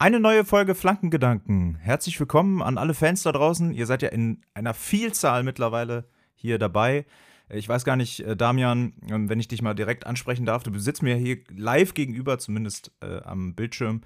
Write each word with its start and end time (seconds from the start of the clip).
Eine 0.00 0.18
neue 0.18 0.46
Folge 0.46 0.74
Flankengedanken. 0.74 1.74
Herzlich 1.74 2.18
willkommen 2.18 2.62
an 2.62 2.78
alle 2.78 2.94
Fans 2.94 3.22
da 3.22 3.32
draußen. 3.32 3.70
Ihr 3.74 3.84
seid 3.84 4.00
ja 4.00 4.08
in 4.08 4.40
einer 4.54 4.72
Vielzahl 4.72 5.42
mittlerweile 5.42 6.08
hier 6.34 6.58
dabei. 6.58 7.04
Ich 7.50 7.68
weiß 7.68 7.84
gar 7.84 7.96
nicht, 7.96 8.20
äh, 8.20 8.34
Damian, 8.34 8.94
ähm, 9.10 9.28
wenn 9.28 9.40
ich 9.40 9.48
dich 9.48 9.60
mal 9.60 9.74
direkt 9.74 10.06
ansprechen 10.06 10.46
darf, 10.46 10.62
du 10.62 10.78
sitzt 10.78 11.02
mir 11.02 11.16
hier 11.16 11.40
live 11.54 11.92
gegenüber, 11.92 12.38
zumindest 12.38 12.92
äh, 13.02 13.20
am 13.24 13.54
Bildschirm. 13.54 14.00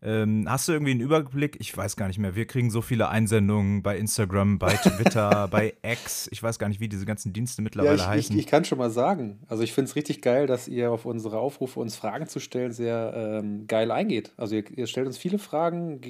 Ähm, 0.00 0.46
hast 0.48 0.68
du 0.68 0.72
irgendwie 0.72 0.92
einen 0.92 1.00
Überblick? 1.00 1.56
Ich 1.60 1.76
weiß 1.76 1.96
gar 1.96 2.06
nicht 2.06 2.18
mehr. 2.18 2.36
Wir 2.36 2.46
kriegen 2.46 2.70
so 2.70 2.82
viele 2.82 3.08
Einsendungen 3.08 3.82
bei 3.82 3.98
Instagram, 3.98 4.58
bei 4.58 4.74
Twitter, 4.82 5.48
bei 5.48 5.74
X. 5.82 6.28
Ich 6.30 6.42
weiß 6.42 6.58
gar 6.58 6.68
nicht, 6.68 6.80
wie 6.80 6.88
diese 6.88 7.04
ganzen 7.04 7.32
Dienste 7.32 7.62
mittlerweile 7.62 7.96
ja, 7.96 8.02
ich, 8.02 8.06
heißen. 8.06 8.36
Ich, 8.36 8.44
ich, 8.44 8.46
kann 8.46 8.64
schon 8.64 8.78
mal 8.78 8.90
sagen. 8.90 9.40
Also 9.48 9.62
ich 9.62 9.72
finde 9.72 9.90
es 9.90 9.96
richtig 9.96 10.22
geil, 10.22 10.46
dass 10.46 10.68
ihr 10.68 10.92
auf 10.92 11.04
unsere 11.04 11.38
Aufrufe, 11.38 11.80
uns 11.80 11.96
Fragen 11.96 12.28
zu 12.28 12.38
stellen, 12.38 12.72
sehr 12.72 13.40
ähm, 13.42 13.66
geil 13.66 13.90
eingeht. 13.90 14.32
Also 14.36 14.54
ihr, 14.54 14.70
ihr, 14.70 14.86
stellt 14.86 15.06
uns 15.06 15.18
viele 15.18 15.38
Fragen, 15.38 16.00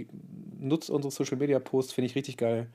nutzt 0.58 0.90
unsere 0.90 1.12
Social 1.12 1.38
Media 1.38 1.58
Posts, 1.58 1.92
finde 1.94 2.06
ich 2.06 2.14
richtig 2.14 2.36
geil. 2.36 2.68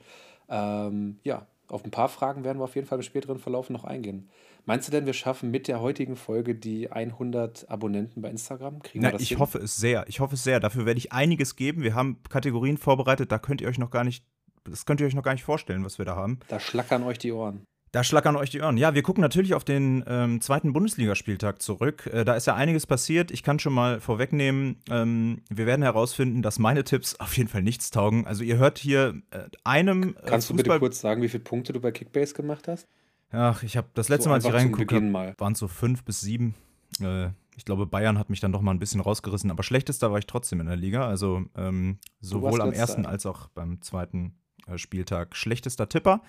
Ähm, 0.50 1.18
ja, 1.24 1.46
auf 1.68 1.86
ein 1.86 1.92
paar 1.92 2.10
Fragen 2.10 2.44
werden 2.44 2.60
wir 2.60 2.66
auf 2.66 2.76
jeden 2.76 2.88
Fall 2.88 2.98
im 2.98 3.04
späteren 3.04 3.38
Verlauf 3.38 3.70
noch 3.70 3.84
eingehen. 3.84 4.30
Meinst 4.66 4.88
du 4.88 4.92
denn, 4.92 5.06
wir 5.06 5.14
schaffen 5.14 5.52
mit 5.52 5.68
der 5.68 5.82
heutigen 5.82 6.16
Folge 6.16 6.56
die 6.56 6.90
100 6.90 7.70
Abonnenten 7.70 8.22
bei 8.22 8.30
Instagram? 8.30 8.82
Kriegen 8.82 9.04
Na, 9.04 9.10
wir 9.10 9.14
das 9.14 9.22
ich 9.22 9.30
hin? 9.30 9.40
hoffe 9.40 9.58
es 9.58 9.76
sehr. 9.76 10.06
Ich 10.08 10.22
hoffe 10.22 10.36
es 10.36 10.44
sehr. 10.44 10.60
Dafür 10.62 10.86
werde 10.86 11.00
ich 11.00 11.12
einiges 11.12 11.56
geben. 11.56 11.84
Wir 11.84 11.96
haben 11.96 12.18
Kategorien 12.30 12.78
vorbereitet, 12.78 13.32
da 13.32 13.40
könnt 13.40 13.60
ihr 13.62 13.68
euch 13.68 13.78
noch 13.78 13.92
gar 13.92 14.06
nicht, 14.06 14.26
das 14.64 14.86
könnt 14.86 15.02
ihr 15.02 15.08
euch 15.08 15.16
noch 15.16 15.24
gar 15.24 15.34
nicht 15.34 15.44
vorstellen, 15.44 15.84
was 15.84 15.98
wir 15.98 16.06
da 16.06 16.16
haben. 16.16 16.40
Da 16.48 16.60
schlackern 16.62 17.04
euch 17.04 17.18
die 17.18 17.34
Ohren. 17.34 17.66
Da 17.92 18.04
schlackern 18.04 18.36
euch 18.38 18.50
die 18.50 18.60
Ohren. 18.62 18.78
Ja, 18.78 18.96
wir 18.96 19.04
gucken 19.04 19.22
natürlich 19.22 19.54
auf 19.54 19.66
den 19.66 20.04
ähm, 20.08 20.42
zweiten 20.42 20.74
Bundesligaspieltag 20.74 21.62
zurück. 21.62 22.10
Äh, 22.12 22.24
da 22.26 22.34
ist 22.34 22.48
ja 22.48 22.56
einiges 22.56 22.88
passiert. 22.88 23.30
Ich 23.30 23.44
kann 23.44 23.60
schon 23.60 23.74
mal 23.74 24.00
vorwegnehmen, 24.00 24.78
ähm, 24.90 25.42
wir 25.50 25.68
werden 25.68 25.84
herausfinden, 25.84 26.42
dass 26.42 26.58
meine 26.58 26.86
Tipps 26.86 27.16
auf 27.20 27.36
jeden 27.38 27.50
Fall 27.50 27.62
nichts 27.62 27.92
taugen. 27.92 28.26
Also 28.26 28.44
ihr 28.44 28.58
hört 28.58 28.80
hier 28.80 29.22
äh, 29.32 29.42
einem. 29.66 30.16
Äh, 30.24 30.26
Kannst 30.26 30.50
du 30.50 30.56
bitte 30.56 30.80
kurz 30.80 31.02
sagen, 31.02 31.22
wie 31.22 31.30
viele 31.30 31.44
Punkte 31.44 31.74
du 31.74 31.82
bei 31.82 31.92
Kickbase 31.92 32.34
gemacht 32.34 32.68
hast? 32.68 32.88
Ach, 33.34 33.64
ich 33.64 33.76
habe 33.78 33.88
das 33.96 34.10
letzte 34.10 34.26
so 34.26 34.30
Mal, 34.30 34.36
als 34.36 34.46
ich 34.46 34.54
reingeguckt 34.54 34.94
habe, 34.94 35.36
waren 35.38 35.54
es 35.54 35.60
so 35.60 35.68
fünf 35.68 36.04
bis 36.04 36.22
sieben. 36.22 36.54
Äh, 37.02 37.30
ich 37.56 37.66
glaube, 37.66 37.86
Bayern 37.86 38.20
hat 38.20 38.30
mich 38.30 38.40
dann 38.40 38.52
doch 38.52 38.62
mal 38.62 38.72
ein 38.72 38.80
bisschen 38.80 39.02
rausgerissen, 39.02 39.52
aber 39.52 39.64
schlechtester 39.64 40.12
war 40.12 40.20
ich 40.20 40.28
trotzdem 40.28 40.60
in 40.60 40.68
der 40.68 40.76
Liga. 40.76 41.08
Also 41.08 41.44
ähm, 41.58 41.98
sowohl 42.22 42.62
am 42.62 42.72
ersten 42.72 43.06
als 43.06 43.26
auch 43.26 43.48
beim 43.50 43.82
zweiten 43.82 44.36
äh, 44.68 44.78
Spieltag 44.78 45.36
schlechtester 45.36 45.90
Tipper. 45.90 46.22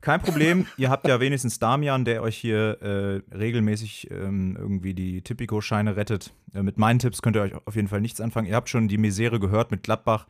Kein 0.00 0.20
Problem, 0.20 0.66
ihr 0.76 0.90
habt 0.90 1.06
ja 1.06 1.20
wenigstens 1.20 1.58
Damian, 1.58 2.04
der 2.04 2.22
euch 2.22 2.36
hier 2.36 2.80
äh, 2.82 3.36
regelmäßig 3.36 4.10
ähm, 4.10 4.56
irgendwie 4.58 4.94
die 4.94 5.22
Tipico-Scheine 5.22 5.96
rettet. 5.96 6.32
Äh, 6.52 6.62
mit 6.62 6.78
meinen 6.78 6.98
Tipps 6.98 7.22
könnt 7.22 7.36
ihr 7.36 7.42
euch 7.42 7.54
auf 7.66 7.76
jeden 7.76 7.88
Fall 7.88 8.00
nichts 8.00 8.20
anfangen. 8.20 8.48
Ihr 8.48 8.56
habt 8.56 8.68
schon 8.68 8.88
die 8.88 8.98
Misere 8.98 9.38
gehört 9.38 9.70
mit 9.70 9.84
Gladbach. 9.84 10.26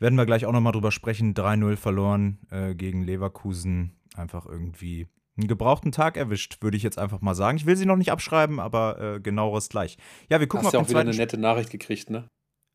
Werden 0.00 0.16
wir 0.16 0.26
gleich 0.26 0.46
auch 0.46 0.52
nochmal 0.52 0.72
drüber 0.72 0.90
sprechen. 0.90 1.34
3-0 1.34 1.76
verloren 1.76 2.38
äh, 2.50 2.74
gegen 2.74 3.02
Leverkusen. 3.02 3.92
Einfach 4.16 4.46
irgendwie 4.46 5.06
einen 5.36 5.48
gebrauchten 5.48 5.92
Tag 5.92 6.16
erwischt, 6.16 6.62
würde 6.62 6.76
ich 6.76 6.82
jetzt 6.82 6.98
einfach 6.98 7.20
mal 7.20 7.34
sagen. 7.34 7.56
Ich 7.56 7.66
will 7.66 7.76
sie 7.76 7.86
noch 7.86 7.96
nicht 7.96 8.12
abschreiben, 8.12 8.60
aber 8.60 9.00
äh, 9.00 9.20
genaueres 9.20 9.68
gleich. 9.68 9.96
Ja, 10.28 10.40
wir 10.40 10.48
gucken 10.48 10.66
Hast 10.66 10.74
ja 10.74 10.80
auch 10.80 10.88
wieder 10.88 11.00
eine 11.00 11.14
nette 11.14 11.38
Nachricht 11.38 11.70
gekriegt, 11.70 12.10
ne? 12.10 12.28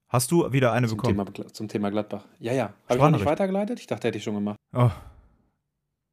Hast 0.08 0.32
du 0.32 0.52
wieder 0.52 0.72
eine 0.72 0.88
zum 0.88 0.98
bekommen? 0.98 1.34
Thema, 1.34 1.54
zum 1.54 1.68
Thema 1.68 1.90
Gladbach. 1.90 2.26
Ja, 2.40 2.54
ja. 2.54 2.74
Habe 2.88 2.96
ich 2.96 2.98
noch 3.00 3.12
nicht 3.12 3.26
weitergeleitet? 3.26 3.80
Ich 3.80 3.88
dachte, 3.88 4.08
hätte 4.08 4.18
ich 4.18 4.24
schon 4.24 4.36
gemacht. 4.36 4.58
Oh. 4.74 4.92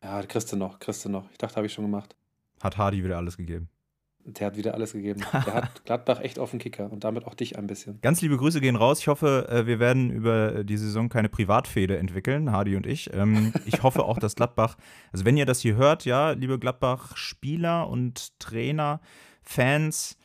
Ja, 0.03 0.23
kriegst 0.23 0.51
du 0.53 0.57
noch, 0.57 0.79
kriegst 0.79 1.05
du 1.05 1.09
noch. 1.09 1.31
Ich 1.31 1.39
dachte, 1.39 1.57
habe 1.57 1.67
ich 1.67 1.73
schon 1.73 1.85
gemacht. 1.85 2.17
Hat 2.63 2.77
Hardy 2.77 3.05
wieder 3.05 3.19
alles 3.19 3.37
gegeben. 3.37 3.69
Der 4.25 4.47
hat 4.47 4.57
wieder 4.57 4.75
alles 4.75 4.93
gegeben. 4.93 5.23
Der 5.33 5.55
hat 5.55 5.85
Gladbach 5.85 6.21
echt 6.21 6.39
auf 6.39 6.51
den 6.51 6.61
Kicker 6.61 6.91
und 6.93 7.03
damit 7.03 7.27
auch 7.27 7.35
dich 7.35 7.59
ein 7.59 7.67
bisschen. 7.67 8.01
Ganz 8.03 8.21
liebe 8.21 8.37
Grüße 8.37 8.61
gehen 8.61 8.77
raus. 8.77 9.01
Ich 9.01 9.09
hoffe, 9.09 9.49
äh, 9.49 9.67
wir 9.67 9.81
werden 9.81 10.11
über 10.11 10.63
die 10.63 10.77
Saison 10.77 11.09
keine 11.09 11.29
Privatfehde 11.29 11.99
entwickeln, 11.99 12.53
Hardy 12.53 12.77
und 12.77 12.87
ich. 12.87 13.13
Ähm, 13.13 13.53
ich 13.67 13.83
hoffe 13.83 14.05
auch, 14.05 14.19
dass 14.19 14.37
Gladbach, 14.37 14.77
also 15.13 15.25
wenn 15.25 15.37
ihr 15.37 15.47
das 15.47 15.61
hier 15.61 15.75
hört, 15.75 16.05
ja, 16.05 16.31
liebe 16.33 16.59
Gladbach-Spieler 16.59 17.89
und 17.89 18.39
Trainer, 18.39 19.01
Fans, 19.43 20.17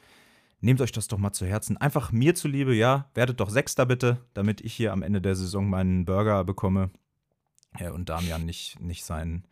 nehmt 0.62 0.80
euch 0.82 0.92
das 0.92 1.08
doch 1.08 1.18
mal 1.18 1.34
zu 1.34 1.48
Herzen. 1.48 1.78
Einfach 1.78 2.12
mir 2.12 2.36
zuliebe, 2.36 2.76
ja, 2.76 3.10
werdet 3.16 3.40
doch 3.40 3.50
Sechster 3.50 3.88
bitte, 3.88 4.18
damit 4.36 4.62
ich 4.62 4.74
hier 4.74 4.94
am 4.94 5.02
Ende 5.02 5.22
der 5.22 5.36
Saison 5.36 5.70
meinen 5.70 6.06
Burger 6.06 6.44
bekomme. 6.44 6.92
Ja, 7.80 7.92
und 7.92 8.10
Damian 8.10 8.46
nicht, 8.46 8.80
nicht 8.80 9.06
seinen 9.06 9.44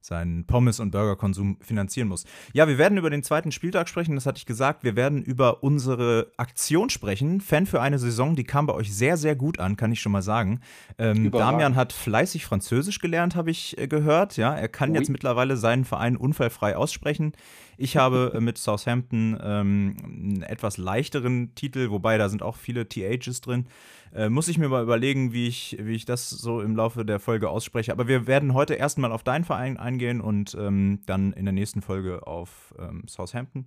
seinen 0.00 0.44
Pommes- 0.44 0.80
und 0.80 0.90
Burgerkonsum 0.90 1.58
finanzieren 1.60 2.08
muss. 2.08 2.24
Ja, 2.52 2.68
wir 2.68 2.78
werden 2.78 2.98
über 2.98 3.10
den 3.10 3.22
zweiten 3.22 3.52
Spieltag 3.52 3.88
sprechen, 3.88 4.14
das 4.14 4.26
hatte 4.26 4.38
ich 4.38 4.46
gesagt. 4.46 4.84
Wir 4.84 4.96
werden 4.96 5.22
über 5.22 5.62
unsere 5.62 6.32
Aktion 6.36 6.90
sprechen. 6.90 7.40
Fan 7.40 7.66
für 7.66 7.80
eine 7.80 7.98
Saison, 7.98 8.36
die 8.36 8.44
kam 8.44 8.66
bei 8.66 8.74
euch 8.74 8.94
sehr, 8.94 9.16
sehr 9.16 9.36
gut 9.36 9.58
an, 9.58 9.76
kann 9.76 9.92
ich 9.92 10.00
schon 10.00 10.12
mal 10.12 10.22
sagen. 10.22 10.60
Ähm, 10.98 11.30
Damian 11.30 11.76
hat 11.76 11.92
fleißig 11.92 12.44
Französisch 12.44 12.98
gelernt, 12.98 13.36
habe 13.36 13.50
ich 13.50 13.78
äh, 13.78 13.88
gehört. 13.88 14.36
Ja, 14.36 14.54
er 14.54 14.68
kann 14.68 14.90
oui. 14.90 14.98
jetzt 14.98 15.10
mittlerweile 15.10 15.56
seinen 15.56 15.84
Verein 15.84 16.16
unfallfrei 16.16 16.76
aussprechen. 16.76 17.32
Ich 17.80 17.96
habe 17.96 18.32
äh, 18.34 18.40
mit 18.40 18.58
Southampton 18.58 19.38
ähm, 19.40 19.96
einen 20.02 20.42
etwas 20.42 20.78
leichteren 20.78 21.54
Titel, 21.54 21.90
wobei 21.90 22.18
da 22.18 22.28
sind 22.28 22.42
auch 22.42 22.56
viele 22.56 22.88
THs 22.88 23.40
drin. 23.40 23.66
Äh, 24.12 24.28
muss 24.28 24.48
ich 24.48 24.58
mir 24.58 24.68
mal 24.68 24.82
überlegen, 24.82 25.32
wie 25.32 25.46
ich, 25.46 25.76
wie 25.80 25.94
ich 25.94 26.04
das 26.04 26.28
so 26.28 26.60
im 26.60 26.74
Laufe 26.74 27.04
der 27.04 27.20
Folge 27.20 27.48
ausspreche. 27.48 27.92
Aber 27.92 28.08
wir 28.08 28.26
werden 28.26 28.52
heute 28.52 28.74
erstmal 28.74 29.12
auf 29.12 29.22
deinen 29.22 29.44
Verein 29.44 29.76
eingehen 29.76 30.20
und 30.20 30.56
ähm, 30.58 31.02
dann 31.06 31.32
in 31.32 31.44
der 31.44 31.52
nächsten 31.52 31.80
Folge 31.80 32.26
auf 32.26 32.74
ähm, 32.80 33.04
Southampton. 33.06 33.66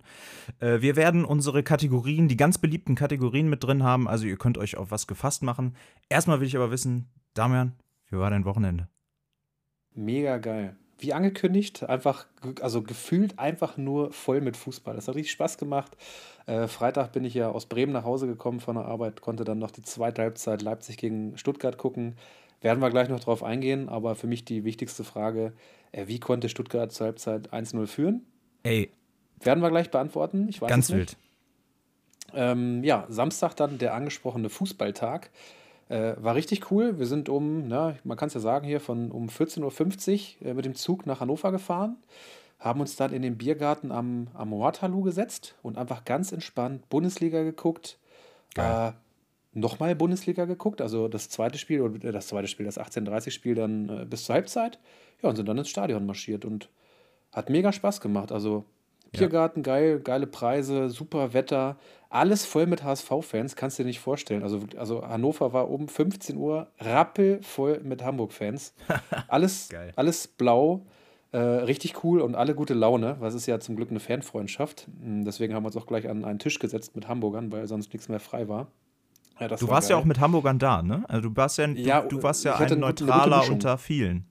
Äh, 0.60 0.82
wir 0.82 0.94
werden 0.94 1.24
unsere 1.24 1.62
Kategorien, 1.62 2.28
die 2.28 2.36
ganz 2.36 2.58
beliebten 2.58 2.94
Kategorien 2.94 3.48
mit 3.48 3.64
drin 3.64 3.82
haben. 3.82 4.08
Also 4.08 4.26
ihr 4.26 4.36
könnt 4.36 4.58
euch 4.58 4.76
auf 4.76 4.90
was 4.90 5.06
gefasst 5.06 5.42
machen. 5.42 5.74
Erstmal 6.10 6.38
will 6.38 6.46
ich 6.46 6.56
aber 6.56 6.70
wissen, 6.70 7.08
Damian, 7.32 7.72
wie 8.10 8.18
war 8.18 8.28
dein 8.28 8.44
Wochenende? 8.44 8.88
Mega 9.94 10.36
geil 10.36 10.76
wie 11.02 11.12
angekündigt, 11.12 11.88
einfach, 11.88 12.26
also 12.60 12.82
gefühlt 12.82 13.38
einfach 13.38 13.76
nur 13.76 14.12
voll 14.12 14.40
mit 14.40 14.56
Fußball. 14.56 14.94
Das 14.94 15.08
hat 15.08 15.16
richtig 15.16 15.32
Spaß 15.32 15.58
gemacht. 15.58 15.96
Äh, 16.46 16.68
Freitag 16.68 17.12
bin 17.12 17.24
ich 17.24 17.34
ja 17.34 17.50
aus 17.50 17.66
Bremen 17.66 17.92
nach 17.92 18.04
Hause 18.04 18.26
gekommen 18.26 18.60
von 18.60 18.76
der 18.76 18.86
Arbeit, 18.86 19.20
konnte 19.20 19.44
dann 19.44 19.58
noch 19.58 19.70
die 19.70 19.82
zweite 19.82 20.22
Halbzeit 20.22 20.62
Leipzig 20.62 20.96
gegen 20.96 21.36
Stuttgart 21.36 21.76
gucken. 21.76 22.16
Werden 22.60 22.80
wir 22.80 22.90
gleich 22.90 23.08
noch 23.08 23.20
drauf 23.20 23.42
eingehen, 23.42 23.88
aber 23.88 24.14
für 24.14 24.28
mich 24.28 24.44
die 24.44 24.64
wichtigste 24.64 25.04
Frage: 25.04 25.52
äh, 25.90 26.06
Wie 26.06 26.20
konnte 26.20 26.48
Stuttgart 26.48 26.92
zur 26.92 27.06
Halbzeit 27.06 27.52
1-0 27.52 27.86
führen? 27.86 28.24
Ey. 28.62 28.90
Werden 29.40 29.62
wir 29.62 29.70
gleich 29.70 29.90
beantworten. 29.90 30.48
Ich 30.48 30.62
weiß 30.62 30.68
Ganz 30.68 30.90
wild. 30.90 31.16
Ähm, 32.34 32.82
ja, 32.84 33.06
Samstag 33.08 33.54
dann 33.56 33.78
der 33.78 33.94
angesprochene 33.94 34.48
Fußballtag. 34.48 35.30
Äh, 35.92 36.16
war 36.22 36.34
richtig 36.34 36.70
cool. 36.70 36.98
Wir 36.98 37.04
sind 37.04 37.28
um, 37.28 37.68
na, 37.68 37.96
man 38.02 38.16
kann 38.16 38.28
es 38.28 38.34
ja 38.34 38.40
sagen 38.40 38.66
hier, 38.66 38.80
von 38.80 39.10
um 39.10 39.28
14.50 39.28 40.40
Uhr 40.40 40.46
äh, 40.46 40.54
mit 40.54 40.64
dem 40.64 40.74
Zug 40.74 41.04
nach 41.04 41.20
Hannover 41.20 41.52
gefahren, 41.52 41.96
haben 42.58 42.80
uns 42.80 42.96
dann 42.96 43.12
in 43.12 43.20
den 43.20 43.36
Biergarten 43.36 43.92
am, 43.92 44.28
am 44.32 44.52
Waterloo 44.52 45.02
gesetzt 45.02 45.54
und 45.62 45.76
einfach 45.76 46.06
ganz 46.06 46.32
entspannt 46.32 46.88
Bundesliga 46.88 47.42
geguckt. 47.42 47.98
Äh, 48.56 48.92
Nochmal 49.54 49.94
Bundesliga 49.94 50.46
geguckt, 50.46 50.80
also 50.80 51.08
das 51.08 51.28
zweite 51.28 51.58
Spiel, 51.58 51.82
oder 51.82 52.02
äh, 52.02 52.10
das 52.12 52.28
zweite 52.28 52.48
Spiel, 52.48 52.64
das 52.64 52.80
18:30-Spiel 52.80 53.54
dann 53.54 53.88
äh, 53.90 54.06
bis 54.06 54.24
zur 54.24 54.34
Halbzeit. 54.34 54.78
Ja, 55.22 55.28
und 55.28 55.36
sind 55.36 55.46
dann 55.46 55.58
ins 55.58 55.68
Stadion 55.68 56.06
marschiert 56.06 56.46
und 56.46 56.70
hat 57.32 57.50
mega 57.50 57.70
Spaß 57.70 58.00
gemacht. 58.00 58.32
Also 58.32 58.64
Biergarten, 59.12 59.60
ja. 59.60 59.64
geil, 59.64 60.00
geile 60.00 60.26
Preise, 60.26 60.88
super 60.88 61.34
Wetter, 61.34 61.76
alles 62.12 62.44
voll 62.44 62.66
mit 62.66 62.84
HSV-Fans, 62.84 63.56
kannst 63.56 63.78
du 63.78 63.82
dir 63.82 63.88
nicht 63.88 64.00
vorstellen. 64.00 64.42
Also, 64.42 64.60
also 64.76 65.06
Hannover 65.06 65.52
war 65.52 65.70
um 65.70 65.88
15 65.88 66.36
Uhr 66.36 66.68
rappelvoll 66.78 67.80
mit 67.82 68.04
Hamburg-Fans. 68.04 68.74
Alles, 69.28 69.70
alles 69.96 70.28
blau, 70.28 70.84
äh, 71.32 71.38
richtig 71.38 72.04
cool 72.04 72.20
und 72.20 72.34
alle 72.34 72.54
gute 72.54 72.74
Laune, 72.74 73.16
was 73.20 73.34
ist 73.34 73.46
ja 73.46 73.58
zum 73.60 73.76
Glück 73.76 73.90
eine 73.90 74.00
Fanfreundschaft. 74.00 74.88
Hm, 75.02 75.24
deswegen 75.24 75.54
haben 75.54 75.62
wir 75.62 75.68
uns 75.68 75.76
auch 75.76 75.86
gleich 75.86 76.08
an 76.08 76.24
einen 76.24 76.38
Tisch 76.38 76.58
gesetzt 76.58 76.94
mit 76.94 77.08
Hamburgern, 77.08 77.50
weil 77.50 77.66
sonst 77.66 77.92
nichts 77.92 78.08
mehr 78.08 78.20
frei 78.20 78.48
war. 78.48 78.66
Ja, 79.40 79.48
du 79.48 79.62
war 79.62 79.76
warst 79.76 79.88
geil. 79.88 79.96
ja 79.96 80.02
auch 80.02 80.04
mit 80.04 80.20
Hamburgern 80.20 80.58
da, 80.58 80.82
ne? 80.82 81.04
Also 81.08 81.30
du 81.30 81.36
warst 81.36 81.56
ja, 81.56 81.66
ja 81.68 82.02
du, 82.02 82.16
du 82.18 82.22
warst 82.22 82.44
ja 82.44 82.56
ein 82.56 82.78
Neutraler 82.78 83.48
unter 83.48 83.78
vielen. 83.78 84.26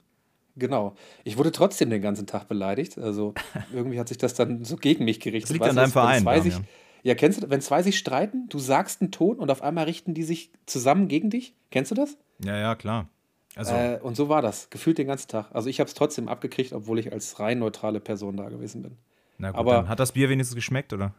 Genau. 0.56 0.94
Ich 1.24 1.38
wurde 1.38 1.50
trotzdem 1.50 1.90
den 1.90 2.02
ganzen 2.02 2.26
Tag 2.26 2.46
beleidigt. 2.46 2.98
Also 2.98 3.34
irgendwie 3.72 3.98
hat 3.98 4.08
sich 4.08 4.18
das 4.18 4.34
dann 4.34 4.64
so 4.64 4.76
gegen 4.76 5.04
mich 5.04 5.18
gerichtet. 5.18 5.50
Das 5.50 5.54
liegt 5.54 5.68
an 5.68 5.76
deinem 5.76 5.90
Verein. 5.90 6.22
Zwei 6.22 6.40
sich, 6.40 6.54
ja, 7.02 7.14
kennst 7.14 7.42
du, 7.42 7.50
wenn 7.50 7.60
zwei 7.60 7.82
sich 7.82 7.98
streiten, 7.98 8.48
du 8.48 8.58
sagst 8.58 9.00
einen 9.00 9.10
Ton 9.10 9.38
und 9.38 9.50
auf 9.50 9.62
einmal 9.62 9.84
richten 9.84 10.14
die 10.14 10.22
sich 10.22 10.52
zusammen 10.66 11.08
gegen 11.08 11.30
dich? 11.30 11.54
Kennst 11.70 11.90
du 11.90 11.94
das? 11.94 12.16
Ja, 12.44 12.56
ja, 12.56 12.74
klar. 12.74 13.08
Also. 13.56 13.74
Äh, 13.74 13.98
und 14.02 14.16
so 14.16 14.28
war 14.28 14.40
das, 14.40 14.70
gefühlt 14.70 14.98
den 14.98 15.08
ganzen 15.08 15.28
Tag. 15.28 15.50
Also 15.52 15.68
ich 15.68 15.80
habe 15.80 15.88
es 15.88 15.94
trotzdem 15.94 16.28
abgekriegt, 16.28 16.72
obwohl 16.72 16.98
ich 16.98 17.12
als 17.12 17.38
rein 17.38 17.58
neutrale 17.58 18.00
Person 18.00 18.36
da 18.36 18.48
gewesen 18.48 18.82
bin. 18.82 18.96
Na 19.38 19.50
gut, 19.50 19.58
Aber 19.58 19.88
hat 19.88 20.00
das 20.00 20.12
Bier 20.12 20.28
wenigstens 20.28 20.54
geschmeckt, 20.54 20.92
oder? 20.92 21.12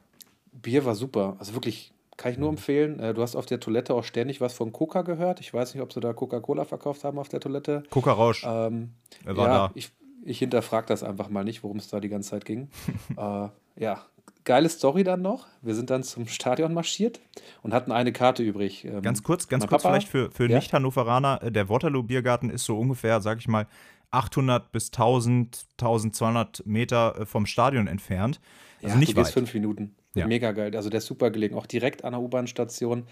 Bier 0.51 0.85
war 0.85 0.95
super. 0.95 1.35
Also 1.39 1.53
wirklich, 1.53 1.93
kann 2.17 2.31
ich 2.31 2.37
nur 2.37 2.49
mhm. 2.49 2.57
empfehlen. 2.57 2.99
Äh, 2.99 3.13
du 3.13 3.21
hast 3.21 3.35
auf 3.35 3.45
der 3.45 3.59
Toilette 3.59 3.93
auch 3.93 4.03
ständig 4.03 4.41
was 4.41 4.53
von 4.53 4.71
Coca 4.71 5.01
gehört. 5.01 5.41
Ich 5.41 5.53
weiß 5.53 5.73
nicht, 5.73 5.83
ob 5.83 5.93
sie 5.93 5.99
da 5.99 6.13
Coca-Cola 6.13 6.65
verkauft 6.65 7.03
haben 7.03 7.19
auf 7.19 7.29
der 7.29 7.39
Toilette. 7.39 7.83
Coca-Rausch. 7.89 8.45
Ähm, 8.47 8.93
er 9.25 9.37
war 9.37 9.47
ja, 9.47 9.53
da. 9.53 9.71
Ich, 9.75 9.91
ich 10.23 10.39
hinterfrage 10.39 10.87
das 10.87 11.03
einfach 11.03 11.29
mal 11.29 11.43
nicht, 11.43 11.63
worum 11.63 11.77
es 11.77 11.89
da 11.89 11.99
die 11.99 12.09
ganze 12.09 12.31
Zeit 12.31 12.45
ging. 12.45 12.69
äh, 13.17 13.49
ja, 13.75 14.05
geile 14.43 14.69
Story 14.69 15.03
dann 15.03 15.21
noch. 15.21 15.47
Wir 15.61 15.75
sind 15.75 15.89
dann 15.89 16.03
zum 16.03 16.27
Stadion 16.27 16.73
marschiert 16.73 17.19
und 17.61 17.73
hatten 17.73 17.91
eine 17.91 18.11
Karte 18.11 18.43
übrig. 18.43 18.85
Ähm, 18.85 19.01
ganz 19.01 19.23
kurz, 19.23 19.47
ganz 19.47 19.67
kurz 19.67 19.83
Papa, 19.83 19.93
vielleicht 19.93 20.09
für, 20.09 20.31
für 20.31 20.49
ja? 20.49 20.57
Nicht-Hannoveraner. 20.57 21.43
Äh, 21.43 21.51
der 21.51 21.69
Waterloo-Biergarten 21.69 22.49
ist 22.49 22.65
so 22.65 22.77
ungefähr, 22.77 23.21
sag 23.21 23.39
ich 23.39 23.47
mal, 23.47 23.67
800 24.11 24.71
bis 24.71 24.87
1000, 24.87 25.65
1200 25.79 26.65
Meter 26.65 27.19
äh, 27.19 27.25
vom 27.25 27.45
Stadion 27.45 27.87
entfernt. 27.87 28.39
Also 28.81 28.95
ja, 28.95 28.99
nicht 28.99 29.17
du 29.17 29.21
weit. 29.21 29.29
fünf 29.29 29.53
Minuten. 29.53 29.95
Ja. 30.13 30.27
Mega 30.27 30.51
geil. 30.51 30.75
Also 30.75 30.89
der 30.89 30.99
ist 30.99 31.07
super 31.07 31.31
gelegen. 31.31 31.55
Auch 31.55 31.65
direkt 31.65 32.03
an 32.03 32.13
der 32.13 32.21
U-Bahn-Station. 32.21 33.05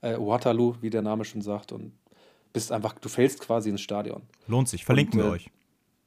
Äh, 0.00 0.16
Waterloo, 0.18 0.76
wie 0.80 0.90
der 0.90 1.02
Name 1.02 1.24
schon 1.24 1.42
sagt. 1.42 1.72
Und 1.72 1.92
bist 2.52 2.72
einfach, 2.72 2.94
du 2.94 3.08
fällst 3.08 3.40
quasi 3.40 3.68
ins 3.68 3.82
Stadion. 3.82 4.22
Lohnt 4.46 4.68
sich. 4.68 4.84
Verlinken 4.84 5.20
und, 5.20 5.26
wir 5.26 5.30
äh, 5.30 5.34
euch. 5.34 5.50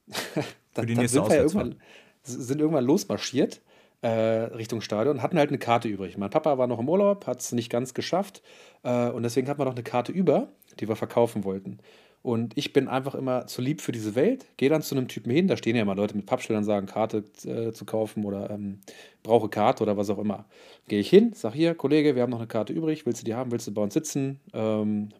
Für 0.74 0.86
die 0.86 0.96
nächste 0.96 1.18
sind 1.18 1.28
wir 1.28 1.36
ja 1.36 1.42
irgendwann, 1.42 1.76
sind 2.22 2.60
irgendwann 2.60 2.84
losmarschiert 2.84 3.60
Richtung 4.08 4.80
Stadion, 4.80 5.22
hatten 5.22 5.38
halt 5.38 5.50
eine 5.50 5.58
Karte 5.58 5.88
übrig. 5.88 6.16
Mein 6.16 6.30
Papa 6.30 6.56
war 6.58 6.66
noch 6.66 6.78
im 6.78 6.88
Urlaub, 6.88 7.26
hat 7.26 7.40
es 7.40 7.52
nicht 7.52 7.70
ganz 7.70 7.94
geschafft 7.94 8.42
äh, 8.82 9.08
und 9.08 9.22
deswegen 9.22 9.48
hatten 9.48 9.60
wir 9.60 9.66
noch 9.66 9.74
eine 9.74 9.82
Karte 9.82 10.12
über, 10.12 10.48
die 10.78 10.88
wir 10.88 10.96
verkaufen 10.96 11.44
wollten. 11.44 11.78
Und 12.22 12.56
ich 12.56 12.74
bin 12.74 12.86
einfach 12.86 13.14
immer 13.14 13.46
zu 13.46 13.62
lieb 13.62 13.80
für 13.80 13.92
diese 13.92 14.14
Welt, 14.14 14.46
gehe 14.58 14.68
dann 14.68 14.82
zu 14.82 14.94
einem 14.94 15.08
Typen 15.08 15.32
hin, 15.32 15.48
da 15.48 15.56
stehen 15.56 15.74
ja 15.74 15.82
immer 15.82 15.94
Leute 15.94 16.14
mit 16.16 16.26
Pappschildern, 16.26 16.64
sagen, 16.64 16.86
Karte 16.86 17.24
äh, 17.44 17.72
zu 17.72 17.86
kaufen 17.86 18.24
oder 18.24 18.50
ähm, 18.50 18.80
brauche 19.22 19.48
Karte 19.48 19.82
oder 19.82 19.96
was 19.96 20.10
auch 20.10 20.18
immer. 20.18 20.44
Gehe 20.86 21.00
ich 21.00 21.08
hin, 21.08 21.32
sag 21.34 21.54
hier, 21.54 21.74
Kollege, 21.74 22.14
wir 22.14 22.22
haben 22.22 22.30
noch 22.30 22.38
eine 22.38 22.46
Karte 22.46 22.74
übrig, 22.74 23.06
willst 23.06 23.22
du 23.22 23.24
die 23.24 23.34
haben, 23.34 23.50
willst 23.52 23.66
du 23.66 23.72
bei 23.72 23.82
uns 23.82 23.94
sitzen? 23.94 24.40
Ähm, 24.52 25.10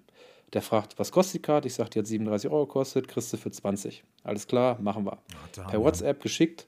der 0.52 0.62
fragt, 0.62 0.98
was 0.98 1.12
kostet 1.12 1.34
die 1.36 1.42
Karte? 1.42 1.68
Ich 1.68 1.74
sage, 1.74 1.90
die 1.90 2.00
hat 2.00 2.06
37 2.06 2.50
Euro 2.50 2.66
gekostet, 2.66 3.08
kriegst 3.08 3.32
du 3.32 3.36
für 3.38 3.50
20. 3.50 4.04
Alles 4.24 4.46
klar, 4.46 4.78
machen 4.80 5.06
wir. 5.06 5.18
Ja, 5.56 5.64
per 5.64 5.82
WhatsApp 5.82 6.20
geschickt, 6.22 6.66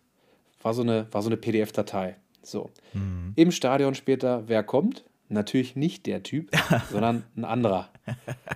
war 0.63 0.75
so 0.75 0.83
eine, 0.83 1.07
war 1.13 1.23
so 1.23 1.29
eine 1.29 1.37
PDF-Datei. 1.37 2.17
So. 2.43 2.71
Mhm. 2.93 3.33
Im 3.37 3.53
Stadion 3.53 3.95
später, 3.95 4.49
wer 4.49 4.63
kommt? 4.63 5.05
Natürlich 5.29 5.77
nicht 5.77 6.07
der 6.07 6.23
Typ, 6.23 6.51
sondern 6.91 7.25
ein 7.37 7.45
anderer. 7.45 7.91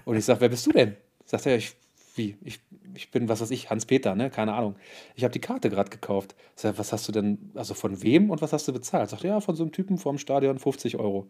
Und 0.05 0.17
ich 0.17 0.25
sage, 0.25 0.41
wer 0.41 0.49
bist 0.49 0.67
du 0.67 0.73
denn? 0.73 0.97
Sagt 1.25 1.47
er, 1.47 1.56
ich, 1.56 1.75
wie? 2.14 2.37
Ich, 2.43 2.61
ich 2.94 3.11
bin, 3.11 3.29
was 3.29 3.41
weiß 3.41 3.50
ich, 3.50 3.70
Hans-Peter, 3.70 4.14
ne? 4.14 4.31
Keine 4.31 4.55
Ahnung. 4.55 4.76
Ich 5.14 5.25
habe 5.25 5.32
die 5.32 5.41
Karte 5.41 5.70
gerade 5.70 5.91
gekauft. 5.91 6.35
Sag, 6.55 6.79
was 6.79 6.93
hast 6.93 7.08
du 7.08 7.12
denn, 7.12 7.50
also 7.55 7.75
von 7.75 8.03
wem 8.03 8.31
und 8.31 8.43
was 8.43 8.52
hast 8.52 8.69
du 8.69 8.73
bezahlt? 8.73 9.11
Sagt 9.11 9.25
er, 9.25 9.31
ja, 9.31 9.41
von 9.41 9.55
so 9.55 9.64
einem 9.64 9.73
Typen 9.73 9.99
vorm 9.99 10.19
Stadion 10.19 10.59
50 10.59 10.97
Euro. 10.97 11.29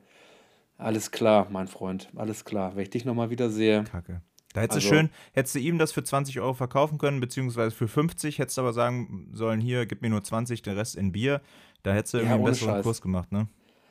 Alles 0.79 1.11
klar, 1.11 1.49
mein 1.51 1.69
Freund, 1.69 2.09
alles 2.17 2.45
klar. 2.45 2.77
Wenn 2.77 2.83
ich 2.83 2.91
dich 2.91 3.05
nochmal 3.05 3.31
wieder 3.31 3.51
sehe. 3.51 3.85
Kacke. 3.85 4.21
Da 4.57 4.63
hättest 4.63 4.77
also, 4.77 4.89
du 4.89 4.97
schön, 4.97 5.11
hättest 5.35 5.55
du 5.55 5.59
ihm 5.59 5.77
das 5.77 5.93
für 5.93 6.03
20 6.03 6.41
Euro 6.41 6.55
verkaufen 6.55 6.97
können, 6.97 7.21
beziehungsweise 7.21 7.77
für 7.77 7.89
50, 7.89 8.39
hättest 8.39 8.57
du 8.57 8.63
aber 8.63 8.73
sagen 8.73 9.29
sollen, 9.35 9.61
hier, 9.61 9.85
gib 9.85 10.01
mir 10.01 10.09
nur 10.09 10.25
20, 10.25 10.63
den 10.63 10.79
Rest 10.79 10.97
in 10.97 11.13
Bier. 11.13 11.43
Da 11.83 11.93
hättest 11.93 12.15
du 12.15 12.19
ja, 12.19 12.23
irgendwie 12.23 12.37
einen 12.37 12.45
besseren 12.47 12.75
Scheiß. 12.77 12.83
Kurs 12.83 13.03
gemacht, 13.03 13.33
ne? 13.33 13.49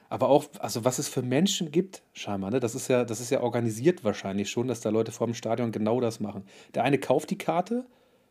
Aber 0.10 0.28
auch, 0.28 0.46
also 0.58 0.84
was 0.84 0.98
es 0.98 1.08
für 1.08 1.22
Menschen 1.22 1.70
gibt, 1.70 2.02
scheinbar, 2.14 2.50
ne? 2.50 2.60
Das 2.60 2.74
ist 2.74 2.88
ja, 2.88 3.06
das 3.06 3.20
ist 3.20 3.30
ja 3.30 3.42
organisiert 3.42 4.04
wahrscheinlich 4.04 4.50
schon, 4.50 4.68
dass 4.68 4.82
da 4.82 4.90
Leute 4.90 5.12
vor 5.12 5.28
dem 5.28 5.36
Stadion 5.36 5.72
genau 5.72 6.02
das 6.02 6.20
machen. 6.20 6.46
Der 6.74 6.84
eine 6.84 6.98
kauft 6.98 7.30
die 7.30 7.38
Karte, 7.38 7.86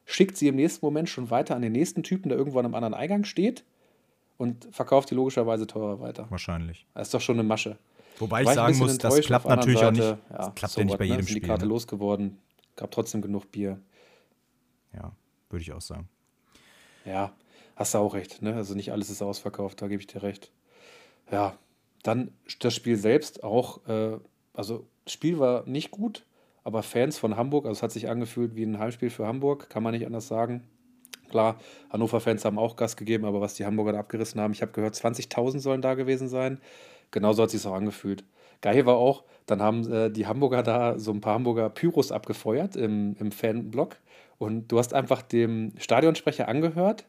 schickt 0.05 0.37
sie 0.37 0.49
im 0.49 0.57
nächsten 0.57 0.85
Moment 0.85 1.09
schon 1.09 1.31
weiter 1.31 1.55
an 1.55 1.63
den 1.63 1.71
nächsten 1.71 2.03
Typen, 2.03 2.31
der 2.31 2.37
irgendwo 2.37 2.59
an 2.59 2.65
einem 2.65 2.75
anderen 2.75 2.95
Eingang 2.95 3.23
steht 3.23 3.63
und 4.39 4.67
verkauft 4.73 5.09
die 5.13 5.15
logischerweise 5.15 5.69
teurer 5.69 6.01
weiter. 6.01 6.27
Wahrscheinlich. 6.31 6.85
Das 6.95 7.07
ist 7.07 7.15
doch 7.15 7.21
schon 7.21 7.37
eine 7.39 7.47
Masche. 7.47 7.79
Wobei 8.19 8.43
ich 8.43 8.49
sagen 8.49 8.79
muss, 8.79 8.99
das 8.99 9.21
klappt 9.21 9.47
natürlich 9.47 9.81
Seite, 9.81 9.89
auch 9.89 9.93
nicht. 9.93 10.31
Ja, 10.31 10.51
klappt 10.55 10.75
so 10.75 10.81
ja 10.81 10.87
nicht 10.87 10.99
bei 10.99 11.05
jedem 11.05 11.19
ne? 11.19 11.23
Spiel. 11.25 11.41
die 11.41 11.47
Karte 11.47 11.65
ne? 11.65 11.69
losgeworden, 11.71 12.39
gab 12.77 12.91
trotzdem 12.91 13.23
genug 13.23 13.51
Bier. 13.51 13.81
Ja, 14.93 15.13
würde 15.51 15.63
ich 15.63 15.73
auch 15.73 15.81
sagen. 15.81 16.09
Ja, 17.05 17.33
hast 17.77 17.95
du 17.95 17.99
auch 17.99 18.15
recht. 18.15 18.43
Ne? 18.43 18.55
Also 18.55 18.75
nicht 18.75 18.93
alles 18.93 19.11
ist 19.11 19.23
ausverkauft, 19.23 19.83
da 19.83 19.89
gebe 19.89 20.01
ich 20.01 20.07
dir 20.07 20.23
recht. 20.23 20.51
Ja, 21.31 21.59
dann 22.03 22.33
das 22.61 22.75
Spiel 22.75 22.97
selbst 22.97 23.43
auch. 23.43 23.87
Äh, 23.89 24.19
also, 24.53 24.87
das 25.05 25.13
Spiel 25.13 25.39
war 25.39 25.67
nicht 25.67 25.91
gut, 25.91 26.25
aber 26.63 26.83
Fans 26.83 27.19
von 27.19 27.37
Hamburg, 27.37 27.67
also 27.67 27.79
es 27.79 27.83
hat 27.83 27.93
sich 27.93 28.09
angefühlt 28.09 28.55
wie 28.55 28.63
ein 28.63 28.79
Heimspiel 28.79 29.11
für 29.11 29.27
Hamburg, 29.27 29.69
kann 29.69 29.83
man 29.83 29.93
nicht 29.93 30.07
anders 30.07 30.29
sagen. 30.29 30.63
Klar, 31.29 31.59
Hannover-Fans 31.91 32.45
haben 32.45 32.59
auch 32.59 32.77
Gas 32.77 32.97
gegeben, 32.97 33.25
aber 33.25 33.41
was 33.41 33.55
die 33.55 33.67
Hamburger 33.67 33.93
da 33.93 33.99
abgerissen 33.99 34.41
haben, 34.41 34.53
ich 34.53 34.63
habe 34.63 34.73
gehört, 34.73 34.95
20.000 34.95 35.59
sollen 35.59 35.83
da 35.83 35.95
gewesen 35.95 36.29
sein. 36.29 36.61
Genauso 37.15 37.43
hat 37.43 37.55
es 37.55 37.63
sich 37.63 37.71
auch 37.71 37.77
angefühlt. 37.77 38.25
Geil 38.61 38.87
war 38.87 38.97
auch, 38.97 39.23
dann 39.47 39.63
haben 39.63 39.89
äh, 39.91 40.11
die 40.11 40.27
Hamburger 40.27 40.65
da 40.65 40.99
so 40.99 41.13
ein 41.13 41.21
paar 41.21 41.35
Hamburger 41.35 41.71
Pyros 41.71 42.11
abgefeuert 42.11 42.75
im, 42.75 43.15
im 43.21 43.31
Fanblock. 43.31 43.99
Und 44.39 44.73
du 44.73 44.81
hast 44.81 44.95
einfach 44.95 45.23
dem 45.23 45.75
Stadionsprecher 45.79 46.49
angehört, 46.49 47.07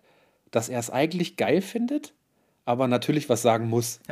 dass 0.51 0.69
er 0.69 0.79
es 0.79 0.91
eigentlich 0.91 1.37
geil 1.37 1.59
findet, 1.59 2.13
aber 2.65 2.87
natürlich 2.87 3.29
was 3.29 3.41
sagen 3.41 3.67
muss. 3.67 3.99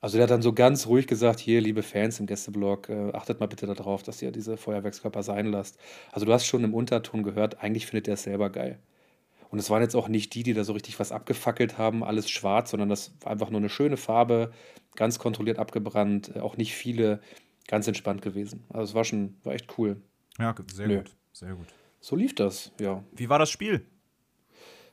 Also 0.00 0.16
der 0.16 0.22
hat 0.22 0.30
dann 0.30 0.42
so 0.42 0.52
ganz 0.52 0.86
ruhig 0.86 1.08
gesagt, 1.08 1.40
hier, 1.40 1.60
liebe 1.60 1.82
Fans 1.82 2.20
im 2.20 2.26
Gästeblock, 2.26 2.88
äh, 2.88 3.10
achtet 3.14 3.40
mal 3.40 3.48
bitte 3.48 3.66
darauf, 3.66 4.04
dass 4.04 4.22
ihr 4.22 4.30
diese 4.30 4.56
Feuerwerkskörper 4.56 5.24
sein 5.24 5.46
lasst. 5.46 5.76
Also 6.12 6.24
du 6.24 6.32
hast 6.32 6.46
schon 6.46 6.62
im 6.62 6.72
Unterton 6.72 7.24
gehört, 7.24 7.64
eigentlich 7.64 7.86
findet 7.86 8.06
er 8.06 8.14
es 8.14 8.22
selber 8.22 8.48
geil. 8.48 8.78
Und 9.50 9.58
es 9.58 9.70
waren 9.70 9.82
jetzt 9.82 9.94
auch 9.94 10.08
nicht 10.08 10.34
die, 10.34 10.42
die 10.42 10.54
da 10.54 10.64
so 10.64 10.72
richtig 10.72 11.00
was 11.00 11.12
abgefackelt 11.12 11.78
haben, 11.78 12.04
alles 12.04 12.28
schwarz, 12.28 12.70
sondern 12.70 12.88
das 12.88 13.12
war 13.20 13.32
einfach 13.32 13.50
nur 13.50 13.60
eine 13.60 13.70
schöne 13.70 13.96
Farbe, 13.96 14.52
ganz 14.94 15.18
kontrolliert 15.18 15.58
abgebrannt, 15.58 16.32
äh, 16.36 16.40
auch 16.40 16.56
nicht 16.56 16.74
viele, 16.74 17.20
ganz 17.66 17.86
entspannt 17.86 18.22
gewesen. 18.22 18.64
Also 18.70 18.90
es 18.90 18.94
war 18.94 19.04
schon, 19.04 19.36
war 19.44 19.54
echt 19.54 19.78
cool. 19.78 20.00
Ja, 20.38 20.54
sehr 20.72 20.88
Nö. 20.88 20.98
gut, 20.98 21.16
sehr 21.32 21.54
gut. 21.54 21.66
So 22.00 22.16
lief 22.16 22.34
das, 22.34 22.72
ja. 22.80 23.04
Wie 23.12 23.28
war 23.28 23.38
das 23.38 23.50
Spiel? 23.50 23.86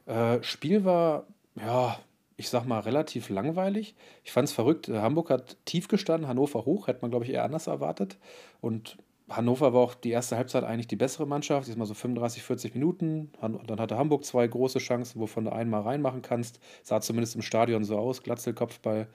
Äh, 0.06 0.42
Spiel 0.44 0.86
war, 0.86 1.28
ja, 1.56 2.00
ich 2.38 2.50
sag 2.50 2.66
mal, 2.66 2.80
relativ 2.80 3.30
langweilig. 3.30 3.96
Ich 4.24 4.32
fand 4.32 4.48
es 4.48 4.54
verrückt. 4.54 4.90
Hamburg 4.90 5.30
hat 5.30 5.58
tief 5.66 5.88
gestanden, 5.88 6.28
Hannover 6.28 6.66
hoch, 6.66 6.88
hätte 6.88 7.02
man, 7.02 7.12
glaube 7.12 7.26
ich, 7.26 7.32
eher 7.32 7.44
anders 7.44 7.68
erwartet. 7.68 8.18
Und 8.60 8.98
Hannover 9.30 9.74
war 9.74 9.82
auch 9.82 9.96
die 9.96 10.12
erste 10.12 10.38
Halbzeit 10.38 10.64
eigentlich 10.64 10.88
die 10.88 10.96
bessere 10.96 11.26
Mannschaft. 11.26 11.68
Diesmal 11.68 11.88
so 11.88 11.96
35, 11.96 12.44
40 12.44 12.74
Minuten. 12.76 13.32
Dann 13.42 13.80
hatte 13.80 13.98
Hamburg 13.98 14.24
zwei 14.24 14.48
große 14.48 14.80
Chancen, 14.80 15.20
wovon 15.20 15.46
du 15.46 15.52
einmal 15.52 15.82
reinmachen 15.82 16.22
kannst. 16.22 16.60
Sah 16.84 17.02
zumindest 17.02 17.36
im 17.36 17.42
Stadion 17.42 17.84
so 17.84 17.98
aus, 17.98 18.22
Glatzelkopfball. 18.22 19.08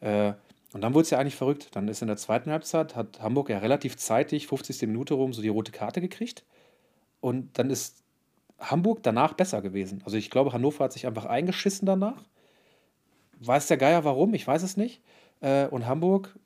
Äh, 0.00 0.32
und 0.72 0.82
dann 0.82 0.94
wurde 0.94 1.02
es 1.02 1.10
ja 1.10 1.18
eigentlich 1.18 1.36
verrückt. 1.36 1.68
Dann 1.72 1.88
ist 1.88 2.00
in 2.00 2.08
der 2.08 2.16
zweiten 2.16 2.50
Halbzeit, 2.50 2.96
hat 2.96 3.20
Hamburg 3.20 3.50
ja 3.50 3.58
relativ 3.58 3.96
zeitig, 3.96 4.46
50. 4.46 4.82
Minute 4.82 5.14
rum, 5.14 5.32
so 5.32 5.42
die 5.42 5.48
rote 5.48 5.72
Karte 5.72 6.00
gekriegt. 6.00 6.44
Und 7.20 7.58
dann 7.58 7.68
ist 7.68 8.02
Hamburg 8.58 9.02
danach 9.02 9.34
besser 9.34 9.60
gewesen. 9.60 10.00
Also 10.04 10.16
ich 10.16 10.30
glaube, 10.30 10.52
Hannover 10.52 10.84
hat 10.84 10.92
sich 10.92 11.06
einfach 11.06 11.26
eingeschissen 11.26 11.86
danach. 11.86 12.24
Weiß 13.40 13.66
der 13.66 13.76
Geier 13.76 14.04
warum? 14.04 14.32
Ich 14.32 14.46
weiß 14.46 14.62
es 14.62 14.76
nicht. 14.76 15.02
Äh, 15.40 15.66
und 15.66 15.86
Hamburg 15.86 16.38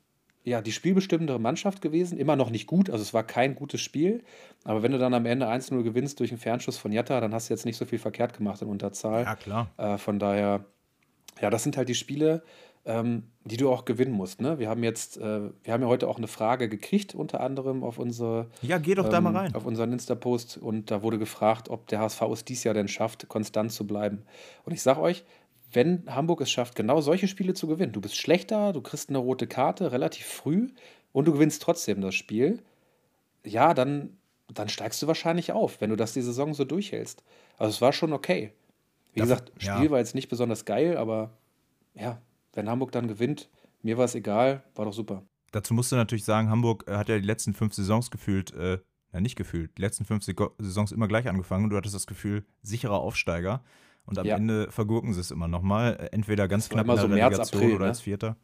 ja, 0.45 0.61
die 0.61 0.71
spielbestimmendere 0.71 1.39
Mannschaft 1.39 1.81
gewesen. 1.81 2.17
Immer 2.17 2.35
noch 2.35 2.51
nicht 2.51 2.67
gut, 2.67 2.89
also 2.89 3.01
es 3.01 3.13
war 3.13 3.23
kein 3.23 3.55
gutes 3.55 3.81
Spiel. 3.81 4.23
Aber 4.63 4.83
wenn 4.83 4.91
du 4.91 4.99
dann 4.99 5.13
am 5.13 5.25
Ende 5.25 5.47
1-0 5.47 5.81
gewinnst 5.81 6.19
durch 6.19 6.31
einen 6.31 6.39
Fernschuss 6.39 6.77
von 6.77 6.91
Jatta, 6.91 7.19
dann 7.19 7.33
hast 7.33 7.49
du 7.49 7.53
jetzt 7.53 7.65
nicht 7.65 7.77
so 7.77 7.85
viel 7.85 7.99
verkehrt 7.99 8.37
gemacht 8.37 8.61
in 8.61 8.67
Unterzahl. 8.67 9.23
Ja, 9.23 9.35
klar. 9.35 9.71
Äh, 9.77 9.97
von 9.97 10.19
daher, 10.19 10.63
ja, 11.41 11.49
das 11.49 11.63
sind 11.63 11.77
halt 11.77 11.89
die 11.89 11.95
Spiele, 11.95 12.43
ähm, 12.85 13.23
die 13.43 13.57
du 13.57 13.71
auch 13.71 13.85
gewinnen 13.85 14.11
musst. 14.11 14.39
Ne? 14.39 14.59
Wir 14.59 14.69
haben 14.69 14.83
jetzt, 14.83 15.17
äh, 15.17 15.49
wir 15.63 15.73
haben 15.73 15.81
ja 15.81 15.87
heute 15.87 16.07
auch 16.07 16.17
eine 16.17 16.27
Frage 16.27 16.69
gekriegt, 16.69 17.15
unter 17.15 17.41
anderem 17.41 17.83
auf 17.83 17.97
unsere. 17.97 18.51
Ja, 18.61 18.77
geh 18.77 18.93
doch 18.93 19.05
ähm, 19.05 19.11
da 19.11 19.21
mal 19.21 19.35
rein. 19.35 19.55
Auf 19.55 19.65
unseren 19.65 19.91
Insta-Post 19.93 20.57
und 20.57 20.91
da 20.91 21.01
wurde 21.01 21.17
gefragt, 21.17 21.69
ob 21.69 21.87
der 21.87 21.99
HSV 21.99 22.21
es 22.33 22.45
dies 22.45 22.63
Jahr 22.63 22.75
denn 22.75 22.87
schafft, 22.87 23.27
konstant 23.27 23.71
zu 23.71 23.87
bleiben. 23.87 24.21
Und 24.63 24.73
ich 24.73 24.83
sag 24.83 24.99
euch, 24.99 25.25
wenn 25.75 26.03
Hamburg 26.07 26.41
es 26.41 26.51
schafft, 26.51 26.75
genau 26.75 27.01
solche 27.01 27.27
Spiele 27.27 27.53
zu 27.53 27.67
gewinnen. 27.67 27.91
Du 27.91 28.01
bist 28.01 28.17
schlechter, 28.17 28.73
du 28.73 28.81
kriegst 28.81 29.09
eine 29.09 29.17
rote 29.17 29.47
Karte 29.47 29.91
relativ 29.91 30.25
früh 30.25 30.69
und 31.11 31.25
du 31.25 31.33
gewinnst 31.33 31.61
trotzdem 31.61 32.01
das 32.01 32.15
Spiel. 32.15 32.61
Ja, 33.45 33.73
dann, 33.73 34.17
dann 34.53 34.69
steigst 34.69 35.01
du 35.01 35.07
wahrscheinlich 35.07 35.51
auf, 35.51 35.81
wenn 35.81 35.89
du 35.89 35.95
das 35.95 36.13
die 36.13 36.21
Saison 36.21 36.53
so 36.53 36.65
durchhältst. 36.65 37.23
Also 37.57 37.69
es 37.69 37.81
war 37.81 37.93
schon 37.93 38.13
okay. 38.13 38.53
Wie 39.13 39.19
das, 39.19 39.29
gesagt, 39.29 39.51
Spiel 39.57 39.85
ja. 39.85 39.91
war 39.91 39.99
jetzt 39.99 40.15
nicht 40.15 40.29
besonders 40.29 40.65
geil, 40.65 40.97
aber 40.97 41.31
ja, 41.93 42.21
wenn 42.53 42.69
Hamburg 42.69 42.91
dann 42.91 43.07
gewinnt, 43.07 43.49
mir 43.81 43.97
war 43.97 44.05
es 44.05 44.15
egal, 44.15 44.63
war 44.75 44.85
doch 44.85 44.93
super. 44.93 45.23
Dazu 45.51 45.73
musst 45.73 45.91
du 45.91 45.95
natürlich 45.95 46.25
sagen, 46.25 46.49
Hamburg 46.49 46.85
äh, 46.87 46.97
hat 46.97 47.07
ja 47.07 47.17
die 47.17 47.25
letzten 47.25 47.53
fünf 47.53 47.73
Saisons 47.73 48.11
gefühlt, 48.11 48.53
äh, 48.53 48.79
ja 49.13 49.21
nicht 49.21 49.37
gefühlt, 49.37 49.77
die 49.77 49.81
letzten 49.81 50.03
fünf 50.03 50.25
Saisons 50.25 50.91
immer 50.91 51.07
gleich 51.07 51.29
angefangen 51.29 51.65
und 51.65 51.69
du 51.69 51.77
hattest 51.77 51.95
das 51.95 52.07
Gefühl, 52.07 52.45
sicherer 52.61 52.99
Aufsteiger. 52.99 53.63
Und 54.05 54.19
am 54.19 54.25
ja. 54.25 54.35
Ende 54.35 54.71
vergurken 54.71 55.13
sie 55.13 55.19
es 55.19 55.31
immer 55.31 55.47
nochmal. 55.47 55.97
Äh, 55.99 56.15
entweder 56.15 56.47
ganz 56.47 56.69
knapp 56.69 56.87
in 56.87 56.93
der 56.93 57.01
so 57.01 57.07
Relegation 57.07 57.61
April, 57.61 57.75
oder 57.75 57.85
ne? 57.85 57.89
als 57.89 58.01
Vierter. 58.01 58.37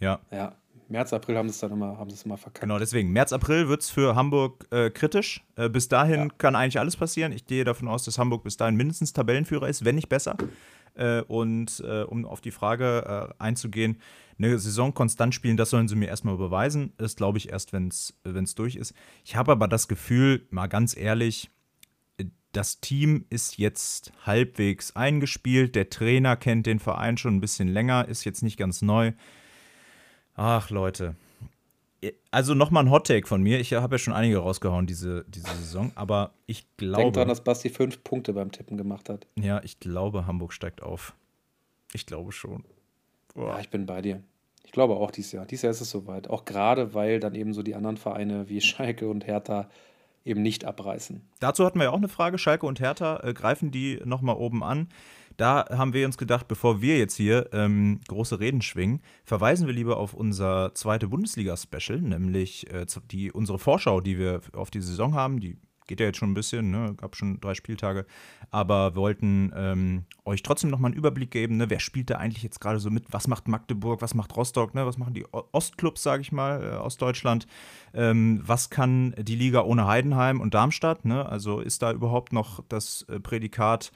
Ja. 0.00 0.20
Ja, 0.30 0.54
März, 0.88 1.12
April 1.12 1.36
haben 1.36 1.48
sie 1.48 1.52
es 1.52 1.60
dann 1.60 1.72
immer, 1.72 1.98
haben 1.98 2.08
sie 2.08 2.16
es 2.16 2.24
immer 2.24 2.38
verkackt. 2.38 2.62
Genau, 2.62 2.78
deswegen. 2.78 3.12
März, 3.12 3.32
April 3.32 3.68
wird 3.68 3.82
es 3.82 3.90
für 3.90 4.14
Hamburg 4.16 4.66
äh, 4.70 4.90
kritisch. 4.90 5.44
Äh, 5.56 5.68
bis 5.68 5.88
dahin 5.88 6.20
ja. 6.20 6.28
kann 6.38 6.56
eigentlich 6.56 6.78
alles 6.78 6.96
passieren. 6.96 7.32
Ich 7.32 7.46
gehe 7.46 7.64
davon 7.64 7.88
aus, 7.88 8.04
dass 8.04 8.18
Hamburg 8.18 8.42
bis 8.42 8.56
dahin 8.56 8.76
mindestens 8.76 9.12
Tabellenführer 9.12 9.68
ist, 9.68 9.84
wenn 9.84 9.96
nicht 9.96 10.08
besser. 10.08 10.36
Äh, 10.94 11.22
und 11.22 11.82
äh, 11.86 12.02
um 12.02 12.24
auf 12.24 12.40
die 12.40 12.50
Frage 12.50 13.28
äh, 13.38 13.42
einzugehen, 13.42 13.98
eine 14.38 14.58
Saison 14.58 14.94
konstant 14.94 15.34
spielen, 15.34 15.56
das 15.56 15.70
sollen 15.70 15.88
sie 15.88 15.96
mir 15.96 16.08
erstmal 16.08 16.36
beweisen. 16.36 16.92
Das 16.96 17.16
glaube 17.16 17.38
ich 17.38 17.50
erst, 17.50 17.72
wenn 17.72 17.88
es 17.88 18.54
durch 18.54 18.76
ist. 18.76 18.94
Ich 19.24 19.36
habe 19.36 19.52
aber 19.52 19.68
das 19.68 19.88
Gefühl, 19.88 20.46
mal 20.50 20.68
ganz 20.68 20.96
ehrlich, 20.96 21.50
das 22.52 22.80
Team 22.80 23.24
ist 23.30 23.58
jetzt 23.58 24.12
halbwegs 24.24 24.96
eingespielt. 24.96 25.74
Der 25.74 25.90
Trainer 25.90 26.36
kennt 26.36 26.66
den 26.66 26.78
Verein 26.78 27.16
schon 27.16 27.36
ein 27.36 27.40
bisschen 27.40 27.68
länger, 27.68 28.08
ist 28.08 28.24
jetzt 28.24 28.42
nicht 28.42 28.56
ganz 28.56 28.82
neu. 28.82 29.12
Ach, 30.34 30.70
Leute. 30.70 31.16
Also 32.30 32.54
nochmal 32.54 32.84
ein 32.84 32.90
Hottake 32.90 33.26
von 33.26 33.42
mir. 33.42 33.58
Ich 33.58 33.72
habe 33.72 33.96
ja 33.96 33.98
schon 33.98 34.14
einige 34.14 34.38
rausgehauen 34.38 34.86
diese, 34.86 35.24
diese 35.28 35.48
Saison, 35.56 35.90
aber 35.96 36.32
ich 36.46 36.64
glaube. 36.76 37.02
Denk 37.02 37.14
dran, 37.14 37.28
dass 37.28 37.42
Basti 37.42 37.70
fünf 37.70 38.04
Punkte 38.04 38.32
beim 38.32 38.52
Tippen 38.52 38.76
gemacht 38.76 39.08
hat. 39.08 39.26
Ja, 39.34 39.60
ich 39.64 39.80
glaube, 39.80 40.26
Hamburg 40.26 40.52
steigt 40.52 40.82
auf. 40.82 41.14
Ich 41.92 42.06
glaube 42.06 42.30
schon. 42.30 42.64
Boah. 43.34 43.54
Ja, 43.54 43.60
ich 43.60 43.70
bin 43.70 43.84
bei 43.86 44.00
dir. 44.00 44.22
Ich 44.64 44.72
glaube 44.72 44.94
auch 44.94 45.10
dieses 45.10 45.32
Jahr. 45.32 45.46
Dieses 45.46 45.62
Jahr 45.62 45.70
ist 45.72 45.80
es 45.80 45.90
soweit. 45.90 46.28
Auch 46.30 46.44
gerade, 46.44 46.94
weil 46.94 47.20
dann 47.20 47.34
eben 47.34 47.52
so 47.52 47.62
die 47.62 47.74
anderen 47.74 47.96
Vereine 47.96 48.48
wie 48.48 48.60
Schalke 48.60 49.08
und 49.08 49.26
Hertha 49.26 49.68
eben 50.28 50.42
nicht 50.42 50.64
abreißen. 50.64 51.22
Dazu 51.40 51.64
hatten 51.64 51.78
wir 51.78 51.84
ja 51.84 51.90
auch 51.90 51.96
eine 51.96 52.08
Frage. 52.08 52.38
Schalke 52.38 52.66
und 52.66 52.80
Hertha 52.80 53.20
äh, 53.22 53.34
greifen 53.34 53.70
die 53.70 54.00
nochmal 54.04 54.36
oben 54.36 54.62
an. 54.62 54.88
Da 55.36 55.66
haben 55.70 55.92
wir 55.92 56.04
uns 56.04 56.18
gedacht, 56.18 56.48
bevor 56.48 56.82
wir 56.82 56.98
jetzt 56.98 57.14
hier 57.14 57.48
ähm, 57.52 58.00
große 58.08 58.40
Reden 58.40 58.60
schwingen, 58.60 59.00
verweisen 59.24 59.68
wir 59.68 59.74
lieber 59.74 59.96
auf 59.96 60.12
unser 60.12 60.74
zweite 60.74 61.06
Bundesliga-Special, 61.06 62.00
nämlich 62.00 62.68
äh, 62.72 62.86
die, 63.10 63.30
unsere 63.30 63.60
Vorschau, 63.60 64.00
die 64.00 64.18
wir 64.18 64.40
auf 64.52 64.70
die 64.70 64.80
Saison 64.80 65.14
haben. 65.14 65.38
Die 65.38 65.56
geht 65.88 65.98
ja 65.98 66.06
jetzt 66.06 66.18
schon 66.18 66.30
ein 66.30 66.34
bisschen, 66.34 66.70
ne? 66.70 66.94
gab 66.96 67.16
schon 67.16 67.40
drei 67.40 67.54
Spieltage, 67.54 68.06
aber 68.52 68.94
wollten 68.94 69.52
ähm, 69.56 70.04
euch 70.24 70.42
trotzdem 70.42 70.70
nochmal 70.70 70.90
einen 70.90 70.98
Überblick 70.98 71.32
geben, 71.32 71.56
ne? 71.56 71.68
wer 71.68 71.80
spielt 71.80 72.10
da 72.10 72.16
eigentlich 72.16 72.44
jetzt 72.44 72.60
gerade 72.60 72.78
so 72.78 72.90
mit, 72.90 73.06
was 73.10 73.26
macht 73.26 73.48
Magdeburg, 73.48 74.00
was 74.00 74.14
macht 74.14 74.36
Rostock, 74.36 74.74
ne? 74.74 74.86
was 74.86 74.98
machen 74.98 75.14
die 75.14 75.26
Ostclubs, 75.32 76.02
sage 76.02 76.22
ich 76.22 76.30
mal, 76.30 76.62
äh, 76.62 76.76
aus 76.76 76.96
Deutschland, 76.98 77.48
ähm, 77.94 78.40
was 78.44 78.70
kann 78.70 79.14
die 79.18 79.34
Liga 79.34 79.62
ohne 79.62 79.86
Heidenheim 79.88 80.40
und 80.40 80.54
Darmstadt, 80.54 81.04
ne? 81.04 81.26
also 81.26 81.60
ist 81.60 81.82
da 81.82 81.92
überhaupt 81.92 82.32
noch 82.32 82.62
das 82.68 83.02
äh, 83.08 83.18
Prädikat 83.18 83.90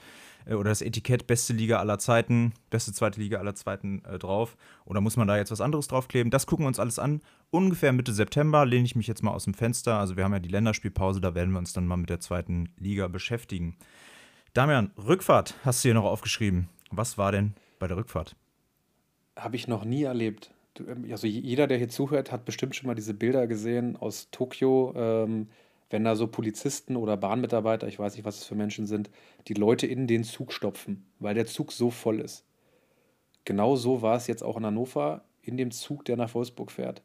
äh, 0.46 0.54
oder 0.54 0.70
das 0.70 0.82
Etikett 0.82 1.26
beste 1.26 1.52
Liga 1.52 1.78
aller 1.78 1.98
Zeiten, 1.98 2.52
beste 2.70 2.92
zweite 2.92 3.20
Liga 3.20 3.38
aller 3.38 3.54
Zeiten 3.54 4.04
äh, 4.04 4.18
drauf? 4.18 4.56
Oder 4.84 5.00
muss 5.00 5.16
man 5.16 5.28
da 5.28 5.36
jetzt 5.36 5.50
was 5.50 5.60
anderes 5.60 5.88
draufkleben? 5.88 6.30
Das 6.30 6.46
gucken 6.46 6.64
wir 6.64 6.68
uns 6.68 6.78
alles 6.78 6.98
an. 6.98 7.20
Ungefähr 7.50 7.92
Mitte 7.92 8.12
September 8.12 8.64
lehne 8.64 8.84
ich 8.84 8.96
mich 8.96 9.06
jetzt 9.06 9.22
mal 9.22 9.32
aus 9.32 9.44
dem 9.44 9.54
Fenster. 9.54 9.98
Also 9.98 10.16
wir 10.16 10.24
haben 10.24 10.32
ja 10.32 10.40
die 10.40 10.48
Länderspielpause, 10.48 11.20
da 11.20 11.34
werden 11.34 11.52
wir 11.52 11.58
uns 11.58 11.72
dann 11.72 11.86
mal 11.86 11.96
mit 11.96 12.10
der 12.10 12.20
zweiten 12.20 12.70
Liga 12.78 13.08
beschäftigen. 13.08 13.76
Damian, 14.54 14.90
Rückfahrt 14.98 15.54
hast 15.64 15.82
du 15.82 15.88
hier 15.88 15.94
noch 15.94 16.04
aufgeschrieben. 16.04 16.68
Was 16.90 17.16
war 17.16 17.32
denn 17.32 17.54
bei 17.78 17.86
der 17.88 17.96
Rückfahrt? 17.96 18.36
Habe 19.36 19.56
ich 19.56 19.66
noch 19.66 19.84
nie 19.84 20.02
erlebt. 20.02 20.52
Ähm, 20.78 21.06
also 21.10 21.26
jeder, 21.26 21.66
der 21.66 21.78
hier 21.78 21.88
zuhört, 21.88 22.32
hat 22.32 22.44
bestimmt 22.44 22.76
schon 22.76 22.86
mal 22.86 22.94
diese 22.94 23.14
Bilder 23.14 23.46
gesehen 23.46 23.96
aus 23.96 24.28
Tokio. 24.30 24.92
Ähm, 24.96 25.48
wenn 25.92 26.04
da 26.04 26.16
so 26.16 26.26
Polizisten 26.26 26.96
oder 26.96 27.16
Bahnmitarbeiter, 27.16 27.86
ich 27.86 27.98
weiß 27.98 28.16
nicht, 28.16 28.24
was 28.24 28.38
es 28.38 28.44
für 28.44 28.54
Menschen 28.54 28.86
sind, 28.86 29.10
die 29.48 29.54
Leute 29.54 29.86
in 29.86 30.06
den 30.06 30.24
Zug 30.24 30.52
stopfen, 30.52 31.06
weil 31.18 31.34
der 31.34 31.46
Zug 31.46 31.70
so 31.70 31.90
voll 31.90 32.20
ist. 32.20 32.44
Genau 33.44 33.76
so 33.76 34.02
war 34.02 34.16
es 34.16 34.26
jetzt 34.26 34.42
auch 34.42 34.56
in 34.56 34.64
Hannover 34.64 35.24
in 35.42 35.56
dem 35.56 35.70
Zug, 35.70 36.04
der 36.04 36.16
nach 36.16 36.34
Wolfsburg 36.34 36.70
fährt. 36.70 37.02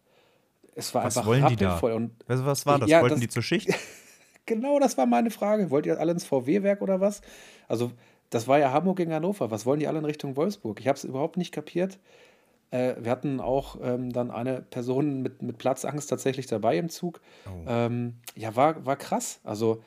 Es 0.76 0.94
war 0.94 1.04
was 1.04 1.18
einfach 1.18 1.28
wollen 1.28 1.48
die 1.48 1.56
da? 1.56 1.78
Und 1.80 2.12
was, 2.28 2.46
was 2.46 2.66
war 2.66 2.80
das? 2.80 2.90
Ja, 2.90 3.02
Wollten 3.02 3.16
das, 3.16 3.22
die 3.22 3.28
zur 3.28 3.42
Schicht? 3.42 3.70
genau, 4.46 4.80
das 4.80 4.98
war 4.98 5.06
meine 5.06 5.32
Frage. 5.32 5.70
Wollt 5.72 5.86
ihr 5.86 6.00
alle 6.00 6.12
ins 6.12 6.24
VW-Werk 6.26 6.82
oder 6.82 7.02
was? 7.02 7.22
Also, 7.68 7.92
das 8.30 8.48
war 8.48 8.60
ja 8.60 8.72
Hamburg 8.72 8.98
gegen 8.98 9.12
Hannover. 9.12 9.50
Was 9.50 9.66
wollen 9.66 9.80
die 9.80 9.88
alle 9.88 10.00
in 10.00 10.06
Richtung 10.06 10.36
Wolfsburg? 10.36 10.80
Ich 10.80 10.88
habe 10.88 10.98
es 10.98 11.04
überhaupt 11.04 11.38
nicht 11.38 11.52
kapiert. 11.52 11.98
Äh, 12.72 12.96
wir 13.00 13.12
hatten 13.12 13.40
auch 13.40 13.78
ähm, 13.82 14.12
dann 14.12 14.32
eine 14.32 14.62
Person 14.62 15.22
mit, 15.22 15.42
mit 15.42 15.58
Platzangst 15.58 16.10
tatsächlich 16.10 16.48
dabei 16.48 16.78
im 16.78 16.90
Zug. 16.90 17.22
Oh. 17.46 17.66
Ähm, 17.68 18.16
ja, 18.36 18.56
war, 18.56 18.86
war 18.86 18.98
krass. 18.98 19.40
Also, 19.44 19.84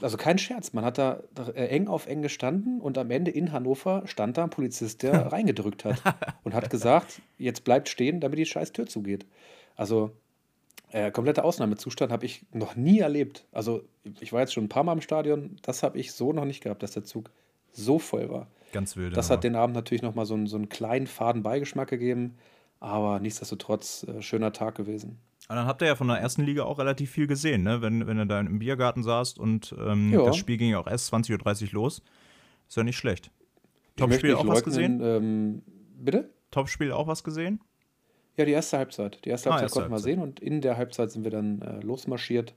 also 0.00 0.16
kein 0.16 0.38
Scherz. 0.38 0.72
Man 0.72 0.84
hat 0.84 0.98
da 0.98 1.22
äh, 1.54 1.66
eng 1.66 1.88
auf 1.88 2.06
eng 2.06 2.22
gestanden 2.22 2.80
und 2.80 2.96
am 2.96 3.10
Ende 3.10 3.30
in 3.30 3.52
Hannover 3.52 4.02
stand 4.06 4.38
da 4.38 4.44
ein 4.44 4.50
Polizist, 4.50 5.02
der 5.02 5.26
reingedrückt 5.32 5.84
hat 5.84 6.02
und 6.42 6.54
hat 6.54 6.70
gesagt, 6.70 7.20
jetzt 7.38 7.64
bleibt 7.64 7.88
stehen, 7.88 8.20
damit 8.20 8.38
die 8.38 8.46
scheiß 8.46 8.72
Tür 8.72 8.86
zugeht. 8.86 9.26
Also 9.76 10.12
äh, 10.92 11.10
kompletter 11.10 11.44
Ausnahmezustand 11.44 12.10
habe 12.10 12.26
ich 12.26 12.44
noch 12.52 12.76
nie 12.76 12.98
erlebt. 12.98 13.46
Also 13.52 13.82
ich 14.20 14.32
war 14.32 14.40
jetzt 14.40 14.52
schon 14.52 14.64
ein 14.64 14.68
paar 14.68 14.84
Mal 14.84 14.94
im 14.94 15.00
Stadion, 15.00 15.56
das 15.62 15.82
habe 15.82 15.98
ich 15.98 16.12
so 16.12 16.32
noch 16.32 16.44
nicht 16.44 16.62
gehabt, 16.62 16.82
dass 16.82 16.92
der 16.92 17.04
Zug 17.04 17.30
so 17.72 17.98
voll 17.98 18.28
war. 18.28 18.48
Ganz 18.72 18.96
wild. 18.96 19.16
Das 19.16 19.30
hat 19.30 19.44
den 19.44 19.56
Abend 19.56 19.74
natürlich 19.74 20.02
nochmal 20.02 20.26
so, 20.26 20.34
einen, 20.34 20.46
so 20.46 20.56
einen 20.56 20.68
kleinen 20.68 21.06
faden 21.06 21.42
Beigeschmack 21.42 21.88
gegeben, 21.88 22.36
aber 22.78 23.20
nichtsdestotrotz 23.20 24.04
äh, 24.04 24.22
schöner 24.22 24.52
Tag 24.52 24.76
gewesen. 24.76 25.18
Und 25.48 25.56
dann 25.56 25.66
habt 25.66 25.82
ihr 25.82 25.88
ja 25.88 25.96
von 25.96 26.06
der 26.06 26.18
ersten 26.18 26.42
Liga 26.42 26.62
auch 26.62 26.78
relativ 26.78 27.10
viel 27.10 27.26
gesehen, 27.26 27.64
ne? 27.64 27.82
wenn, 27.82 28.06
wenn 28.06 28.18
ihr 28.18 28.26
da 28.26 28.38
im 28.38 28.60
Biergarten 28.60 29.02
saßt 29.02 29.38
und 29.38 29.74
ähm, 29.84 30.12
das 30.12 30.36
Spiel 30.36 30.56
ging 30.56 30.70
ja 30.70 30.78
auch 30.78 30.86
erst 30.86 31.12
20.30 31.12 31.62
Uhr 31.64 31.72
los. 31.72 32.02
Ist 32.68 32.76
ja 32.76 32.84
nicht 32.84 32.96
schlecht. 32.96 33.32
Topspiel 33.96 34.34
auch 34.34 34.44
leugnen, 34.44 34.54
was 34.54 34.62
gesehen? 34.62 35.00
Ähm, 35.02 35.62
bitte? 35.98 36.30
Topspiel 36.52 36.92
auch 36.92 37.08
was 37.08 37.24
gesehen? 37.24 37.60
Ja, 38.36 38.44
die 38.44 38.52
erste 38.52 38.78
Halbzeit. 38.78 39.24
Die 39.24 39.30
erste 39.30 39.50
ah, 39.50 39.54
Halbzeit 39.54 39.64
erste 39.66 39.80
konnten 39.80 39.92
wir 39.92 39.98
sehen 39.98 40.20
und 40.20 40.38
in 40.38 40.60
der 40.60 40.76
Halbzeit 40.76 41.10
sind 41.10 41.24
wir 41.24 41.32
dann 41.32 41.60
äh, 41.62 41.80
losmarschiert. 41.80 42.54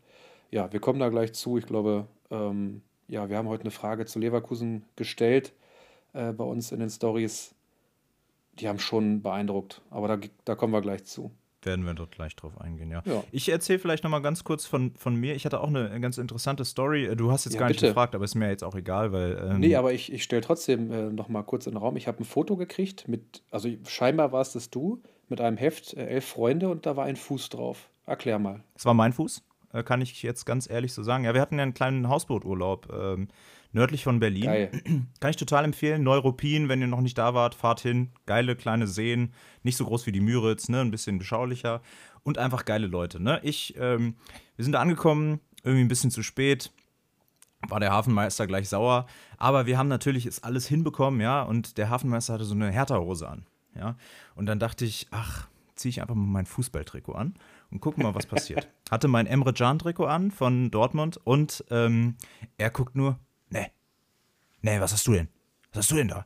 Ja, 0.52 0.72
wir 0.72 0.80
kommen 0.80 1.00
da 1.00 1.10
gleich 1.10 1.34
zu. 1.34 1.58
Ich 1.58 1.66
glaube, 1.66 2.08
ähm, 2.30 2.84
ja, 3.08 3.28
wir 3.28 3.38
haben 3.38 3.48
heute 3.48 3.64
eine 3.64 3.72
Frage 3.72 4.06
zu 4.06 4.20
Leverkusen 4.20 4.84
gestellt 4.96 5.54
äh, 6.14 6.32
bei 6.32 6.44
uns 6.44 6.72
in 6.72 6.80
den 6.80 6.90
Stories. 6.90 7.54
Die 8.60 8.68
haben 8.68 8.80
schon 8.80 9.22
beeindruckt, 9.22 9.82
aber 9.90 10.08
da, 10.08 10.28
da 10.46 10.56
kommen 10.56 10.74
wir 10.74 10.82
gleich 10.82 11.06
zu. 11.06 11.32
Werden 11.66 11.86
wir 11.86 11.94
dort 11.94 12.12
gleich 12.12 12.36
drauf 12.36 12.60
eingehen, 12.60 12.92
ja. 12.92 13.02
ja. 13.06 13.24
Ich 13.32 13.50
erzähle 13.50 13.80
vielleicht 13.80 14.04
noch 14.04 14.12
mal 14.12 14.22
ganz 14.22 14.44
kurz 14.44 14.66
von, 14.66 14.94
von 14.96 15.16
mir. 15.16 15.34
Ich 15.36 15.46
hatte 15.46 15.62
auch 15.62 15.70
eine 15.70 16.00
ganz 16.02 16.18
interessante 16.18 16.66
Story. 16.66 17.06
Äh, 17.06 17.16
du 17.16 17.32
hast 17.32 17.46
jetzt 17.46 17.54
ja, 17.54 17.62
gar 17.62 17.70
bitte. 17.70 17.86
nicht 17.86 17.92
gefragt, 17.92 18.16
aber 18.16 18.26
ist 18.26 18.36
mir 18.36 18.50
jetzt 18.50 18.64
auch 18.64 18.76
egal, 18.76 19.12
weil. 19.12 19.50
Ähm 19.52 19.60
nee, 19.60 19.76
aber 19.76 19.94
ich, 19.94 20.12
ich 20.12 20.24
stelle 20.24 20.42
trotzdem 20.42 20.92
äh, 20.92 21.10
noch 21.10 21.30
mal 21.30 21.44
kurz 21.44 21.66
in 21.66 21.74
den 21.74 21.78
Raum. 21.78 21.96
Ich 21.96 22.08
habe 22.08 22.22
ein 22.22 22.26
Foto 22.26 22.58
gekriegt 22.58 23.08
mit, 23.08 23.44
also 23.50 23.70
scheinbar 23.88 24.32
war 24.32 24.42
es 24.42 24.52
das 24.54 24.70
du, 24.70 25.02
mit 25.30 25.40
einem 25.42 25.58
Heft, 25.58 25.94
äh, 25.94 26.06
elf 26.06 26.26
Freunde 26.26 26.70
und 26.70 26.86
da 26.86 26.96
war 26.98 27.06
ein 27.06 27.16
Fuß 27.16 27.50
drauf. 27.50 27.90
Erklär 28.06 28.40
mal. 28.40 28.64
Es 28.76 28.86
war 28.86 28.94
mein 28.94 29.14
Fuß, 29.14 29.42
äh, 29.72 29.84
kann 29.84 30.02
ich 30.02 30.22
jetzt 30.22 30.46
ganz 30.46 30.70
ehrlich 30.70 30.94
so 30.94 31.02
sagen. 31.04 31.24
Ja, 31.24 31.34
wir 31.34 31.42
hatten 31.42 31.56
ja 31.56 31.64
einen 31.64 31.74
kleinen 31.74 32.10
Hausbooturlaub. 32.10 32.92
Ähm, 32.94 33.30
nördlich 33.74 34.04
von 34.04 34.20
Berlin. 34.20 34.46
Geil. 34.46 34.72
Kann 35.20 35.30
ich 35.32 35.36
total 35.36 35.66
empfehlen. 35.66 36.04
Neuruppin, 36.04 36.70
wenn 36.70 36.82
ihr 36.82 36.88
noch 36.88 37.02
nicht 37.02 37.18
da 37.18 37.34
wart, 37.34 37.56
fahrt 37.56 37.82
hin. 37.82 38.12
Geile 38.26 38.56
kleine 38.56 38.88
Seen, 38.88 39.34
nicht 39.64 39.78
so 39.78 39.86
groß 39.86 40.06
wie 40.06 40.12
die 40.12 40.22
Müritz, 40.22 40.70
ne? 40.70 40.82
ein 40.82 40.92
bisschen 40.92 41.20
beschaulicher 41.20 41.82
und 42.24 42.38
einfach 42.38 42.66
geile 42.66 42.88
Leute. 42.88 43.22
Ne? 43.22 43.40
Ich, 43.44 43.76
ähm, 43.78 44.16
wir 44.56 44.64
sind 44.64 44.72
da 44.72 44.80
angekommen, 44.80 45.40
irgendwie 45.64 45.84
ein 45.84 45.90
bisschen 45.90 46.12
zu 46.12 46.24
spät. 46.24 46.72
War 47.68 47.80
der 47.80 47.92
Hafenmeister 47.92 48.48
gleich 48.48 48.70
sauer. 48.70 49.06
Aber 49.38 49.66
wir 49.66 49.78
haben 49.78 49.88
natürlich 49.88 50.26
ist 50.26 50.44
alles 50.44 50.68
hinbekommen, 50.68 51.22
ja. 51.22 51.44
Und 51.44 51.78
der 51.78 51.90
Hafenmeister 51.90 52.34
hatte 52.34 52.46
so 52.46 52.56
eine 52.56 52.72
Hertha-Hose 52.72 53.28
an, 53.28 53.46
ja. 53.76 53.96
Und 54.36 54.48
dann 54.48 54.60
dachte 54.60 54.84
ich, 54.86 55.08
ach, 55.12 55.48
ziehe 55.76 55.90
ich 55.90 56.02
einfach 56.02 56.16
mal 56.16 56.28
mein 56.28 56.46
Fußballtrikot 56.46 57.14
an 57.14 57.36
und 57.72 57.80
gucken 57.80 58.04
mal, 58.04 58.16
was 58.16 58.26
passiert. 58.26 58.68
Hatte 58.92 59.08
mein 59.08 59.26
Emre 59.26 59.54
Can-Trikot 59.54 60.06
an 60.06 60.32
von 60.32 60.72
Dortmund 60.72 61.20
und 61.24 61.64
ähm, 61.72 62.16
er 62.58 62.70
guckt 62.70 62.96
nur, 62.96 63.18
nee, 63.54 63.72
nee, 64.62 64.80
was 64.80 64.94
hast 64.94 65.08
du 65.08 65.14
denn? 65.14 65.30
Was 65.72 65.80
hast 65.80 65.92
du 65.92 65.96
denn 65.96 66.08
da? 66.08 66.26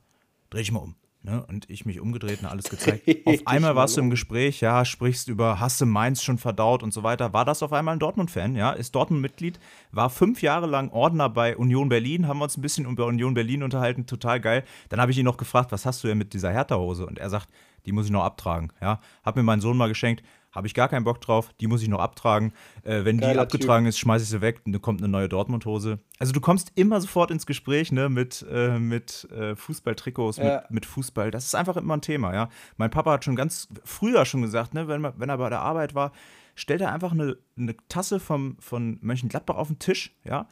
Dreh 0.49 0.59
dich 0.59 0.71
mal 0.71 0.79
um. 0.79 0.95
Ne? 1.23 1.45
Und 1.45 1.69
ich 1.69 1.85
mich 1.85 1.99
umgedreht 1.99 2.41
und 2.41 2.47
alles 2.47 2.69
gezeigt. 2.69 3.05
auf 3.25 3.45
einmal 3.45 3.75
warst 3.75 3.97
du 3.97 4.01
im 4.01 4.09
Gespräch, 4.09 4.61
ja, 4.61 4.85
sprichst 4.85 5.27
über, 5.27 5.59
hast 5.59 5.81
du 5.81 5.85
Mainz 5.85 6.23
schon 6.23 6.37
verdaut 6.37 6.83
und 6.83 6.93
so 6.93 7.03
weiter. 7.03 7.33
War 7.33 7.43
das 7.43 7.61
auf 7.63 7.73
einmal 7.73 7.95
ein 7.95 7.99
Dortmund-Fan, 7.99 8.55
ja? 8.55 8.71
Ist 8.71 8.95
Dortmund-Mitglied, 8.95 9.59
war 9.91 10.09
fünf 10.09 10.41
Jahre 10.41 10.67
lang 10.67 10.89
Ordner 10.91 11.27
bei 11.29 11.57
Union 11.57 11.89
Berlin, 11.89 12.29
haben 12.29 12.37
wir 12.37 12.45
uns 12.45 12.55
ein 12.55 12.61
bisschen 12.61 12.85
über 12.85 13.07
Union 13.07 13.33
Berlin 13.33 13.61
unterhalten, 13.61 14.05
total 14.05 14.39
geil. 14.39 14.63
Dann 14.87 15.01
habe 15.01 15.11
ich 15.11 15.17
ihn 15.17 15.25
noch 15.25 15.35
gefragt, 15.35 15.73
was 15.73 15.85
hast 15.85 16.01
du 16.01 16.07
denn 16.07 16.17
mit 16.17 16.33
dieser 16.33 16.51
Hertha-Hose? 16.51 17.05
Und 17.05 17.19
er 17.19 17.29
sagt, 17.29 17.49
die 17.85 17.91
muss 17.91 18.05
ich 18.05 18.11
noch 18.11 18.23
abtragen, 18.23 18.71
ja. 18.81 19.01
Hab 19.23 19.35
mir 19.35 19.43
meinen 19.43 19.61
Sohn 19.61 19.75
mal 19.75 19.89
geschenkt, 19.89 20.23
habe 20.57 20.67
ich 20.67 20.73
gar 20.73 20.89
keinen 20.89 21.03
Bock 21.03 21.21
drauf. 21.21 21.51
Die 21.61 21.67
muss 21.67 21.81
ich 21.83 21.87
noch 21.87 21.99
abtragen. 21.99 22.51
Äh, 22.83 23.05
wenn 23.05 23.19
Geiler 23.19 23.33
die 23.33 23.39
abgetragen 23.39 23.85
typ. 23.85 23.89
ist, 23.89 23.99
schmeiße 23.99 24.23
ich 24.23 24.29
sie 24.29 24.41
weg 24.41 24.61
und 24.65 24.73
dann 24.73 24.81
kommt 24.81 25.01
eine 25.01 25.07
neue 25.07 25.29
Dortmund-Hose. 25.29 25.99
Also 26.19 26.33
du 26.33 26.41
kommst 26.41 26.71
immer 26.75 26.99
sofort 26.99 27.29
ins 27.31 27.45
Gespräch 27.45 27.91
ne, 27.91 28.09
mit, 28.09 28.45
äh, 28.51 28.79
mit 28.79 29.29
äh, 29.31 29.55
Fußballtrikots, 29.55 30.37
ja. 30.37 30.61
mit, 30.63 30.71
mit, 30.71 30.85
Fußball. 30.85 31.29
Das 31.31 31.45
ist 31.45 31.55
einfach 31.55 31.77
immer 31.77 31.95
ein 31.95 32.01
Thema, 32.01 32.33
ja. 32.33 32.49
Mein 32.77 32.89
Papa 32.89 33.11
hat 33.11 33.23
schon 33.23 33.35
ganz 33.35 33.67
früher 33.83 34.25
schon 34.25 34.41
gesagt, 34.41 34.73
ne, 34.73 34.87
wenn, 34.87 35.03
wenn 35.03 35.29
er 35.29 35.37
bei 35.37 35.49
der 35.49 35.61
Arbeit 35.61 35.93
war, 35.93 36.11
stellt 36.55 36.81
er 36.81 36.91
einfach 36.91 37.11
eine, 37.11 37.37
eine 37.55 37.75
Tasse 37.87 38.19
vom, 38.19 38.57
von 38.59 38.97
Mönchengladbach 39.01 39.55
auf 39.55 39.67
den 39.67 39.79
Tisch, 39.79 40.15
ja. 40.23 40.49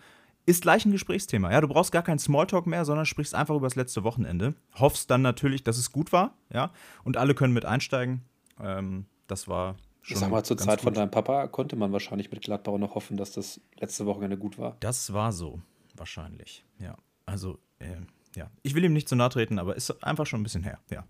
Ist 0.48 0.62
gleich 0.62 0.86
ein 0.86 0.92
Gesprächsthema. 0.92 1.52
Ja, 1.52 1.60
du 1.60 1.68
brauchst 1.68 1.92
gar 1.92 2.04
keinen 2.04 2.20
Smalltalk 2.20 2.68
mehr, 2.68 2.86
sondern 2.86 3.08
sprichst 3.08 3.34
einfach 3.34 3.56
über 3.56 3.66
das 3.66 3.76
letzte 3.76 4.04
Wochenende. 4.04 4.54
Hoffst 4.76 5.10
dann 5.10 5.24
natürlich, 5.24 5.64
dass 5.64 5.80
es 5.80 5.92
gut 5.92 6.14
war, 6.14 6.38
ja, 6.54 6.72
und 7.04 7.18
alle 7.18 7.34
können 7.34 7.54
mit 7.56 7.66
einsteigen. 7.66 8.22
Ähm, 8.62 9.08
das 9.26 9.48
war 9.48 9.76
ich 10.08 10.18
sag 10.18 10.30
mal, 10.30 10.44
zur 10.44 10.58
Zeit 10.58 10.82
von 10.82 10.94
deinem 10.94 11.12
Papa 11.12 11.48
konnte 11.48 11.76
man 11.76 11.92
wahrscheinlich 11.92 12.32
mit 12.32 12.42
Gladbach 12.42 12.78
noch 12.78 12.96
hoffen, 12.96 13.18
dass 13.18 13.32
das 13.32 13.62
letzte 13.80 14.06
Wochenende 14.06 14.38
gut 14.38 14.58
war. 14.58 14.78
Das 14.80 15.14
war 15.14 15.32
so, 15.32 15.62
wahrscheinlich. 15.96 16.64
Ja. 16.80 16.96
Also, 17.26 17.60
äh, 17.80 17.96
ja. 18.36 18.50
Ich 18.62 18.76
will 18.76 18.84
ihm 18.84 18.94
nicht 18.94 19.10
zu 19.10 19.16
nahe 19.16 19.30
treten, 19.30 19.60
aber 19.60 19.76
ist 19.76 20.04
einfach 20.04 20.26
schon 20.26 20.42
ein 20.42 20.44
bisschen 20.44 20.64
her, 20.64 20.80
ja. 20.90 21.06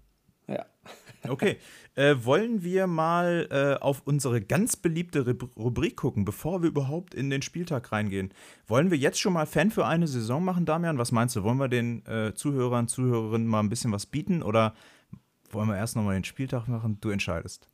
Ja. 0.48 0.66
Okay. 1.28 1.58
Äh, 1.96 2.18
wollen 2.20 2.64
wir 2.64 2.86
mal 2.86 3.48
äh, 3.50 3.82
auf 3.82 4.04
unsere 4.06 4.42
ganz 4.42 4.76
beliebte 4.76 5.26
Rubrik 5.58 5.98
gucken, 5.98 6.24
bevor 6.24 6.62
wir 6.62 6.70
überhaupt 6.70 7.16
in 7.16 7.32
den 7.32 7.42
Spieltag 7.42 7.92
reingehen? 7.92 8.32
Wollen 8.68 8.92
wir 8.92 8.98
jetzt 9.00 9.20
schon 9.20 9.34
mal 9.34 9.48
Fan 9.48 9.72
für 9.72 9.88
eine 9.88 10.08
Saison 10.08 10.44
machen, 10.44 10.68
Damian? 10.68 11.00
Was 11.00 11.12
meinst 11.12 11.36
du? 11.36 11.42
Wollen 11.42 11.58
wir 11.58 11.68
den 11.68 12.06
äh, 12.06 12.36
Zuhörern, 12.36 12.88
Zuhörerinnen 12.88 13.48
mal 13.48 13.62
ein 13.62 13.70
bisschen 13.70 13.92
was 13.92 14.06
bieten 14.06 14.44
oder 14.44 14.76
wollen 15.50 15.68
wir 15.68 15.78
erst 15.78 15.96
nochmal 15.96 16.14
den 16.14 16.26
Spieltag 16.26 16.68
machen? 16.68 17.00
Du 17.02 17.10
entscheidest. 17.10 17.70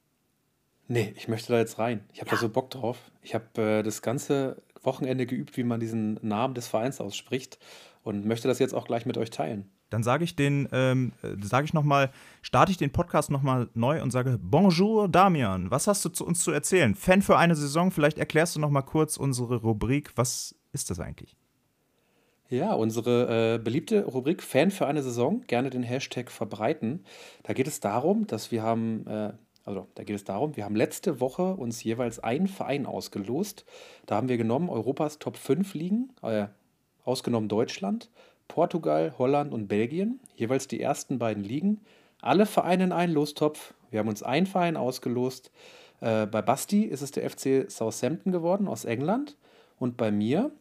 Nee, 0.91 1.13
ich 1.15 1.29
möchte 1.29 1.53
da 1.53 1.59
jetzt 1.59 1.79
rein. 1.79 2.03
Ich 2.11 2.19
habe 2.19 2.31
ja. 2.31 2.35
da 2.35 2.41
so 2.41 2.49
Bock 2.49 2.69
drauf. 2.69 2.97
Ich 3.21 3.33
habe 3.33 3.45
äh, 3.61 3.81
das 3.81 4.01
ganze 4.01 4.61
Wochenende 4.83 5.25
geübt, 5.25 5.55
wie 5.55 5.63
man 5.63 5.79
diesen 5.79 6.19
Namen 6.21 6.53
des 6.53 6.67
Vereins 6.67 6.99
ausspricht 6.99 7.59
und 8.03 8.25
möchte 8.25 8.49
das 8.49 8.59
jetzt 8.59 8.73
auch 8.73 8.85
gleich 8.85 9.05
mit 9.05 9.17
euch 9.17 9.29
teilen. 9.29 9.71
Dann 9.89 10.03
sage 10.03 10.25
ich 10.25 10.35
den, 10.35 10.67
ähm, 10.73 11.13
sage 11.41 11.63
ich 11.63 11.73
nochmal, 11.73 12.11
starte 12.41 12.73
ich 12.73 12.77
den 12.77 12.91
Podcast 12.91 13.31
nochmal 13.31 13.69
neu 13.73 14.01
und 14.01 14.11
sage, 14.11 14.37
Bonjour 14.41 15.07
Damian, 15.07 15.71
was 15.71 15.87
hast 15.87 16.03
du 16.03 16.09
zu 16.09 16.25
uns 16.25 16.43
zu 16.43 16.51
erzählen? 16.51 16.93
Fan 16.93 17.21
für 17.21 17.37
eine 17.37 17.55
Saison, 17.55 17.91
vielleicht 17.91 18.17
erklärst 18.17 18.57
du 18.57 18.59
nochmal 18.59 18.83
kurz 18.83 19.15
unsere 19.15 19.61
Rubrik, 19.61 20.11
was 20.17 20.55
ist 20.73 20.89
das 20.89 20.99
eigentlich? 20.99 21.37
Ja, 22.49 22.73
unsere 22.73 23.55
äh, 23.55 23.59
beliebte 23.59 24.03
Rubrik 24.03 24.43
Fan 24.43 24.71
für 24.71 24.85
eine 24.85 25.01
Saison, 25.03 25.39
gerne 25.47 25.69
den 25.69 25.83
Hashtag 25.83 26.29
verbreiten. 26.29 27.05
Da 27.43 27.53
geht 27.53 27.67
es 27.67 27.79
darum, 27.79 28.27
dass 28.27 28.51
wir 28.51 28.61
haben, 28.61 29.07
äh, 29.07 29.31
also 29.63 29.87
da 29.95 30.03
geht 30.03 30.15
es 30.15 30.23
darum, 30.23 30.55
wir 30.55 30.65
haben 30.65 30.75
letzte 30.75 31.19
Woche 31.19 31.55
uns 31.55 31.83
jeweils 31.83 32.19
einen 32.19 32.47
Verein 32.47 32.85
ausgelost. 32.85 33.65
Da 34.05 34.15
haben 34.15 34.29
wir 34.29 34.37
genommen 34.37 34.69
Europas 34.69 35.19
Top 35.19 35.37
5 35.37 35.73
Ligen, 35.73 36.13
äh, 36.21 36.47
ausgenommen 37.03 37.49
Deutschland 37.49 38.09
Portugal, 38.51 39.13
Holland 39.17 39.53
und 39.53 39.67
Belgien, 39.67 40.19
jeweils 40.35 40.67
die 40.67 40.81
ersten 40.81 41.19
beiden 41.19 41.43
Ligen. 41.43 41.79
Alle 42.21 42.45
Vereine 42.45 42.83
in 42.83 42.91
einen 42.91 43.13
Lostopf. 43.13 43.73
Wir 43.89 43.99
haben 43.99 44.09
uns 44.09 44.23
einen 44.23 44.45
Verein 44.45 44.75
ausgelost. 44.75 45.51
Äh, 46.01 46.25
bei 46.25 46.41
Basti 46.41 46.83
ist 46.83 47.01
es 47.01 47.11
der 47.11 47.29
FC 47.29 47.71
Southampton 47.71 48.33
geworden 48.33 48.67
aus 48.67 48.83
England. 48.83 49.37
Und 49.79 49.95
bei 49.95 50.11
mir 50.11 50.51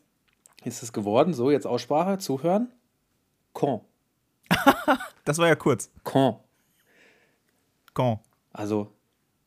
ist 0.65 0.85
es 0.85 0.93
geworden, 0.93 1.35
so 1.35 1.51
jetzt 1.51 1.67
Aussprache, 1.67 2.19
zuhören, 2.19 2.71
Caen. 3.55 3.81
das 5.25 5.39
war 5.39 5.49
ja 5.49 5.57
kurz. 5.57 5.91
Caen. 6.05 6.37
Caen. 7.93 8.21
Also 8.53 8.93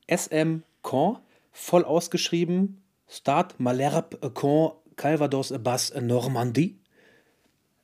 SM 0.08 0.60
Caen, 0.82 1.18
voll 1.52 1.86
ausgeschrieben, 1.86 2.82
Start 3.08 3.60
Malherbe 3.60 4.18
Caen, 4.32 4.72
Calvados 4.96 5.54
Bass 5.64 5.94
Normandie. 6.00 6.80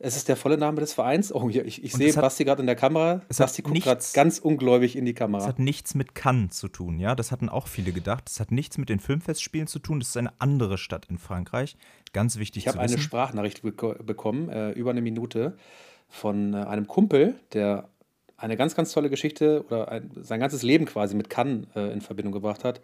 Es 0.02 0.16
ist 0.16 0.30
der 0.30 0.38
volle 0.38 0.58
Name 0.58 0.80
des 0.80 0.94
Vereins. 0.94 1.34
Oh, 1.34 1.50
hier, 1.50 1.66
ich, 1.66 1.84
ich 1.84 1.92
sehe 1.92 2.16
hat, 2.16 2.22
Basti 2.22 2.46
gerade 2.46 2.62
in 2.62 2.68
der 2.68 2.78
Kamera. 2.78 3.22
Basti 3.38 3.62
guckt 3.62 3.84
gerade 3.84 4.02
ganz 4.14 4.40
ungläubig 4.40 4.96
in 4.96 5.04
die 5.04 5.14
Kamera. 5.14 5.42
Es 5.42 5.48
hat 5.48 5.60
nichts 5.60 5.94
mit 5.94 6.16
Cannes 6.16 6.56
zu 6.58 6.70
tun, 6.70 7.00
ja. 7.00 7.16
Das 7.16 7.34
hatten 7.34 7.50
auch 7.50 7.68
viele 7.68 7.92
gedacht. 7.92 8.30
Es 8.30 8.40
hat 8.40 8.52
nichts 8.52 8.78
mit 8.78 8.88
den 8.88 9.02
Filmfestspielen 9.02 9.68
zu 9.68 9.80
tun. 9.80 10.00
Das 10.00 10.10
ist 10.10 10.18
eine 10.18 10.32
andere 10.40 10.78
Stadt 10.78 11.08
in 11.10 11.18
Frankreich. 11.18 11.76
Ganz 12.14 12.38
wichtig 12.38 12.66
ich 12.66 12.72
zu 12.72 12.80
wissen. 12.80 12.86
Ich 12.86 12.92
habe 12.92 12.94
eine 12.94 13.04
Sprachnachricht 13.04 13.62
beko 13.62 13.94
bekommen, 14.02 14.48
äh, 14.48 14.72
über 14.72 14.92
eine 14.92 15.02
Minute, 15.02 15.58
von 16.08 16.54
äh, 16.54 16.58
einem 16.58 16.88
Kumpel, 16.88 17.36
der 17.52 17.90
eine 18.40 18.58
ganz, 18.58 18.76
ganz 18.76 18.92
tolle 18.92 19.10
Geschichte 19.10 19.64
oder 19.66 19.90
ein, 19.90 20.12
sein 20.16 20.40
ganzes 20.40 20.64
Leben 20.64 20.86
quasi 20.86 21.16
mit 21.16 21.30
Cannes 21.30 21.68
äh, 21.76 21.92
in 21.92 22.02
Verbindung 22.02 22.34
gebracht 22.34 22.64
hat. 22.64 22.82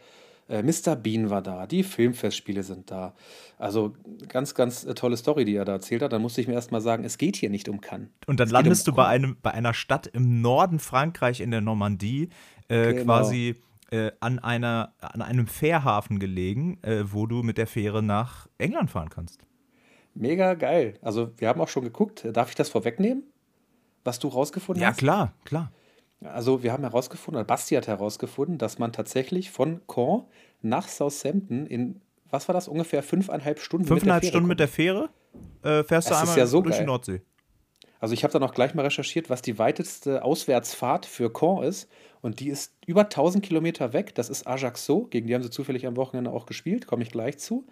Äh, 0.47 0.61
Mr. 0.61 0.95
Bean 0.95 1.29
war 1.29 1.41
da, 1.41 1.65
die 1.65 1.83
Filmfestspiele 1.83 2.63
sind 2.63 2.91
da. 2.91 3.13
Also 3.57 3.93
ganz, 4.27 4.53
ganz 4.53 4.83
äh, 4.83 4.93
tolle 4.93 5.17
Story, 5.17 5.45
die 5.45 5.55
er 5.55 5.65
da 5.65 5.73
erzählt 5.73 6.01
hat. 6.01 6.13
Dann 6.13 6.21
musste 6.21 6.41
ich 6.41 6.47
mir 6.47 6.53
erst 6.53 6.71
mal 6.71 6.81
sagen, 6.81 7.03
es 7.03 7.17
geht 7.17 7.35
hier 7.35 7.49
nicht 7.49 7.67
um 7.67 7.81
Cannes. 7.81 8.09
Und 8.27 8.39
dann 8.39 8.49
landest 8.49 8.87
um 8.87 8.93
du 8.93 8.97
bei, 8.97 9.07
einem, 9.07 9.37
bei 9.41 9.51
einer 9.51 9.73
Stadt 9.73 10.07
im 10.07 10.41
Norden 10.41 10.79
Frankreich 10.79 11.41
in 11.41 11.51
der 11.51 11.61
Normandie, 11.61 12.29
äh, 12.67 12.93
genau. 12.93 13.05
quasi 13.05 13.55
äh, 13.91 14.11
an, 14.19 14.39
einer, 14.39 14.93
an 14.99 15.21
einem 15.21 15.47
Fährhafen 15.47 16.19
gelegen, 16.19 16.77
äh, 16.83 17.03
wo 17.05 17.25
du 17.25 17.41
mit 17.41 17.57
der 17.57 17.67
Fähre 17.67 18.03
nach 18.03 18.47
England 18.57 18.91
fahren 18.91 19.09
kannst. 19.09 19.41
Mega 20.13 20.53
geil. 20.53 20.93
Also 21.01 21.31
wir 21.37 21.49
haben 21.49 21.59
auch 21.59 21.67
schon 21.67 21.83
geguckt. 21.83 22.25
Darf 22.31 22.49
ich 22.49 22.55
das 22.55 22.69
vorwegnehmen? 22.69 23.23
Was 24.05 24.19
du 24.19 24.29
rausgefunden 24.29 24.81
ja, 24.81 24.89
hast? 24.89 25.01
Ja, 25.01 25.01
klar, 25.01 25.33
klar. 25.43 25.71
Also 26.23 26.63
wir 26.63 26.71
haben 26.71 26.83
herausgefunden, 26.83 27.39
oder 27.39 27.45
Basti 27.45 27.75
hat 27.75 27.87
herausgefunden, 27.87 28.57
dass 28.57 28.79
man 28.79 28.93
tatsächlich 28.93 29.51
von 29.51 29.81
Caen 29.87 30.23
nach 30.61 30.87
Southampton 30.87 31.67
in, 31.67 31.99
was 32.29 32.47
war 32.47 32.53
das, 32.53 32.69
ungefähr 32.69 33.03
fünfeinhalb 33.03 33.59
Stunden 33.59 33.85
Fünfeinhalb 33.85 34.23
mit 34.23 34.29
Stunden 34.29 34.43
kommt. 34.43 34.49
mit 34.49 34.59
der 34.61 34.67
Fähre 34.69 35.09
äh, 35.63 35.83
fährst 35.83 36.09
das 36.09 36.17
du 36.17 36.21
einmal 36.21 36.37
ja 36.37 36.47
so 36.47 36.61
durch 36.61 36.75
geil. 36.75 36.83
die 36.83 36.87
Nordsee. 36.87 37.21
Also 37.99 38.13
ich 38.13 38.23
habe 38.23 38.31
dann 38.31 38.43
auch 38.43 38.53
gleich 38.53 38.75
mal 38.75 38.83
recherchiert, 38.83 39.29
was 39.29 39.41
die 39.41 39.57
weiteste 39.57 40.23
Auswärtsfahrt 40.23 41.05
für 41.05 41.31
Caen 41.31 41.63
ist. 41.63 41.89
Und 42.21 42.39
die 42.39 42.49
ist 42.49 42.73
über 42.85 43.01
1000 43.01 43.43
Kilometer 43.43 43.93
weg. 43.93 44.13
Das 44.15 44.29
ist 44.29 44.47
Ajaccio. 44.47 45.07
Gegen 45.09 45.27
die 45.27 45.35
haben 45.35 45.43
sie 45.43 45.49
zufällig 45.49 45.87
am 45.87 45.95
Wochenende 45.95 46.31
auch 46.31 46.45
gespielt. 46.45 46.87
Komme 46.87 47.03
ich 47.03 47.11
gleich 47.11 47.37
zu. 47.37 47.65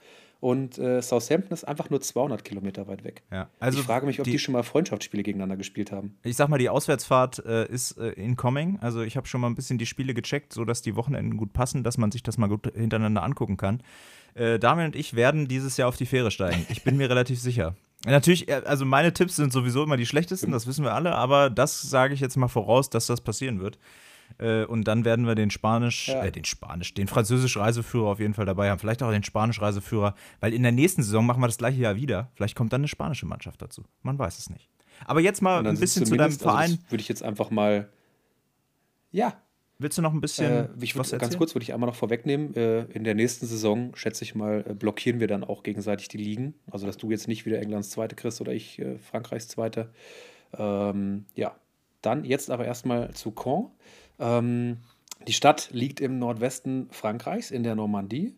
Und 0.43 0.77
äh, 0.77 1.01
Southampton 1.01 1.53
ist 1.53 1.63
einfach 1.63 1.89
nur 1.89 2.01
200 2.01 2.43
Kilometer 2.43 2.85
weit 2.89 3.05
weg. 3.05 3.23
Ja, 3.31 3.49
also 3.61 3.79
ich 3.79 3.85
frage 3.85 4.05
mich, 4.05 4.19
ob 4.19 4.25
die, 4.25 4.31
die, 4.31 4.39
schon 4.39 4.51
mal 4.51 4.63
Freundschaftsspiele 4.63 5.23
gegeneinander 5.23 5.55
gespielt 5.55 5.93
haben. 5.93 6.17
Ich 6.21 6.35
sag 6.35 6.49
mal, 6.49 6.57
die 6.57 6.67
Auswärtsfahrt 6.67 7.45
äh, 7.45 7.65
ist 7.71 7.97
äh, 7.97 8.09
incoming. 8.09 8.77
Also 8.81 9.03
ich 9.03 9.15
habe 9.15 9.25
schon 9.25 9.39
mal 9.39 9.47
ein 9.47 9.55
bisschen 9.55 9.77
die 9.77 9.85
Spiele 9.85 10.13
gecheckt, 10.13 10.51
sodass 10.51 10.81
die 10.81 10.97
Wochenenden 10.97 11.37
gut 11.37 11.53
passen, 11.53 11.85
dass 11.85 11.97
man 11.97 12.11
sich 12.11 12.23
das 12.23 12.37
mal 12.37 12.47
gut 12.47 12.69
hintereinander 12.75 13.23
angucken 13.23 13.55
kann. 13.55 13.83
Äh, 14.35 14.59
Damian 14.59 14.87
und 14.87 14.97
ich 14.97 15.13
werden 15.13 15.47
dieses 15.47 15.77
Jahr 15.77 15.87
auf 15.87 15.95
die 15.95 16.05
Fähre 16.05 16.29
steigen. 16.29 16.65
Ich 16.67 16.83
bin 16.83 16.97
mir 16.97 17.09
relativ 17.09 17.39
sicher. 17.39 17.77
Natürlich, 18.05 18.49
äh, 18.49 18.63
also 18.65 18.83
meine 18.83 19.13
Tipps 19.13 19.37
sind 19.37 19.53
sowieso 19.53 19.81
immer 19.81 19.95
die 19.95 20.05
schlechtesten, 20.05 20.51
das 20.51 20.67
wissen 20.67 20.83
wir 20.83 20.93
alle, 20.93 21.15
aber 21.15 21.49
das 21.49 21.81
sage 21.83 22.13
ich 22.13 22.19
jetzt 22.19 22.35
mal 22.35 22.49
voraus, 22.49 22.89
dass 22.89 23.07
das 23.07 23.21
passieren 23.21 23.61
wird. 23.61 23.79
Äh, 24.39 24.65
und 24.65 24.87
dann 24.87 25.05
werden 25.05 25.25
wir 25.25 25.35
den 25.35 25.49
Spanisch, 25.49 26.09
ja. 26.09 26.25
äh, 26.25 26.31
den 26.31 26.45
Spanisch, 26.45 26.93
den 26.93 27.07
französisch 27.07 27.57
Reiseführer 27.57 28.07
auf 28.07 28.19
jeden 28.19 28.33
Fall 28.33 28.45
dabei 28.45 28.69
haben. 28.69 28.79
Vielleicht 28.79 29.03
auch 29.03 29.11
den 29.11 29.23
Spanisch 29.23 29.61
Reiseführer, 29.61 30.15
weil 30.39 30.53
in 30.53 30.63
der 30.63 30.71
nächsten 30.71 31.03
Saison 31.03 31.25
machen 31.25 31.41
wir 31.41 31.47
das 31.47 31.57
gleiche 31.57 31.79
Jahr 31.79 31.95
wieder. 31.95 32.31
Vielleicht 32.35 32.55
kommt 32.55 32.73
dann 32.73 32.81
eine 32.81 32.87
spanische 32.87 33.25
Mannschaft 33.25 33.61
dazu. 33.61 33.83
Man 34.01 34.17
weiß 34.17 34.39
es 34.39 34.49
nicht. 34.49 34.69
Aber 35.05 35.21
jetzt 35.21 35.41
mal 35.41 35.65
ein 35.65 35.79
bisschen 35.79 36.05
zu 36.05 36.15
deinem 36.15 36.25
also 36.25 36.39
Verein. 36.39 36.71
Also 36.71 36.77
würde 36.89 37.01
ich 37.01 37.09
jetzt 37.09 37.23
einfach 37.23 37.49
mal. 37.49 37.89
Ja. 39.11 39.35
Willst 39.79 39.97
du 39.97 40.01
noch 40.01 40.13
ein 40.13 40.21
bisschen 40.21 40.51
äh, 40.51 40.67
ich 40.79 40.97
was 40.97 41.11
Ganz 41.11 41.35
kurz 41.37 41.55
würde 41.55 41.63
ich 41.63 41.73
einmal 41.73 41.89
noch 41.89 41.95
vorwegnehmen. 41.95 42.55
Äh, 42.55 42.83
in 42.85 43.03
der 43.03 43.15
nächsten 43.15 43.47
Saison, 43.47 43.95
schätze 43.95 44.23
ich 44.23 44.35
mal, 44.35 44.63
äh, 44.67 44.73
blockieren 44.73 45.19
wir 45.19 45.27
dann 45.27 45.43
auch 45.43 45.63
gegenseitig 45.63 46.07
die 46.07 46.17
Ligen. 46.17 46.53
Also, 46.71 46.85
dass 46.85 46.97
du 46.97 47.09
jetzt 47.11 47.27
nicht 47.27 47.45
wieder 47.45 47.59
Englands 47.59 47.89
Zweite 47.89 48.15
kriegst 48.15 48.39
oder 48.39 48.53
ich 48.53 48.79
äh, 48.79 48.97
Frankreichs 48.99 49.47
Zweite. 49.47 49.89
Ähm, 50.57 51.25
ja. 51.35 51.55
Dann 52.01 52.25
jetzt 52.25 52.51
aber 52.51 52.65
erstmal 52.65 53.13
zu 53.13 53.31
Caen. 53.31 53.67
Ähm, 54.23 54.77
die 55.27 55.33
Stadt 55.33 55.69
liegt 55.71 55.99
im 55.99 56.17
Nordwesten 56.17 56.87
Frankreichs 56.91 57.51
in 57.51 57.63
der 57.63 57.75
Normandie. 57.75 58.33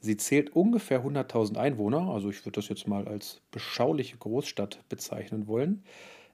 Sie 0.00 0.16
zählt 0.16 0.54
ungefähr 0.54 1.04
100.000 1.04 1.56
Einwohner, 1.56 2.08
also 2.10 2.30
ich 2.30 2.44
würde 2.44 2.60
das 2.60 2.68
jetzt 2.68 2.86
mal 2.86 3.08
als 3.08 3.40
beschauliche 3.50 4.16
Großstadt 4.16 4.88
bezeichnen 4.88 5.46
wollen. 5.46 5.82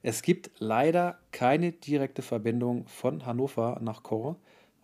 Es 0.03 0.21
gibt 0.21 0.51
leider 0.59 1.17
keine 1.31 1.71
direkte 1.71 2.21
Verbindung 2.21 2.87
von 2.87 3.25
Hannover 3.25 3.79
nach 3.81 4.03
Caen 4.03 4.35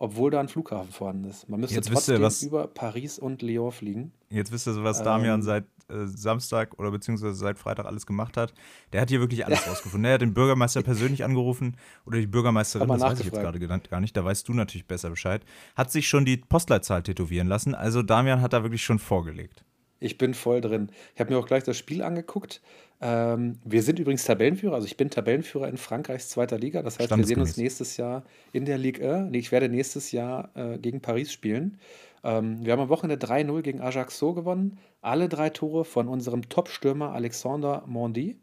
obwohl 0.04 0.30
da 0.30 0.40
ein 0.40 0.48
Flughafen 0.48 0.92
vorhanden 0.92 1.24
ist. 1.24 1.48
Man 1.48 1.60
müsste 1.60 1.76
jetzt 1.76 1.90
trotzdem 1.90 2.22
ihr, 2.22 2.46
über 2.46 2.66
Paris 2.66 3.18
und 3.18 3.40
Lyon 3.40 3.72
fliegen. 3.72 4.12
Jetzt 4.28 4.52
wisst 4.52 4.66
ihr, 4.66 4.84
was 4.84 5.02
Damian 5.02 5.40
ähm, 5.40 5.42
seit 5.42 5.64
äh, 5.88 6.06
Samstag 6.06 6.78
oder 6.78 6.90
beziehungsweise 6.90 7.34
seit 7.34 7.58
Freitag 7.58 7.86
alles 7.86 8.06
gemacht 8.06 8.36
hat. 8.36 8.52
Der 8.92 9.00
hat 9.00 9.08
hier 9.08 9.20
wirklich 9.20 9.46
alles 9.46 9.66
rausgefunden. 9.66 10.04
Er 10.04 10.14
hat 10.14 10.20
den 10.20 10.34
Bürgermeister 10.34 10.82
persönlich 10.82 11.24
angerufen 11.24 11.76
oder 12.04 12.18
die 12.18 12.26
Bürgermeisterin, 12.26 12.86
das 12.88 13.00
weiß 13.00 13.20
ich 13.20 13.26
jetzt 13.26 13.40
gerade 13.40 13.58
gar 13.58 14.00
nicht, 14.00 14.16
da 14.16 14.24
weißt 14.24 14.46
du 14.46 14.52
natürlich 14.52 14.86
besser 14.86 15.10
Bescheid. 15.10 15.42
Hat 15.74 15.90
sich 15.90 16.06
schon 16.06 16.24
die 16.24 16.36
Postleitzahl 16.36 17.02
tätowieren 17.02 17.48
lassen. 17.48 17.74
Also 17.74 18.02
Damian 18.02 18.42
hat 18.42 18.52
da 18.52 18.62
wirklich 18.62 18.84
schon 18.84 18.98
vorgelegt. 18.98 19.64
Ich 20.04 20.18
bin 20.18 20.34
voll 20.34 20.60
drin. 20.60 20.90
Ich 21.14 21.20
habe 21.20 21.32
mir 21.32 21.38
auch 21.38 21.46
gleich 21.46 21.64
das 21.64 21.78
Spiel 21.78 22.02
angeguckt. 22.02 22.60
Ähm, 23.00 23.58
wir 23.64 23.82
sind 23.82 23.98
übrigens 23.98 24.24
Tabellenführer, 24.24 24.74
also 24.74 24.86
ich 24.86 24.96
bin 24.96 25.08
Tabellenführer 25.08 25.66
in 25.68 25.78
Frankreichs 25.78 26.28
zweiter 26.28 26.58
Liga. 26.58 26.82
Das 26.82 26.98
heißt, 26.98 27.16
wir 27.16 27.24
sehen 27.24 27.40
uns 27.40 27.56
nächstes 27.56 27.96
Jahr 27.96 28.24
in 28.52 28.66
der 28.66 28.76
Ligue 28.76 29.10
1. 29.10 29.30
Nee, 29.30 29.38
ich 29.38 29.50
werde 29.50 29.68
nächstes 29.68 30.12
Jahr 30.12 30.50
äh, 30.54 30.78
gegen 30.78 31.00
Paris 31.00 31.32
spielen. 31.32 31.78
Ähm, 32.22 32.64
wir 32.64 32.72
haben 32.72 32.80
am 32.80 32.88
Wochenende 32.90 33.26
3-0 33.26 33.62
gegen 33.62 33.80
Ajaccio 33.80 34.34
gewonnen. 34.34 34.78
Alle 35.00 35.28
drei 35.28 35.48
Tore 35.48 35.86
von 35.86 36.06
unserem 36.08 36.48
Top-Stürmer 36.50 37.12
Alexander 37.12 37.82
Mondi. 37.86 38.36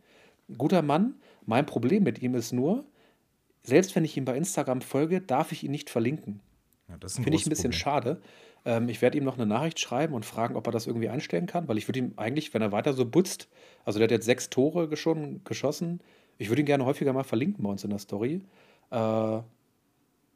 Guter 0.58 0.82
Mann. 0.82 1.16
Mein 1.46 1.68
Problem 1.68 2.04
mit 2.04 2.22
ihm 2.24 2.34
ist 2.34 2.54
nur, 2.54 2.86
selbst 3.64 3.96
wenn 3.96 4.04
ich 4.04 4.18
ihm 4.18 4.26
bei 4.26 4.36
Instagram 4.36 4.82
folge, 4.82 5.22
darf 5.22 5.52
ich 5.52 5.64
ihn 5.64 5.72
nicht 5.72 5.90
verlinken. 5.90 6.40
Ja, 6.90 7.08
Finde 7.08 7.36
ich 7.36 7.46
ein 7.46 7.50
bisschen 7.50 7.72
Problem. 7.72 7.80
schade. 7.80 8.22
Ähm, 8.66 8.90
ich 8.90 9.02
werde 9.02 9.18
ihm 9.18 9.24
noch 9.24 9.38
eine 9.38 9.46
Nachricht 9.46 9.80
schreiben 9.80 10.14
und 10.14 10.26
fragen, 10.26 10.56
ob 10.56 10.68
er 10.68 10.72
das 10.72 10.88
irgendwie 10.88 11.10
einstellen 11.10 11.48
kann, 11.48 11.68
weil 11.68 11.78
ich 11.78 11.88
würde 11.88 12.00
ihm 12.00 12.14
eigentlich, 12.18 12.54
wenn 12.54 12.62
er 12.62 12.72
weiter 12.72 12.94
so 12.94 13.06
putzt, 13.06 13.48
also 13.86 14.00
der 14.00 14.06
hat 14.06 14.12
jetzt 14.12 14.26
sechs 14.26 14.50
Tore 14.50 14.96
schon 14.96 15.44
geschossen, 15.44 16.02
ich 16.38 16.50
würde 16.50 16.62
ihn 16.62 16.66
gerne 16.66 16.86
häufiger 16.86 17.14
mal 17.14 17.24
verlinken 17.24 17.64
bei 17.64 17.70
uns 17.70 17.84
in 17.84 17.90
der 17.90 18.00
Story. 18.00 18.42
Äh, 18.90 18.96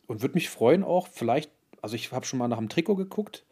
und 0.08 0.22
würde 0.22 0.36
mich 0.36 0.50
freuen 0.50 0.84
auch, 0.84 1.08
vielleicht, 1.08 1.52
also 1.82 1.96
ich 1.96 2.12
habe 2.12 2.26
schon 2.26 2.40
mal 2.40 2.48
nach 2.48 2.60
dem 2.60 2.70
Trikot 2.70 2.96
geguckt, 2.96 3.44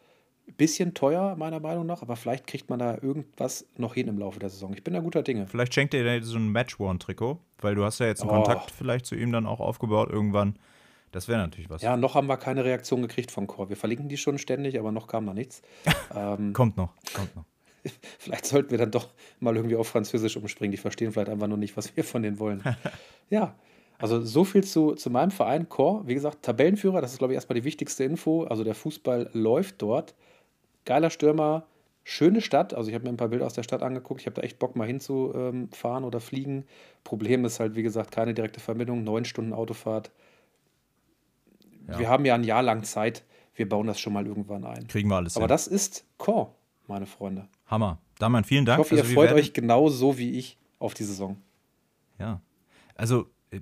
bisschen 0.56 0.94
teuer, 0.94 1.36
meiner 1.36 1.58
Meinung 1.58 1.86
nach, 1.86 2.02
aber 2.02 2.16
vielleicht 2.16 2.46
kriegt 2.46 2.68
man 2.68 2.78
da 2.78 2.98
irgendwas 3.00 3.66
noch 3.76 3.94
hin 3.94 4.08
im 4.08 4.18
Laufe 4.18 4.38
der 4.38 4.50
Saison. 4.50 4.74
Ich 4.74 4.84
bin 4.84 4.94
da 4.94 5.00
guter 5.00 5.22
Dinge. 5.22 5.46
Vielleicht 5.46 5.74
schenkt 5.74 5.94
er 5.94 6.04
dir 6.04 6.24
so 6.24 6.36
ein 6.36 6.52
Match-One-Trikot, 6.52 7.38
weil 7.60 7.74
du 7.74 7.84
hast 7.84 7.98
ja 8.00 8.06
jetzt 8.06 8.20
einen 8.20 8.30
oh. 8.30 8.34
Kontakt 8.34 8.70
vielleicht 8.70 9.06
zu 9.06 9.14
ihm 9.14 9.32
dann 9.32 9.46
auch 9.46 9.60
aufgebaut 9.60 10.10
irgendwann 10.10 10.58
Das 11.14 11.28
wäre 11.28 11.38
natürlich 11.38 11.70
was. 11.70 11.80
Ja, 11.80 11.96
noch 11.96 12.16
haben 12.16 12.26
wir 12.26 12.36
keine 12.36 12.64
Reaktion 12.64 13.00
gekriegt 13.00 13.30
von 13.30 13.46
Chor. 13.46 13.68
Wir 13.68 13.76
verlinken 13.76 14.08
die 14.08 14.16
schon 14.16 14.36
ständig, 14.36 14.80
aber 14.80 14.90
noch 14.90 15.06
kam 15.06 15.24
da 15.26 15.32
nichts. 15.32 15.62
ähm, 16.14 16.52
kommt 16.52 16.76
noch, 16.76 16.92
kommt 17.14 17.36
noch. 17.36 17.44
Vielleicht 18.18 18.46
sollten 18.46 18.72
wir 18.72 18.78
dann 18.78 18.90
doch 18.90 19.10
mal 19.38 19.54
irgendwie 19.54 19.76
auf 19.76 19.86
Französisch 19.86 20.36
umspringen. 20.36 20.72
Die 20.72 20.76
verstehen 20.76 21.12
vielleicht 21.12 21.28
einfach 21.28 21.46
nur 21.46 21.58
nicht, 21.58 21.76
was 21.76 21.96
wir 21.96 22.02
von 22.02 22.22
denen 22.22 22.40
wollen. 22.40 22.64
ja, 23.30 23.54
also 23.98 24.22
so 24.22 24.42
viel 24.44 24.64
zu, 24.64 24.94
zu 24.94 25.08
meinem 25.08 25.30
Verein 25.30 25.68
Chor. 25.68 26.04
Wie 26.08 26.14
gesagt, 26.14 26.42
Tabellenführer, 26.42 27.00
das 27.00 27.12
ist, 27.12 27.18
glaube 27.18 27.34
ich, 27.34 27.36
erstmal 27.36 27.60
die 27.60 27.64
wichtigste 27.64 28.02
Info. 28.02 28.44
Also 28.44 28.64
der 28.64 28.74
Fußball 28.74 29.30
läuft 29.34 29.82
dort. 29.82 30.14
Geiler 30.84 31.10
Stürmer, 31.10 31.66
schöne 32.02 32.40
Stadt. 32.40 32.74
Also 32.74 32.88
ich 32.88 32.94
habe 32.94 33.04
mir 33.04 33.10
ein 33.10 33.18
paar 33.18 33.28
Bilder 33.28 33.46
aus 33.46 33.54
der 33.54 33.62
Stadt 33.62 33.82
angeguckt. 33.84 34.20
Ich 34.22 34.26
habe 34.26 34.34
da 34.34 34.42
echt 34.42 34.58
Bock, 34.58 34.74
mal 34.74 34.86
hinzufahren 34.86 36.04
oder 36.04 36.18
fliegen. 36.20 36.64
Problem 37.04 37.44
ist 37.44 37.60
halt, 37.60 37.76
wie 37.76 37.84
gesagt, 37.84 38.10
keine 38.10 38.34
direkte 38.34 38.58
Verbindung, 38.58 39.04
neun 39.04 39.24
Stunden 39.24 39.52
Autofahrt. 39.52 40.10
Ja. 41.88 41.98
Wir 41.98 42.08
haben 42.08 42.24
ja 42.24 42.34
ein 42.34 42.44
Jahr 42.44 42.62
lang 42.62 42.84
Zeit. 42.84 43.24
Wir 43.54 43.68
bauen 43.68 43.86
das 43.86 44.00
schon 44.00 44.12
mal 44.12 44.26
irgendwann 44.26 44.64
ein. 44.64 44.86
Kriegen 44.88 45.08
wir 45.08 45.16
alles. 45.16 45.36
Aber 45.36 45.44
hin. 45.44 45.48
das 45.48 45.66
ist 45.66 46.04
Chor, 46.18 46.54
meine 46.86 47.06
Freunde. 47.06 47.48
Hammer. 47.66 47.98
Daman, 48.18 48.44
vielen 48.44 48.64
Dank. 48.64 48.78
Ich 48.78 48.84
hoffe, 48.84 48.94
ihr 48.96 49.02
also, 49.02 49.14
freut 49.14 49.32
euch 49.32 49.52
genauso 49.52 50.18
wie 50.18 50.38
ich 50.38 50.58
auf 50.78 50.94
die 50.94 51.04
Saison. 51.04 51.36
Ja. 52.18 52.40
Also, 52.94 53.26
äh, 53.50 53.60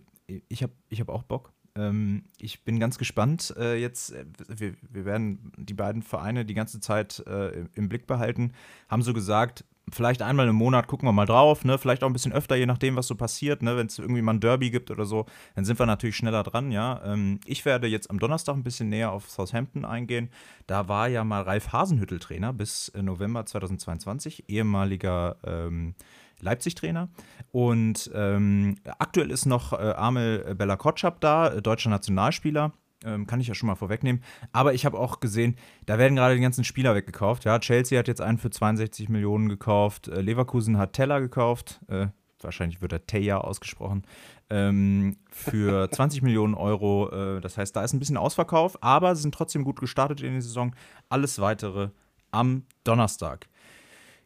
ich 0.48 0.62
habe 0.62 0.72
ich 0.88 1.00
hab 1.00 1.08
auch 1.08 1.22
Bock. 1.22 1.52
Ähm, 1.74 2.24
ich 2.38 2.64
bin 2.64 2.78
ganz 2.78 2.98
gespannt. 2.98 3.54
Äh, 3.58 3.80
jetzt, 3.80 4.12
äh, 4.12 4.24
wir, 4.48 4.74
wir 4.90 5.04
werden 5.04 5.52
die 5.56 5.74
beiden 5.74 6.02
Vereine 6.02 6.44
die 6.44 6.54
ganze 6.54 6.80
Zeit 6.80 7.22
äh, 7.26 7.66
im 7.74 7.88
Blick 7.88 8.06
behalten. 8.06 8.52
Haben 8.88 9.02
so 9.02 9.14
gesagt, 9.14 9.64
vielleicht 9.90 10.22
einmal 10.22 10.48
im 10.48 10.56
Monat 10.56 10.86
gucken 10.86 11.08
wir 11.08 11.12
mal 11.12 11.26
drauf, 11.26 11.64
ne? 11.64 11.78
Vielleicht 11.78 12.02
auch 12.02 12.08
ein 12.08 12.12
bisschen 12.12 12.32
öfter, 12.32 12.56
je 12.56 12.66
nachdem, 12.66 12.96
was 12.96 13.06
so 13.06 13.14
passiert, 13.14 13.62
ne? 13.62 13.76
Wenn 13.76 13.86
es 13.86 13.98
irgendwie 13.98 14.22
mal 14.22 14.34
ein 14.34 14.40
Derby 14.40 14.70
gibt 14.70 14.90
oder 14.90 15.04
so, 15.04 15.26
dann 15.54 15.64
sind 15.64 15.78
wir 15.78 15.86
natürlich 15.86 16.16
schneller 16.16 16.42
dran, 16.42 16.70
ja. 16.70 17.02
Ähm, 17.04 17.40
ich 17.44 17.64
werde 17.64 17.86
jetzt 17.86 18.10
am 18.10 18.18
Donnerstag 18.18 18.54
ein 18.54 18.62
bisschen 18.62 18.88
näher 18.88 19.12
auf 19.12 19.30
Southampton 19.30 19.84
eingehen. 19.84 20.30
Da 20.66 20.88
war 20.88 21.08
ja 21.08 21.24
mal 21.24 21.42
Ralf 21.42 21.72
Hasenhüttel 21.72 22.18
Trainer 22.18 22.52
bis 22.52 22.88
äh, 22.90 23.02
November 23.02 23.44
2022, 23.44 24.48
ehemaliger 24.48 25.36
ähm, 25.44 25.94
Leipzig-Trainer. 26.40 27.08
Und 27.50 28.10
ähm, 28.14 28.76
aktuell 28.98 29.30
ist 29.30 29.46
noch 29.46 29.72
äh, 29.72 29.92
Amel 29.96 30.54
Bella 30.54 30.76
Kotschap 30.76 31.20
da, 31.20 31.48
äh, 31.48 31.62
deutscher 31.62 31.90
Nationalspieler. 31.90 32.72
Ähm, 33.04 33.26
kann 33.26 33.40
ich 33.40 33.48
ja 33.48 33.54
schon 33.54 33.66
mal 33.66 33.74
vorwegnehmen. 33.74 34.22
Aber 34.52 34.74
ich 34.74 34.84
habe 34.84 34.98
auch 34.98 35.20
gesehen, 35.20 35.56
da 35.86 35.98
werden 35.98 36.16
gerade 36.16 36.34
die 36.34 36.40
ganzen 36.40 36.64
Spieler 36.64 36.94
weggekauft. 36.94 37.44
Ja, 37.44 37.58
Chelsea 37.58 37.98
hat 37.98 38.08
jetzt 38.08 38.20
einen 38.20 38.38
für 38.38 38.50
62 38.50 39.08
Millionen 39.08 39.48
gekauft. 39.48 40.08
Äh, 40.08 40.20
Leverkusen 40.20 40.78
hat 40.78 40.92
Teller 40.92 41.20
gekauft. 41.20 41.80
Äh, 41.88 42.08
wahrscheinlich 42.40 42.80
wird 42.80 42.92
er 42.92 43.06
Teja 43.06 43.38
ausgesprochen. 43.38 44.04
Ähm, 44.50 45.16
für 45.30 45.90
20 45.92 46.22
Millionen 46.22 46.54
Euro. 46.54 47.10
Äh, 47.10 47.40
das 47.40 47.58
heißt, 47.58 47.74
da 47.74 47.82
ist 47.82 47.92
ein 47.92 47.98
bisschen 47.98 48.16
Ausverkauf, 48.16 48.82
aber 48.82 49.14
sie 49.14 49.22
sind 49.22 49.34
trotzdem 49.34 49.64
gut 49.64 49.80
gestartet 49.80 50.20
in 50.20 50.34
die 50.34 50.40
Saison. 50.40 50.74
Alles 51.08 51.40
weitere 51.40 51.90
am 52.30 52.64
Donnerstag. 52.84 53.48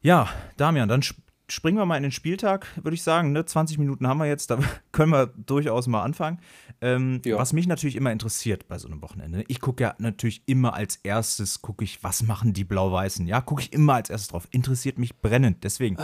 Ja, 0.01 0.29
Damian, 0.57 0.89
dann 0.89 1.03
springen 1.49 1.79
wir 1.79 1.87
mal 1.87 1.97
in 1.97 2.03
den 2.03 2.13
Spieltag, 2.13 2.67
würde 2.83 2.95
ich 2.95 3.03
sagen. 3.03 3.33
Ne? 3.33 3.45
20 3.45 3.79
Minuten 3.79 4.07
haben 4.07 4.19
wir 4.19 4.27
jetzt, 4.27 4.51
da 4.51 4.59
können 4.93 5.13
wir 5.13 5.27
durchaus 5.27 5.87
mal 5.87 6.03
anfangen. 6.03 6.41
Ähm, 6.81 7.21
ja. 7.25 7.39
Was 7.39 7.53
mich 7.53 7.67
natürlich 7.67 7.97
immer 7.97 8.13
interessiert 8.13 8.69
bei 8.69 8.79
so 8.79 8.89
einem 8.89 9.03
Wochenende, 9.03 9.45
ich 9.49 9.61
gucke 9.61 9.83
ja 9.83 9.95
natürlich 9.99 10.43
immer 10.47 10.75
als 10.75 10.97
erstes, 10.97 11.63
gucke 11.63 11.85
ich, 11.85 12.03
was 12.03 12.23
machen 12.23 12.53
die 12.53 12.65
Blau-Weißen? 12.65 13.27
Ja, 13.27 13.41
gucke 13.41 13.63
ich 13.63 13.73
immer 13.73 13.95
als 13.95 14.11
erstes 14.11 14.29
drauf. 14.29 14.49
Interessiert 14.51 14.99
mich 14.99 15.17
brennend. 15.21 15.65
Deswegen, 15.65 15.97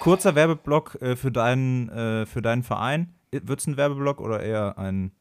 kurzer 0.00 0.34
Werbeblock 0.34 1.00
äh, 1.00 1.16
für, 1.16 1.30
deinen, 1.30 1.88
äh, 1.88 2.26
für 2.26 2.42
deinen 2.42 2.62
Verein. 2.62 3.14
Wird 3.30 3.60
es 3.60 3.66
ein 3.66 3.76
Werbeblock 3.76 4.20
oder 4.20 4.40
eher 4.40 4.78
ein. 4.78 5.12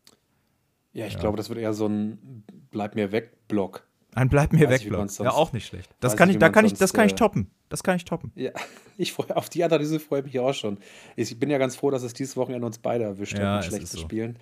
Ja, 0.92 1.08
ich 1.08 1.14
ja. 1.14 1.20
glaube, 1.20 1.38
das 1.38 1.50
wird 1.50 1.60
eher 1.60 1.74
so 1.74 1.88
ein 1.88 2.44
Bleib 2.70 2.96
mir 2.96 3.12
weg 3.12 3.48
Block. 3.48 3.88
Ein 4.16 4.30
Bleib 4.30 4.54
mir 4.54 4.70
weg 4.70 4.88
Block. 4.88 5.10
Ja, 5.20 5.32
auch 5.32 5.54
nicht 5.54 5.68
schlecht. 5.68 5.90
Das 6.00 6.16
kann 6.16 6.30
ich, 6.30 6.38
da 6.38 6.50
kann 6.50 6.66
ich, 6.66 6.74
das 6.74 6.94
kann 6.94 7.06
ich 7.06 7.14
äh, 7.14 7.16
toppen. 7.16 7.50
Das 7.70 7.84
kann 7.84 7.96
ich 7.96 8.06
toppen. 8.06 8.32
Ja, 8.36 8.52
ich 8.98 9.14
freu, 9.14 9.26
auf 9.34 9.50
die 9.50 9.64
Analyse 9.64 10.00
freue 10.00 10.20
ich 10.20 10.26
mich 10.26 10.40
auch 10.40 10.54
schon. 10.54 10.78
Ich 11.16 11.40
bin 11.40 11.50
ja 11.50 11.58
ganz 11.58 11.76
froh, 11.76 11.90
dass 11.90 12.04
es 12.04 12.14
dieses 12.14 12.38
Wochenende 12.38 12.66
uns 12.66 12.78
beide 12.78 13.06
erwischt 13.06 13.38
ja, 13.38 13.56
hat, 13.56 13.62
mit 13.62 13.66
schlecht 13.66 13.88
zu 13.88 13.98
so. 13.98 14.04
spielen. 14.04 14.38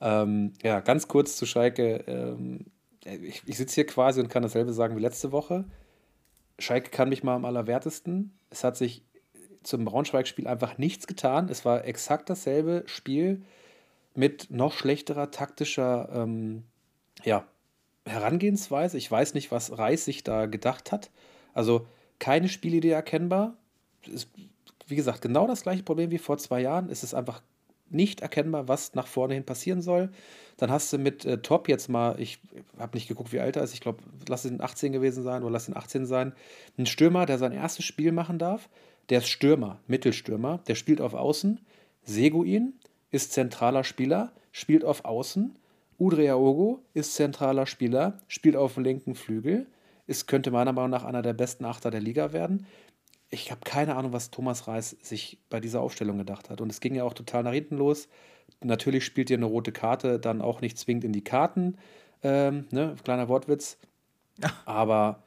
Ähm, 0.00 0.52
ja, 0.62 0.80
ganz 0.80 1.08
kurz 1.08 1.36
zu 1.36 1.46
Schalke. 1.46 2.04
Ähm, 2.06 2.66
ich, 3.04 3.42
ich 3.46 3.56
sitze 3.56 3.74
hier 3.76 3.86
quasi 3.86 4.20
und 4.20 4.28
kann 4.28 4.42
dasselbe 4.42 4.72
sagen 4.72 4.96
wie 4.96 5.00
letzte 5.00 5.30
Woche. 5.30 5.64
Schalke 6.58 6.90
kann 6.90 7.08
mich 7.08 7.22
mal 7.22 7.36
am 7.36 7.44
allerwertesten. 7.44 8.36
Es 8.50 8.64
hat 8.64 8.76
sich 8.76 9.02
zum 9.62 9.84
Braunschweig-Spiel 9.84 10.46
einfach 10.46 10.78
nichts 10.78 11.06
getan. 11.06 11.48
Es 11.48 11.64
war 11.64 11.84
exakt 11.84 12.30
dasselbe 12.30 12.82
Spiel 12.86 13.42
mit 14.14 14.50
noch 14.50 14.72
schlechterer 14.72 15.30
taktischer 15.30 16.08
ähm, 16.14 16.64
ja, 17.24 17.46
Herangehensweise. 18.06 18.98
Ich 18.98 19.10
weiß 19.10 19.34
nicht, 19.34 19.50
was 19.50 19.76
Reis 19.76 20.04
sich 20.04 20.24
da 20.24 20.46
gedacht 20.46 20.92
hat. 20.92 21.10
Also 21.52 21.86
keine 22.18 22.48
Spielidee 22.48 22.90
erkennbar. 22.90 23.56
Ist, 24.06 24.28
wie 24.86 24.96
gesagt, 24.96 25.22
genau 25.22 25.46
das 25.46 25.62
gleiche 25.62 25.82
Problem 25.82 26.10
wie 26.10 26.18
vor 26.18 26.38
zwei 26.38 26.60
Jahren. 26.60 26.90
Es 26.90 27.02
ist 27.02 27.14
einfach 27.14 27.42
nicht 27.90 28.20
erkennbar, 28.20 28.68
was 28.68 28.94
nach 28.94 29.06
vorne 29.06 29.34
hin 29.34 29.44
passieren 29.44 29.82
soll. 29.82 30.10
Dann 30.56 30.70
hast 30.70 30.92
du 30.92 30.98
mit 30.98 31.24
äh, 31.24 31.38
Top 31.38 31.68
jetzt 31.68 31.88
mal, 31.88 32.18
ich 32.20 32.40
habe 32.78 32.96
nicht 32.96 33.08
geguckt, 33.08 33.32
wie 33.32 33.40
alt 33.40 33.56
er 33.56 33.62
ist, 33.62 33.74
ich 33.74 33.80
glaube, 33.80 34.02
lass 34.28 34.44
ihn 34.44 34.60
18 34.60 34.92
gewesen 34.92 35.22
sein 35.22 35.42
oder 35.42 35.52
lass 35.52 35.68
ihn 35.68 35.76
18 35.76 36.06
sein, 36.06 36.32
einen 36.76 36.86
Stürmer, 36.86 37.26
der 37.26 37.38
sein 37.38 37.52
erstes 37.52 37.84
Spiel 37.84 38.12
machen 38.12 38.38
darf. 38.38 38.68
Der 39.10 39.18
ist 39.18 39.28
Stürmer, 39.28 39.80
Mittelstürmer, 39.86 40.60
der 40.66 40.74
spielt 40.74 41.00
auf 41.00 41.14
Außen. 41.14 41.60
Seguin 42.04 42.74
ist 43.10 43.32
zentraler 43.32 43.84
Spieler, 43.84 44.32
spielt 44.50 44.84
auf 44.84 45.04
Außen. 45.04 45.56
Udreaogo 45.98 46.82
ist 46.94 47.14
zentraler 47.14 47.66
Spieler, 47.66 48.20
spielt 48.28 48.56
auf 48.56 48.74
dem 48.74 48.84
linken 48.84 49.14
Flügel. 49.14 49.66
Es 50.06 50.26
könnte 50.26 50.50
meiner 50.50 50.72
Meinung 50.72 50.90
nach 50.90 51.04
einer 51.04 51.22
der 51.22 51.32
besten 51.32 51.64
Achter 51.64 51.90
der 51.90 52.00
Liga 52.00 52.32
werden 52.32 52.66
ich 53.34 53.50
habe 53.50 53.60
keine 53.64 53.96
Ahnung, 53.96 54.12
was 54.12 54.30
Thomas 54.30 54.66
Reis 54.68 54.96
sich 55.02 55.38
bei 55.50 55.60
dieser 55.60 55.80
Aufstellung 55.80 56.18
gedacht 56.18 56.50
hat. 56.50 56.60
Und 56.60 56.70
es 56.70 56.80
ging 56.80 56.94
ja 56.94 57.04
auch 57.04 57.14
total 57.14 57.42
nach 57.42 57.52
hinten 57.52 57.76
los. 57.76 58.08
Natürlich 58.62 59.04
spielt 59.04 59.28
dir 59.28 59.36
eine 59.36 59.46
rote 59.46 59.72
Karte 59.72 60.18
dann 60.18 60.40
auch 60.40 60.60
nicht 60.60 60.78
zwingend 60.78 61.04
in 61.04 61.12
die 61.12 61.24
Karten. 61.24 61.76
Ähm, 62.22 62.66
ne? 62.70 62.94
Kleiner 63.02 63.28
Wortwitz. 63.28 63.78
Aber 64.64 65.22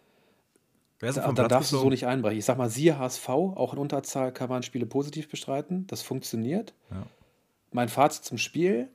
da, 0.99 1.11
da 1.11 1.47
darfst 1.47 1.71
du 1.71 1.77
so 1.77 1.89
nicht 1.89 2.07
einbrechen. 2.07 2.39
Ich 2.39 2.45
sag 2.45 2.57
mal, 2.57 2.69
siehe 2.69 2.97
HSV, 2.97 3.29
auch 3.29 3.73
in 3.73 3.79
Unterzahl 3.79 4.31
kann 4.31 4.49
man 4.49 4.63
Spiele 4.63 4.85
positiv 4.85 5.29
bestreiten. 5.29 5.85
Das 5.87 6.01
funktioniert. 6.01 6.73
Ja. 6.89 7.03
Mein 7.71 7.89
Fazit 7.89 8.23
zum 8.23 8.37
Spiel: 8.37 8.89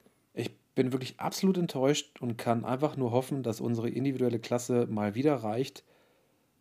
bin 0.74 0.92
wirklich 0.92 1.20
absolut 1.20 1.58
enttäuscht 1.58 2.20
und 2.20 2.38
kann 2.38 2.64
einfach 2.64 2.96
nur 2.96 3.10
hoffen, 3.10 3.42
dass 3.42 3.60
unsere 3.60 3.88
individuelle 3.88 4.38
Klasse 4.38 4.86
mal 4.90 5.14
wieder 5.14 5.36
reicht, 5.36 5.84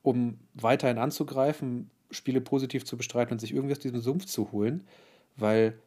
um 0.03 0.39
weiterhin 0.53 0.97
anzugreifen, 0.97 1.89
Spiele 2.09 2.41
positiv 2.41 2.85
zu 2.85 2.97
bestreiten 2.97 3.33
und 3.33 3.39
sich 3.39 3.53
irgendwie 3.53 3.73
aus 3.73 3.79
diesem 3.79 4.01
Sumpf 4.01 4.25
zu 4.25 4.51
holen, 4.51 4.85
weil 5.37 5.79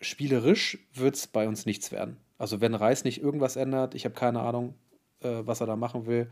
spielerisch 0.00 0.78
wird 0.94 1.16
es 1.16 1.26
bei 1.26 1.46
uns 1.46 1.66
nichts 1.66 1.92
werden. 1.92 2.16
Also 2.38 2.60
wenn 2.60 2.74
Reis 2.74 3.04
nicht 3.04 3.20
irgendwas 3.20 3.56
ändert, 3.56 3.94
ich 3.94 4.04
habe 4.04 4.14
keine 4.14 4.40
Ahnung, 4.40 4.74
äh, 5.20 5.42
was 5.42 5.60
er 5.60 5.66
da 5.66 5.76
machen 5.76 6.06
will, 6.06 6.30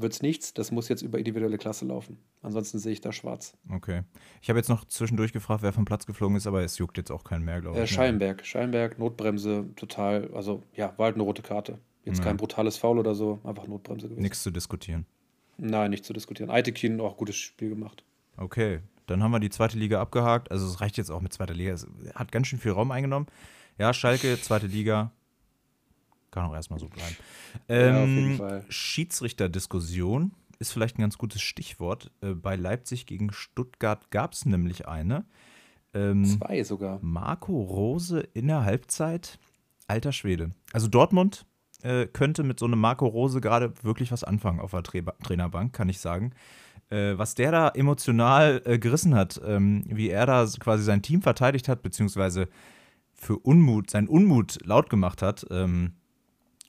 wird 0.00 0.12
es 0.12 0.22
nichts. 0.22 0.54
Das 0.54 0.70
muss 0.70 0.88
jetzt 0.88 1.02
über 1.02 1.18
individuelle 1.18 1.58
Klasse 1.58 1.84
laufen. 1.84 2.18
Ansonsten 2.42 2.78
sehe 2.78 2.92
ich 2.92 3.00
da 3.00 3.12
schwarz. 3.12 3.56
Okay. 3.70 4.02
Ich 4.42 4.48
habe 4.48 4.58
jetzt 4.58 4.68
noch 4.68 4.84
zwischendurch 4.84 5.32
gefragt, 5.32 5.62
wer 5.62 5.72
vom 5.72 5.84
Platz 5.84 6.06
geflogen 6.06 6.36
ist, 6.36 6.46
aber 6.46 6.62
es 6.62 6.78
juckt 6.78 6.96
jetzt 6.96 7.10
auch 7.10 7.24
keinen 7.24 7.44
mehr, 7.44 7.60
glaube 7.60 7.76
ich. 7.76 7.82
Äh, 7.82 7.86
Scheinberg. 7.86 8.44
Scheinberg, 8.44 8.98
Notbremse, 8.98 9.66
total. 9.76 10.30
Also 10.34 10.62
ja, 10.74 10.92
war 10.96 11.06
halt 11.06 11.16
eine 11.16 11.24
rote 11.24 11.42
Karte. 11.42 11.78
Jetzt 12.04 12.18
ja. 12.18 12.24
kein 12.24 12.36
brutales 12.36 12.76
Foul 12.76 12.98
oder 12.98 13.14
so, 13.14 13.38
einfach 13.44 13.66
Notbremse 13.66 14.08
gewesen. 14.08 14.22
Nichts 14.22 14.42
zu 14.42 14.50
diskutieren. 14.50 15.04
Nein, 15.58 15.90
nicht 15.90 16.04
zu 16.04 16.12
diskutieren. 16.12 16.50
Aitekin 16.50 17.00
auch 17.00 17.16
gutes 17.16 17.36
Spiel 17.36 17.68
gemacht. 17.68 18.04
Okay, 18.36 18.80
dann 19.06 19.22
haben 19.22 19.32
wir 19.32 19.40
die 19.40 19.50
zweite 19.50 19.76
Liga 19.76 20.00
abgehakt. 20.00 20.50
Also 20.50 20.66
es 20.66 20.80
reicht 20.80 20.96
jetzt 20.96 21.10
auch 21.10 21.20
mit 21.20 21.32
zweiter 21.32 21.54
Liga. 21.54 21.72
Es 21.72 21.86
hat 22.14 22.30
ganz 22.30 22.46
schön 22.46 22.58
viel 22.58 22.72
Raum 22.72 22.90
eingenommen. 22.92 23.26
Ja, 23.78 23.92
Schalke, 23.92 24.40
zweite 24.40 24.66
Liga. 24.66 25.12
Kann 26.30 26.44
auch 26.44 26.54
erstmal 26.54 26.78
so 26.78 26.88
bleiben. 26.88 27.16
Ähm, 27.68 27.94
ja, 27.94 28.02
auf 28.02 28.08
jeden 28.08 28.36
Fall. 28.36 28.64
Schiedsrichterdiskussion 28.68 30.32
ist 30.58 30.72
vielleicht 30.72 30.98
ein 30.98 31.02
ganz 31.02 31.18
gutes 31.18 31.40
Stichwort. 31.40 32.10
Äh, 32.20 32.34
bei 32.34 32.56
Leipzig 32.56 33.06
gegen 33.06 33.32
Stuttgart 33.32 34.10
gab 34.10 34.32
es 34.32 34.44
nämlich 34.44 34.88
eine. 34.88 35.24
Ähm, 35.94 36.24
Zwei 36.24 36.62
sogar. 36.64 36.98
Marco 37.02 37.60
Rose 37.60 38.20
in 38.34 38.48
der 38.48 38.64
Halbzeit. 38.64 39.38
Alter 39.86 40.12
Schwede. 40.12 40.50
Also 40.72 40.86
Dortmund 40.88 41.46
äh, 41.82 42.06
könnte 42.06 42.42
mit 42.42 42.58
so 42.58 42.66
einem 42.66 42.78
Marco 42.78 43.06
Rose 43.06 43.40
gerade 43.40 43.72
wirklich 43.82 44.12
was 44.12 44.22
anfangen 44.22 44.60
auf 44.60 44.72
der 44.72 44.82
Tra 44.82 45.12
Trainerbank, 45.22 45.72
kann 45.72 45.88
ich 45.88 46.00
sagen 46.00 46.34
äh, 46.90 47.16
was 47.16 47.34
der 47.34 47.52
da 47.52 47.68
emotional 47.68 48.62
äh, 48.64 48.78
gerissen 48.78 49.14
hat, 49.14 49.40
ähm, 49.44 49.84
wie 49.86 50.10
er 50.10 50.26
da 50.26 50.46
quasi 50.58 50.84
sein 50.84 51.02
Team 51.02 51.22
verteidigt 51.22 51.68
hat, 51.68 51.82
beziehungsweise 51.82 52.48
für 53.12 53.38
Unmut, 53.38 53.90
seinen 53.90 54.08
Unmut 54.08 54.58
laut 54.64 54.90
gemacht 54.90 55.22
hat, 55.22 55.46
ähm, 55.50 55.94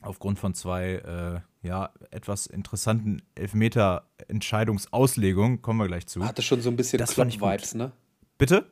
aufgrund 0.02 0.40
von 0.40 0.54
zwei, 0.54 0.96
äh, 0.96 1.40
ja, 1.68 1.92
etwas 2.12 2.46
interessanten 2.46 3.22
Elfmeter-Entscheidungsauslegungen, 3.36 5.62
kommen 5.62 5.80
wir 5.80 5.88
gleich 5.88 6.08
zu. 6.08 6.26
Hatte 6.26 6.42
schon 6.42 6.62
so 6.62 6.70
ein 6.70 6.76
bisschen 6.76 7.04
Klopp-Vibes, 7.06 7.76
ne? 7.76 7.92
Bitte? 8.38 8.66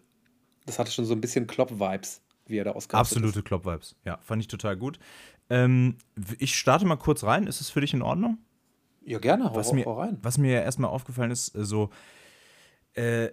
Das 0.66 0.80
hatte 0.80 0.92
schon 0.92 1.06
so 1.06 1.14
ein 1.14 1.22
bisschen 1.22 1.48
Klopp-Vibes. 1.48 2.22
wie 2.46 2.58
er 2.58 2.66
da 2.66 2.72
ausgerastet 2.72 3.18
Absolute 3.18 3.44
Klopp-Vibes. 3.44 3.96
Ja, 4.06 4.18
fand 4.22 4.42
ich 4.42 4.48
total 4.48 4.78
gut. 4.78 5.00
Ähm, 5.50 5.98
ich 6.40 6.56
starte 6.56 6.86
mal 6.86 6.96
kurz 6.98 7.24
rein. 7.24 7.48
Ist 7.48 7.62
es 7.62 7.70
für 7.70 7.82
dich 7.82 7.94
in 7.94 8.02
Ordnung? 8.02 8.38
Ja, 9.02 9.20
gerne, 9.20 9.52
hau, 9.52 9.56
was 9.56 9.72
mir, 9.74 9.86
hau 9.86 10.00
rein. 10.00 10.18
Was 10.22 10.38
mir 10.38 10.62
erstmal 10.62 10.90
aufgefallen 10.90 11.32
ist, 11.32 11.56
äh, 11.56 11.64
so 11.64 11.90
äh, 12.94 13.30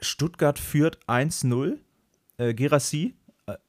Stuttgart 0.00 0.58
führt 0.58 0.98
1-0. 1.06 1.78
Äh, 2.38 2.54
Gerassi 2.54 3.14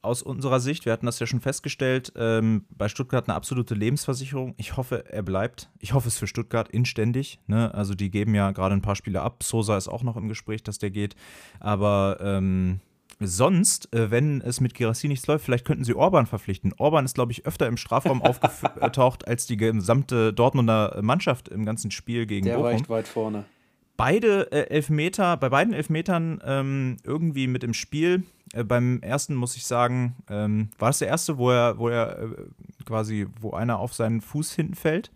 aus 0.02 0.24
unserer 0.24 0.60
Sicht, 0.60 0.86
wir 0.86 0.94
hatten 0.94 1.06
das 1.06 1.20
ja 1.20 1.28
schon 1.28 1.40
festgestellt, 1.40 2.12
ähm, 2.16 2.66
bei 2.70 2.90
Stuttgart 2.90 3.28
eine 3.28 3.36
absolute 3.36 3.76
Lebensversicherung. 3.76 4.56
Ich 4.58 4.76
hoffe, 4.76 5.06
er 5.12 5.22
bleibt. 5.22 5.70
Ich 5.80 5.94
hoffe 5.94 6.08
es 6.08 6.18
für 6.18 6.26
Stuttgart 6.26 6.68
inständig. 6.70 7.40
Ne? 7.46 7.74
Also 7.74 7.94
die 7.94 8.10
geben 8.10 8.34
ja 8.34 8.52
gerade 8.52 8.74
ein 8.74 8.82
paar 8.82 8.96
Spiele 8.96 9.22
ab. 9.22 9.44
Sosa 9.44 9.78
ist 9.78 9.88
auch 9.88 10.02
noch 10.02 10.18
im 10.18 10.28
Gespräch, 10.30 10.63
dass 10.63 10.80
der 10.80 10.90
geht. 10.90 11.16
Aber 11.60 12.18
ähm, 12.22 12.80
sonst, 13.20 13.94
äh, 13.94 14.10
wenn 14.10 14.42
es 14.42 14.62
mit 14.62 14.74
Girassi 14.74 15.08
nichts 15.08 15.28
läuft, 15.28 15.46
vielleicht 15.46 15.66
könnten 15.66 15.84
sie 15.84 15.94
Orban 15.94 16.26
verpflichten. 16.26 16.74
Orban 16.78 17.06
ist, 17.06 17.13
glaube 17.13 17.32
ich, 17.32 17.46
öfter 17.46 17.68
im 17.68 17.78
Strafraum 17.78 18.22
aufgetaucht 18.24 19.28
als 19.28 19.46
die 19.46 19.58
gesamte 19.58 20.34
Dortmunder 20.34 21.00
Mannschaft 21.04 21.50
im 21.50 21.66
ganzen 21.66 21.92
Spiel 21.92 22.26
gegen 22.26 22.48
der 22.48 22.54
Bochum. 22.54 22.63
Der 22.63 22.72
war 22.72 22.80
echt 22.80 22.90
weit 22.90 23.08
vorne 23.08 23.46
beide 23.98 24.52
äh, 24.52 24.70
Elfmeter, 24.70 25.36
bei 25.38 25.50
beiden 25.50 25.74
Elfmetern 25.74 26.42
ähm, 26.46 26.98
irgendwie 27.04 27.48
mit 27.48 27.64
im 27.64 27.74
Spiel. 27.74 28.24
Äh, 28.54 28.64
beim 28.64 29.02
ersten 29.02 29.36
muss 29.36 29.58
ich 29.58 29.66
sagen, 29.66 30.16
ähm, 30.30 30.70
war 30.78 30.90
es 30.90 31.00
der 31.00 31.10
erste, 31.10 31.38
wo 31.38 31.52
er, 31.52 31.78
wo 31.78 31.90
er 31.90 32.20
äh, 32.20 32.28
quasi, 32.86 33.28
wo 33.42 33.52
einer 33.52 33.80
auf 33.80 33.94
seinen 33.94 34.22
Fuß 34.22 34.54
hinten 34.54 34.76
fällt? 34.76 35.12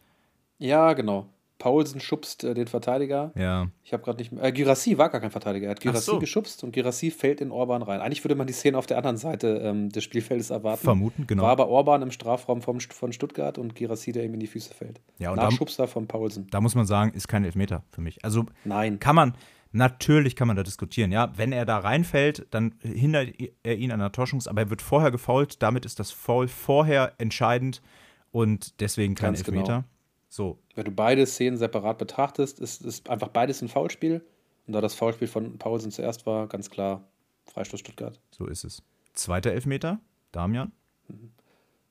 Ja, 0.58 0.94
genau. 0.94 1.30
Paulsen 1.62 2.02
schubst 2.02 2.44
äh, 2.44 2.56
den 2.56 2.66
Verteidiger. 2.66 3.32
Ja. 3.36 3.68
Ich 3.84 3.94
habe 3.94 4.02
gerade 4.02 4.18
nicht 4.18 4.32
mehr. 4.32 4.44
Äh, 4.44 4.52
Girassi 4.52 4.98
war 4.98 5.10
gar 5.10 5.22
kein 5.22 5.30
Verteidiger. 5.30 5.68
Er 5.68 5.72
hat 5.72 5.80
Girassi 5.80 6.10
so. 6.10 6.18
geschubst 6.18 6.64
und 6.64 6.72
Girassi 6.72 7.12
fällt 7.12 7.40
in 7.40 7.52
Orban 7.52 7.84
rein. 7.84 8.02
Eigentlich 8.02 8.24
würde 8.24 8.34
man 8.34 8.48
die 8.48 8.54
Szene 8.54 8.80
auf 8.80 8.88
der 8.88 8.98
anderen 8.98 9.18
Seite 9.18 9.62
ähm, 9.64 9.90
des 9.90 10.04
Spielfeldes 10.04 10.50
erwarten. 10.50 10.84
Vermuten, 10.84 11.28
genau. 11.28 11.44
War 11.44 11.52
aber 11.52 11.68
Orban 11.68 12.02
im 12.02 12.10
Strafraum 12.10 12.64
vom, 12.64 12.80
von 12.80 13.14
Stuttgart 13.14 13.60
und 13.60 13.76
Girassi, 13.76 14.12
der 14.12 14.26
ihm 14.26 14.34
in 14.34 14.40
die 14.40 14.48
Füße 14.48 14.74
fällt. 14.74 15.02
Ja, 15.20 15.30
und 15.30 15.38
Nachschubster 15.38 15.88
von 15.88 16.08
Paulsen. 16.08 16.48
Da 16.50 16.62
muss 16.62 16.74
man 16.74 16.88
sagen, 16.88 17.14
ist 17.14 17.28
kein 17.28 17.46
Elfmeter 17.46 17.84
für 17.92 18.02
mich. 18.02 18.26
Also 18.26 18.46
Nein. 18.66 19.00
kann 19.00 19.16
man. 19.16 19.36
Natürlich 19.72 20.36
kann 20.36 20.48
man 20.48 20.58
da 20.58 20.64
diskutieren, 20.64 21.12
ja. 21.12 21.32
Wenn 21.38 21.52
er 21.52 21.66
da 21.66 21.78
reinfällt, 21.78 22.48
dann 22.50 22.74
hindert 22.82 23.36
er 23.62 23.78
ihn 23.78 23.92
an 23.92 24.00
der 24.00 24.12
Torschance, 24.12 24.50
aber 24.50 24.62
er 24.62 24.70
wird 24.72 24.82
vorher 24.82 25.12
gefault. 25.12 25.62
Damit 25.62 25.86
ist 25.86 26.00
das 26.00 26.12
Foul 26.12 26.48
vorher 26.48 27.14
entscheidend 27.20 27.84
und 28.32 28.82
deswegen 28.82 29.14
kein 29.14 29.34
Ganz 29.34 29.44
genau. 29.44 29.60
Elfmeter. 29.60 29.76
Genau. 29.76 30.01
So. 30.32 30.60
Wenn 30.76 30.86
du 30.86 30.92
beide 30.92 31.26
Szenen 31.26 31.58
separat 31.58 31.98
betrachtest, 31.98 32.62
ist, 32.62 32.86
ist 32.86 33.10
einfach 33.10 33.28
beides 33.28 33.62
ein 33.62 33.68
Foulspiel. 33.68 34.26
Und 34.66 34.74
da 34.74 34.80
das 34.80 34.96
Foulspiel 34.96 35.28
von 35.28 35.58
Paulsen 35.58 35.92
zuerst 35.92 36.26
war, 36.26 36.48
ganz 36.48 36.70
klar 36.70 37.04
Freistoß 37.48 37.82
Stuttgart. 37.82 38.18
So 38.32 38.48
ist 38.48 38.64
es. 38.64 38.82
Zweiter 39.14 39.52
Elfmeter, 39.52 40.00
Damian. 40.32 40.72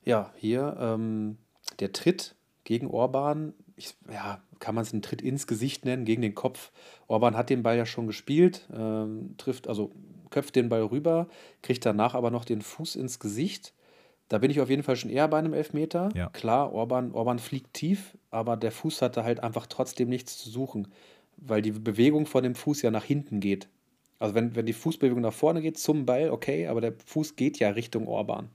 Ja, 0.04 0.32
hier 0.36 0.74
ähm, 0.80 1.36
der 1.80 1.92
Tritt 1.92 2.34
gegen 2.64 2.86
Orban. 2.86 3.52
Ich, 3.76 3.94
ja, 4.10 4.42
kann 4.58 4.74
man 4.74 4.84
es 4.84 4.92
einen 4.94 5.02
Tritt 5.02 5.20
ins 5.20 5.46
Gesicht 5.46 5.84
nennen, 5.84 6.06
gegen 6.06 6.22
den 6.22 6.34
Kopf. 6.34 6.72
Orban 7.08 7.36
hat 7.36 7.50
den 7.50 7.62
Ball 7.62 7.76
ja 7.76 7.84
schon 7.84 8.06
gespielt, 8.06 8.66
ähm, 8.72 9.34
trifft, 9.36 9.68
also 9.68 9.92
köpft 10.30 10.56
den 10.56 10.70
Ball 10.70 10.84
rüber, 10.84 11.28
kriegt 11.60 11.84
danach 11.84 12.14
aber 12.14 12.30
noch 12.30 12.46
den 12.46 12.62
Fuß 12.62 12.96
ins 12.96 13.18
Gesicht. 13.18 13.74
Da 14.30 14.38
bin 14.38 14.52
ich 14.52 14.60
auf 14.60 14.70
jeden 14.70 14.84
Fall 14.84 14.94
schon 14.94 15.10
eher 15.10 15.26
bei 15.26 15.40
einem 15.40 15.54
Elfmeter. 15.54 16.08
Ja. 16.14 16.28
Klar, 16.28 16.72
Orban, 16.72 17.10
Orban 17.12 17.40
fliegt 17.40 17.74
tief, 17.74 18.16
aber 18.30 18.56
der 18.56 18.70
Fuß 18.70 19.02
hatte 19.02 19.24
halt 19.24 19.40
einfach 19.40 19.66
trotzdem 19.66 20.08
nichts 20.08 20.38
zu 20.38 20.48
suchen, 20.50 20.86
weil 21.36 21.62
die 21.62 21.72
Bewegung 21.72 22.26
von 22.26 22.44
dem 22.44 22.54
Fuß 22.54 22.80
ja 22.82 22.92
nach 22.92 23.02
hinten 23.02 23.40
geht. 23.40 23.68
Also 24.20 24.36
wenn, 24.36 24.54
wenn 24.54 24.66
die 24.66 24.72
Fußbewegung 24.72 25.20
nach 25.20 25.32
vorne 25.32 25.60
geht 25.60 25.78
zum 25.78 26.06
Ball, 26.06 26.30
okay, 26.30 26.68
aber 26.68 26.80
der 26.80 26.94
Fuß 27.06 27.34
geht 27.34 27.58
ja 27.58 27.70
Richtung 27.70 28.06
Orban. 28.06 28.50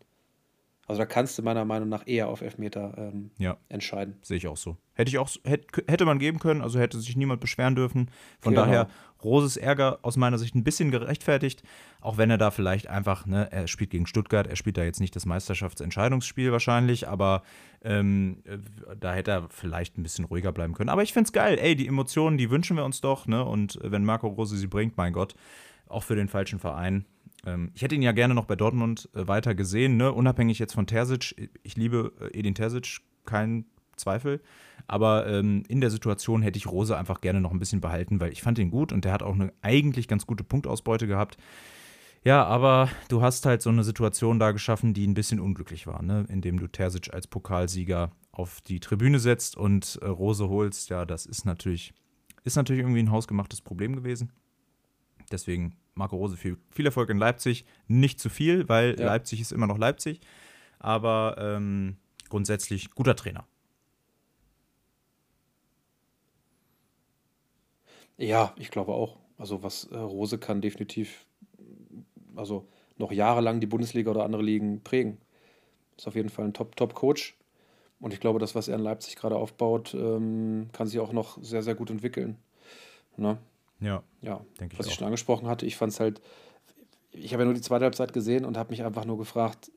Also 0.87 0.99
da 0.99 1.05
kannst 1.05 1.37
du 1.37 1.41
meiner 1.41 1.65
Meinung 1.65 1.89
nach 1.89 2.07
eher 2.07 2.29
auf 2.29 2.41
Elfmeter 2.41 2.93
ähm, 2.97 3.31
ja. 3.37 3.57
entscheiden. 3.67 4.17
Sehe 4.21 4.37
ich 4.37 4.47
auch 4.47 4.55
so. 4.55 4.77
Hätte 4.93 5.09
ich 5.09 5.17
auch 5.17 5.29
hätte, 5.43 5.83
hätte 5.87 6.05
man 6.05 6.19
geben 6.19 6.39
können, 6.39 6.61
also 6.61 6.79
hätte 6.79 6.99
sich 6.99 7.17
niemand 7.17 7.41
beschweren 7.41 7.75
dürfen. 7.75 8.11
Von 8.39 8.53
genau. 8.53 8.65
daher 8.65 8.87
Roses 9.25 9.57
Ärger 9.57 9.99
aus 10.03 10.15
meiner 10.15 10.37
Sicht 10.37 10.55
ein 10.55 10.63
bisschen 10.63 10.91
gerechtfertigt, 10.91 11.63
auch 11.99 12.17
wenn 12.17 12.29
er 12.29 12.37
da 12.37 12.51
vielleicht 12.51 12.87
einfach, 12.87 13.25
ne, 13.25 13.51
er 13.51 13.67
spielt 13.67 13.89
gegen 13.89 14.07
Stuttgart, 14.07 14.47
er 14.47 14.55
spielt 14.55 14.77
da 14.77 14.83
jetzt 14.83 15.01
nicht 15.01 15.15
das 15.15 15.25
Meisterschaftsentscheidungsspiel 15.25 16.51
wahrscheinlich, 16.51 17.07
aber 17.07 17.43
ähm, 17.83 18.37
äh, 18.45 18.57
da 18.99 19.13
hätte 19.13 19.31
er 19.31 19.47
vielleicht 19.49 19.97
ein 19.97 20.03
bisschen 20.03 20.25
ruhiger 20.25 20.51
bleiben 20.51 20.73
können. 20.73 20.89
Aber 20.89 21.03
ich 21.03 21.11
finde 21.11 21.27
es 21.27 21.33
geil, 21.33 21.57
ey, 21.59 21.75
die 21.75 21.87
Emotionen, 21.87 22.37
die 22.37 22.49
wünschen 22.49 22.77
wir 22.77 22.85
uns 22.85 23.01
doch, 23.01 23.27
ne? 23.27 23.43
Und 23.43 23.79
wenn 23.81 24.05
Marco 24.05 24.27
Rose 24.27 24.55
sie 24.55 24.67
bringt, 24.67 24.95
mein 24.97 25.13
Gott, 25.13 25.35
auch 25.87 26.03
für 26.03 26.15
den 26.15 26.29
falschen 26.29 26.59
Verein, 26.59 27.05
ähm, 27.45 27.71
ich 27.73 27.81
hätte 27.81 27.95
ihn 27.95 28.01
ja 28.01 28.11
gerne 28.11 28.33
noch 28.33 28.45
bei 28.45 28.55
Dortmund 28.55 29.09
äh, 29.13 29.27
weiter 29.27 29.55
gesehen, 29.55 29.97
ne? 29.97 30.11
unabhängig 30.11 30.59
jetzt 30.59 30.73
von 30.73 30.87
Terzic. 30.87 31.51
Ich 31.63 31.75
liebe 31.75 32.13
äh, 32.19 32.39
Edin 32.39 32.55
Terzic, 32.55 33.01
kein 33.25 33.65
Zweifel. 33.95 34.41
Aber 34.87 35.27
ähm, 35.27 35.63
in 35.67 35.81
der 35.81 35.89
Situation 35.89 36.41
hätte 36.41 36.57
ich 36.57 36.67
Rose 36.67 36.97
einfach 36.97 37.21
gerne 37.21 37.41
noch 37.41 37.51
ein 37.51 37.59
bisschen 37.59 37.81
behalten, 37.81 38.19
weil 38.19 38.31
ich 38.31 38.41
fand 38.41 38.59
ihn 38.59 38.71
gut 38.71 38.91
und 38.91 39.05
der 39.05 39.11
hat 39.11 39.23
auch 39.23 39.33
eine 39.33 39.51
eigentlich 39.61 40.07
ganz 40.07 40.27
gute 40.27 40.43
Punktausbeute 40.43 41.07
gehabt. 41.07 41.37
Ja, 42.23 42.43
aber 42.43 42.89
du 43.07 43.21
hast 43.21 43.45
halt 43.45 43.61
so 43.61 43.69
eine 43.69 43.83
Situation 43.83 44.39
da 44.39 44.51
geschaffen, 44.51 44.95
die 44.95 45.07
ein 45.07 45.13
bisschen 45.13 45.39
unglücklich 45.39 45.85
war, 45.85 46.01
ne? 46.01 46.25
indem 46.27 46.59
du 46.59 46.67
Terzic 46.67 47.13
als 47.13 47.27
Pokalsieger 47.27 48.11
auf 48.31 48.61
die 48.61 48.79
Tribüne 48.79 49.19
setzt 49.19 49.55
und 49.55 49.99
äh, 50.01 50.07
Rose 50.07 50.49
holst. 50.49 50.89
Ja, 50.89 51.05
das 51.05 51.27
ist 51.27 51.45
natürlich, 51.45 51.93
ist 52.43 52.55
natürlich 52.55 52.81
irgendwie 52.81 53.01
ein 53.01 53.11
hausgemachtes 53.11 53.61
Problem 53.61 53.95
gewesen. 53.95 54.31
Deswegen 55.31 55.75
Marco 55.93 56.15
Rose 56.15 56.35
viel, 56.35 56.57
viel 56.71 56.85
Erfolg 56.85 57.09
in 57.09 57.17
Leipzig. 57.17 57.65
Nicht 57.87 58.19
zu 58.19 58.29
viel, 58.29 58.67
weil 58.67 58.99
ja. 58.99 59.05
Leipzig 59.05 59.41
ist 59.41 59.51
immer 59.51 59.67
noch 59.67 59.77
Leipzig. 59.77 60.21
Aber 60.79 61.35
ähm, 61.39 61.97
grundsätzlich 62.29 62.91
guter 62.91 63.15
Trainer. 63.15 63.47
Ja, 68.17 68.53
ich 68.57 68.71
glaube 68.71 68.93
auch. 68.93 69.17
Also 69.37 69.63
was 69.63 69.85
äh, 69.85 69.97
Rose 69.97 70.37
kann 70.37 70.61
definitiv, 70.61 71.25
also 72.35 72.67
noch 72.97 73.11
jahrelang 73.11 73.59
die 73.59 73.67
Bundesliga 73.67 74.11
oder 74.11 74.23
andere 74.23 74.41
Ligen 74.41 74.81
prägen. 74.81 75.17
Ist 75.97 76.07
auf 76.07 76.15
jeden 76.15 76.29
Fall 76.29 76.45
ein 76.45 76.53
Top-Top-Coach. 76.53 77.35
Und 77.99 78.13
ich 78.13 78.19
glaube, 78.19 78.39
das, 78.39 78.55
was 78.55 78.67
er 78.67 78.75
in 78.75 78.81
Leipzig 78.81 79.15
gerade 79.15 79.37
aufbaut, 79.37 79.93
ähm, 79.93 80.69
kann 80.73 80.87
sich 80.87 80.99
auch 80.99 81.13
noch 81.13 81.41
sehr, 81.41 81.63
sehr 81.63 81.75
gut 81.75 81.89
entwickeln. 81.89 82.37
Ne? 83.17 83.37
Ja, 83.79 84.03
ja 84.21 84.41
denke 84.59 84.73
ich. 84.73 84.79
Was 84.79 84.87
ich 84.87 84.93
schon 84.93 85.05
angesprochen 85.05 85.47
hatte, 85.47 85.65
ich 85.65 85.77
fand 85.77 85.93
es 85.93 85.99
halt, 85.99 86.21
ich 87.11 87.33
habe 87.33 87.43
ja 87.43 87.45
nur 87.45 87.53
die 87.53 87.61
zweite 87.61 87.85
Halbzeit 87.85 88.13
gesehen 88.13 88.45
und 88.45 88.57
habe 88.57 88.71
mich 88.71 88.83
einfach 88.83 89.05
nur 89.05 89.17
gefragt, 89.17 89.71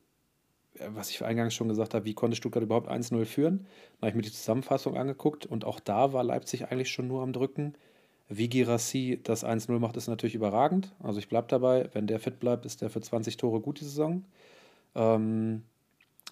äh, 0.75 0.87
was 0.89 1.09
ich 1.09 1.23
eingangs 1.23 1.53
schon 1.53 1.69
gesagt 1.69 1.93
habe, 1.93 2.05
wie 2.05 2.13
konnte 2.13 2.35
Stuttgart 2.35 2.63
überhaupt 2.63 2.89
1-0 2.89 3.25
führen? 3.25 3.65
Da 3.99 4.07
habe 4.07 4.09
ich 4.09 4.15
mir 4.15 4.21
die 4.21 4.31
Zusammenfassung 4.31 4.97
angeguckt 4.97 5.45
und 5.45 5.65
auch 5.65 5.79
da 5.79 6.13
war 6.13 6.23
Leipzig 6.23 6.69
eigentlich 6.69 6.91
schon 6.91 7.07
nur 7.07 7.21
am 7.21 7.33
Drücken. 7.33 7.75
Wie 8.29 8.47
Girassi 8.47 9.19
das 9.23 9.43
1-0 9.43 9.79
macht, 9.79 9.97
ist 9.97 10.07
natürlich 10.07 10.35
überragend. 10.35 10.93
Also 11.01 11.17
ich 11.17 11.27
bleibe 11.27 11.47
dabei, 11.47 11.89
wenn 11.93 12.05
der 12.05 12.19
fit 12.19 12.39
bleibt, 12.39 12.65
ist 12.65 12.81
der 12.81 12.91
für 12.91 13.01
20 13.01 13.37
Tore 13.37 13.59
gut 13.59 13.79
die 13.79 13.85
Saison. 13.85 14.23
Ähm, 14.93 15.63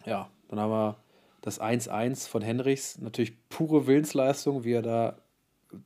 ja, 0.05 0.29
dann 0.47 0.59
haben 0.59 0.71
wir 0.71 0.97
das 1.41 1.59
1-1 1.59 2.27
von 2.27 2.43
Henrichs. 2.43 2.99
Natürlich 2.99 3.33
pure 3.49 3.87
Willensleistung, 3.87 4.63
wie 4.63 4.73
er 4.73 4.83
da 4.83 5.17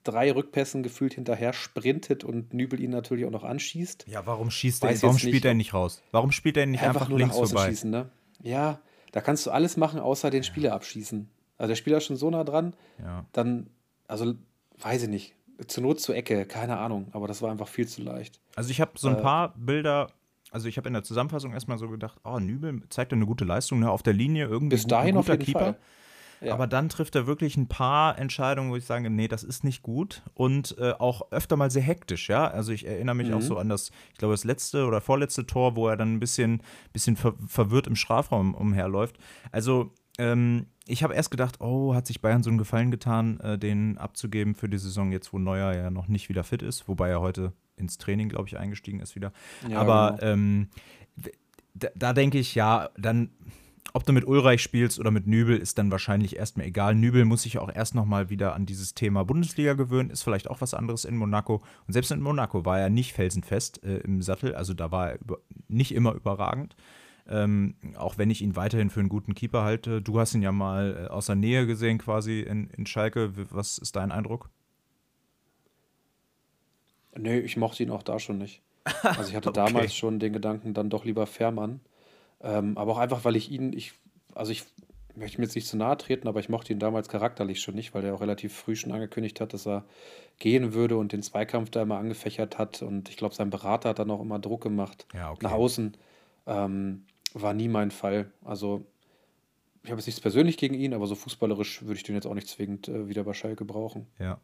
drei 0.04 0.32
Rückpässen 0.32 0.84
gefühlt 0.84 1.14
hinterher 1.14 1.54
sprintet 1.54 2.24
und 2.24 2.54
Nübel 2.54 2.82
ihn 2.82 2.92
natürlich 2.92 3.26
auch 3.26 3.32
noch 3.32 3.46
anschießt. 3.46 4.06
Ja, 4.08 4.26
warum 4.26 4.52
schießt 4.52 4.84
er? 4.84 5.02
Warum 5.02 5.18
spielt 5.18 5.34
nicht, 5.34 5.46
er 5.46 5.54
nicht 5.54 5.74
raus? 5.74 6.02
Warum 6.12 6.32
spielt 6.32 6.58
er 6.58 6.66
nicht 6.66 6.82
einfach, 6.82 7.02
einfach 7.02 7.10
nur 7.10 7.20
links 7.20 7.36
nach 7.36 7.42
außen 7.42 7.58
vorbei? 7.58 7.70
Schießen, 7.70 7.90
ne? 7.90 8.10
Ja, 8.44 8.82
da 9.12 9.22
kannst 9.22 9.46
du 9.46 9.52
alles 9.52 9.78
machen, 9.78 10.00
außer 10.00 10.30
den 10.30 10.44
Spieler 10.44 10.74
abschießen. 10.74 11.30
Also 11.58 11.70
der 11.70 11.76
Spieler 11.76 11.98
ist 11.98 12.06
schon 12.06 12.18
so 12.18 12.30
nah 12.30 12.44
dran, 12.44 12.74
ja. 13.00 13.26
dann, 13.34 13.70
also 14.08 14.34
weiß 14.80 15.04
ich 15.04 15.10
nicht, 15.10 15.36
zur 15.68 15.84
Not 15.84 16.00
zur 16.00 16.16
Ecke, 16.16 16.46
keine 16.46 16.78
Ahnung, 16.78 17.08
aber 17.12 17.28
das 17.28 17.42
war 17.42 17.52
einfach 17.52 17.68
viel 17.68 17.88
zu 17.88 18.02
leicht. 18.02 18.40
Also 18.56 18.72
ich 18.72 18.82
habe 18.82 18.92
so 18.96 19.10
ein 19.10 19.18
äh, 19.18 19.22
paar 19.22 19.54
Bilder, 19.58 20.12
also 20.52 20.68
ich 20.68 20.78
habe 20.78 20.88
in 20.88 20.94
der 20.94 21.04
Zusammenfassung 21.04 21.54
erstmal 21.54 21.78
so 21.78 21.90
gedacht, 21.90 22.20
oh, 22.24 22.40
Nübel 22.40 22.82
zeigt 22.90 23.14
eine 23.14 23.26
gute 23.26 23.46
Leistung, 23.46 23.80
ne, 23.80 23.90
auf 23.90 24.04
der 24.04 24.14
Linie 24.14 24.46
irgendwie 24.46 24.76
bis 24.76 24.88
dahin 24.88 25.16
guter 25.16 25.20
auf 25.20 25.28
jeden 25.30 25.46
Keeper. 25.46 25.78
Ja. 26.42 26.56
Aber 26.56 26.66
dann 26.66 26.90
trifft 26.90 27.16
er 27.16 27.28
wirklich 27.28 27.56
ein 27.56 27.68
paar 27.68 28.18
Entscheidungen, 28.18 28.72
wo 28.72 28.76
ich 28.76 28.86
sage, 28.86 29.12
nee, 29.12 29.28
das 29.28 29.44
ist 29.44 29.64
nicht 29.64 29.84
gut. 29.84 30.24
Und 30.34 30.76
äh, 30.80 30.94
auch 30.94 31.32
öfter 31.32 31.56
mal 31.56 31.70
sehr 31.70 31.84
hektisch, 31.84 32.30
ja. 32.30 32.48
Also 32.48 32.72
ich 32.72 32.88
erinnere 32.88 33.16
mich 33.16 33.28
mhm. 33.28 33.36
auch 33.36 33.42
so 33.42 33.58
an 33.58 33.70
das, 33.70 33.92
ich 34.12 34.18
glaube, 34.18 34.34
das 34.34 34.44
letzte 34.44 34.86
oder 34.88 35.02
vorletzte 35.02 35.46
Tor, 35.46 35.76
wo 35.76 35.88
er 35.88 35.98
dann 35.98 36.16
ein 36.16 36.20
bisschen, 36.20 36.64
bisschen 36.94 37.16
ver 37.16 37.36
verwirrt 37.46 37.86
im 37.86 37.96
Strafraum 37.96 38.56
umherläuft. 38.56 39.20
Also 39.52 39.92
ähm, 40.18 40.66
ich 40.88 41.04
habe 41.04 41.14
erst 41.14 41.32
gedacht, 41.32 41.62
oh, 41.62 41.94
hat 41.94 42.08
sich 42.08 42.22
Bayern 42.22 42.44
so 42.44 42.50
einen 42.50 42.58
Gefallen 42.58 42.92
getan, 42.92 43.40
äh, 43.40 43.58
den 43.58 43.98
abzugeben 43.98 44.56
für 44.56 44.70
die 44.70 44.78
Saison, 44.78 45.12
jetzt 45.12 45.32
wo 45.34 45.40
Neuer 45.40 45.74
ja 45.74 45.90
noch 45.92 46.08
nicht 46.08 46.30
wieder 46.30 46.44
fit 46.44 46.62
ist, 46.62 46.88
wobei 46.88 47.10
er 47.10 47.22
heute 47.22 47.54
ins 47.76 47.98
Training, 47.98 48.30
glaube 48.30 48.48
ich, 48.48 48.58
eingestiegen 48.58 49.00
ist 49.00 49.16
wieder. 49.16 49.32
Ja, 49.70 49.80
Aber 49.80 50.18
genau. 50.20 50.32
ähm, 50.34 50.70
da, 51.74 51.88
da 51.96 52.14
denke 52.14 52.40
ich, 52.40 52.56
ja, 52.56 52.90
dann 52.98 53.30
ob 53.94 54.06
du 54.06 54.14
mit 54.14 54.26
Ulreich 54.26 54.62
spielst 54.62 55.00
oder 55.00 55.12
mit 55.12 55.28
Nübel, 55.28 55.58
ist 55.58 55.78
dann 55.78 55.92
wahrscheinlich 55.92 56.38
erstmal 56.38 56.68
egal. 56.68 56.96
Nübel 56.96 57.26
muss 57.26 57.44
sich 57.44 57.58
auch 57.58 57.74
erst 57.74 57.96
nochmal 57.96 58.30
wieder 58.30 58.56
an 58.56 58.66
dieses 58.66 58.94
Thema 58.94 59.26
Bundesliga 59.26 59.74
gewöhnen, 59.74 60.10
ist 60.10 60.24
vielleicht 60.24 60.50
auch 60.50 60.62
was 60.62 60.74
anderes 60.74 61.06
in 61.06 61.18
Monaco. 61.18 61.62
Und 61.88 61.94
selbst 61.94 62.12
in 62.12 62.22
Monaco 62.22 62.64
war 62.66 62.80
er 62.80 62.90
nicht 62.90 63.14
felsenfest 63.14 63.84
äh, 63.84 63.98
im 63.98 64.22
Sattel, 64.22 64.56
also 64.56 64.74
da 64.74 64.92
war 64.92 65.12
er 65.12 65.22
über, 65.22 65.40
nicht 65.68 65.94
immer 65.94 66.14
überragend. 66.14 66.76
Ähm, 67.30 67.76
auch 67.98 68.18
wenn 68.18 68.30
ich 68.30 68.42
ihn 68.42 68.56
weiterhin 68.56 68.90
für 68.90 69.00
einen 69.00 69.10
guten 69.10 69.36
Keeper 69.36 69.64
halte. 69.64 70.02
Du 70.02 70.20
hast 70.20 70.34
ihn 70.34 70.42
ja 70.42 70.52
mal 70.52 71.06
äh, 71.06 71.08
aus 71.10 71.28
der 71.28 71.36
Nähe 71.36 71.66
gesehen, 71.68 71.98
quasi 71.98 72.42
in, 72.42 72.70
in 72.72 72.86
Schalke. 72.86 73.32
Was 73.52 73.78
ist 73.78 73.96
dein 73.96 74.12
Eindruck? 74.12 74.50
Nee, 77.18 77.40
ich 77.40 77.58
mochte 77.58 77.84
ihn 77.84 77.92
auch 77.92 78.04
da 78.04 78.20
schon 78.20 78.38
nicht. 78.38 78.62
Also 79.04 79.30
ich 79.30 79.36
hatte 79.36 79.50
okay. 79.50 79.64
damals 79.66 79.96
schon 79.96 80.20
den 80.20 80.34
Gedanken, 80.34 80.74
dann 80.74 80.90
doch 80.90 81.06
lieber 81.06 81.28
Fährmann. 81.28 81.82
Ähm, 82.42 82.78
aber 82.78 82.94
auch 82.94 82.98
einfach, 82.98 83.24
weil 83.24 83.36
ich 83.36 83.52
ihn, 83.52 83.74
ich, 83.74 83.94
also 84.34 84.52
ich 84.52 84.64
möchte 85.16 85.40
mir 85.40 85.46
jetzt 85.46 85.56
nicht 85.56 85.68
zu 85.68 85.78
nahe 85.78 85.98
treten, 85.98 86.28
aber 86.28 86.40
ich 86.40 86.50
mochte 86.50 86.74
ihn 86.74 86.80
damals 86.80 87.10
charakterlich 87.10 87.62
schon 87.62 87.76
nicht, 87.76 87.94
weil 87.94 88.04
er 88.04 88.16
auch 88.16 88.22
relativ 88.22 88.56
früh 88.56 88.76
schon 88.76 88.92
angekündigt 88.92 89.40
hat, 89.42 89.54
dass 89.54 89.68
er 89.68 89.86
gehen 90.40 90.74
würde 90.74 90.98
und 90.98 91.12
den 91.12 91.22
Zweikampf 91.22 91.70
da 91.70 91.84
immer 91.84 91.98
angefächert 91.98 92.58
hat. 92.58 92.82
Und 92.82 93.10
ich 93.10 93.18
glaube, 93.18 93.36
sein 93.36 93.50
Berater 93.50 93.90
hat 93.90 94.00
dann 94.00 94.12
auch 94.12 94.22
immer 94.22 94.40
Druck 94.40 94.62
gemacht 94.62 95.06
ja, 95.14 95.32
okay. 95.32 95.40
nach 95.44 95.52
außen. 95.52 95.96
Ähm, 96.48 97.06
war 97.34 97.54
nie 97.54 97.68
mein 97.68 97.92
Fall. 97.92 98.32
Also 98.44 98.86
ich 99.84 99.90
habe 99.90 100.00
jetzt 100.00 100.08
nichts 100.08 100.22
persönlich 100.22 100.58
gegen 100.58 100.76
ihn, 100.76 100.94
aber 100.94 101.08
so 101.08 101.16
fußballerisch 101.16 101.84
würde 101.84 101.96
ich 101.96 102.04
den 102.04 102.16
jetzt 102.16 102.28
auch 102.28 102.34
nicht 102.34 102.48
zwingend 102.48 102.88
äh, 102.88 103.08
wieder 103.08 103.24
bei 103.24 103.34
Schalke 103.34 103.66
brauchen. 103.66 104.08
Ja. 104.20 104.40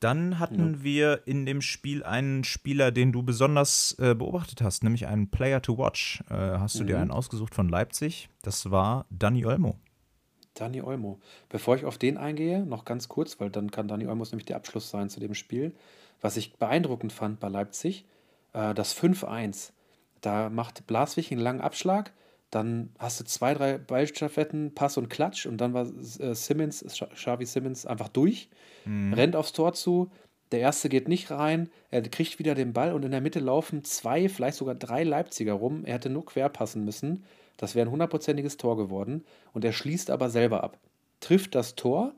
Dann 0.00 0.40
hatten 0.40 0.74
ja. 0.74 0.82
wir 0.82 1.22
in 1.26 1.46
dem 1.46 1.62
Spiel 1.62 2.02
einen 2.02 2.42
Spieler, 2.42 2.90
den 2.90 3.12
du 3.12 3.22
besonders 3.22 3.96
äh, 4.00 4.16
beobachtet 4.16 4.60
hast, 4.60 4.82
nämlich 4.82 5.06
einen 5.06 5.30
Player 5.30 5.62
to 5.62 5.78
Watch. 5.78 6.24
Äh, 6.28 6.34
hast 6.34 6.76
du 6.76 6.82
mhm. 6.82 6.86
dir 6.88 6.98
einen 6.98 7.12
ausgesucht 7.12 7.54
von 7.54 7.68
Leipzig? 7.68 8.28
Das 8.42 8.72
war 8.72 9.06
Dani 9.10 9.46
Olmo. 9.46 9.78
Dani 10.54 10.82
Olmo. 10.82 11.20
Bevor 11.48 11.76
ich 11.76 11.84
auf 11.84 11.98
den 11.98 12.18
eingehe, 12.18 12.66
noch 12.66 12.84
ganz 12.84 13.08
kurz, 13.08 13.38
weil 13.38 13.50
dann 13.50 13.70
kann 13.70 13.86
Dani 13.86 14.08
Olmo 14.08 14.24
nämlich 14.24 14.44
der 14.44 14.56
Abschluss 14.56 14.90
sein 14.90 15.08
zu 15.08 15.20
dem 15.20 15.34
Spiel. 15.34 15.72
Was 16.20 16.36
ich 16.36 16.54
beeindruckend 16.54 17.12
fand 17.12 17.38
bei 17.38 17.48
Leipzig, 17.48 18.04
äh, 18.54 18.74
das 18.74 18.96
5-1. 18.96 19.70
Da 20.22 20.48
macht 20.48 20.86
Blaswig 20.86 21.30
einen 21.30 21.40
langen 21.40 21.60
Abschlag, 21.60 22.12
dann 22.50 22.90
hast 22.98 23.18
du 23.18 23.24
zwei, 23.24 23.54
drei 23.54 23.78
Ballstaffetten, 23.78 24.74
Pass 24.74 24.96
und 24.96 25.08
Klatsch 25.08 25.46
und 25.46 25.58
dann 25.58 25.74
war 25.74 25.86
äh, 25.86 26.34
Simmons, 26.34 26.84
Xavi 27.14 27.46
Simmons 27.46 27.86
einfach 27.86 28.08
durch, 28.08 28.48
mhm. 28.84 29.12
rennt 29.12 29.36
aufs 29.36 29.52
Tor 29.52 29.72
zu. 29.74 30.10
Der 30.52 30.60
erste 30.60 30.90
geht 30.90 31.08
nicht 31.08 31.30
rein, 31.30 31.70
er 31.90 32.02
kriegt 32.02 32.38
wieder 32.38 32.54
den 32.54 32.74
Ball 32.74 32.92
und 32.92 33.04
in 33.04 33.10
der 33.10 33.22
Mitte 33.22 33.40
laufen 33.40 33.84
zwei, 33.84 34.28
vielleicht 34.28 34.58
sogar 34.58 34.74
drei 34.74 35.02
Leipziger 35.02 35.54
rum. 35.54 35.84
Er 35.86 35.94
hätte 35.94 36.10
nur 36.10 36.26
quer 36.26 36.50
passen 36.50 36.84
müssen. 36.84 37.24
Das 37.56 37.74
wäre 37.74 37.86
ein 37.86 37.90
hundertprozentiges 37.90 38.58
Tor 38.58 38.76
geworden. 38.76 39.24
Und 39.54 39.64
er 39.64 39.72
schließt 39.72 40.10
aber 40.10 40.28
selber 40.28 40.62
ab. 40.62 40.78
Trifft 41.20 41.54
das 41.54 41.74
Tor. 41.74 42.12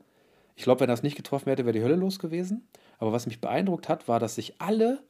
Ich 0.57 0.63
glaube, 0.63 0.81
wenn 0.81 0.89
er 0.89 0.95
es 0.95 1.03
nicht 1.03 1.15
getroffen 1.15 1.49
hätte, 1.49 1.65
wäre 1.65 1.77
die 1.77 1.83
Hölle 1.83 1.95
los 1.95 2.19
gewesen. 2.19 2.67
Aber 2.97 3.13
was 3.13 3.25
mich 3.25 3.39
beeindruckt 3.39 3.87
hat, 3.87 4.09
war, 4.09 4.19
dass 4.19 4.35
sich 4.35 4.59
alle 4.59 5.01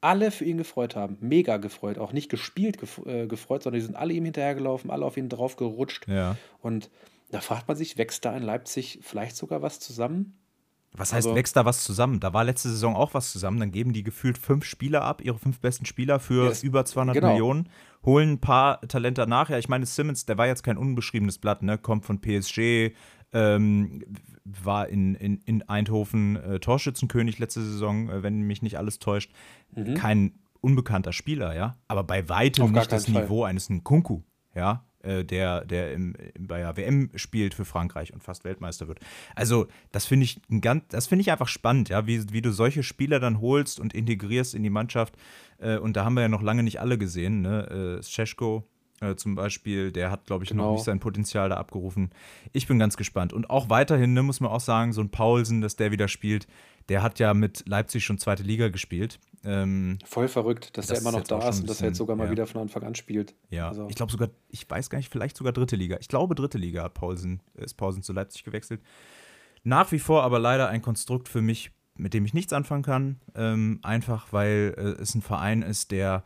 alle 0.00 0.30
für 0.30 0.44
ihn 0.44 0.58
gefreut 0.58 0.96
haben. 0.96 1.16
Mega 1.20 1.56
gefreut. 1.58 1.98
Auch 1.98 2.12
nicht 2.12 2.30
gespielt 2.30 2.78
gef 2.78 3.00
äh, 3.06 3.26
gefreut, 3.26 3.62
sondern 3.62 3.80
die 3.80 3.86
sind 3.86 3.96
alle 3.96 4.12
ihm 4.12 4.24
hinterhergelaufen, 4.24 4.90
alle 4.90 5.04
auf 5.04 5.16
ihn 5.16 5.28
drauf 5.28 5.56
gerutscht. 5.56 6.08
Ja. 6.08 6.36
Und 6.60 6.90
da 7.30 7.40
fragt 7.40 7.68
man 7.68 7.76
sich, 7.76 7.98
wächst 7.98 8.24
da 8.24 8.36
in 8.36 8.42
Leipzig 8.42 9.00
vielleicht 9.02 9.36
sogar 9.36 9.62
was 9.62 9.78
zusammen? 9.80 10.36
Was 10.92 11.12
heißt, 11.12 11.28
also, 11.28 11.36
wächst 11.36 11.56
da 11.56 11.64
was 11.64 11.84
zusammen? 11.84 12.18
Da 12.18 12.32
war 12.32 12.42
letzte 12.42 12.68
Saison 12.68 12.96
auch 12.96 13.14
was 13.14 13.30
zusammen. 13.30 13.60
Dann 13.60 13.70
geben 13.70 13.92
die 13.92 14.02
gefühlt 14.02 14.38
fünf 14.38 14.64
Spieler 14.64 15.02
ab, 15.02 15.22
ihre 15.22 15.38
fünf 15.38 15.60
besten 15.60 15.86
Spieler 15.86 16.18
für 16.18 16.50
ja, 16.50 16.62
über 16.62 16.84
200 16.84 17.14
genau. 17.14 17.28
Millionen, 17.28 17.68
holen 18.04 18.32
ein 18.32 18.40
paar 18.40 18.80
Talente 18.82 19.24
nach. 19.28 19.50
Ja, 19.50 19.58
ich 19.58 19.68
meine, 19.68 19.86
Simmons, 19.86 20.26
der 20.26 20.36
war 20.36 20.48
jetzt 20.48 20.64
kein 20.64 20.76
unbeschriebenes 20.76 21.38
Blatt, 21.38 21.62
ne? 21.62 21.78
Kommt 21.78 22.04
von 22.04 22.20
PSG, 22.20 22.92
ähm, 23.32 24.02
war 24.44 24.88
in, 24.88 25.14
in, 25.14 25.38
in 25.44 25.68
Eindhoven 25.68 26.36
äh, 26.36 26.60
Torschützenkönig 26.60 27.38
letzte 27.38 27.62
Saison, 27.62 28.08
äh, 28.08 28.22
wenn 28.22 28.42
mich 28.42 28.62
nicht 28.62 28.78
alles 28.78 28.98
täuscht. 28.98 29.32
Mhm. 29.74 29.94
Kein 29.94 30.32
unbekannter 30.60 31.12
Spieler, 31.12 31.54
ja. 31.54 31.76
Aber 31.88 32.04
bei 32.04 32.28
weitem 32.28 32.72
nicht 32.72 32.92
das 32.92 33.06
Fall. 33.06 33.22
Niveau 33.22 33.44
eines 33.44 33.70
Nkunku, 33.70 34.22
ja, 34.54 34.84
äh, 35.02 35.24
der, 35.24 35.64
der 35.64 35.92
im, 35.92 36.14
bei 36.38 36.58
der 36.58 36.76
WM 36.76 37.10
spielt 37.14 37.54
für 37.54 37.64
Frankreich 37.64 38.12
und 38.12 38.22
fast 38.22 38.44
Weltmeister 38.44 38.88
wird. 38.88 39.00
Also, 39.34 39.66
das 39.92 40.06
finde 40.06 40.24
ich 40.24 40.40
ein 40.50 40.60
ganz, 40.60 40.84
das 40.88 41.06
finde 41.06 41.22
ich 41.22 41.30
einfach 41.30 41.48
spannend, 41.48 41.88
ja, 41.88 42.06
wie, 42.06 42.32
wie 42.32 42.42
du 42.42 42.52
solche 42.52 42.82
Spieler 42.82 43.20
dann 43.20 43.40
holst 43.40 43.80
und 43.80 43.94
integrierst 43.94 44.54
in 44.54 44.62
die 44.62 44.70
Mannschaft. 44.70 45.16
Äh, 45.58 45.78
und 45.78 45.96
da 45.96 46.04
haben 46.04 46.14
wir 46.14 46.22
ja 46.22 46.28
noch 46.28 46.42
lange 46.42 46.62
nicht 46.62 46.80
alle 46.80 46.98
gesehen, 46.98 47.40
ne? 47.40 47.98
Äh, 48.00 48.02
Scheschko, 48.02 48.68
äh, 49.00 49.16
zum 49.16 49.34
Beispiel, 49.34 49.92
der 49.92 50.10
hat, 50.10 50.26
glaube 50.26 50.44
ich, 50.44 50.50
genau. 50.50 50.66
noch 50.66 50.72
nicht 50.72 50.84
sein 50.84 51.00
Potenzial 51.00 51.48
da 51.48 51.56
abgerufen. 51.56 52.10
Ich 52.52 52.66
bin 52.66 52.78
ganz 52.78 52.96
gespannt. 52.96 53.32
Und 53.32 53.48
auch 53.50 53.70
weiterhin, 53.70 54.12
ne, 54.12 54.22
muss 54.22 54.40
man 54.40 54.50
auch 54.50 54.60
sagen, 54.60 54.92
so 54.92 55.00
ein 55.00 55.10
Paulsen, 55.10 55.60
dass 55.60 55.76
der 55.76 55.90
wieder 55.90 56.08
spielt, 56.08 56.46
der 56.88 57.02
hat 57.02 57.18
ja 57.18 57.34
mit 57.34 57.66
Leipzig 57.66 58.04
schon 58.04 58.18
zweite 58.18 58.42
Liga 58.42 58.68
gespielt. 58.68 59.18
Ähm, 59.44 59.98
Voll 60.04 60.28
verrückt, 60.28 60.76
dass 60.76 60.88
das 60.88 60.98
der 61.00 61.08
immer 61.08 61.18
noch 61.18 61.26
da 61.26 61.48
ist 61.48 61.60
und 61.60 61.70
dass 61.70 61.80
er 61.80 61.88
jetzt 61.88 61.98
sogar 61.98 62.14
mal 62.14 62.26
ja. 62.26 62.30
wieder 62.30 62.46
von 62.46 62.60
Anfang 62.60 62.82
an 62.82 62.94
spielt. 62.94 63.34
Ja, 63.48 63.68
also. 63.68 63.86
ich 63.88 63.96
glaube 63.96 64.12
sogar, 64.12 64.28
ich 64.48 64.68
weiß 64.68 64.90
gar 64.90 64.98
nicht, 64.98 65.10
vielleicht 65.10 65.36
sogar 65.36 65.52
dritte 65.52 65.76
Liga. 65.76 65.96
Ich 66.00 66.08
glaube, 66.08 66.34
dritte 66.34 66.58
Liga 66.58 66.82
hat 66.82 66.94
Paulsen, 66.94 67.40
ist 67.54 67.74
Paulsen 67.74 68.02
zu 68.02 68.12
Leipzig 68.12 68.44
gewechselt. 68.44 68.82
Nach 69.62 69.90
wie 69.92 69.98
vor 69.98 70.24
aber 70.24 70.38
leider 70.38 70.68
ein 70.68 70.82
Konstrukt 70.82 71.28
für 71.28 71.40
mich, 71.40 71.70
mit 71.96 72.12
dem 72.12 72.24
ich 72.24 72.34
nichts 72.34 72.52
anfangen 72.52 72.82
kann. 72.82 73.20
Ähm, 73.34 73.78
einfach 73.82 74.32
weil 74.32 74.74
äh, 74.76 75.02
es 75.02 75.14
ein 75.14 75.22
Verein 75.22 75.62
ist, 75.62 75.90
der 75.90 76.22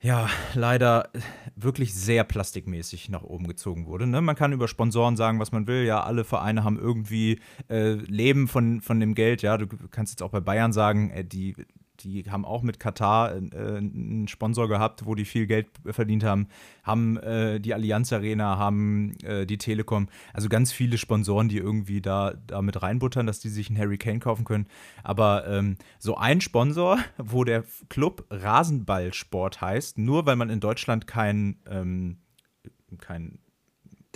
ja, 0.00 0.28
leider 0.54 1.10
wirklich 1.56 1.92
sehr 1.94 2.22
plastikmäßig 2.22 3.08
nach 3.08 3.24
oben 3.24 3.48
gezogen 3.48 3.86
wurde. 3.86 4.06
Ne? 4.06 4.20
Man 4.20 4.36
kann 4.36 4.52
über 4.52 4.68
Sponsoren 4.68 5.16
sagen, 5.16 5.40
was 5.40 5.50
man 5.50 5.66
will. 5.66 5.84
Ja, 5.84 6.04
alle 6.04 6.24
Vereine 6.24 6.62
haben 6.62 6.78
irgendwie 6.78 7.40
äh, 7.68 7.94
Leben 7.94 8.46
von, 8.46 8.80
von 8.80 9.00
dem 9.00 9.14
Geld. 9.14 9.42
Ja, 9.42 9.58
du 9.58 9.66
kannst 9.90 10.12
jetzt 10.12 10.22
auch 10.22 10.30
bei 10.30 10.40
Bayern 10.40 10.72
sagen, 10.72 11.10
äh, 11.10 11.24
die 11.24 11.56
die 12.00 12.30
haben 12.30 12.44
auch 12.44 12.62
mit 12.62 12.78
Katar 12.78 13.34
äh, 13.34 13.38
einen 13.76 14.28
Sponsor 14.28 14.68
gehabt, 14.68 15.06
wo 15.06 15.14
die 15.14 15.24
viel 15.24 15.46
Geld 15.46 15.68
verdient 15.84 16.24
haben, 16.24 16.48
haben 16.82 17.16
äh, 17.18 17.60
die 17.60 17.74
Allianz 17.74 18.12
Arena, 18.12 18.58
haben 18.58 19.14
äh, 19.22 19.46
die 19.46 19.58
Telekom, 19.58 20.08
also 20.32 20.48
ganz 20.48 20.72
viele 20.72 20.98
Sponsoren, 20.98 21.48
die 21.48 21.58
irgendwie 21.58 22.00
da, 22.00 22.34
da 22.46 22.62
mit 22.62 22.80
reinbuttern, 22.80 23.26
dass 23.26 23.40
die 23.40 23.48
sich 23.48 23.68
einen 23.68 23.78
Harry 23.78 23.98
Kane 23.98 24.20
kaufen 24.20 24.44
können. 24.44 24.66
Aber 25.02 25.46
ähm, 25.48 25.76
so 25.98 26.16
ein 26.16 26.40
Sponsor, 26.40 26.98
wo 27.18 27.44
der 27.44 27.64
Club 27.88 28.26
Rasenballsport 28.30 29.60
heißt, 29.60 29.98
nur 29.98 30.26
weil 30.26 30.36
man 30.36 30.50
in 30.50 30.60
Deutschland 30.60 31.06
keinen 31.06 31.60
ähm, 31.68 32.18
kein 33.00 33.38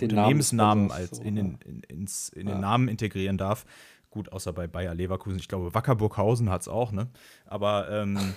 Unternehmensnamen 0.01 0.91
als 0.91 1.19
in 1.19 1.35
den, 1.35 1.59
in, 1.65 1.83
ins, 1.83 2.29
in 2.29 2.47
den 2.47 2.59
Namen 2.59 2.87
integrieren 2.87 3.37
darf, 3.37 3.65
Gut, 4.13 4.31
außer 4.31 4.53
bei 4.53 4.67
Bayer 4.67 4.93
Leverkusen. 4.93 5.39
Ich 5.39 5.47
glaube, 5.47 5.73
Wackerburghausen 5.73 6.51
hat 6.51 6.61
es 6.61 6.67
auch, 6.67 6.91
ne? 6.91 7.07
Aber 7.47 7.89
ähm, 7.89 8.35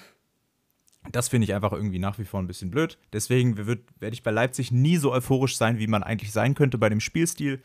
das 1.12 1.28
finde 1.28 1.44
ich 1.44 1.52
einfach 1.52 1.72
irgendwie 1.72 1.98
nach 1.98 2.18
wie 2.18 2.24
vor 2.24 2.40
ein 2.40 2.46
bisschen 2.46 2.70
blöd. 2.70 2.96
Deswegen 3.12 3.58
werde 3.58 3.84
ich 4.14 4.22
bei 4.22 4.30
Leipzig 4.30 4.72
nie 4.72 4.96
so 4.96 5.12
euphorisch 5.12 5.58
sein, 5.58 5.78
wie 5.78 5.86
man 5.86 6.02
eigentlich 6.02 6.32
sein 6.32 6.54
könnte 6.54 6.78
bei 6.78 6.88
dem 6.88 7.00
Spielstil. 7.00 7.60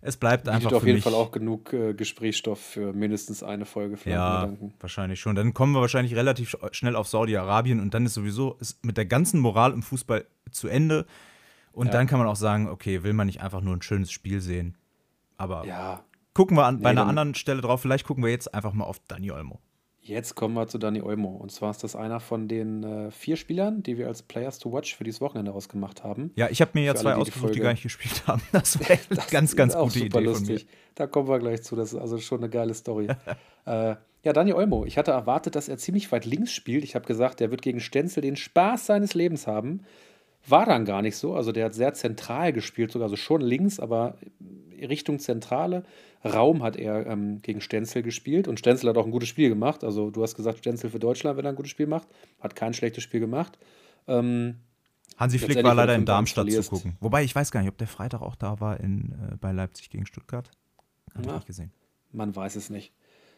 Es 0.00 0.16
bleibt 0.16 0.48
einfach. 0.48 0.72
auf 0.72 0.84
jeden 0.84 1.00
Fall 1.00 1.14
auch 1.14 1.30
genug 1.30 1.72
äh, 1.72 1.94
Gesprächsstoff 1.94 2.58
für 2.58 2.92
mindestens 2.92 3.44
eine 3.44 3.64
Folge. 3.64 3.96
Ja, 4.06 4.52
wahrscheinlich 4.80 5.20
schon. 5.20 5.36
Dann 5.36 5.54
kommen 5.54 5.72
wir 5.72 5.80
wahrscheinlich 5.80 6.16
relativ 6.16 6.56
schnell 6.72 6.96
auf 6.96 7.06
Saudi-Arabien 7.06 7.78
und 7.78 7.94
dann 7.94 8.06
ist 8.06 8.14
sowieso 8.14 8.56
ist 8.58 8.84
mit 8.84 8.96
der 8.96 9.06
ganzen 9.06 9.38
Moral 9.38 9.72
im 9.72 9.84
Fußball 9.84 10.26
zu 10.50 10.66
Ende. 10.66 11.06
Und 11.70 11.86
ja. 11.86 11.92
dann 11.92 12.08
kann 12.08 12.18
man 12.18 12.26
auch 12.26 12.34
sagen, 12.34 12.68
okay, 12.68 13.04
will 13.04 13.12
man 13.12 13.28
nicht 13.28 13.40
einfach 13.40 13.60
nur 13.60 13.76
ein 13.76 13.82
schönes 13.82 14.10
Spiel 14.10 14.40
sehen. 14.40 14.76
Aber 15.36 15.64
ja, 15.64 16.02
gucken 16.36 16.58
wir 16.58 16.66
an, 16.66 16.76
nee, 16.76 16.82
bei 16.82 16.90
einer 16.90 17.06
anderen 17.06 17.34
Stelle 17.34 17.62
drauf. 17.62 17.80
Vielleicht 17.80 18.06
gucken 18.06 18.22
wir 18.22 18.30
jetzt 18.30 18.52
einfach 18.52 18.74
mal 18.74 18.84
auf 18.84 19.00
Dani 19.08 19.30
Olmo. 19.30 19.58
Jetzt 20.02 20.34
kommen 20.34 20.54
wir 20.54 20.68
zu 20.68 20.76
Dani 20.76 21.00
Olmo. 21.00 21.30
Und 21.30 21.50
zwar 21.50 21.70
ist 21.70 21.82
das 21.82 21.96
einer 21.96 22.20
von 22.20 22.46
den 22.46 22.84
äh, 22.84 23.10
vier 23.10 23.36
Spielern, 23.36 23.82
die 23.82 23.96
wir 23.96 24.06
als 24.06 24.22
Players 24.22 24.58
to 24.58 24.70
Watch 24.70 24.94
für 24.94 25.02
dieses 25.02 25.22
Wochenende 25.22 25.52
ausgemacht 25.52 26.04
haben. 26.04 26.32
Ja, 26.36 26.48
ich 26.50 26.60
habe 26.60 26.72
mir 26.74 26.84
ja 26.84 26.94
zwei 26.94 27.14
alle, 27.14 27.24
die 27.24 27.30
ausgesucht, 27.30 27.50
die, 27.50 27.54
die, 27.54 27.60
gar 27.60 27.72
nicht 27.72 27.82
gespielt 27.82 28.26
haben. 28.26 28.42
Das 28.52 28.78
wäre 28.78 29.00
eine 29.08 29.20
ganz, 29.30 29.56
ganz 29.56 29.74
gute 29.74 29.98
Idee 29.98 30.18
lustig. 30.20 30.46
von 30.46 30.68
mir. 30.68 30.76
Da 30.94 31.06
kommen 31.06 31.26
wir 31.26 31.38
gleich 31.38 31.62
zu. 31.62 31.74
Das 31.74 31.94
ist 31.94 31.98
also 31.98 32.18
schon 32.18 32.40
eine 32.40 32.50
geile 32.50 32.74
Story. 32.74 33.08
äh, 33.64 33.96
ja, 34.22 34.32
Dani 34.34 34.52
Olmo. 34.52 34.84
Ich 34.84 34.98
hatte 34.98 35.12
erwartet, 35.12 35.56
dass 35.56 35.70
er 35.70 35.78
ziemlich 35.78 36.12
weit 36.12 36.26
links 36.26 36.52
spielt. 36.52 36.84
Ich 36.84 36.94
habe 36.94 37.06
gesagt, 37.06 37.40
er 37.40 37.50
wird 37.50 37.62
gegen 37.62 37.80
Stenzel 37.80 38.20
den 38.20 38.36
Spaß 38.36 38.84
seines 38.84 39.14
Lebens 39.14 39.46
haben. 39.46 39.80
War 40.48 40.64
dann 40.66 40.84
gar 40.84 41.02
nicht 41.02 41.16
so. 41.16 41.34
Also 41.34 41.52
der 41.52 41.66
hat 41.66 41.74
sehr 41.74 41.94
zentral 41.94 42.52
gespielt, 42.52 42.92
sogar 42.92 43.06
also 43.06 43.16
schon 43.16 43.40
links, 43.40 43.80
aber 43.80 44.16
Richtung 44.80 45.18
Zentrale. 45.18 45.84
Raum 46.24 46.62
hat 46.62 46.76
er 46.76 47.06
ähm, 47.06 47.40
gegen 47.42 47.60
Stenzel 47.60 48.02
gespielt 48.02 48.48
und 48.48 48.58
Stenzel 48.58 48.90
hat 48.90 48.96
auch 48.96 49.04
ein 49.04 49.10
gutes 49.10 49.28
Spiel 49.28 49.48
gemacht. 49.48 49.84
Also 49.84 50.10
du 50.10 50.22
hast 50.22 50.34
gesagt, 50.34 50.58
Stenzel 50.58 50.90
für 50.90 50.98
Deutschland, 50.98 51.36
wenn 51.36 51.44
er 51.44 51.50
ein 51.50 51.56
gutes 51.56 51.70
Spiel 51.70 51.86
macht, 51.86 52.08
hat 52.40 52.56
kein 52.56 52.74
schlechtes 52.74 53.02
Spiel 53.02 53.20
gemacht. 53.20 53.58
Ähm, 54.06 54.56
Hansi 55.16 55.38
Flick 55.38 55.62
war 55.62 55.74
leider 55.74 55.94
in 55.94 56.04
Darmstadt 56.04 56.50
zu 56.50 56.62
gucken. 56.62 56.96
Wobei 57.00 57.24
ich 57.24 57.34
weiß 57.34 57.50
gar 57.50 57.60
nicht, 57.60 57.70
ob 57.70 57.78
der 57.78 57.86
Freitag 57.86 58.22
auch 58.22 58.36
da 58.36 58.60
war 58.60 58.80
in, 58.80 59.12
äh, 59.12 59.36
bei 59.36 59.52
Leipzig 59.52 59.90
gegen 59.90 60.06
Stuttgart. 60.06 60.50
Habe 61.14 61.26
ich 61.26 61.32
nicht 61.32 61.46
gesehen. 61.46 61.72
Man 62.12 62.34
weiß 62.34 62.56
es 62.56 62.70
nicht. 62.70 62.92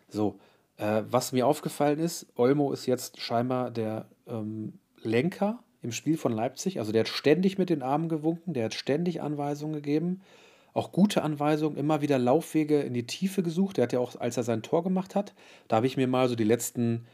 So, 0.09 0.39
äh, 0.77 1.03
was 1.09 1.33
mir 1.33 1.47
aufgefallen 1.47 1.99
ist, 1.99 2.27
Olmo 2.35 2.73
ist 2.73 2.87
jetzt 2.87 3.21
scheinbar 3.21 3.71
der 3.71 4.07
ähm, 4.27 4.79
Lenker 5.03 5.63
im 5.83 5.93
Spiel 5.93 6.17
von 6.17 6.33
Leipzig. 6.33 6.79
Also 6.79 6.93
der 6.93 7.01
hat 7.01 7.09
ständig 7.09 7.59
mit 7.59 7.71
den 7.71 7.83
Armen 7.83 8.09
gewunken, 8.09 8.55
der 8.55 8.67
hat 8.67 8.75
ständig 8.75 9.21
Anweisungen 9.23 9.75
gegeben 9.75 10.21
auch 10.75 10.93
gute 10.93 11.23
Anweisungen, 11.23 11.77
immer 11.77 12.03
wieder 12.03 12.19
Laufwege 12.19 12.81
in 12.81 12.95
die 12.95 13.07
Tiefe 13.07 13.43
gesucht. 13.43 13.79
Der 13.79 13.85
hat 13.85 13.93
ja 13.93 13.99
auch, 13.99 14.15
als 14.21 14.37
er 14.37 14.45
sein 14.45 14.63
Tor 14.63 14.85
gemacht 14.85 15.17
hat, 15.17 15.35
da 15.67 15.77
habe 15.77 15.89
ich 15.89 15.97
mir 15.97 16.07
mal 16.07 16.29
so 16.29 16.37
die 16.37 16.45
letzten 16.45 17.07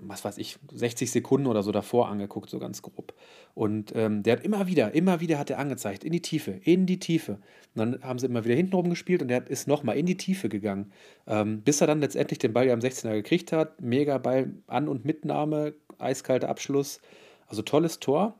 was 0.00 0.24
weiß 0.24 0.38
ich, 0.38 0.58
60 0.72 1.10
Sekunden 1.10 1.46
oder 1.46 1.62
so 1.62 1.72
davor 1.72 2.08
angeguckt, 2.08 2.50
so 2.50 2.58
ganz 2.58 2.82
grob. 2.82 3.14
Und 3.54 3.92
ähm, 3.96 4.22
der 4.22 4.34
hat 4.34 4.44
immer 4.44 4.66
wieder, 4.66 4.94
immer 4.94 5.20
wieder 5.20 5.38
hat 5.38 5.50
er 5.50 5.58
angezeigt, 5.58 6.04
in 6.04 6.12
die 6.12 6.22
Tiefe, 6.22 6.52
in 6.52 6.86
die 6.86 6.98
Tiefe. 6.98 7.38
Und 7.74 7.76
dann 7.76 8.02
haben 8.02 8.18
sie 8.18 8.26
immer 8.26 8.44
wieder 8.44 8.54
hinten 8.54 8.90
gespielt 8.90 9.22
und 9.22 9.28
der 9.28 9.48
ist 9.48 9.66
nochmal 9.66 9.96
in 9.96 10.06
die 10.06 10.16
Tiefe 10.16 10.48
gegangen. 10.48 10.92
Ähm, 11.26 11.62
bis 11.62 11.80
er 11.80 11.86
dann 11.86 12.00
letztendlich 12.00 12.38
den 12.38 12.52
Ball 12.52 12.66
ja 12.66 12.74
am 12.74 12.80
16er 12.80 13.12
gekriegt 13.12 13.50
hat. 13.50 13.80
Mega 13.80 14.18
Ball 14.18 14.52
An- 14.66 14.88
und 14.88 15.04
Mitnahme, 15.04 15.74
eiskalter 15.98 16.48
Abschluss. 16.48 17.00
Also 17.48 17.62
tolles 17.62 17.98
Tor. 17.98 18.34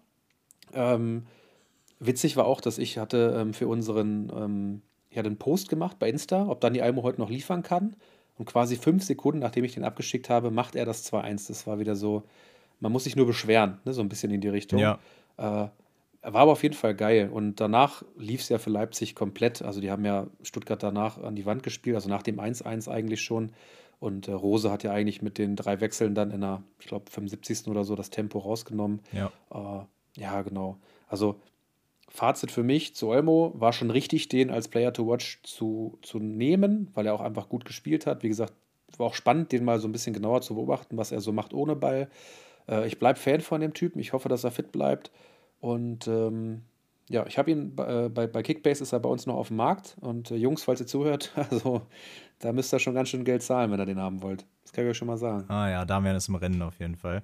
Ähm, 0.73 1.27
witzig 1.99 2.37
war 2.37 2.47
auch, 2.47 2.61
dass 2.61 2.79
ich 2.79 2.99
hatte 2.99 3.37
ähm, 3.39 3.55
für 3.55 3.67
unseren, 3.67 4.31
ähm, 4.35 4.83
ich 5.11 5.19
hatte 5.19 5.29
einen 5.29 5.39
Post 5.39 5.69
gemacht 5.69 5.99
bei 5.99 6.09
Insta, 6.09 6.47
ob 6.47 6.61
Dani 6.61 6.81
Almo 6.81 7.03
heute 7.03 7.21
noch 7.21 7.31
liefern 7.31 7.63
kann. 7.63 7.97
Und 8.37 8.45
quasi 8.45 8.77
fünf 8.77 9.03
Sekunden, 9.03 9.41
nachdem 9.41 9.65
ich 9.65 9.75
den 9.75 9.83
abgeschickt 9.83 10.31
habe, 10.31 10.51
macht 10.53 10.77
er 10.77 10.85
das 10.85 11.11
2-1. 11.13 11.49
Das 11.49 11.67
war 11.67 11.81
wieder 11.81 11.97
so, 11.97 12.23
man 12.79 12.93
muss 12.93 13.05
sich 13.05 13.17
nur 13.17 13.27
beschweren, 13.27 13.81
ne? 13.85 13.93
so 13.93 14.01
ein 14.01 14.09
bisschen 14.09 14.31
in 14.31 14.41
die 14.41 14.49
Richtung. 14.49 14.79
Ja. 14.79 15.01
Äh, 15.37 15.69
war 16.23 16.43
aber 16.43 16.53
auf 16.53 16.63
jeden 16.63 16.75
Fall 16.75 16.95
geil. 16.95 17.31
Und 17.33 17.57
danach 17.57 18.03
lief 18.17 18.41
es 18.41 18.49
ja 18.49 18.59
für 18.59 18.71
Leipzig 18.71 19.15
komplett. 19.15 19.63
Also 19.63 19.81
die 19.81 19.91
haben 19.91 20.05
ja 20.05 20.27
Stuttgart 20.43 20.83
danach 20.83 21.19
an 21.19 21.37
die 21.37 21.47
Wand 21.47 21.63
gespielt, 21.63 21.97
also 21.97 22.09
nach 22.09 22.23
dem 22.23 22.39
1-1 22.39 22.89
eigentlich 22.89 23.23
schon. 23.23 23.53
Und 24.01 24.29
äh, 24.29 24.33
Rose 24.33 24.71
hat 24.71 24.85
ja 24.85 24.93
eigentlich 24.93 25.23
mit 25.23 25.39
den 25.39 25.57
drei 25.57 25.81
Wechseln 25.81 26.15
dann 26.15 26.31
in 26.31 26.41
der, 26.41 26.63
ich 26.79 26.87
glaube, 26.87 27.11
75. 27.11 27.67
oder 27.67 27.85
so 27.85 27.97
das 27.97 28.11
Tempo 28.11 28.39
rausgenommen. 28.39 29.01
Ja. 29.13 29.33
Äh, 29.53 30.21
ja, 30.21 30.43
genau. 30.43 30.77
Also 31.09 31.41
Fazit 32.09 32.51
für 32.51 32.63
mich 32.63 32.95
zu 32.95 33.09
Olmo 33.09 33.53
war 33.57 33.73
schon 33.73 33.91
richtig, 33.91 34.29
den 34.29 34.51
als 34.51 34.69
Player 34.69 34.93
to 34.93 35.07
Watch 35.07 35.41
zu, 35.43 35.99
zu 36.03 36.19
nehmen, 36.19 36.91
weil 36.95 37.07
er 37.07 37.15
auch 37.15 37.21
einfach 37.21 37.49
gut 37.49 37.65
gespielt 37.65 38.07
hat. 38.07 38.23
Wie 38.23 38.29
gesagt, 38.29 38.53
war 38.97 39.09
auch 39.09 39.15
spannend, 39.15 39.53
den 39.53 39.65
mal 39.65 39.79
so 39.79 39.89
ein 39.89 39.93
bisschen 39.93 40.15
genauer 40.15 40.41
zu 40.41 40.55
beobachten, 40.55 40.97
was 40.97 41.13
er 41.13 41.21
so 41.21 41.33
macht 41.33 41.53
ohne 41.53 41.77
Ball. 41.77 42.09
Äh, 42.69 42.87
ich 42.87 42.99
bleibe 42.99 43.19
Fan 43.19 43.41
von 43.41 43.61
dem 43.61 43.75
Typen. 43.75 44.01
Ich 44.01 44.13
hoffe, 44.13 44.29
dass 44.29 44.45
er 44.45 44.51
fit 44.51 44.73
bleibt. 44.73 45.11
Und 45.61 46.07
ähm, 46.07 46.63
ja, 47.09 47.27
ich 47.27 47.39
habe 47.39 47.51
ihn 47.51 47.73
äh, 47.79 48.09
bei, 48.09 48.27
bei 48.27 48.43
Kickbase 48.43 48.83
ist 48.83 48.93
er 48.93 49.01
bei 49.01 49.09
uns 49.09 49.27
noch 49.27 49.37
auf 49.37 49.49
dem 49.49 49.57
Markt. 49.57 49.97
Und 50.01 50.31
äh, 50.31 50.37
Jungs, 50.37 50.63
falls 50.63 50.81
ihr 50.81 50.87
zuhört, 50.87 51.33
also 51.51 51.83
da 52.39 52.53
müsst 52.53 52.73
ihr 52.73 52.79
schon 52.79 52.95
ganz 52.95 53.09
schön 53.09 53.25
Geld 53.25 53.43
zahlen, 53.43 53.71
wenn 53.71 53.81
ihr 53.81 53.87
den 53.87 53.99
haben 53.99 54.23
wollt. 54.23 54.45
Das 54.63 54.73
kann 54.73 54.85
ich 54.85 54.91
euch 54.91 54.97
schon 54.97 55.09
mal 55.09 55.17
sagen. 55.17 55.45
Ah 55.49 55.71
ja, 55.71 55.85
Damian 55.85 56.17
ist 56.17 56.29
im 56.29 56.35
Rennen 56.35 56.61
auf 56.61 56.79
jeden 56.79 56.97
Fall. 56.97 57.23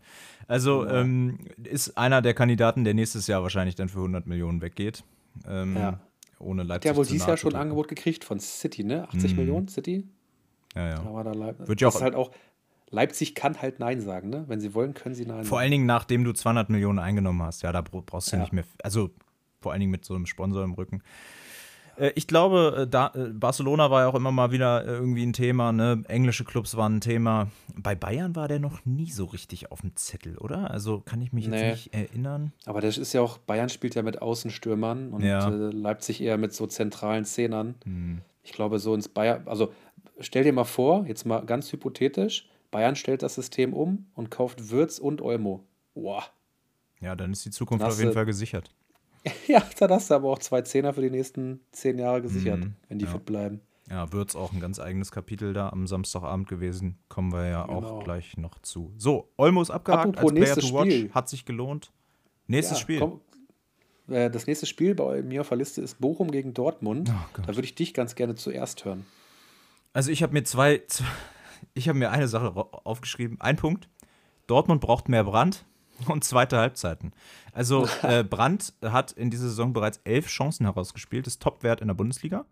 Also 0.48 0.84
ja. 0.84 1.00
ähm, 1.02 1.38
ist 1.62 1.98
einer 1.98 2.22
der 2.22 2.32
Kandidaten, 2.34 2.84
der 2.84 2.94
nächstes 2.94 3.26
Jahr 3.26 3.42
wahrscheinlich 3.42 3.74
dann 3.74 3.88
für 3.88 3.98
100 3.98 4.26
Millionen 4.26 4.62
weggeht. 4.62 5.04
Ähm, 5.46 5.76
ja. 5.76 6.00
Ohne 6.38 6.62
Leipzig. 6.62 6.90
Der 6.90 6.96
wohl 6.96 7.06
dieses 7.06 7.26
Jahr 7.26 7.36
schon 7.36 7.54
ein 7.54 7.60
Angebot 7.60 7.88
gekriegt 7.88 8.24
von 8.24 8.40
City, 8.40 8.84
ne? 8.84 9.06
80 9.08 9.32
mm. 9.32 9.36
Millionen 9.36 9.68
City? 9.68 10.06
Ja, 10.74 10.88
ja. 10.88 11.12
War 11.12 11.24
da 11.24 11.32
Leip 11.32 11.68
Wird 11.68 11.80
ja 11.80 11.88
auch, 11.88 12.00
halt 12.00 12.14
auch. 12.14 12.30
Leipzig 12.90 13.34
kann 13.34 13.60
halt 13.60 13.80
Nein 13.80 14.00
sagen, 14.00 14.30
ne? 14.30 14.44
Wenn 14.46 14.60
sie 14.60 14.74
wollen, 14.74 14.94
können 14.94 15.14
sie 15.14 15.24
Nein 15.24 15.38
sagen. 15.38 15.48
Vor 15.48 15.58
allen 15.58 15.70
Dingen, 15.70 15.86
nachdem 15.86 16.24
du 16.24 16.32
200 16.32 16.70
Millionen 16.70 16.98
eingenommen 16.98 17.42
hast. 17.42 17.62
Ja, 17.62 17.72
da 17.72 17.82
brauchst 17.82 18.32
du 18.32 18.36
ja. 18.36 18.42
nicht 18.42 18.52
mehr. 18.52 18.64
Also 18.82 19.10
vor 19.64 19.72
allen 19.72 19.80
Dingen 19.80 19.90
mit 19.90 20.04
so 20.04 20.14
einem 20.14 20.26
Sponsor 20.26 20.62
im 20.62 20.74
Rücken. 20.74 21.02
Äh, 21.96 22.12
ich 22.14 22.26
glaube, 22.26 22.82
äh, 22.82 22.86
da, 22.86 23.12
äh, 23.14 23.30
Barcelona 23.30 23.90
war 23.90 24.02
ja 24.02 24.08
auch 24.08 24.14
immer 24.14 24.30
mal 24.30 24.50
wieder 24.50 24.84
irgendwie 24.84 25.24
ein 25.24 25.32
Thema. 25.32 25.72
Ne? 25.72 26.02
Englische 26.06 26.44
Clubs 26.44 26.76
waren 26.76 26.96
ein 26.96 27.00
Thema. 27.00 27.48
Bei 27.74 27.94
Bayern 27.94 28.36
war 28.36 28.46
der 28.46 28.60
noch 28.60 28.84
nie 28.84 29.10
so 29.10 29.24
richtig 29.24 29.72
auf 29.72 29.80
dem 29.80 29.96
Zettel, 29.96 30.36
oder? 30.38 30.70
Also 30.70 31.00
kann 31.00 31.22
ich 31.22 31.32
mich 31.32 31.48
nee. 31.48 31.56
jetzt 31.56 31.76
nicht 31.76 31.94
erinnern. 31.94 32.52
Aber 32.66 32.82
das 32.82 32.98
ist 32.98 33.14
ja 33.14 33.22
auch, 33.22 33.38
Bayern 33.38 33.70
spielt 33.70 33.94
ja 33.94 34.02
mit 34.02 34.20
Außenstürmern 34.20 35.12
und 35.12 35.22
ja. 35.22 35.48
Leipzig 35.48 36.20
eher 36.20 36.36
mit 36.36 36.52
so 36.52 36.66
zentralen 36.66 37.24
Zehnern. 37.24 37.74
Hm. 37.84 38.20
Ich 38.42 38.52
glaube, 38.52 38.78
so 38.78 38.94
ins 38.94 39.08
Bayern, 39.08 39.42
also 39.46 39.72
stell 40.20 40.44
dir 40.44 40.52
mal 40.52 40.64
vor, 40.64 41.06
jetzt 41.06 41.24
mal 41.24 41.40
ganz 41.46 41.72
hypothetisch, 41.72 42.48
Bayern 42.70 42.96
stellt 42.96 43.22
das 43.22 43.36
System 43.36 43.72
um 43.72 44.06
und 44.14 44.30
kauft 44.30 44.70
Würz 44.70 44.98
und 44.98 45.22
Olmo. 45.22 45.64
Boah. 45.94 46.24
Ja, 47.00 47.14
dann 47.14 47.32
ist 47.32 47.44
die 47.44 47.50
Zukunft 47.50 47.84
auf 47.84 47.98
jeden 47.98 48.12
Fall 48.12 48.26
gesichert. 48.26 48.70
ja, 49.48 49.62
dann 49.78 49.90
hast 49.90 50.10
du 50.10 50.14
aber 50.14 50.28
auch 50.28 50.38
zwei 50.38 50.62
Zehner 50.62 50.92
für 50.92 51.00
die 51.00 51.10
nächsten 51.10 51.60
zehn 51.72 51.98
Jahre 51.98 52.22
gesichert, 52.22 52.60
mhm, 52.60 52.74
wenn 52.88 52.98
die 52.98 53.06
ja. 53.06 53.10
fit 53.10 53.24
bleiben. 53.24 53.60
Ja, 53.90 54.12
wird 54.12 54.30
es 54.30 54.36
auch 54.36 54.52
ein 54.52 54.60
ganz 54.60 54.80
eigenes 54.80 55.12
Kapitel 55.12 55.52
da 55.52 55.68
am 55.68 55.86
Samstagabend 55.86 56.48
gewesen. 56.48 56.98
Kommen 57.08 57.32
wir 57.32 57.46
ja 57.48 57.66
genau. 57.66 57.98
auch 57.98 58.04
gleich 58.04 58.36
noch 58.38 58.58
zu. 58.60 58.92
So, 58.96 59.28
Olmo 59.36 59.60
ist 59.60 59.70
abgehakt 59.70 60.16
Apropos 60.16 60.30
als 60.30 60.40
Player 60.40 60.56
to 60.56 60.74
Watch. 60.74 60.94
Spiel. 60.94 61.10
Hat 61.12 61.28
sich 61.28 61.44
gelohnt. 61.44 61.92
Nächstes 62.46 62.78
ja, 62.78 62.82
Spiel. 62.82 62.98
Komm, 63.00 63.20
äh, 64.08 64.30
das 64.30 64.46
nächste 64.46 64.66
Spiel 64.66 64.94
bei 64.94 65.22
mir 65.22 65.42
auf 65.42 65.48
der 65.48 65.58
Liste 65.58 65.82
ist 65.82 66.00
Bochum 66.00 66.30
gegen 66.30 66.54
Dortmund. 66.54 67.10
Oh 67.12 67.40
da 67.42 67.48
würde 67.48 67.64
ich 67.64 67.74
dich 67.74 67.92
ganz 67.92 68.14
gerne 68.14 68.34
zuerst 68.36 68.84
hören. 68.84 69.04
Also 69.92 70.10
ich 70.10 70.22
habe 70.22 70.32
mir 70.32 70.44
zwei, 70.44 70.82
zwei 70.86 71.04
ich 71.74 71.88
habe 71.88 71.98
mir 71.98 72.10
eine 72.10 72.28
Sache 72.28 72.54
aufgeschrieben. 72.54 73.38
Ein 73.40 73.56
Punkt. 73.56 73.88
Dortmund 74.46 74.80
braucht 74.80 75.08
mehr 75.08 75.24
Brand 75.24 75.64
und 76.08 76.24
zweite 76.24 76.58
Halbzeiten. 76.58 77.12
Also 77.52 77.88
äh, 78.02 78.24
Brandt 78.24 78.74
hat 78.82 79.12
in 79.12 79.30
dieser 79.30 79.48
Saison 79.48 79.72
bereits 79.72 80.00
elf 80.04 80.26
Chancen 80.26 80.66
herausgespielt, 80.66 81.26
ist 81.26 81.42
Topwert 81.42 81.80
in 81.80 81.88
der 81.88 81.94
Bundesliga. 81.94 82.44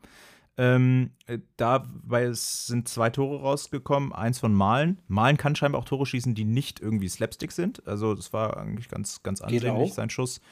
Ähm, 0.59 1.12
äh, 1.26 1.38
dabei 1.57 2.30
sind 2.32 2.86
zwei 2.86 3.09
Tore 3.09 3.40
rausgekommen, 3.40 4.12
eins 4.12 4.38
von 4.38 4.53
Malen. 4.53 4.99
Malen 5.09 5.38
kann 5.38 5.57
scheinbar 5.57 5.80
auch 5.80 5.86
Tore 5.86 6.05
schießen, 6.05 6.34
die 6.34 6.45
nicht 6.45 6.78
irgendwie 6.78 7.09
Slapstick 7.09 7.53
sind. 7.53 7.86
Also 7.86 8.14
das 8.14 8.32
war 8.34 8.59
eigentlich 8.59 8.88
ganz, 8.88 9.22
ganz 9.22 9.40
ansehnlich, 9.40 9.95
sein 9.95 10.11
Schuss 10.11 10.43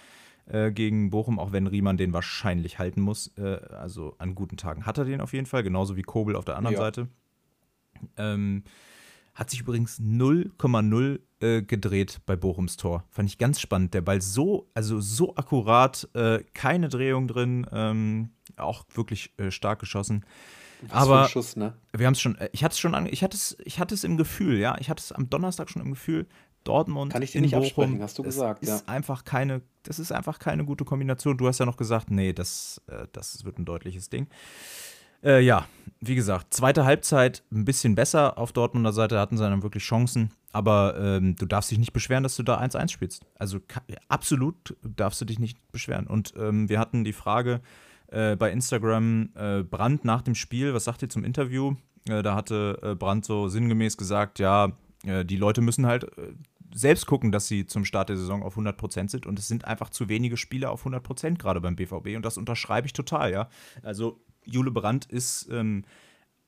äh, 0.47 0.73
gegen 0.73 1.11
Bochum, 1.11 1.39
auch 1.39 1.53
wenn 1.53 1.67
Riemann 1.67 1.99
den 1.99 2.15
wahrscheinlich 2.15 2.79
halten 2.79 3.03
muss. 3.03 3.31
Äh, 3.37 3.61
also 3.73 4.15
an 4.19 4.35
guten 4.35 4.57
Tagen 4.57 4.87
hat 4.87 4.97
er 4.97 5.05
den 5.05 5.21
auf 5.21 5.35
jeden 5.35 5.47
Fall, 5.47 5.63
genauso 5.63 5.97
wie 5.97 6.03
Kobel 6.03 6.35
auf 6.35 6.47
der 6.47 6.57
anderen 6.57 6.77
ja. 6.77 6.81
Seite. 6.81 7.09
Ähm, 8.17 8.65
hat 9.35 9.51
sich 9.51 9.61
übrigens 9.61 10.01
0,0 10.01 11.21
äh, 11.41 11.63
gedreht 11.63 12.21
bei 12.27 12.37
Bochums 12.37 12.77
Tor. 12.77 13.05
Fand 13.11 13.29
ich 13.29 13.39
ganz 13.39 13.61
spannend. 13.61 13.95
Der 13.95 14.03
Ball 14.03 14.21
so, 14.21 14.71
also 14.75 15.01
so 15.01 15.35
akkurat, 15.37 16.09
äh, 16.15 16.45
keine 16.55 16.89
Drehung 16.89 17.29
drin, 17.29 17.67
ähm, 17.73 18.31
auch 18.57 18.85
wirklich 18.95 19.33
äh, 19.39 19.51
stark 19.51 19.79
geschossen. 19.79 20.25
Was 20.83 20.93
Aber 20.93 21.29
Schuss, 21.29 21.57
ne? 21.57 21.75
wir 21.93 22.07
haben 22.07 22.15
es 22.15 22.21
schon, 22.21 22.37
äh, 22.37 22.49
ich 22.53 22.65
hatte 22.65 22.73
es 22.73 22.79
schon, 22.79 23.07
ich 23.07 23.23
hatte 23.23 23.37
es, 23.37 23.57
ich 23.65 23.79
hatte 23.79 23.95
es 23.95 24.05
im 24.05 24.17
Gefühl, 24.17 24.59
ja, 24.59 24.77
ich 24.79 24.89
hatte 24.89 25.01
es 25.01 25.13
am 25.13 25.29
Donnerstag 25.29 25.71
schon 25.71 25.83
im 25.83 25.91
Gefühl. 25.91 26.27
Dortmund 26.65 27.13
Kann 27.13 27.23
ich 27.23 27.33
dir 27.33 27.41
nicht 27.41 27.53
Bochum, 27.53 27.65
absprechen, 27.65 28.03
hast 28.03 28.19
du 28.19 28.23
gesagt. 28.23 28.63
Ist 28.63 28.69
ja. 28.69 28.83
einfach 28.87 29.25
keine, 29.25 29.63
das 29.83 29.99
ist 29.99 30.13
einfach 30.13 30.39
keine 30.39 30.65
gute 30.65 30.85
Kombination. 30.85 31.39
Du 31.39 31.49
hast 31.49 31.59
ja 31.59 31.65
noch 31.65 31.79
gesagt, 31.79 32.11
nee, 32.11 32.35
das, 32.35 32.83
äh, 32.87 33.07
das 33.13 33.45
wird 33.45 33.59
ein 33.59 33.65
deutliches 33.65 34.11
Ding. 34.11 34.29
Äh, 35.23 35.41
ja, 35.41 35.67
wie 36.01 36.15
gesagt, 36.15 36.55
zweite 36.55 36.85
Halbzeit 36.85 37.43
ein 37.53 37.65
bisschen 37.65 37.95
besser 37.95 38.39
auf 38.39 38.53
Dortmunder 38.53 38.93
Seite, 38.93 39.19
hatten 39.19 39.37
sie 39.37 39.43
dann 39.43 39.63
wirklich 39.63 39.83
Chancen. 39.83 40.31
Aber 40.53 40.97
ähm, 40.99 41.37
du 41.37 41.47
darfst 41.47 41.71
dich 41.71 41.79
nicht 41.79 41.93
beschweren, 41.93 42.23
dass 42.23 42.37
du 42.37 42.43
da 42.43 42.59
1-1 42.59 42.91
spielst. 42.91 43.27
Also 43.39 43.59
absolut 44.09 44.77
darfst 44.83 45.21
du 45.21 45.25
dich 45.25 45.39
nicht 45.39 45.59
beschweren. 45.71 46.07
Und 46.07 46.35
ähm, 46.37 46.69
wir 46.69 46.79
hatten 46.81 47.05
die 47.05 47.13
Frage 47.13 47.61
äh, 48.09 48.35
bei 48.35 48.51
Instagram, 48.51 49.31
äh, 49.35 49.63
Brandt 49.63 50.05
nach 50.05 50.23
dem 50.23 50.35
Spiel, 50.35 50.75
was 50.75 50.85
sagt 50.85 51.03
ihr 51.03 51.09
zum 51.09 51.25
Interview? 51.25 51.77
Äh, 52.09 52.23
da 52.23 52.35
hatte 52.35 52.79
äh, 52.83 52.95
Brandt 52.95 53.27
so 53.27 53.49
sinngemäß 53.49 53.97
gesagt, 53.97 54.39
ja, 54.39 54.73
äh, 55.05 55.25
die 55.25 55.37
Leute 55.37 55.61
müssen 55.61 55.87
halt 55.87 56.05
äh, 56.19 56.33
selbst 56.75 57.07
gucken, 57.07 57.31
dass 57.31 57.47
sie 57.47 57.67
zum 57.67 57.85
Start 57.85 58.09
der 58.09 58.17
Saison 58.17 58.43
auf 58.43 58.57
100% 58.57 59.11
sind. 59.11 59.27
Und 59.27 59.39
es 59.39 59.49
sind 59.49 59.67
einfach 59.67 59.91
zu 59.91 60.09
wenige 60.09 60.37
Spieler 60.37 60.71
auf 60.71 60.87
100% 60.87 61.37
gerade 61.37 61.61
beim 61.61 61.77
BVB. 61.77 62.17
Und 62.17 62.23
das 62.23 62.39
unterschreibe 62.39 62.87
ich 62.87 62.93
total, 62.93 63.31
ja. 63.33 63.49
Also 63.83 64.21
Jule 64.45 64.71
Brandt 64.71 65.07
ist 65.07 65.49
ähm, 65.51 65.85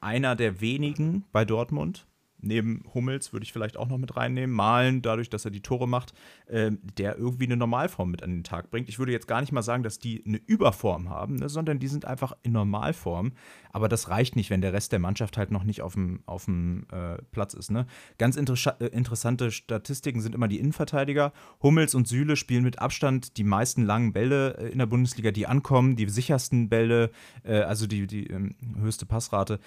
einer 0.01 0.37
der 0.37 0.61
wenigen 0.61 1.25
bei 1.33 1.45
Dortmund, 1.45 2.07
neben 2.43 2.83
Hummels 2.95 3.33
würde 3.33 3.45
ich 3.45 3.53
vielleicht 3.53 3.77
auch 3.77 3.89
noch 3.89 3.99
mit 3.99 4.17
reinnehmen, 4.17 4.55
Malen, 4.55 5.03
dadurch, 5.03 5.31
dass 5.31 5.45
er 5.45 5.51
die 5.51 5.63
Tore 5.63 5.89
macht, 5.89 6.13
äh, 6.47 6.71
der 6.99 7.17
irgendwie 7.17 7.45
eine 7.45 7.57
Normalform 7.57 8.11
mit 8.11 8.23
an 8.23 8.31
den 8.31 8.45
Tag 8.45 8.71
bringt. 8.71 8.89
Ich 8.89 8.99
würde 8.99 9.13
jetzt 9.13 9.29
gar 9.29 9.41
nicht 9.41 9.53
mal 9.53 9.63
sagen, 9.63 9.83
dass 9.83 9.99
die 9.99 10.23
eine 10.27 10.39
Überform 10.39 11.09
haben, 11.09 11.37
ne, 11.37 11.49
sondern 11.49 11.79
die 11.79 11.89
sind 11.89 12.05
einfach 12.05 12.37
in 12.43 12.53
Normalform. 12.53 13.33
Aber 13.71 13.89
das 13.89 14.09
reicht 14.09 14.37
nicht, 14.37 14.51
wenn 14.51 14.61
der 14.61 14.73
Rest 14.73 14.93
der 14.93 14.99
Mannschaft 14.99 15.37
halt 15.39 15.51
noch 15.51 15.65
nicht 15.65 15.81
auf 15.81 15.95
dem, 15.95 16.23
auf 16.27 16.45
dem 16.45 16.87
äh, 16.93 17.17
Platz 17.31 17.55
ist. 17.55 17.71
Ne? 17.71 17.87
Ganz 18.19 18.37
inter 18.37 18.55
äh, 18.81 18.87
interessante 18.87 19.51
Statistiken 19.51 20.21
sind 20.21 20.35
immer 20.35 20.49
die 20.49 20.59
Innenverteidiger. 20.59 21.33
Hummels 21.63 21.95
und 21.95 22.07
Süle 22.07 22.37
spielen 22.37 22.65
mit 22.65 22.81
Abstand 22.81 23.37
die 23.39 23.45
meisten 23.45 23.83
langen 23.83 24.13
Bälle 24.13 24.59
äh, 24.59 24.69
in 24.69 24.79
der 24.79 24.87
Bundesliga, 24.87 25.31
die 25.31 25.47
ankommen, 25.47 25.97
die 25.97 26.09
sichersten 26.09 26.69
Bälle, 26.69 27.11
äh, 27.45 27.61
also 27.61 27.87
die, 27.87 28.07
die 28.07 28.27
ähm, 28.27 28.55
höchste 28.79 29.07
Passrate. 29.07 29.59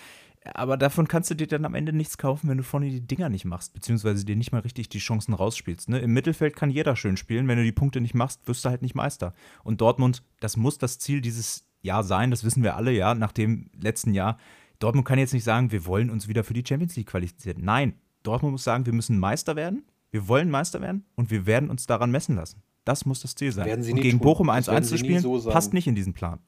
Aber 0.53 0.77
davon 0.77 1.07
kannst 1.07 1.31
du 1.31 1.35
dir 1.35 1.47
dann 1.47 1.65
am 1.65 1.73
Ende 1.73 1.91
nichts 1.91 2.17
kaufen, 2.17 2.49
wenn 2.49 2.57
du 2.57 2.63
vorne 2.63 2.89
die 2.89 3.01
Dinger 3.01 3.29
nicht 3.29 3.45
machst, 3.45 3.73
beziehungsweise 3.73 4.25
dir 4.25 4.35
nicht 4.35 4.51
mal 4.51 4.59
richtig 4.59 4.89
die 4.89 4.99
Chancen 4.99 5.33
rausspielst. 5.33 5.89
Ne? 5.89 5.99
Im 5.99 6.13
Mittelfeld 6.13 6.55
kann 6.55 6.69
jeder 6.69 6.95
schön 6.95 7.17
spielen. 7.17 7.47
Wenn 7.47 7.57
du 7.57 7.63
die 7.63 7.71
Punkte 7.71 7.99
nicht 7.99 8.13
machst, 8.13 8.47
wirst 8.47 8.63
du 8.63 8.69
halt 8.69 8.83
nicht 8.83 8.93
Meister. 8.93 9.33
Und 9.63 9.81
Dortmund, 9.81 10.23
das 10.39 10.55
muss 10.55 10.77
das 10.77 10.99
Ziel 10.99 11.21
dieses 11.21 11.65
Jahr 11.81 12.03
sein, 12.03 12.31
das 12.31 12.43
wissen 12.43 12.63
wir 12.63 12.75
alle, 12.75 12.91
ja, 12.91 13.15
nach 13.15 13.31
dem 13.31 13.69
letzten 13.79 14.13
Jahr. 14.13 14.37
Dortmund 14.79 15.07
kann 15.07 15.19
jetzt 15.19 15.33
nicht 15.33 15.43
sagen, 15.43 15.71
wir 15.71 15.85
wollen 15.85 16.09
uns 16.09 16.27
wieder 16.27 16.43
für 16.43 16.53
die 16.53 16.63
Champions 16.67 16.95
League 16.95 17.07
qualifizieren. 17.07 17.63
Nein, 17.63 17.93
Dortmund 18.23 18.51
muss 18.51 18.63
sagen, 18.63 18.85
wir 18.85 18.93
müssen 18.93 19.19
Meister 19.19 19.55
werden, 19.55 19.83
wir 20.11 20.27
wollen 20.27 20.49
Meister 20.49 20.81
werden 20.81 21.05
und 21.15 21.31
wir 21.31 21.45
werden 21.45 21.69
uns 21.69 21.85
daran 21.87 22.11
messen 22.11 22.35
lassen. 22.35 22.61
Das 22.83 23.05
muss 23.05 23.21
das 23.21 23.35
Ziel 23.35 23.51
sein. 23.51 23.65
Werden 23.65 23.83
sie 23.83 23.93
und 23.93 24.01
gegen 24.01 24.19
tun. 24.19 24.25
Bochum 24.25 24.49
1-1 24.49 24.81
zu 24.83 24.97
spielen, 24.97 25.21
so 25.21 25.41
passt 25.49 25.73
nicht 25.73 25.87
in 25.87 25.95
diesen 25.95 26.13
Plan. 26.13 26.39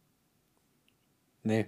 Nee, 1.43 1.65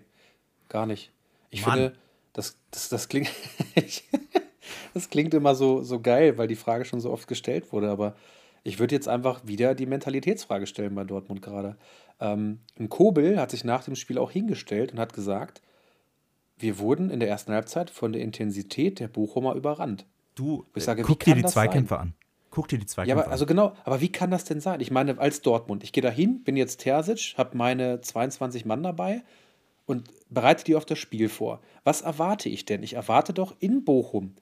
gar 0.67 0.85
nicht. 0.85 1.11
Ich 1.49 1.65
Mann. 1.65 1.79
finde, 1.79 1.95
das, 2.39 2.57
das, 2.71 2.89
das 2.89 3.09
klingt. 3.09 3.29
das 4.93 5.09
klingt 5.09 5.33
immer 5.33 5.55
so, 5.55 5.83
so 5.83 5.99
geil, 5.99 6.37
weil 6.37 6.47
die 6.47 6.55
Frage 6.55 6.85
schon 6.85 7.01
so 7.01 7.11
oft 7.11 7.27
gestellt 7.27 7.73
wurde. 7.73 7.89
Aber 7.89 8.15
ich 8.63 8.79
würde 8.79 8.95
jetzt 8.95 9.09
einfach 9.09 9.41
wieder 9.45 9.75
die 9.75 9.85
Mentalitätsfrage 9.85 10.65
stellen 10.65 10.95
bei 10.95 11.03
Dortmund 11.03 11.41
gerade. 11.41 11.77
Ähm, 12.19 12.59
ein 12.79 12.87
Kobel 12.87 13.39
hat 13.39 13.51
sich 13.51 13.63
nach 13.65 13.83
dem 13.83 13.95
Spiel 13.95 14.17
auch 14.17 14.31
hingestellt 14.31 14.93
und 14.93 14.99
hat 14.99 15.13
gesagt, 15.13 15.61
wir 16.57 16.79
wurden 16.79 17.09
in 17.09 17.19
der 17.19 17.29
ersten 17.29 17.51
Halbzeit 17.53 17.89
von 17.89 18.13
der 18.13 18.21
Intensität 18.21 18.99
der 18.99 19.09
Bochumer 19.09 19.55
überrannt. 19.55 20.05
Du, 20.35 20.65
ich 20.75 20.83
sage, 20.83 21.03
guck 21.03 21.19
dir 21.19 21.35
die 21.35 21.43
Zweikämpfe 21.43 21.95
sein? 21.95 22.01
an. 22.01 22.13
Guck 22.51 22.69
dir 22.69 22.79
die 22.79 22.85
Zweikämpfe 22.85 23.17
ja, 23.17 23.23
aber, 23.23 23.31
also 23.31 23.45
genau, 23.45 23.73
aber 23.83 24.01
wie 24.01 24.11
kann 24.11 24.31
das 24.31 24.45
denn 24.45 24.61
sein? 24.61 24.79
Ich 24.79 24.91
meine, 24.91 25.19
als 25.19 25.41
Dortmund, 25.41 25.83
ich 25.83 25.91
gehe 25.91 26.01
da 26.01 26.09
hin, 26.09 26.43
bin 26.43 26.55
jetzt 26.55 26.79
Terzic, 26.79 27.35
habe 27.37 27.57
meine 27.57 28.01
22 28.01 28.65
Mann 28.65 28.81
dabei 28.81 29.23
und 29.89 30.11
bereite 30.29 30.63
die 30.63 30.75
auf 30.75 30.85
das 30.85 30.99
Spiel 30.99 31.29
vor. 31.29 31.61
Was 31.83 32.01
erwarte 32.01 32.47
ich 32.47 32.63
denn? 32.63 32.83
Ich 32.83 32.93
erwarte 32.93 33.33
doch 33.33 33.55
in 33.59 33.83
Bochum 33.83 34.35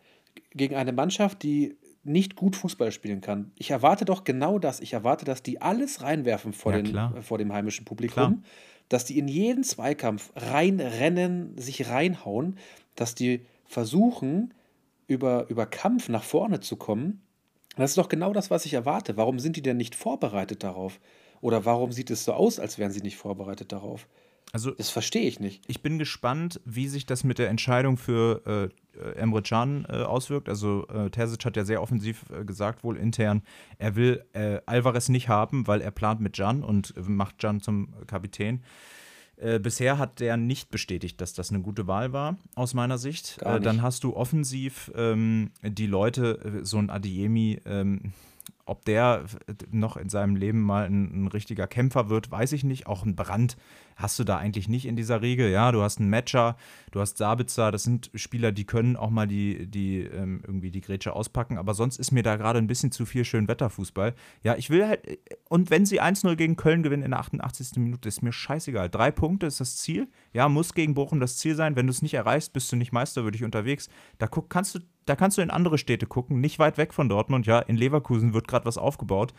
gegen 0.54 0.76
eine 0.76 0.92
Mannschaft, 0.92 1.42
die 1.42 1.78
nicht 2.04 2.36
gut 2.36 2.58
Fußball 2.58 2.92
spielen 2.92 3.22
kann. 3.22 3.52
Ich 3.56 3.72
erwarte 3.72 4.04
doch 4.04 4.26
genau 4.26 4.60
das. 4.60 4.82
Ich 4.82 4.92
erwarte, 4.92 5.24
dass 5.24 5.44
die 5.44 5.62
alles 5.62 6.02
reinwerfen 6.02 6.52
vor, 6.52 6.76
ja, 6.76 6.82
den, 6.82 6.96
äh, 6.96 7.22
vor 7.22 7.38
dem 7.38 7.54
heimischen 7.54 7.86
Publikum, 7.86 8.14
klar. 8.14 8.38
dass 8.90 9.06
die 9.06 9.18
in 9.18 9.30
jeden 9.30 9.64
Zweikampf 9.64 10.34
reinrennen, 10.36 11.58
sich 11.58 11.88
reinhauen, 11.88 12.58
dass 12.96 13.16
die 13.16 13.46
versuchen, 13.64 14.54
über, 15.08 15.48
über 15.48 15.66
Kampf 15.66 16.10
nach 16.10 16.24
vorne 16.24 16.60
zu 16.60 16.76
kommen. 16.76 17.22
Das 17.78 17.92
ist 17.92 17.98
doch 17.98 18.10
genau 18.10 18.34
das, 18.34 18.52
was 18.52 18.66
ich 18.66 18.74
erwarte. 18.74 19.16
Warum 19.16 19.40
sind 19.40 19.56
die 19.56 19.62
denn 19.62 19.78
nicht 19.78 19.96
vorbereitet 19.96 20.64
darauf? 20.64 21.00
Oder 21.40 21.64
warum 21.64 21.94
sieht 21.94 22.12
es 22.12 22.26
so 22.26 22.34
aus, 22.34 22.60
als 22.60 22.78
wären 22.78 22.92
sie 22.92 23.02
nicht 23.02 23.16
vorbereitet 23.16 23.72
darauf? 23.72 24.10
Also, 24.54 24.72
das 24.72 24.90
verstehe 24.90 25.28
ich 25.28 25.40
nicht. 25.40 25.64
Ich 25.68 25.82
bin 25.82 26.00
gespannt, 26.00 26.62
wie 26.66 26.88
sich 26.88 27.06
das 27.06 27.24
mit 27.24 27.38
der 27.38 27.50
Entscheidung 27.50 27.98
für 27.98 28.42
äh, 28.46 28.70
Emre 29.16 29.42
Can 29.42 29.86
äh, 29.90 30.04
auswirkt. 30.04 30.50
Also 30.50 30.88
äh, 30.88 31.10
Terzic 31.10 31.46
hat 31.46 31.58
ja 31.58 31.66
sehr 31.66 31.82
offensiv 31.82 32.26
äh, 32.32 32.44
gesagt, 32.46 32.84
wohl 32.84 32.98
intern, 32.98 33.44
er 33.78 33.96
will 33.96 34.24
äh, 34.34 34.60
Alvarez 34.66 35.10
nicht 35.10 35.30
haben, 35.30 35.68
weil 35.68 35.82
er 35.82 35.92
plant 35.92 36.22
mit 36.22 36.36
Can 36.36 36.64
und 36.64 36.94
macht 37.08 37.40
Can 37.40 37.62
zum 37.62 37.94
Kapitän. 38.08 38.64
Äh, 39.36 39.60
bisher 39.60 40.00
hat 40.00 40.20
der 40.20 40.36
nicht 40.36 40.72
bestätigt, 40.72 41.22
dass 41.22 41.34
das 41.34 41.52
eine 41.52 41.62
gute 41.62 41.86
Wahl 41.86 42.12
war, 42.12 42.38
aus 42.56 42.74
meiner 42.74 42.98
Sicht. 42.98 43.40
Äh, 43.44 43.60
dann 43.60 43.84
hast 43.84 44.04
du 44.04 44.16
offensiv 44.16 44.92
ähm, 44.96 45.52
die 45.62 45.86
Leute, 45.86 46.62
so 46.64 46.78
ein 46.80 46.90
Adiemi, 46.90 47.62
ähm, 47.66 48.14
ob 48.68 48.86
der 48.86 49.26
noch 49.72 49.98
in 49.98 50.10
seinem 50.10 50.36
Leben 50.36 50.62
mal 50.62 50.86
ein, 50.86 51.24
ein, 51.24 51.28
richtiger 51.28 51.68
Kämpfer 51.68 52.10
wird, 52.10 52.30
weiß 52.30 52.52
ich 52.52 52.64
nicht. 52.64 52.88
Auch 52.88 53.06
ein 53.06 53.16
Brand 53.16 53.58
hast 53.96 54.20
du 54.20 54.24
da 54.24 54.38
eigentlich 54.38 54.68
nicht 54.68 54.86
in 54.86 54.96
dieser 54.96 55.22
Regel. 55.22 55.50
Ja, 55.50 55.72
du 55.72 55.82
hast 55.82 56.00
einen 56.00 56.10
Matcher, 56.10 56.56
du 56.92 57.00
hast 57.00 57.18
Sabitzer, 57.18 57.72
das 57.72 57.84
sind 57.84 58.12
Spieler, 58.14 58.52
die 58.52 58.66
können 58.66 58.96
auch 58.96 59.10
mal 59.10 59.28
die, 59.28 59.68
die 59.68 60.02
ähm, 60.02 60.42
irgendwie 60.46 60.70
die 60.70 60.82
Grätsche 60.82 61.14
auspacken, 61.14 61.58
aber 61.58 61.74
sonst 61.74 61.98
ist 61.98 62.12
mir 62.12 62.24
da 62.24 62.36
gerade 62.36 62.60
ein 62.60 62.68
bisschen 62.68 62.92
zu 62.92 63.06
viel 63.06 63.26
Schönwetterfußball. 63.26 64.14
Ja, 64.44 64.56
ich 64.56 64.70
will 64.70 64.88
halt, 64.88 65.20
und 65.50 65.70
wenn 65.70 65.86
sie 65.86 66.02
1-0 66.02 66.36
gegen 66.36 66.58
Köln 66.58 66.84
gewinnen 66.84 67.04
in 67.04 67.12
der 67.12 67.20
88. 67.22 67.78
Minute, 67.78 68.08
ist 68.08 68.22
mir 68.22 68.34
scheißegal. 68.34 68.90
Drei 68.90 69.12
Punkte 69.12 69.48
ist 69.48 69.60
das 69.60 69.78
Ziel. 69.78 70.08
Ja, 70.34 70.50
muss 70.50 70.74
gegen 70.74 70.94
Bochum 70.94 71.20
das 71.20 71.38
Ziel 71.38 71.56
sein. 71.56 71.76
Wenn 71.76 71.88
du 71.88 71.92
es 71.92 72.02
nicht 72.02 72.14
erreichst, 72.14 72.54
bist 72.54 72.72
du 72.72 72.76
nicht 72.76 72.92
Meister, 72.92 73.24
würde 73.24 73.38
ich 73.38 73.44
unterwegs. 73.44 73.90
Da 74.20 74.28
guck, 74.28 74.50
kannst 74.50 74.76
du, 74.76 74.80
da 75.08 75.16
kannst 75.16 75.38
du 75.38 75.42
in 75.42 75.50
andere 75.50 75.78
Städte 75.78 76.06
gucken, 76.06 76.40
nicht 76.40 76.60
weit 76.60 76.78
weg 76.78 76.94
von 76.94 77.10
Dortmund. 77.10 77.48
Ja, 77.48 77.60
in 77.60 77.78
Leverkusen 77.78 78.34
wird 78.34 78.48
gerade 78.48 78.66
was 78.66 78.78
aufgebaut. 78.78 79.34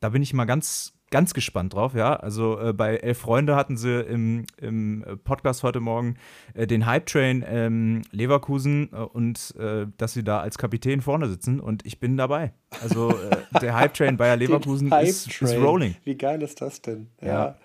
Da 0.00 0.08
bin 0.08 0.22
ich 0.22 0.34
mal 0.34 0.44
ganz, 0.44 0.92
ganz 1.10 1.34
gespannt 1.34 1.72
drauf, 1.72 1.94
ja. 1.94 2.16
Also 2.16 2.58
äh, 2.58 2.72
bei 2.72 2.96
Elf 2.96 3.18
Freunde 3.18 3.54
hatten 3.54 3.76
sie 3.76 4.00
im, 4.00 4.44
im 4.60 5.04
Podcast 5.22 5.62
heute 5.62 5.78
Morgen 5.78 6.16
äh, 6.54 6.66
den 6.66 6.84
Hype 6.84 7.06
Train 7.06 7.44
ähm, 7.46 8.02
Leverkusen 8.10 8.90
äh, 8.92 8.96
und 8.96 9.54
äh, 9.56 9.86
dass 9.96 10.12
sie 10.12 10.24
da 10.24 10.40
als 10.40 10.58
Kapitän 10.58 11.00
vorne 11.00 11.28
sitzen 11.28 11.60
und 11.60 11.86
ich 11.86 12.00
bin 12.00 12.16
dabei. 12.16 12.52
Also 12.82 13.10
äh, 13.10 13.60
der 13.62 13.76
Hype 13.76 13.94
Train 13.94 14.16
Bayer 14.16 14.36
Leverkusen 14.36 14.90
ist, 14.90 15.40
ist, 15.40 15.56
rolling. 15.56 15.94
Wie 16.02 16.16
geil 16.16 16.42
ist 16.42 16.60
das 16.60 16.82
denn? 16.82 17.06
Ja, 17.20 17.28
ja. 17.28 17.58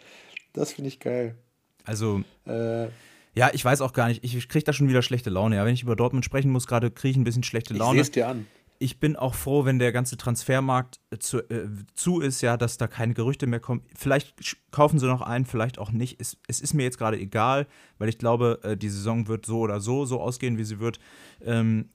das 0.53 0.73
finde 0.73 0.89
ich 0.89 0.99
geil. 0.99 1.35
Also 1.83 2.21
äh, 2.45 2.87
ja, 3.35 3.49
ich 3.53 3.63
weiß 3.63 3.81
auch 3.81 3.93
gar 3.93 4.07
nicht. 4.07 4.23
Ich 4.23 4.49
kriege 4.49 4.65
da 4.65 4.73
schon 4.73 4.89
wieder 4.89 5.01
schlechte 5.01 5.29
Laune. 5.29 5.55
Ja, 5.55 5.65
wenn 5.65 5.73
ich 5.73 5.83
über 5.83 5.95
Dortmund 5.95 6.25
sprechen 6.25 6.51
muss, 6.51 6.67
gerade 6.67 6.91
kriege 6.91 7.11
ich 7.11 7.17
ein 7.17 7.23
bisschen 7.23 7.43
schlechte 7.43 7.73
Laune. 7.73 7.99
Ich 7.99 8.07
sehe 8.07 8.09
es 8.09 8.11
dir 8.11 8.27
an 8.27 8.47
ich 8.79 8.99
bin 8.99 9.17
auch 9.17 9.35
froh, 9.35 9.65
wenn 9.65 9.77
der 9.77 9.91
ganze 9.91 10.15
Transfermarkt 10.15 11.01
zu, 11.19 11.39
äh, 11.49 11.67
zu, 11.95 12.21
ist, 12.21 12.41
ja, 12.41 12.55
dass 12.55 12.77
da 12.77 12.87
keine 12.87 13.13
Gerüchte 13.13 13.45
mehr 13.45 13.59
kommen. 13.59 13.83
Vielleicht 13.93 14.33
kaufen 14.71 14.99
sie 14.99 15.05
noch 15.05 15.21
einen, 15.21 15.45
vielleicht 15.45 15.77
auch 15.79 15.91
nicht. 15.91 16.19
Es, 16.19 16.37
es 16.47 16.61
ist 16.61 16.73
mir 16.73 16.83
jetzt 16.83 16.97
gerade 16.97 17.19
egal, 17.19 17.67
weil 17.97 18.07
ich 18.07 18.17
glaube, 18.17 18.59
äh, 18.63 18.77
die 18.77 18.89
Saison 18.89 19.27
wird 19.27 19.45
so 19.45 19.59
oder 19.59 19.81
so 19.81 20.05
so 20.05 20.21
ausgehen, 20.21 20.57
wie 20.57 20.63
sie 20.63 20.79
wird. 20.79 20.99
Ähm, 21.43 21.89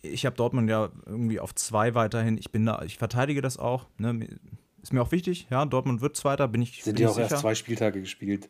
ich 0.00 0.24
habe 0.24 0.36
Dortmund 0.36 0.70
ja 0.70 0.90
irgendwie 1.06 1.40
auf 1.40 1.54
zwei 1.56 1.94
weiterhin. 1.96 2.38
Ich 2.38 2.52
bin 2.52 2.64
da, 2.64 2.82
ich 2.82 2.98
verteidige 2.98 3.42
das 3.42 3.58
auch. 3.58 3.86
Ne? 3.98 4.28
Ist 4.80 4.92
mir 4.92 5.02
auch 5.02 5.10
wichtig. 5.10 5.48
Ja, 5.50 5.66
Dortmund 5.66 6.00
wird 6.00 6.16
Zweiter, 6.16 6.46
bin 6.46 6.62
ich. 6.62 6.84
Sind 6.84 7.00
ja 7.00 7.08
auch 7.08 7.14
sicher. 7.14 7.30
erst 7.30 7.38
zwei 7.40 7.56
Spieltage 7.56 8.00
gespielt. 8.00 8.48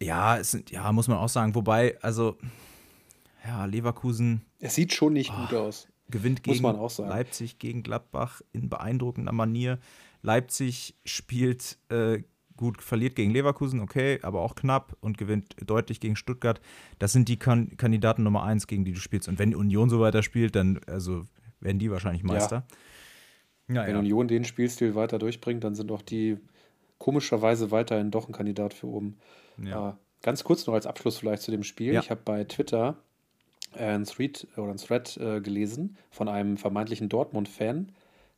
Ja, 0.00 0.38
es 0.38 0.52
sind, 0.52 0.70
ja, 0.70 0.90
muss 0.92 1.08
man 1.08 1.18
auch 1.18 1.28
sagen. 1.28 1.54
Wobei, 1.54 1.98
also, 2.02 2.36
ja, 3.44 3.64
Leverkusen. 3.64 4.42
Es 4.60 4.74
sieht 4.74 4.92
schon 4.92 5.12
nicht 5.12 5.32
oh. 5.32 5.40
gut 5.40 5.54
aus 5.54 5.88
gewinnt 6.10 6.42
gegen 6.42 6.64
Leipzig, 6.64 7.58
gegen 7.58 7.82
Gladbach 7.82 8.40
in 8.52 8.68
beeindruckender 8.68 9.32
Manier. 9.32 9.78
Leipzig 10.22 10.96
spielt 11.04 11.78
äh, 11.90 12.22
gut, 12.56 12.82
verliert 12.82 13.14
gegen 13.14 13.30
Leverkusen, 13.30 13.80
okay, 13.80 14.18
aber 14.22 14.40
auch 14.40 14.54
knapp 14.54 14.96
und 15.00 15.18
gewinnt 15.18 15.54
deutlich 15.64 16.00
gegen 16.00 16.16
Stuttgart. 16.16 16.60
Das 16.98 17.12
sind 17.12 17.28
die 17.28 17.36
kan 17.36 17.76
Kandidaten 17.76 18.22
Nummer 18.22 18.42
eins, 18.42 18.66
gegen 18.66 18.84
die 18.84 18.92
du 18.92 19.00
spielst. 19.00 19.28
Und 19.28 19.38
wenn 19.38 19.54
Union 19.54 19.90
so 19.90 20.00
weiter 20.00 20.22
spielt, 20.22 20.56
dann 20.56 20.80
also 20.86 21.24
werden 21.60 21.78
die 21.78 21.90
wahrscheinlich 21.90 22.24
Meister. 22.24 22.66
Ja. 23.68 23.74
Ja, 23.74 23.86
wenn 23.86 23.94
ja. 23.94 23.98
Union 23.98 24.28
den 24.28 24.44
Spielstil 24.44 24.94
weiter 24.94 25.18
durchbringt, 25.18 25.62
dann 25.62 25.74
sind 25.74 25.92
auch 25.92 26.00
die 26.00 26.38
komischerweise 26.96 27.70
weiterhin 27.70 28.10
doch 28.10 28.26
ein 28.26 28.32
Kandidat 28.32 28.72
für 28.72 28.86
oben. 28.86 29.18
Ja. 29.62 29.90
Äh, 29.90 29.92
ganz 30.22 30.44
kurz 30.44 30.66
noch 30.66 30.74
als 30.74 30.86
Abschluss 30.86 31.18
vielleicht 31.18 31.42
zu 31.42 31.50
dem 31.50 31.62
Spiel. 31.62 31.94
Ich 31.98 32.10
habe 32.10 32.20
bei 32.24 32.44
Twitter 32.44 32.96
äh, 33.74 33.84
ein 33.84 34.04
Thread 34.04 34.46
oder 34.56 34.70
ein 34.70 34.78
Thread 34.78 35.16
äh, 35.16 35.40
gelesen 35.40 35.96
von 36.10 36.28
einem 36.28 36.56
vermeintlichen 36.56 37.08
Dortmund-Fan, 37.08 37.92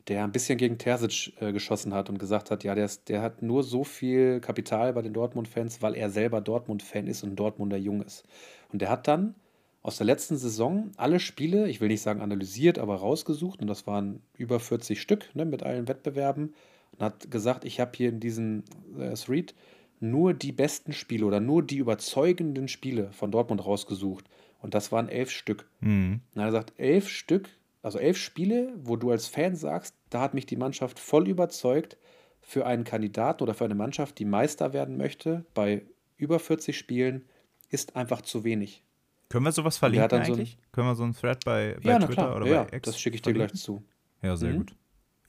der 0.09 0.25
ein 0.25 0.33
bisschen 0.33 0.59
gegen 0.59 0.79
Terzic 0.79 1.33
äh, 1.41 1.53
geschossen 1.53 1.95
hat 1.95 2.09
und 2.09 2.18
gesagt 2.18 2.51
hat, 2.51 2.64
ja, 2.64 2.75
der, 2.75 2.87
ist, 2.87 3.09
der 3.09 3.23
hat 3.23 3.43
nur 3.43 3.62
so 3.62 3.85
viel 3.85 4.41
Kapital 4.41 4.93
bei 4.93 5.03
den 5.03 5.12
Dortmund-Fans, 5.12 5.83
weil 5.83 5.95
er 5.95 6.11
selber 6.11 6.41
Dortmund-Fan 6.41 7.07
ist 7.07 7.23
und 7.23 7.37
Dortmunder 7.37 7.77
Jung 7.77 8.03
ist. 8.03 8.25
Und 8.73 8.83
der 8.83 8.91
hat 8.91 9.09
dann 9.09 9.35
aus 9.83 9.97
der 9.97 10.07
letzten 10.07 10.37
Saison 10.37 10.91
alle 10.97 11.21
Spiele, 11.21 11.68
ich 11.68 11.81
will 11.81 11.89
nicht 11.89 12.03
sagen 12.03 12.21
analysiert, 12.21 12.79
aber 12.79 12.97
rausgesucht, 12.97 13.61
und 13.61 13.66
das 13.66 13.87
waren 13.87 14.21
über 14.37 14.61
40 14.61 15.01
Stück 15.01 15.35
ne, 15.35 15.45
mit 15.45 15.62
allen 15.62 15.89
Wettbewerben, 15.89 16.55
und 16.93 17.01
hat 17.01 17.31
gesagt, 17.31 17.64
ich 17.64 17.81
habe 17.81 17.93
hier 17.95 18.11
in 18.11 18.21
diesem 18.21 18.64
äh, 18.99 19.14
Thread 19.14 19.55
nur 20.01 20.34
die 20.34 20.53
besten 20.53 20.92
Spiele 20.92 21.26
oder 21.26 21.40
nur 21.40 21.62
die 21.62 21.76
überzeugenden 21.76 22.68
Spiele 22.68 23.12
von 23.12 23.30
Dortmund 23.30 23.64
rausgesucht. 23.64 24.24
Und 24.61 24.74
das 24.74 24.92
waren 24.92 25.09
elf 25.09 25.30
Stück. 25.30 25.68
Mhm. 25.80 26.20
Und 26.34 26.40
er 26.40 26.51
sagt, 26.51 26.72
elf 26.78 27.09
Stück, 27.09 27.48
also 27.82 27.98
elf 27.98 28.18
Spiele, 28.18 28.72
wo 28.76 28.96
du 28.96 29.11
als 29.11 29.26
Fan 29.26 29.57
sagst, 29.57 29.94
da 30.11 30.20
hat 30.20 30.34
mich 30.34 30.46
die 30.46 30.57
Mannschaft 30.57 30.98
voll 30.98 31.28
überzeugt 31.28 31.96
für 32.40 32.66
einen 32.66 32.84
Kandidaten 32.84 33.42
oder 33.42 33.55
für 33.55 33.64
eine 33.64 33.74
Mannschaft, 33.74 34.18
die 34.18 34.24
Meister 34.24 34.72
werden 34.72 34.96
möchte, 34.96 35.44
bei 35.55 35.82
über 36.16 36.38
40 36.38 36.76
Spielen, 36.76 37.24
ist 37.68 37.96
einfach 37.96 38.22
zu 38.22 38.44
wenig. 38.44 38.82
Können 39.28 39.44
wir 39.44 39.53
sowas 39.53 39.78
verlinken 39.78 40.18
eigentlich? 40.18 40.53
So 40.53 40.68
Können 40.72 40.88
wir 40.88 40.94
so 40.96 41.05
einen 41.05 41.14
Thread 41.14 41.44
bei, 41.44 41.76
bei 41.82 41.90
ja, 41.90 41.98
Twitter 42.01 42.36
oder 42.36 42.46
ja, 42.46 42.64
bei 42.64 42.76
X 42.78 42.86
das 42.86 43.01
schicke 43.01 43.16
ich 43.16 43.22
dir 43.22 43.32
gleich 43.32 43.55
zu. 43.55 43.82
Ja, 44.22 44.36
sehr 44.36 44.53
mhm. 44.53 44.59
gut. 44.59 44.74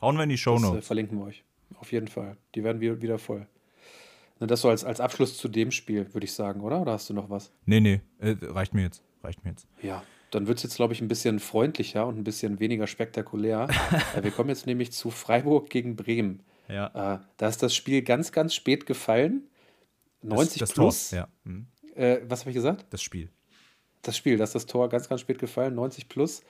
Hauen 0.02 0.16
wir 0.18 0.24
in 0.24 0.30
die 0.30 0.38
Show 0.38 0.58
Notes. 0.58 0.70
Das 0.70 0.78
äh, 0.78 0.82
verlinken 0.82 1.20
wir 1.20 1.26
euch. 1.26 1.44
Auf 1.80 1.92
jeden 1.92 2.08
Fall. 2.08 2.36
Die 2.56 2.64
werden 2.64 2.82
wieder 2.82 3.20
voll. 3.20 3.48
Das 4.48 4.62
so 4.62 4.70
als, 4.70 4.84
als 4.84 5.00
Abschluss 5.00 5.38
zu 5.38 5.48
dem 5.48 5.72
Spiel, 5.72 6.14
würde 6.14 6.26
ich 6.26 6.34
sagen, 6.34 6.62
oder? 6.62 6.82
Oder 6.82 6.94
hast 6.94 7.10
du 7.10 7.14
noch 7.14 7.30
was? 7.30 7.52
Nee, 7.66 7.80
nee, 7.80 8.02
äh, 8.20 8.36
reicht 8.42 8.74
mir 8.74 8.82
jetzt 8.82 9.04
reicht 9.24 9.44
mir 9.44 9.52
jetzt. 9.52 9.68
Ja, 9.82 10.04
dann 10.32 10.48
wird 10.48 10.58
es 10.58 10.64
jetzt, 10.64 10.76
glaube 10.76 10.94
ich, 10.94 11.02
ein 11.02 11.08
bisschen 11.08 11.40
freundlicher 11.40 12.06
und 12.08 12.18
ein 12.18 12.24
bisschen 12.24 12.60
weniger 12.60 12.88
spektakulär. 12.88 13.68
Äh, 14.16 14.24
wir 14.24 14.32
kommen 14.32 14.50
jetzt 14.50 14.66
nämlich 14.66 14.92
zu 14.92 15.10
Freiburg 15.10 15.70
gegen 15.70 15.96
Bremen. 15.96 16.44
Ja. 16.68 17.16
Äh, 17.16 17.20
da 17.38 17.48
ist 17.48 17.64
das 17.64 17.76
Spiel 17.76 18.02
ganz, 18.02 18.32
ganz 18.32 18.54
spät 18.54 18.86
gefallen. 18.86 19.48
90 20.22 20.60
das, 20.60 20.70
das 20.70 20.76
plus. 20.76 21.10
Tor, 21.10 21.20
ja. 21.20 21.28
Mhm. 21.44 21.68
Äh, 21.96 22.20
was 22.28 22.42
habe 22.42 22.52
ich 22.52 22.56
gesagt? 22.56 22.86
Das 22.90 23.02
Spiel. 23.02 23.30
Das 24.02 24.18
Spiel, 24.18 24.38
da 24.38 24.44
ist 24.44 24.56
das 24.56 24.66
Tor 24.66 24.90
ganz, 24.90 25.08
ganz 25.08 25.22
spät 25.22 25.40
gefallen, 25.40 25.76
90 25.76 26.10
plus. 26.10 26.42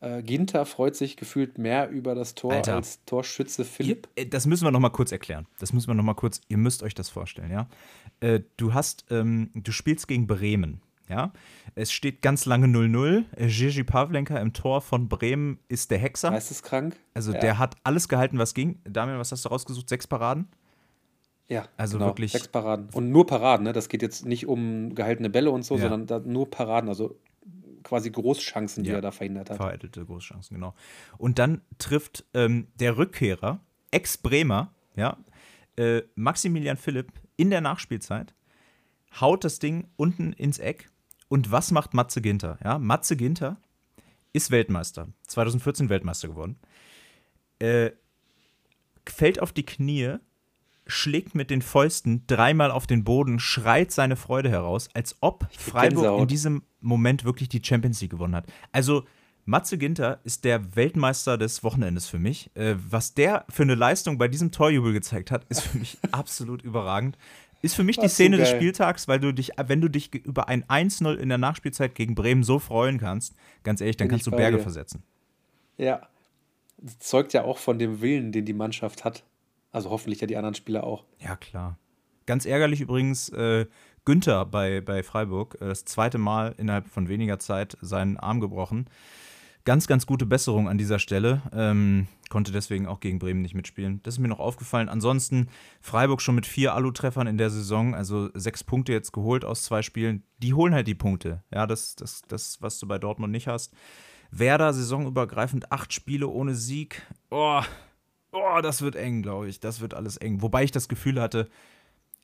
Äh, 0.00 0.22
Ginter 0.22 0.64
freut 0.64 0.94
sich 0.94 1.16
gefühlt 1.16 1.58
mehr 1.58 1.88
über 1.90 2.14
das 2.14 2.34
Tor 2.34 2.52
Alter. 2.52 2.76
als 2.76 3.04
Torschütze 3.04 3.64
Philipp. 3.64 4.08
Ihr, 4.16 4.24
äh, 4.24 4.26
das 4.28 4.46
müssen 4.46 4.64
wir 4.64 4.70
noch 4.70 4.80
mal 4.80 4.90
kurz 4.90 5.10
erklären. 5.10 5.46
Das 5.58 5.72
müssen 5.72 5.88
wir 5.88 5.94
noch 5.94 6.04
mal 6.04 6.14
kurz, 6.14 6.40
ihr 6.48 6.56
müsst 6.56 6.82
euch 6.82 6.94
das 6.94 7.08
vorstellen, 7.08 7.50
ja. 7.50 7.68
Äh, 8.20 8.40
du 8.56 8.74
hast, 8.74 9.06
ähm, 9.10 9.50
du 9.54 9.72
spielst 9.72 10.06
gegen 10.06 10.26
Bremen. 10.26 10.80
Ja, 11.08 11.32
es 11.74 11.90
steht 11.90 12.20
ganz 12.20 12.44
lange 12.44 12.66
0-0. 12.66 13.24
Gigi 13.48 13.82
Pavlenka 13.82 14.36
im 14.38 14.52
Tor 14.52 14.82
von 14.82 15.08
Bremen 15.08 15.58
ist 15.68 15.90
der 15.90 15.96
Hexer. 15.96 16.32
Geisteskrank. 16.32 16.96
Also 17.14 17.32
ja. 17.32 17.38
der 17.38 17.58
hat 17.58 17.76
alles 17.82 18.08
gehalten, 18.08 18.38
was 18.38 18.52
ging. 18.52 18.78
Damian, 18.84 19.18
was 19.18 19.32
hast 19.32 19.42
du 19.46 19.48
rausgesucht? 19.48 19.88
Sechs 19.88 20.06
Paraden? 20.06 20.48
Ja, 21.48 21.66
also 21.78 21.96
genau. 21.96 22.10
wirklich. 22.10 22.32
Sechs 22.32 22.48
Paraden. 22.48 22.90
Und 22.92 23.10
nur 23.10 23.26
Paraden, 23.26 23.64
ne? 23.64 23.72
Das 23.72 23.88
geht 23.88 24.02
jetzt 24.02 24.26
nicht 24.26 24.46
um 24.46 24.94
gehaltene 24.94 25.30
Bälle 25.30 25.50
und 25.50 25.62
so, 25.64 25.78
ja. 25.78 25.88
sondern 25.88 26.30
nur 26.30 26.50
Paraden. 26.50 26.90
Also 26.90 27.16
quasi 27.88 28.10
Großchancen, 28.10 28.84
die 28.84 28.90
ja, 28.90 28.96
er 28.96 29.00
da 29.00 29.10
verhindert 29.10 29.50
hat. 29.50 29.56
Vereitelte 29.56 30.04
Großchancen, 30.04 30.54
genau. 30.54 30.74
Und 31.16 31.38
dann 31.38 31.62
trifft 31.78 32.24
ähm, 32.34 32.68
der 32.78 32.98
Rückkehrer, 32.98 33.60
Ex-Bremer, 33.90 34.72
ja, 34.94 35.16
äh, 35.76 36.02
Maximilian 36.14 36.76
Philipp 36.76 37.12
in 37.36 37.50
der 37.50 37.60
Nachspielzeit, 37.60 38.34
haut 39.20 39.44
das 39.44 39.58
Ding 39.58 39.88
unten 39.96 40.32
ins 40.34 40.58
Eck. 40.58 40.90
Und 41.28 41.50
was 41.50 41.70
macht 41.70 41.94
Matze 41.94 42.20
Ginter? 42.20 42.58
Ja, 42.62 42.78
Matze 42.78 43.16
Ginter 43.16 43.56
ist 44.32 44.50
Weltmeister, 44.50 45.08
2014 45.28 45.88
Weltmeister 45.88 46.28
geworden. 46.28 46.58
Äh, 47.58 47.92
fällt 49.08 49.40
auf 49.40 49.52
die 49.52 49.64
Knie, 49.64 50.16
schlägt 50.88 51.34
mit 51.34 51.50
den 51.50 51.62
Fäusten 51.62 52.24
dreimal 52.26 52.70
auf 52.70 52.86
den 52.86 53.04
Boden, 53.04 53.38
schreit 53.38 53.92
seine 53.92 54.16
Freude 54.16 54.50
heraus, 54.50 54.88
als 54.94 55.16
ob 55.20 55.46
Freiburg 55.56 56.20
in 56.20 56.26
diesem 56.26 56.62
Moment 56.80 57.24
wirklich 57.24 57.48
die 57.48 57.62
Champions 57.62 58.00
League 58.00 58.10
gewonnen 58.10 58.34
hat. 58.34 58.46
Also 58.72 59.04
Matze 59.44 59.78
Ginter 59.78 60.20
ist 60.24 60.44
der 60.44 60.76
Weltmeister 60.76 61.38
des 61.38 61.64
Wochenendes 61.64 62.06
für 62.06 62.18
mich. 62.18 62.50
Äh, 62.54 62.74
was 62.90 63.14
der 63.14 63.46
für 63.48 63.62
eine 63.62 63.74
Leistung 63.74 64.18
bei 64.18 64.28
diesem 64.28 64.52
Torjubel 64.52 64.92
gezeigt 64.92 65.30
hat, 65.30 65.44
ist 65.48 65.60
für 65.60 65.78
mich 65.78 65.96
absolut 66.12 66.62
überragend. 66.62 67.16
Ist 67.62 67.74
für 67.74 67.82
mich 67.82 67.98
die 67.98 68.08
Szene 68.08 68.36
des 68.36 68.50
Spieltags, 68.50 69.08
weil 69.08 69.18
du 69.18 69.32
dich, 69.32 69.52
wenn 69.56 69.80
du 69.80 69.88
dich 69.88 70.14
über 70.14 70.48
ein 70.48 70.64
1-0 70.64 71.14
in 71.14 71.28
der 71.28 71.38
Nachspielzeit 71.38 71.94
gegen 71.94 72.14
Bremen 72.14 72.44
so 72.44 72.58
freuen 72.58 72.98
kannst, 72.98 73.34
ganz 73.64 73.80
ehrlich, 73.80 73.96
dann 73.96 74.06
Bin 74.06 74.16
kannst 74.16 74.26
du 74.26 74.30
Berge 74.30 74.58
dir. 74.58 74.62
versetzen. 74.62 75.02
Ja. 75.76 76.08
Das 76.76 76.98
zeugt 77.00 77.32
ja 77.32 77.42
auch 77.42 77.58
von 77.58 77.78
dem 77.78 78.00
Willen, 78.00 78.30
den 78.30 78.44
die 78.44 78.52
Mannschaft 78.52 79.04
hat. 79.04 79.24
Also 79.70 79.90
hoffentlich 79.90 80.20
ja 80.20 80.26
die 80.26 80.36
anderen 80.36 80.54
Spieler 80.54 80.84
auch. 80.84 81.04
Ja, 81.18 81.36
klar. 81.36 81.78
Ganz 82.26 82.46
ärgerlich 82.46 82.80
übrigens, 82.80 83.28
äh, 83.30 83.66
Günther 84.04 84.46
bei, 84.46 84.80
bei 84.80 85.02
Freiburg, 85.02 85.58
äh, 85.60 85.68
das 85.68 85.84
zweite 85.84 86.18
Mal 86.18 86.54
innerhalb 86.58 86.88
von 86.88 87.08
weniger 87.08 87.38
Zeit 87.38 87.76
seinen 87.80 88.16
Arm 88.16 88.40
gebrochen. 88.40 88.88
Ganz, 89.64 89.86
ganz 89.86 90.06
gute 90.06 90.24
Besserung 90.24 90.66
an 90.66 90.78
dieser 90.78 90.98
Stelle. 90.98 91.42
Ähm, 91.52 92.06
konnte 92.30 92.52
deswegen 92.52 92.86
auch 92.86 93.00
gegen 93.00 93.18
Bremen 93.18 93.42
nicht 93.42 93.54
mitspielen. 93.54 94.02
Das 94.02 94.14
ist 94.14 94.18
mir 94.18 94.28
noch 94.28 94.40
aufgefallen. 94.40 94.88
Ansonsten 94.88 95.48
Freiburg 95.82 96.22
schon 96.22 96.36
mit 96.36 96.46
vier 96.46 96.74
Alu-Treffern 96.74 97.26
in 97.26 97.36
der 97.36 97.50
Saison, 97.50 97.94
also 97.94 98.30
sechs 98.32 98.64
Punkte 98.64 98.92
jetzt 98.92 99.12
geholt 99.12 99.44
aus 99.44 99.64
zwei 99.64 99.82
Spielen. 99.82 100.22
Die 100.38 100.54
holen 100.54 100.72
halt 100.72 100.86
die 100.86 100.94
Punkte. 100.94 101.42
Ja, 101.52 101.66
das, 101.66 101.96
das, 101.96 102.22
das 102.28 102.62
was 102.62 102.78
du 102.78 102.88
bei 102.88 102.96
Dortmund 102.96 103.30
nicht 103.30 103.46
hast. 103.46 103.74
Werder 104.30 104.72
saisonübergreifend 104.72 105.70
acht 105.70 105.92
Spiele 105.92 106.28
ohne 106.28 106.54
Sieg. 106.54 107.02
Oh, 107.30 107.60
oh 108.32 108.60
das 108.62 108.82
wird 108.82 108.96
eng, 108.96 109.22
glaube 109.22 109.48
ich. 109.48 109.60
Das 109.60 109.80
wird 109.80 109.94
alles 109.94 110.16
eng. 110.16 110.42
Wobei 110.42 110.64
ich 110.64 110.70
das 110.70 110.88
Gefühl 110.88 111.20
hatte, 111.20 111.48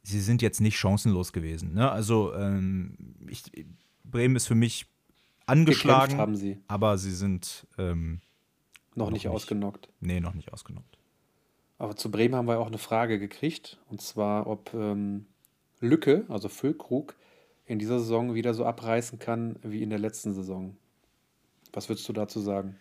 sie 0.02 0.20
sind 0.20 0.42
jetzt 0.42 0.60
nicht 0.60 0.78
chancenlos 0.78 1.32
gewesen. 1.32 1.74
Ne? 1.74 1.90
Also 1.90 2.34
ähm, 2.34 2.96
ich, 3.28 3.42
Bremen 4.04 4.36
ist 4.36 4.46
für 4.46 4.54
mich 4.54 4.86
angeschlagen, 5.46 6.18
haben 6.18 6.36
sie. 6.36 6.58
aber 6.68 6.98
sie 6.98 7.12
sind 7.12 7.66
ähm, 7.78 8.20
noch, 8.94 9.06
noch 9.06 9.12
nicht, 9.12 9.24
nicht 9.24 9.32
ausgenockt. 9.32 9.88
Nee, 10.00 10.20
noch 10.20 10.34
nicht 10.34 10.52
ausgenockt. 10.52 10.98
Aber 11.78 11.96
zu 11.96 12.10
Bremen 12.10 12.36
haben 12.36 12.46
wir 12.46 12.58
auch 12.58 12.68
eine 12.68 12.78
Frage 12.78 13.18
gekriegt. 13.18 13.78
Und 13.90 14.00
zwar, 14.00 14.46
ob 14.46 14.72
ähm, 14.74 15.26
Lücke, 15.80 16.24
also 16.28 16.48
Füllkrug, 16.48 17.16
in 17.66 17.78
dieser 17.78 17.98
Saison 17.98 18.34
wieder 18.34 18.54
so 18.54 18.64
abreißen 18.64 19.18
kann 19.18 19.56
wie 19.62 19.82
in 19.82 19.90
der 19.90 19.98
letzten 19.98 20.34
Saison. 20.34 20.76
Was 21.72 21.88
würdest 21.88 22.08
du 22.08 22.12
dazu 22.12 22.40
sagen? 22.40 22.76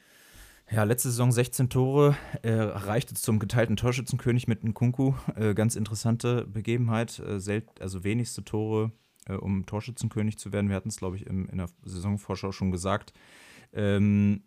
Ja, 0.72 0.84
letzte 0.84 1.10
Saison 1.10 1.32
16 1.32 1.70
Tore, 1.70 2.18
er 2.42 2.70
reichte 2.88 3.14
zum 3.14 3.38
geteilten 3.38 3.76
Torschützenkönig 3.76 4.48
mit 4.48 4.64
Nkunku. 4.64 5.14
Äh, 5.36 5.54
ganz 5.54 5.76
interessante 5.76 6.48
Begebenheit, 6.48 7.20
äh, 7.20 7.62
also 7.80 8.04
wenigste 8.04 8.44
Tore, 8.44 8.92
äh, 9.28 9.34
um 9.34 9.66
Torschützenkönig 9.66 10.38
zu 10.38 10.52
werden. 10.52 10.70
Wir 10.70 10.76
hatten 10.76 10.90
es, 10.90 10.98
glaube 10.98 11.18
ich, 11.18 11.28
im, 11.28 11.48
in 11.50 11.58
der 11.58 11.68
Saisonvorschau 11.84 12.52
schon 12.52 12.72
gesagt. 12.72 13.14
Ähm, 13.74 14.44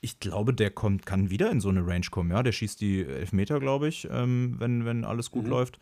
ich 0.00 0.20
glaube, 0.20 0.52
der 0.52 0.70
kommt, 0.70 1.06
kann 1.06 1.30
wieder 1.30 1.50
in 1.50 1.60
so 1.60 1.68
eine 1.68 1.86
Range 1.86 2.06
kommen. 2.10 2.30
Ja, 2.30 2.42
der 2.42 2.52
schießt 2.52 2.80
die 2.80 3.04
Elfmeter, 3.04 3.60
glaube 3.60 3.88
ich, 3.88 4.08
ähm, 4.10 4.56
wenn, 4.58 4.84
wenn 4.84 5.04
alles 5.04 5.30
gut 5.30 5.44
mhm. 5.44 5.50
läuft. 5.50 5.78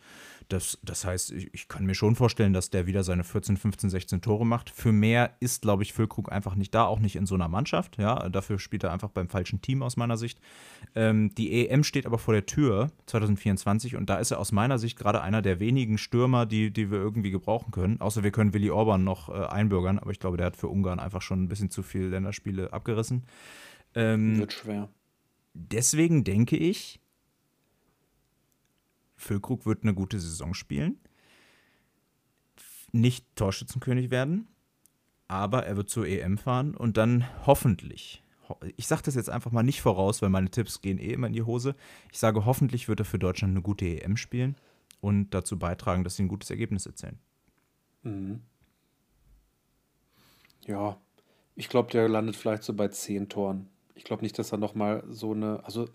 Das, 0.49 0.79
das 0.81 1.03
heißt, 1.03 1.31
ich, 1.31 1.53
ich, 1.53 1.67
kann 1.67 1.85
mir 1.85 1.95
schon 1.95 2.15
vorstellen, 2.15 2.53
dass 2.53 2.69
der 2.69 2.87
wieder 2.87 3.03
seine 3.03 3.23
14, 3.23 3.57
15, 3.57 3.89
16 3.89 4.21
Tore 4.21 4.45
macht. 4.45 4.69
Für 4.69 4.91
mehr 4.91 5.35
ist, 5.41 5.61
glaube 5.61 5.83
ich, 5.83 5.93
Füllkrug 5.93 6.31
einfach 6.31 6.55
nicht 6.55 6.73
da, 6.73 6.85
auch 6.85 6.99
nicht 6.99 7.17
in 7.17 7.25
so 7.25 7.35
einer 7.35 7.49
Mannschaft. 7.49 7.97
Ja, 7.97 8.29
dafür 8.29 8.57
spielt 8.57 8.83
er 8.83 8.93
einfach 8.93 9.09
beim 9.09 9.27
falschen 9.27 9.61
Team 9.61 9.83
aus 9.83 9.97
meiner 9.97 10.15
Sicht. 10.15 10.39
Ähm, 10.95 11.35
die 11.35 11.67
EM 11.67 11.83
steht 11.83 12.05
aber 12.05 12.17
vor 12.17 12.33
der 12.33 12.45
Tür 12.45 12.91
2024 13.07 13.95
und 13.95 14.09
da 14.09 14.17
ist 14.17 14.31
er 14.31 14.39
aus 14.39 14.51
meiner 14.51 14.79
Sicht 14.79 14.97
gerade 14.97 15.21
einer 15.21 15.41
der 15.41 15.59
wenigen 15.59 15.97
Stürmer, 15.97 16.45
die, 16.45 16.71
die 16.71 16.91
wir 16.91 16.97
irgendwie 16.97 17.31
gebrauchen 17.31 17.71
können. 17.71 17.99
Außer 17.99 18.23
wir 18.23 18.31
können 18.31 18.53
Willi 18.53 18.69
Orban 18.69 19.03
noch 19.03 19.29
äh, 19.29 19.47
einbürgern, 19.47 19.99
aber 19.99 20.11
ich 20.11 20.19
glaube, 20.19 20.37
der 20.37 20.45
hat 20.45 20.55
für 20.55 20.69
Ungarn 20.69 20.99
einfach 20.99 21.21
schon 21.21 21.43
ein 21.43 21.49
bisschen 21.49 21.69
zu 21.69 21.83
viele 21.83 22.07
Länderspiele 22.07 22.71
abgerissen. 22.71 23.25
Ähm, 23.95 24.37
Wird 24.37 24.53
schwer. 24.53 24.89
Deswegen 25.53 26.23
denke 26.23 26.55
ich, 26.55 27.01
Füllkrug 29.17 29.65
wird 29.65 29.83
eine 29.83 29.93
gute 29.93 30.19
Saison 30.19 30.53
spielen. 30.53 30.99
Nicht 32.91 33.25
Torschützenkönig 33.35 34.11
werden, 34.11 34.47
aber 35.27 35.65
er 35.65 35.75
wird 35.75 35.89
zur 35.89 36.07
EM 36.07 36.37
fahren 36.37 36.75
und 36.75 36.97
dann 36.97 37.25
hoffentlich, 37.45 38.23
ich 38.77 38.87
sage 38.87 39.01
das 39.03 39.15
jetzt 39.15 39.29
einfach 39.29 39.51
mal 39.51 39.63
nicht 39.63 39.81
voraus, 39.81 40.21
weil 40.21 40.29
meine 40.29 40.49
Tipps 40.49 40.81
gehen 40.81 40.97
eh 40.99 41.11
immer 41.11 41.27
in 41.27 41.33
die 41.33 41.43
Hose. 41.43 41.75
Ich 42.11 42.19
sage, 42.19 42.45
hoffentlich 42.45 42.87
wird 42.87 43.01
er 43.01 43.05
für 43.05 43.19
Deutschland 43.19 43.51
eine 43.51 43.61
gute 43.61 43.85
EM 43.85 44.15
spielen 44.15 44.55
und 45.01 45.31
dazu 45.31 45.59
beitragen, 45.59 46.03
dass 46.03 46.15
sie 46.15 46.23
ein 46.23 46.29
gutes 46.29 46.49
Ergebnis 46.49 46.85
erzählen. 46.85 47.19
Mhm. 48.03 48.41
Ja, 50.65 50.97
ich 51.55 51.69
glaube, 51.69 51.91
der 51.91 52.07
landet 52.07 52.35
vielleicht 52.35 52.63
so 52.63 52.73
bei 52.73 52.87
zehn 52.87 53.27
Toren 53.27 53.69
ich 53.97 54.03
glaube 54.03 54.21
nicht, 54.21 54.37
dass 54.37 54.51
er 54.51 54.57
nochmal 54.57 55.03
so 55.09 55.33
eine, 55.33 55.63
also 55.65 55.89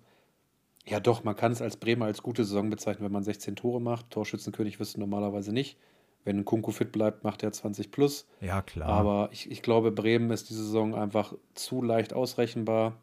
ja 0.87 1.01
doch, 1.01 1.25
man 1.25 1.37
kann 1.37 1.53
es 1.53 1.63
als 1.63 1.77
Bremer 1.77 2.07
als 2.07 2.23
gute 2.23 2.45
Saison 2.45 2.71
bezeichnen, 2.71 3.05
wenn 3.05 3.13
man 3.13 3.25
16 3.25 3.57
Tore 3.57 3.81
macht. 3.81 4.11
Torschützenkönig 4.11 4.81
wirst 4.81 4.97
du 4.97 5.01
normalerweise 5.01 5.53
nicht. 5.53 5.79
Wenn 6.25 6.39
ein 6.39 6.45
Kunku 6.45 6.71
fit 6.71 6.93
bleibt, 6.93 7.25
macht 7.25 7.43
er 7.43 7.53
20 7.53 7.91
plus. 7.91 8.29
Ja, 8.41 8.63
klar. 8.63 8.89
Aber 8.89 9.29
ich, 9.33 9.51
ich 9.51 9.63
glaube, 9.63 9.91
Bremen 9.91 10.31
ist 10.31 10.51
diese 10.51 10.65
Saison 10.65 10.95
einfach 10.95 11.35
zu 11.55 11.83
leicht 11.83 12.13
ausrechenbar. 12.13 12.97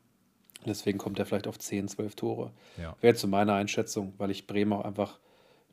Deswegen 0.65 0.97
kommt 0.97 1.19
er 1.19 1.25
vielleicht 1.25 1.47
auf 1.47 1.57
10, 1.57 1.87
12 1.87 2.15
Tore. 2.15 2.51
Ja. 2.77 2.95
Wäre 3.01 3.15
zu 3.15 3.27
meiner 3.27 3.53
Einschätzung, 3.53 4.13
weil 4.17 4.31
ich 4.31 4.47
Bremen 4.47 4.73
auch 4.73 4.85
einfach 4.85 5.19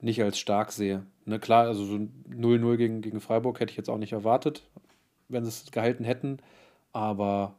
nicht 0.01 0.23
als 0.23 0.39
stark 0.39 0.73
sehe. 0.73 1.07
Ne, 1.25 1.39
klar, 1.39 1.67
also 1.67 1.85
so 1.85 1.95
0-0 1.95 2.77
gegen, 2.77 3.01
gegen 3.01 3.21
Freiburg 3.21 3.61
hätte 3.61 3.71
ich 3.71 3.77
jetzt 3.77 3.89
auch 3.89 3.99
nicht 3.99 4.13
erwartet, 4.13 4.69
wenn 5.29 5.45
sie 5.45 5.49
es 5.49 5.71
gehalten 5.71 6.05
hätten. 6.05 6.39
Aber 6.93 7.55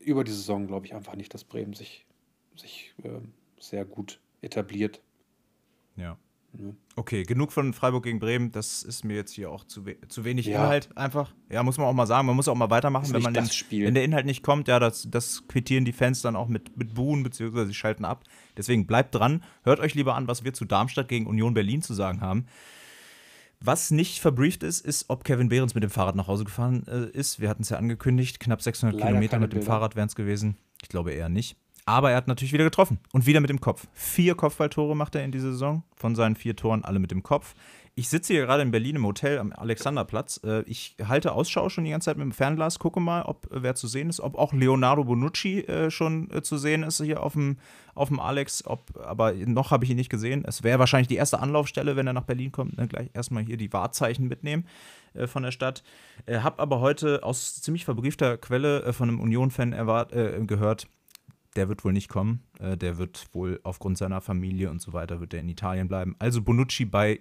über 0.00 0.24
die 0.24 0.32
Saison 0.32 0.66
glaube 0.66 0.86
ich 0.86 0.94
einfach 0.94 1.16
nicht, 1.16 1.34
dass 1.34 1.44
Bremen 1.44 1.74
sich, 1.74 2.06
sich 2.56 2.94
äh, 3.02 3.08
sehr 3.58 3.84
gut 3.84 4.20
etabliert. 4.40 5.00
Ja. 5.96 6.18
Okay, 6.96 7.24
genug 7.24 7.50
von 7.50 7.72
Freiburg 7.72 8.04
gegen 8.04 8.20
Bremen. 8.20 8.52
Das 8.52 8.84
ist 8.84 9.04
mir 9.04 9.16
jetzt 9.16 9.32
hier 9.32 9.50
auch 9.50 9.64
zu, 9.64 9.86
we 9.86 9.96
zu 10.06 10.24
wenig 10.24 10.46
ja. 10.46 10.62
Inhalt 10.62 10.96
einfach. 10.96 11.34
Ja, 11.50 11.62
muss 11.64 11.78
man 11.78 11.86
auch 11.86 11.92
mal 11.92 12.06
sagen. 12.06 12.26
Man 12.26 12.36
muss 12.36 12.46
auch 12.46 12.54
mal 12.54 12.70
weitermachen, 12.70 13.12
wenn 13.12 13.22
man 13.22 13.34
den, 13.34 13.48
wenn 13.70 13.94
der 13.94 14.04
Inhalt 14.04 14.26
nicht 14.26 14.42
kommt. 14.42 14.68
Ja, 14.68 14.78
das, 14.78 15.08
das 15.10 15.48
quittieren 15.48 15.84
die 15.84 15.92
Fans 15.92 16.22
dann 16.22 16.36
auch 16.36 16.46
mit, 16.46 16.76
mit 16.76 16.94
Buhen, 16.94 17.24
beziehungsweise 17.24 17.66
sie 17.66 17.74
schalten 17.74 18.04
ab. 18.04 18.24
Deswegen 18.56 18.86
bleibt 18.86 19.14
dran. 19.14 19.42
Hört 19.64 19.80
euch 19.80 19.94
lieber 19.94 20.14
an, 20.14 20.28
was 20.28 20.44
wir 20.44 20.52
zu 20.54 20.64
Darmstadt 20.64 21.08
gegen 21.08 21.26
Union 21.26 21.54
Berlin 21.54 21.82
zu 21.82 21.92
sagen 21.92 22.20
haben. 22.20 22.46
Was 23.60 23.90
nicht 23.90 24.20
verbrieft 24.20 24.62
ist, 24.62 24.84
ist, 24.84 25.06
ob 25.08 25.24
Kevin 25.24 25.48
Behrens 25.48 25.74
mit 25.74 25.82
dem 25.82 25.90
Fahrrad 25.90 26.14
nach 26.14 26.28
Hause 26.28 26.44
gefahren 26.44 26.86
äh, 26.86 27.06
ist. 27.06 27.40
Wir 27.40 27.48
hatten 27.48 27.62
es 27.62 27.70
ja 27.70 27.78
angekündigt, 27.78 28.38
knapp 28.38 28.62
600 28.62 28.94
Leider 28.94 29.06
Kilometer 29.06 29.38
mit 29.40 29.52
dem 29.52 29.60
Bilder. 29.60 29.66
Fahrrad 29.72 29.96
wären 29.96 30.06
es 30.06 30.14
gewesen. 30.14 30.56
Ich 30.82 30.88
glaube 30.88 31.12
eher 31.12 31.28
nicht. 31.28 31.56
Aber 31.86 32.10
er 32.10 32.16
hat 32.16 32.28
natürlich 32.28 32.52
wieder 32.52 32.64
getroffen 32.64 32.98
und 33.12 33.26
wieder 33.26 33.40
mit 33.40 33.50
dem 33.50 33.60
Kopf. 33.60 33.86
Vier 33.92 34.34
Kopfballtore 34.34 34.96
macht 34.96 35.14
er 35.14 35.24
in 35.24 35.32
dieser 35.32 35.52
Saison. 35.52 35.82
Von 35.96 36.14
seinen 36.14 36.34
vier 36.34 36.56
Toren 36.56 36.84
alle 36.84 36.98
mit 36.98 37.10
dem 37.10 37.22
Kopf. 37.22 37.54
Ich 37.96 38.08
sitze 38.08 38.32
hier 38.32 38.46
gerade 38.46 38.62
in 38.62 38.72
Berlin 38.72 38.96
im 38.96 39.06
Hotel 39.06 39.38
am 39.38 39.52
Alexanderplatz. 39.52 40.40
Äh, 40.44 40.62
ich 40.62 40.96
halte 41.06 41.30
Ausschau 41.32 41.68
schon 41.68 41.84
die 41.84 41.92
ganze 41.92 42.06
Zeit 42.06 42.16
mit 42.16 42.24
dem 42.24 42.32
Fernglas, 42.32 42.80
gucke 42.80 42.98
mal, 42.98 43.22
ob 43.22 43.52
äh, 43.52 43.62
wer 43.62 43.76
zu 43.76 43.86
sehen 43.86 44.10
ist, 44.10 44.20
ob 44.20 44.36
auch 44.36 44.52
Leonardo 44.52 45.04
Bonucci 45.04 45.60
äh, 45.60 45.92
schon 45.92 46.28
zu 46.42 46.58
sehen 46.58 46.82
ist 46.82 47.00
hier 47.00 47.22
auf 47.22 47.34
dem, 47.34 47.58
auf 47.94 48.08
dem 48.08 48.18
Alex. 48.18 48.66
Ob, 48.66 48.80
aber 49.06 49.32
noch 49.32 49.70
habe 49.70 49.84
ich 49.84 49.90
ihn 49.90 49.96
nicht 49.96 50.10
gesehen. 50.10 50.44
Es 50.44 50.64
wäre 50.64 50.80
wahrscheinlich 50.80 51.06
die 51.06 51.16
erste 51.16 51.38
Anlaufstelle, 51.38 51.94
wenn 51.94 52.08
er 52.08 52.14
nach 52.14 52.24
Berlin 52.24 52.50
kommt. 52.50 52.78
Ne? 52.78 52.88
Gleich 52.88 53.10
erstmal 53.14 53.44
hier 53.44 53.58
die 53.58 53.72
Wahrzeichen 53.72 54.26
mitnehmen 54.26 54.66
von 55.26 55.44
der 55.44 55.52
Stadt. 55.52 55.84
Äh, 56.26 56.38
habe 56.38 56.58
aber 56.60 56.80
heute 56.80 57.22
aus 57.22 57.62
ziemlich 57.62 57.84
verbriefter 57.84 58.38
Quelle 58.38 58.92
von 58.92 59.08
einem 59.08 59.20
Union-Fan 59.20 59.70
gehört, 60.48 60.88
der 61.56 61.68
wird 61.68 61.84
wohl 61.84 61.92
nicht 61.92 62.08
kommen. 62.08 62.42
der 62.60 62.98
wird 62.98 63.26
wohl 63.32 63.60
aufgrund 63.62 63.98
seiner 63.98 64.20
Familie 64.20 64.70
und 64.70 64.80
so 64.80 64.92
weiter, 64.92 65.20
wird 65.20 65.34
er 65.34 65.40
in 65.40 65.48
Italien 65.48 65.88
bleiben. 65.88 66.16
Also 66.18 66.42
Bonucci 66.42 66.84
bei 66.84 67.20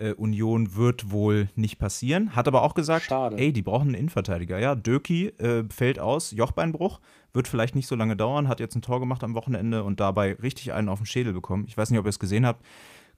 äh, 0.00 0.14
Union 0.14 0.74
wird 0.74 1.10
wohl 1.10 1.48
nicht 1.54 1.78
passieren. 1.78 2.34
Hat 2.34 2.48
aber 2.48 2.62
auch 2.62 2.74
gesagt, 2.74 3.06
Schade. 3.06 3.36
ey, 3.36 3.52
die 3.52 3.62
brauchen 3.62 3.88
einen 3.88 3.94
Innenverteidiger. 3.94 4.58
Ja, 4.58 4.74
Döki 4.74 5.28
äh, 5.38 5.64
fällt 5.70 5.98
aus, 5.98 6.32
Jochbeinbruch, 6.32 7.00
wird 7.32 7.46
vielleicht 7.46 7.74
nicht 7.74 7.86
so 7.86 7.94
lange 7.94 8.16
dauern, 8.16 8.48
hat 8.48 8.60
jetzt 8.60 8.74
ein 8.74 8.82
Tor 8.82 9.00
gemacht 9.00 9.22
am 9.22 9.34
Wochenende 9.34 9.84
und 9.84 10.00
dabei 10.00 10.34
richtig 10.34 10.72
einen 10.72 10.88
auf 10.88 11.00
den 11.00 11.06
Schädel 11.06 11.32
bekommen. 11.32 11.64
Ich 11.68 11.76
weiß 11.76 11.90
nicht, 11.90 11.98
ob 11.98 12.06
ihr 12.06 12.10
es 12.10 12.18
gesehen 12.18 12.46
habt. 12.46 12.64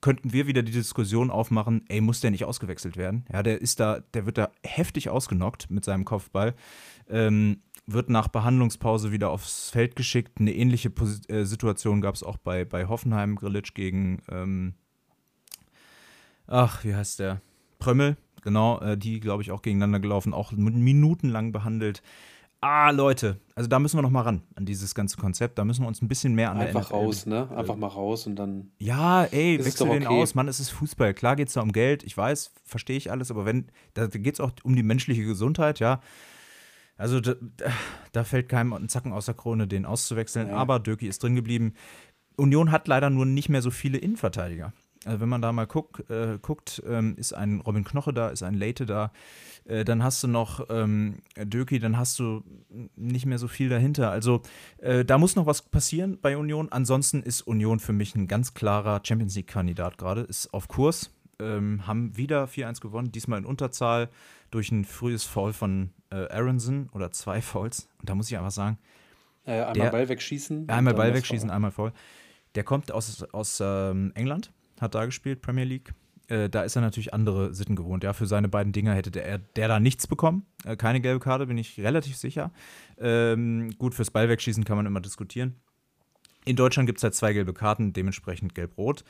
könnten 0.00 0.32
wir 0.32 0.48
wieder 0.48 0.64
die 0.64 0.72
Diskussion 0.72 1.30
aufmachen, 1.30 1.84
ey, 1.88 2.00
muss 2.00 2.20
der 2.20 2.32
nicht 2.32 2.44
ausgewechselt 2.44 2.96
werden? 2.96 3.24
Ja, 3.32 3.44
der 3.44 3.60
ist 3.60 3.78
da, 3.78 4.00
der 4.14 4.26
wird 4.26 4.36
da 4.36 4.50
heftig 4.64 5.08
ausgenockt 5.08 5.70
mit 5.70 5.84
seinem 5.84 6.04
Kopfball. 6.04 6.54
Ähm, 7.08 7.62
wird 7.92 8.10
nach 8.10 8.28
Behandlungspause 8.28 9.12
wieder 9.12 9.30
aufs 9.30 9.70
Feld 9.70 9.96
geschickt. 9.96 10.40
Eine 10.40 10.54
ähnliche 10.54 10.90
Pos 10.90 11.20
äh, 11.28 11.44
Situation 11.44 12.00
gab 12.00 12.14
es 12.14 12.22
auch 12.22 12.36
bei, 12.36 12.64
bei 12.64 12.86
Hoffenheim, 12.86 13.36
Grillitsch 13.36 13.74
gegen, 13.74 14.22
ähm, 14.30 14.74
ach, 16.46 16.84
wie 16.84 16.94
heißt 16.94 17.18
der? 17.18 17.40
Prömmel, 17.78 18.16
genau, 18.42 18.80
äh, 18.80 18.96
die, 18.96 19.20
glaube 19.20 19.42
ich, 19.42 19.50
auch 19.50 19.62
gegeneinander 19.62 20.00
gelaufen, 20.00 20.34
auch 20.34 20.52
minutenlang 20.52 21.52
behandelt. 21.52 22.02
Ah, 22.64 22.90
Leute, 22.90 23.40
also 23.56 23.68
da 23.68 23.80
müssen 23.80 23.98
wir 23.98 24.02
noch 24.02 24.10
mal 24.10 24.20
ran 24.20 24.42
an 24.54 24.64
dieses 24.64 24.94
ganze 24.94 25.16
Konzept. 25.16 25.58
Da 25.58 25.64
müssen 25.64 25.82
wir 25.82 25.88
uns 25.88 26.00
ein 26.00 26.06
bisschen 26.06 26.36
mehr 26.36 26.52
an 26.52 26.58
Einfach 26.58 26.90
der 26.90 26.96
raus, 26.96 27.26
ne? 27.26 27.50
Einfach 27.56 27.74
mal 27.74 27.88
raus 27.88 28.28
und 28.28 28.36
dann. 28.36 28.70
Ja, 28.78 29.24
ey, 29.24 29.58
wechsel 29.58 29.88
den 29.88 30.06
okay. 30.06 30.22
aus. 30.22 30.36
Mann, 30.36 30.46
es 30.46 30.60
ist 30.60 30.70
Fußball. 30.70 31.12
Klar 31.12 31.34
geht 31.34 31.48
es 31.48 31.54
da 31.54 31.60
um 31.60 31.72
Geld. 31.72 32.04
Ich 32.04 32.16
weiß, 32.16 32.52
verstehe 32.62 32.96
ich 32.96 33.10
alles. 33.10 33.32
Aber 33.32 33.46
wenn, 33.46 33.66
da 33.94 34.06
geht 34.06 34.34
es 34.34 34.40
auch 34.40 34.52
um 34.62 34.76
die 34.76 34.84
menschliche 34.84 35.24
Gesundheit, 35.24 35.80
ja. 35.80 36.00
Also 36.96 37.20
da, 37.20 37.34
da, 38.12 38.24
fällt 38.24 38.48
keinem 38.48 38.72
ein 38.72 38.88
Zacken 38.88 39.12
aus 39.12 39.26
der 39.26 39.34
Krone, 39.34 39.66
den 39.66 39.86
auszuwechseln. 39.86 40.48
Ja. 40.48 40.56
Aber 40.56 40.78
Döki 40.78 41.08
ist 41.08 41.22
drin 41.22 41.34
geblieben. 41.34 41.74
Union 42.36 42.70
hat 42.70 42.88
leider 42.88 43.10
nur 43.10 43.26
nicht 43.26 43.48
mehr 43.48 43.62
so 43.62 43.70
viele 43.70 43.98
Innenverteidiger. 43.98 44.72
Also 45.04 45.20
wenn 45.20 45.28
man 45.28 45.42
da 45.42 45.52
mal 45.52 45.66
guck, 45.66 46.08
äh, 46.10 46.38
guckt, 46.40 46.82
ähm, 46.86 47.16
ist 47.16 47.32
ein 47.32 47.60
Robin 47.60 47.84
Knoche 47.84 48.12
da, 48.12 48.28
ist 48.28 48.42
ein 48.42 48.54
Leite 48.54 48.86
da, 48.86 49.12
äh, 49.64 49.84
dann 49.84 50.02
hast 50.02 50.22
du 50.22 50.28
noch 50.28 50.66
ähm, 50.70 51.18
Döki, 51.36 51.80
dann 51.80 51.96
hast 51.96 52.18
du 52.18 52.44
nicht 52.94 53.26
mehr 53.26 53.38
so 53.38 53.48
viel 53.48 53.68
dahinter. 53.68 54.10
Also 54.10 54.42
äh, 54.78 55.04
da 55.04 55.18
muss 55.18 55.34
noch 55.34 55.46
was 55.46 55.62
passieren 55.62 56.18
bei 56.20 56.36
Union. 56.36 56.70
Ansonsten 56.70 57.22
ist 57.22 57.42
Union 57.42 57.80
für 57.80 57.92
mich 57.92 58.14
ein 58.14 58.28
ganz 58.28 58.54
klarer 58.54 59.00
Champions 59.02 59.34
League-Kandidat 59.34 59.98
gerade, 59.98 60.20
ist 60.20 60.54
auf 60.54 60.68
Kurs, 60.68 61.10
ähm, 61.40 61.86
haben 61.86 62.16
wieder 62.16 62.44
4-1 62.44 62.80
gewonnen, 62.80 63.10
diesmal 63.10 63.40
in 63.40 63.44
Unterzahl 63.44 64.08
durch 64.52 64.70
ein 64.70 64.84
frühes 64.84 65.24
Foul 65.24 65.52
von 65.52 65.90
äh, 66.12 66.28
Aronson 66.30 66.88
oder 66.92 67.10
zwei 67.10 67.40
Fouls. 67.40 67.88
Und 67.98 68.08
da 68.08 68.14
muss 68.14 68.30
ich 68.30 68.36
einfach 68.36 68.50
sagen, 68.50 68.78
äh, 69.44 69.52
einmal 69.52 69.72
der, 69.72 69.90
Ball 69.90 70.08
wegschießen. 70.08 70.68
Einmal 70.68 70.94
Ball 70.94 71.14
wegschießen, 71.14 71.50
einmal 71.50 71.70
Foul. 71.70 71.92
Der 72.54 72.64
kommt 72.64 72.92
aus, 72.92 73.22
aus 73.32 73.60
ähm, 73.60 74.12
England 74.14 74.52
hat 74.80 74.94
da 74.94 75.04
gespielt, 75.06 75.40
Premier 75.42 75.64
League. 75.64 75.94
Äh, 76.28 76.48
da 76.48 76.62
ist 76.62 76.76
er 76.76 76.82
natürlich 76.82 77.14
andere 77.14 77.54
Sitten 77.54 77.76
gewohnt. 77.76 78.04
Ja, 78.04 78.12
für 78.12 78.26
seine 78.26 78.48
beiden 78.48 78.72
Dinger 78.72 78.94
hätte 78.94 79.10
der, 79.10 79.38
der 79.38 79.68
da 79.68 79.80
nichts 79.80 80.06
bekommen. 80.06 80.46
Äh, 80.64 80.76
keine 80.76 81.00
gelbe 81.00 81.20
Karte, 81.20 81.46
bin 81.46 81.58
ich 81.58 81.78
relativ 81.80 82.16
sicher. 82.16 82.52
Ähm, 82.98 83.72
gut, 83.78 83.94
fürs 83.94 84.10
Ball 84.10 84.28
wegschießen 84.28 84.64
kann 84.64 84.76
man 84.76 84.86
immer 84.86 85.00
diskutieren. 85.00 85.56
In 86.44 86.56
Deutschland 86.56 86.86
gibt 86.86 86.98
es 86.98 87.04
halt 87.04 87.14
zwei 87.14 87.32
gelbe 87.32 87.54
Karten, 87.54 87.92
dementsprechend 87.92 88.54
gelb-rot. 88.54 89.04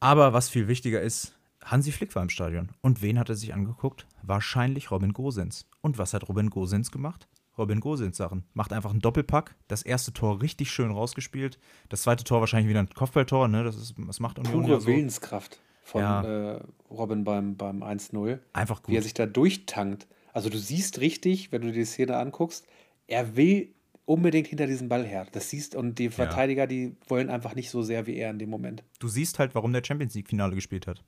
Aber 0.00 0.32
was 0.32 0.48
viel 0.48 0.68
wichtiger 0.68 1.00
ist, 1.00 1.38
Hansi 1.64 1.92
Flick 1.92 2.14
war 2.14 2.22
im 2.22 2.28
Stadion. 2.28 2.70
Und 2.80 3.02
wen 3.02 3.18
hat 3.18 3.28
er 3.28 3.34
sich 3.34 3.54
angeguckt? 3.54 4.06
Wahrscheinlich 4.22 4.90
Robin 4.90 5.12
Gosens. 5.12 5.66
Und 5.80 5.98
was 5.98 6.14
hat 6.14 6.28
Robin 6.28 6.50
Gosens 6.50 6.90
gemacht? 6.90 7.28
Robin 7.58 7.80
Gosens 7.80 8.16
Sachen. 8.16 8.44
Macht 8.54 8.72
einfach 8.72 8.90
einen 8.90 9.00
Doppelpack. 9.00 9.54
Das 9.68 9.82
erste 9.82 10.12
Tor 10.12 10.40
richtig 10.40 10.70
schön 10.70 10.90
rausgespielt. 10.90 11.58
Das 11.88 12.02
zweite 12.02 12.24
Tor 12.24 12.40
wahrscheinlich 12.40 12.68
wieder 12.68 12.80
ein 12.80 12.88
Kopfballtor. 12.88 13.48
Ne? 13.48 13.64
Das, 13.64 13.76
ist, 13.76 13.94
das 13.98 14.20
macht 14.20 14.38
Union 14.38 14.64
Pure 14.64 14.80
so. 14.80 14.86
Willenskraft 14.86 15.60
von 15.82 16.00
ja. 16.00 16.54
äh, 16.54 16.60
Robin 16.90 17.24
beim, 17.24 17.56
beim 17.56 17.82
1-0. 17.82 18.38
Einfach 18.52 18.82
gut. 18.82 18.92
Wie 18.92 18.96
er 18.96 19.02
sich 19.02 19.14
da 19.14 19.26
durchtankt. 19.26 20.06
Also 20.32 20.48
du 20.48 20.58
siehst 20.58 21.00
richtig, 21.00 21.52
wenn 21.52 21.60
du 21.62 21.68
dir 21.68 21.80
die 21.80 21.84
Szene 21.84 22.16
anguckst, 22.16 22.66
er 23.06 23.36
will 23.36 23.74
unbedingt 24.06 24.46
hinter 24.46 24.66
diesem 24.66 24.88
Ball 24.88 25.04
her. 25.04 25.26
Das 25.32 25.50
siehst 25.50 25.74
und 25.74 25.98
die 25.98 26.10
Verteidiger, 26.10 26.62
ja. 26.62 26.66
die 26.66 26.96
wollen 27.06 27.30
einfach 27.30 27.54
nicht 27.54 27.70
so 27.70 27.82
sehr 27.82 28.06
wie 28.06 28.16
er 28.16 28.30
in 28.30 28.38
dem 28.38 28.50
Moment. 28.50 28.82
Du 28.98 29.08
siehst 29.08 29.38
halt, 29.38 29.54
warum 29.54 29.72
der 29.72 29.82
Champions 29.84 30.14
League 30.14 30.28
Finale 30.28 30.54
gespielt 30.54 30.86
hat. 30.86 31.04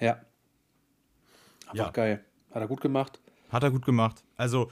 Ja. 0.00 0.20
Einfach 1.66 1.86
ja. 1.86 1.90
geil. 1.90 2.24
Hat 2.50 2.62
er 2.62 2.68
gut 2.68 2.80
gemacht. 2.80 3.20
Hat 3.50 3.62
er 3.62 3.70
gut 3.70 3.84
gemacht. 3.84 4.24
Also 4.36 4.70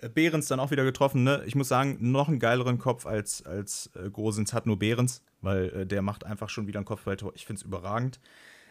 äh, 0.00 0.08
Behrens 0.08 0.48
dann 0.48 0.60
auch 0.60 0.70
wieder 0.70 0.84
getroffen. 0.84 1.24
Ne? 1.24 1.42
Ich 1.46 1.54
muss 1.54 1.68
sagen, 1.68 1.98
noch 2.00 2.28
einen 2.28 2.38
geileren 2.38 2.78
Kopf 2.78 3.06
als, 3.06 3.44
als 3.44 3.90
äh, 3.94 4.10
Grosens 4.10 4.52
hat 4.52 4.66
nur 4.66 4.78
Behrens, 4.78 5.22
weil 5.40 5.70
äh, 5.70 5.86
der 5.86 6.02
macht 6.02 6.24
einfach 6.24 6.48
schon 6.48 6.66
wieder 6.66 6.80
ein 6.80 6.84
Kopfballtor. 6.84 7.32
Ich 7.34 7.46
finde 7.46 7.60
es 7.60 7.64
überragend. 7.64 8.20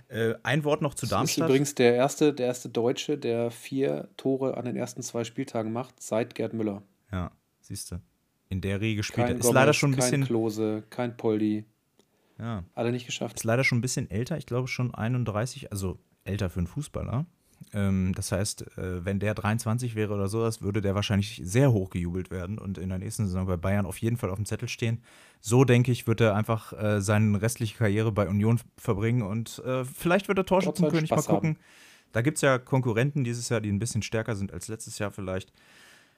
Äh, 0.09 0.35
ein 0.43 0.63
Wort 0.63 0.81
noch 0.81 0.93
zu 0.93 1.07
Darmstadt. 1.07 1.43
Das 1.43 1.45
ist 1.45 1.49
übrigens 1.49 1.75
der 1.75 1.95
erste, 1.95 2.33
der 2.33 2.47
erste 2.47 2.69
Deutsche, 2.69 3.17
der 3.17 3.51
vier 3.51 4.09
Tore 4.17 4.57
an 4.57 4.65
den 4.65 4.75
ersten 4.75 5.01
zwei 5.01 5.23
Spieltagen 5.23 5.71
macht, 5.71 6.01
seit 6.01 6.35
Gerd 6.35 6.53
Müller. 6.53 6.83
Ja, 7.11 7.31
siehst 7.61 7.91
du. 7.91 7.99
In 8.49 8.61
der 8.61 8.81
Regel 8.81 8.97
gespielt. 8.97 9.27
Kein 9.27 9.37
ist 9.37 9.43
Gomez, 9.43 9.55
leider 9.55 9.73
schon 9.73 9.91
ein 9.91 9.95
bisschen. 9.95 10.21
Kein 10.21 10.27
Klose, 10.27 10.83
kein 10.89 11.17
Poldi. 11.17 11.65
Ja. 12.39 12.63
Alle 12.73 12.91
nicht 12.91 13.05
geschafft. 13.05 13.35
Ist 13.35 13.43
leider 13.43 13.63
schon 13.63 13.79
ein 13.79 13.81
bisschen 13.81 14.09
älter. 14.09 14.37
Ich 14.37 14.45
glaube 14.45 14.67
schon 14.67 14.93
31, 14.93 15.71
also 15.71 15.99
älter 16.25 16.49
für 16.49 16.59
einen 16.59 16.67
Fußballer. 16.67 17.25
Ähm, 17.73 18.13
das 18.15 18.31
heißt, 18.31 18.77
äh, 18.77 19.05
wenn 19.05 19.19
der 19.19 19.33
23 19.33 19.95
wäre 19.95 20.13
oder 20.13 20.27
sowas, 20.27 20.61
würde 20.61 20.81
der 20.81 20.95
wahrscheinlich 20.95 21.41
sehr 21.43 21.71
hoch 21.71 21.89
gejubelt 21.89 22.31
werden 22.31 22.57
und 22.57 22.77
in 22.77 22.89
der 22.89 22.99
nächsten 22.99 23.25
Saison 23.25 23.45
bei 23.45 23.57
Bayern 23.57 23.85
auf 23.85 23.97
jeden 23.99 24.17
Fall 24.17 24.29
auf 24.29 24.35
dem 24.35 24.45
Zettel 24.45 24.67
stehen. 24.67 25.01
So 25.39 25.63
denke 25.63 25.91
ich, 25.91 26.07
wird 26.07 26.21
er 26.21 26.35
einfach 26.35 26.73
äh, 26.73 27.01
seine 27.01 27.41
restliche 27.41 27.77
Karriere 27.77 28.11
bei 28.11 28.27
Union 28.27 28.59
verbringen 28.77 29.21
und 29.21 29.59
äh, 29.65 29.85
vielleicht 29.85 30.27
wird 30.27 30.37
er 30.37 30.45
Torschützenkönig 30.45 31.11
mal 31.11 31.21
gucken. 31.21 31.55
Haben. 31.55 31.59
Da 32.11 32.21
gibt 32.21 32.37
es 32.37 32.41
ja 32.41 32.59
Konkurrenten 32.59 33.23
dieses 33.23 33.49
Jahr, 33.49 33.61
die 33.61 33.71
ein 33.71 33.79
bisschen 33.79 34.03
stärker 34.03 34.35
sind 34.35 34.53
als 34.53 34.67
letztes 34.67 34.99
Jahr 34.99 35.11
vielleicht. 35.11 35.51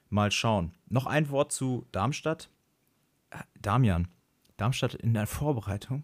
Mal 0.09 0.31
schauen. 0.31 0.71
Noch 0.87 1.05
ein 1.05 1.29
Wort 1.29 1.51
zu 1.51 1.85
Darmstadt. 1.91 2.49
Äh, 3.31 3.37
Damian, 3.61 4.07
Darmstadt 4.57 4.95
in 4.95 5.13
der 5.13 5.27
Vorbereitung 5.27 6.03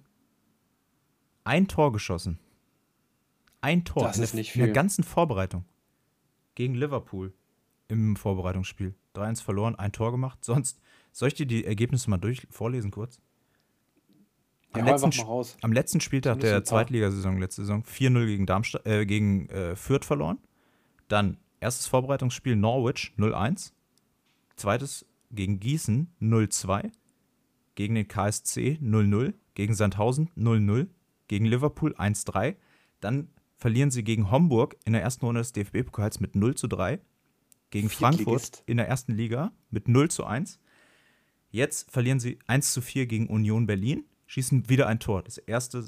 ein 1.44 1.68
Tor 1.68 1.92
geschossen. 1.92 2.40
Ein 3.62 3.86
Tor 3.86 4.04
das 4.04 4.18
ist 4.18 4.34
nicht 4.34 4.52
viel. 4.52 4.62
in 4.62 4.68
der 4.68 4.74
ganzen 4.74 5.04
Vorbereitung. 5.04 5.66
Gegen 6.56 6.76
Liverpool 6.76 7.34
im 7.88 8.16
Vorbereitungsspiel. 8.16 8.96
3-1 9.16 9.44
verloren, 9.44 9.76
ein 9.76 9.92
Tor 9.92 10.12
gemacht. 10.12 10.44
Sonst, 10.44 10.80
soll 11.12 11.28
ich 11.28 11.34
dir 11.34 11.46
die 11.46 11.66
Ergebnisse 11.66 12.10
mal 12.10 12.18
durch 12.18 12.48
vorlesen 12.50 12.92
kurz? 12.92 13.20
Am, 14.74 14.86
ja, 14.86 14.94
letzten, 14.94 15.12
am 15.62 15.74
letzten 15.74 16.00
Spieltag 16.00 16.40
der 16.40 16.64
Zweitligasaison, 16.64 17.38
letzte 17.40 17.64
Saison, 17.64 17.84
4-0 17.84 18.26
gegen, 18.26 18.46
Darmstadt, 18.46 18.86
äh, 18.86 19.06
gegen 19.06 19.50
äh, 19.50 19.76
Fürth 19.76 20.06
verloren. 20.06 20.40
Dann 21.10 21.38
erstes 21.60 21.88
Vorbereitungsspiel 21.88 22.56
Norwich 22.56 23.14
0-1. 23.18 23.74
Zweites 24.56 25.06
gegen 25.30 25.60
Gießen 25.60 26.14
0-2. 26.22 26.90
Gegen 27.76 27.96
den 27.96 28.08
KSC 28.08 28.80
0-0. 28.82 29.34
Gegen 29.54 29.74
Sandhausen 29.74 30.30
0-0. 30.38 30.88
Gegen 31.28 31.46
Liverpool 31.46 31.94
1-3. 31.96 32.56
Dann 33.00 33.30
verlieren 33.58 33.92
sie 33.92 34.04
gegen 34.04 34.32
Homburg 34.32 34.76
in 34.86 34.94
der 34.94 35.02
ersten 35.02 35.26
Runde 35.26 35.42
des 35.42 35.54
DFB-Pokals 35.54 36.20
mit 36.20 36.36
0 36.36 36.56
zu 36.56 36.68
3. 36.68 37.00
Gegen 37.70 37.90
Frankfurt 37.90 38.64
in 38.66 38.78
der 38.78 38.88
ersten 38.88 39.14
Liga 39.14 39.52
mit 39.70 39.88
0 39.88 40.10
zu 40.10 40.26
1. 40.26 40.60
Jetzt 41.52 41.92
verlieren 41.92 42.20
sie 42.20 42.40
1 42.48 42.74
zu 42.74 42.82
4 42.82 43.06
gegen 43.06 43.28
Union 43.28 43.68
Berlin, 43.68 44.06
schießen 44.26 44.70
wieder 44.70 44.88
ein 44.88 45.00
Tor. 45.00 45.22
Das 45.22 45.38
erste, 45.38 45.86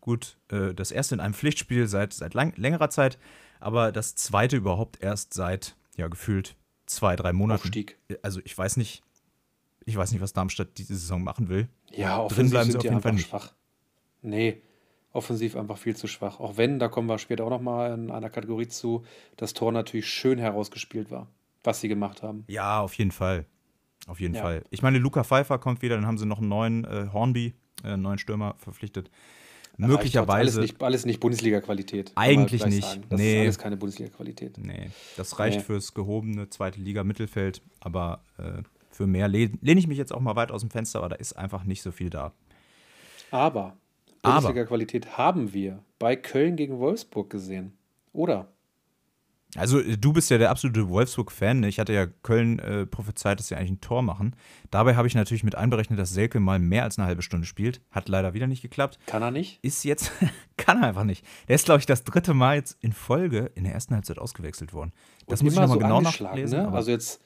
gut, 0.00 0.38
äh, 0.48 0.74
das 0.74 0.90
erste 0.90 1.14
in 1.14 1.20
einem 1.20 1.34
Pflichtspiel 1.34 1.86
seit, 1.86 2.12
seit 2.12 2.34
lang, 2.34 2.52
längerer 2.56 2.90
Zeit, 2.90 3.18
aber 3.60 3.90
das 3.90 4.14
zweite 4.16 4.56
überhaupt 4.56 5.02
erst 5.02 5.32
seit, 5.34 5.76
ja, 5.96 6.08
gefühlt 6.08 6.56
zwei, 6.86 7.16
drei 7.16 7.32
Monaten. 7.32 7.62
Aufstieg. 7.62 7.98
Also 8.22 8.40
ich 8.44 8.56
weiß 8.56 8.76
nicht, 8.76 9.02
ich 9.84 9.96
weiß 9.96 10.12
nicht, 10.12 10.20
was 10.20 10.32
Darmstadt 10.32 10.78
diese 10.78 10.94
Saison 10.94 11.22
machen 11.22 11.48
will. 11.48 11.68
Ja, 11.92 12.18
offensiv 12.18 12.36
Drin 12.36 12.50
bleiben 12.50 12.70
sie 12.70 12.78
auf 12.78 12.84
jeden 12.84 13.00
Fall 13.00 13.12
nicht. 13.12 13.28
Schwach. 13.28 13.52
Nee, 14.22 14.62
offensiv 15.12 15.56
einfach 15.56 15.78
viel 15.78 15.96
zu 15.96 16.06
schwach. 16.06 16.40
Auch 16.40 16.56
wenn, 16.56 16.78
da 16.78 16.88
kommen 16.88 17.08
wir 17.08 17.18
später 17.18 17.44
auch 17.44 17.50
nochmal 17.50 17.92
in 17.92 18.10
einer 18.10 18.30
Kategorie 18.30 18.68
zu, 18.68 19.04
das 19.36 19.54
Tor 19.54 19.72
natürlich 19.72 20.08
schön 20.08 20.38
herausgespielt 20.38 21.10
war, 21.10 21.28
was 21.62 21.80
sie 21.80 21.88
gemacht 21.88 22.22
haben. 22.22 22.44
Ja, 22.48 22.80
auf 22.80 22.94
jeden 22.94 23.12
Fall. 23.12 23.46
Auf 24.06 24.20
jeden 24.20 24.34
ja. 24.34 24.42
Fall. 24.42 24.64
Ich 24.70 24.82
meine, 24.82 24.98
Luca 24.98 25.24
Pfeiffer 25.24 25.58
kommt 25.58 25.82
wieder, 25.82 25.96
dann 25.96 26.06
haben 26.06 26.18
sie 26.18 26.26
noch 26.26 26.38
einen 26.38 26.48
neuen 26.48 26.84
äh, 26.84 27.08
Hornby, 27.12 27.54
äh, 27.82 27.88
einen 27.88 28.02
neuen 28.02 28.18
Stürmer 28.18 28.54
verpflichtet. 28.58 29.10
Möglicherweise. 29.76 30.32
Alles 30.32 30.56
nicht, 30.56 30.82
alles 30.82 31.04
nicht 31.04 31.20
Bundesliga-Qualität. 31.20 32.12
Eigentlich 32.14 32.64
nicht. 32.64 32.86
Sagen. 32.86 33.04
Das 33.08 33.18
nee. 33.18 33.34
ist 33.34 33.40
alles 33.40 33.58
keine 33.58 33.76
Bundesliga-Qualität. 33.76 34.58
Nee, 34.58 34.90
das 35.16 35.38
reicht 35.38 35.58
nee. 35.58 35.64
fürs 35.64 35.94
gehobene 35.94 36.48
zweite 36.48 36.80
Liga-Mittelfeld, 36.80 37.60
aber 37.80 38.22
äh, 38.38 38.62
für 38.94 39.06
mehr 39.06 39.28
lehne 39.28 39.58
ich 39.62 39.86
mich 39.86 39.98
jetzt 39.98 40.14
auch 40.14 40.20
mal 40.20 40.36
weit 40.36 40.50
aus 40.50 40.60
dem 40.60 40.70
Fenster, 40.70 41.00
aber 41.00 41.10
da 41.10 41.16
ist 41.16 41.34
einfach 41.34 41.64
nicht 41.64 41.82
so 41.82 41.90
viel 41.90 42.10
da. 42.10 42.32
Aber 43.30 43.76
Bundesliga-Qualität 44.22 45.18
haben 45.18 45.52
wir 45.52 45.82
bei 45.98 46.16
Köln 46.16 46.56
gegen 46.56 46.78
Wolfsburg 46.78 47.28
gesehen. 47.30 47.76
Oder? 48.12 48.48
Also, 49.56 49.80
du 49.82 50.12
bist 50.12 50.30
ja 50.30 50.38
der 50.38 50.50
absolute 50.50 50.88
Wolfsburg-Fan. 50.88 51.60
Ne? 51.60 51.68
Ich 51.68 51.78
hatte 51.78 51.92
ja 51.92 52.06
Köln 52.06 52.58
äh, 52.58 52.86
prophezeit, 52.86 53.38
dass 53.38 53.48
sie 53.48 53.54
eigentlich 53.54 53.72
ein 53.72 53.80
Tor 53.80 54.02
machen. 54.02 54.34
Dabei 54.70 54.96
habe 54.96 55.06
ich 55.06 55.14
natürlich 55.14 55.44
mit 55.44 55.54
einberechnet, 55.54 55.98
dass 55.98 56.10
Selke 56.10 56.40
mal 56.40 56.58
mehr 56.58 56.82
als 56.82 56.98
eine 56.98 57.06
halbe 57.06 57.22
Stunde 57.22 57.46
spielt. 57.46 57.80
Hat 57.90 58.08
leider 58.08 58.34
wieder 58.34 58.48
nicht 58.48 58.62
geklappt. 58.62 58.98
Kann 59.06 59.22
er 59.22 59.30
nicht? 59.30 59.60
Ist 59.62 59.84
jetzt, 59.84 60.10
kann 60.56 60.82
er 60.82 60.88
einfach 60.88 61.04
nicht. 61.04 61.24
Der 61.46 61.54
ist, 61.54 61.66
glaube 61.66 61.80
ich, 61.80 61.86
das 61.86 62.02
dritte 62.02 62.34
Mal 62.34 62.56
jetzt 62.56 62.76
in 62.82 62.92
Folge 62.92 63.50
in 63.54 63.64
der 63.64 63.74
ersten 63.74 63.94
Halbzeit 63.94 64.18
ausgewechselt 64.18 64.72
worden. 64.72 64.92
Das 65.26 65.40
Und 65.40 65.46
muss 65.46 65.54
ich 65.54 65.60
nochmal 65.60 65.74
so 65.76 65.80
genau 65.80 66.00
nachlesen. 66.00 66.62
Ne? 66.62 66.72
Also 66.72 66.90
jetzt 66.90 67.20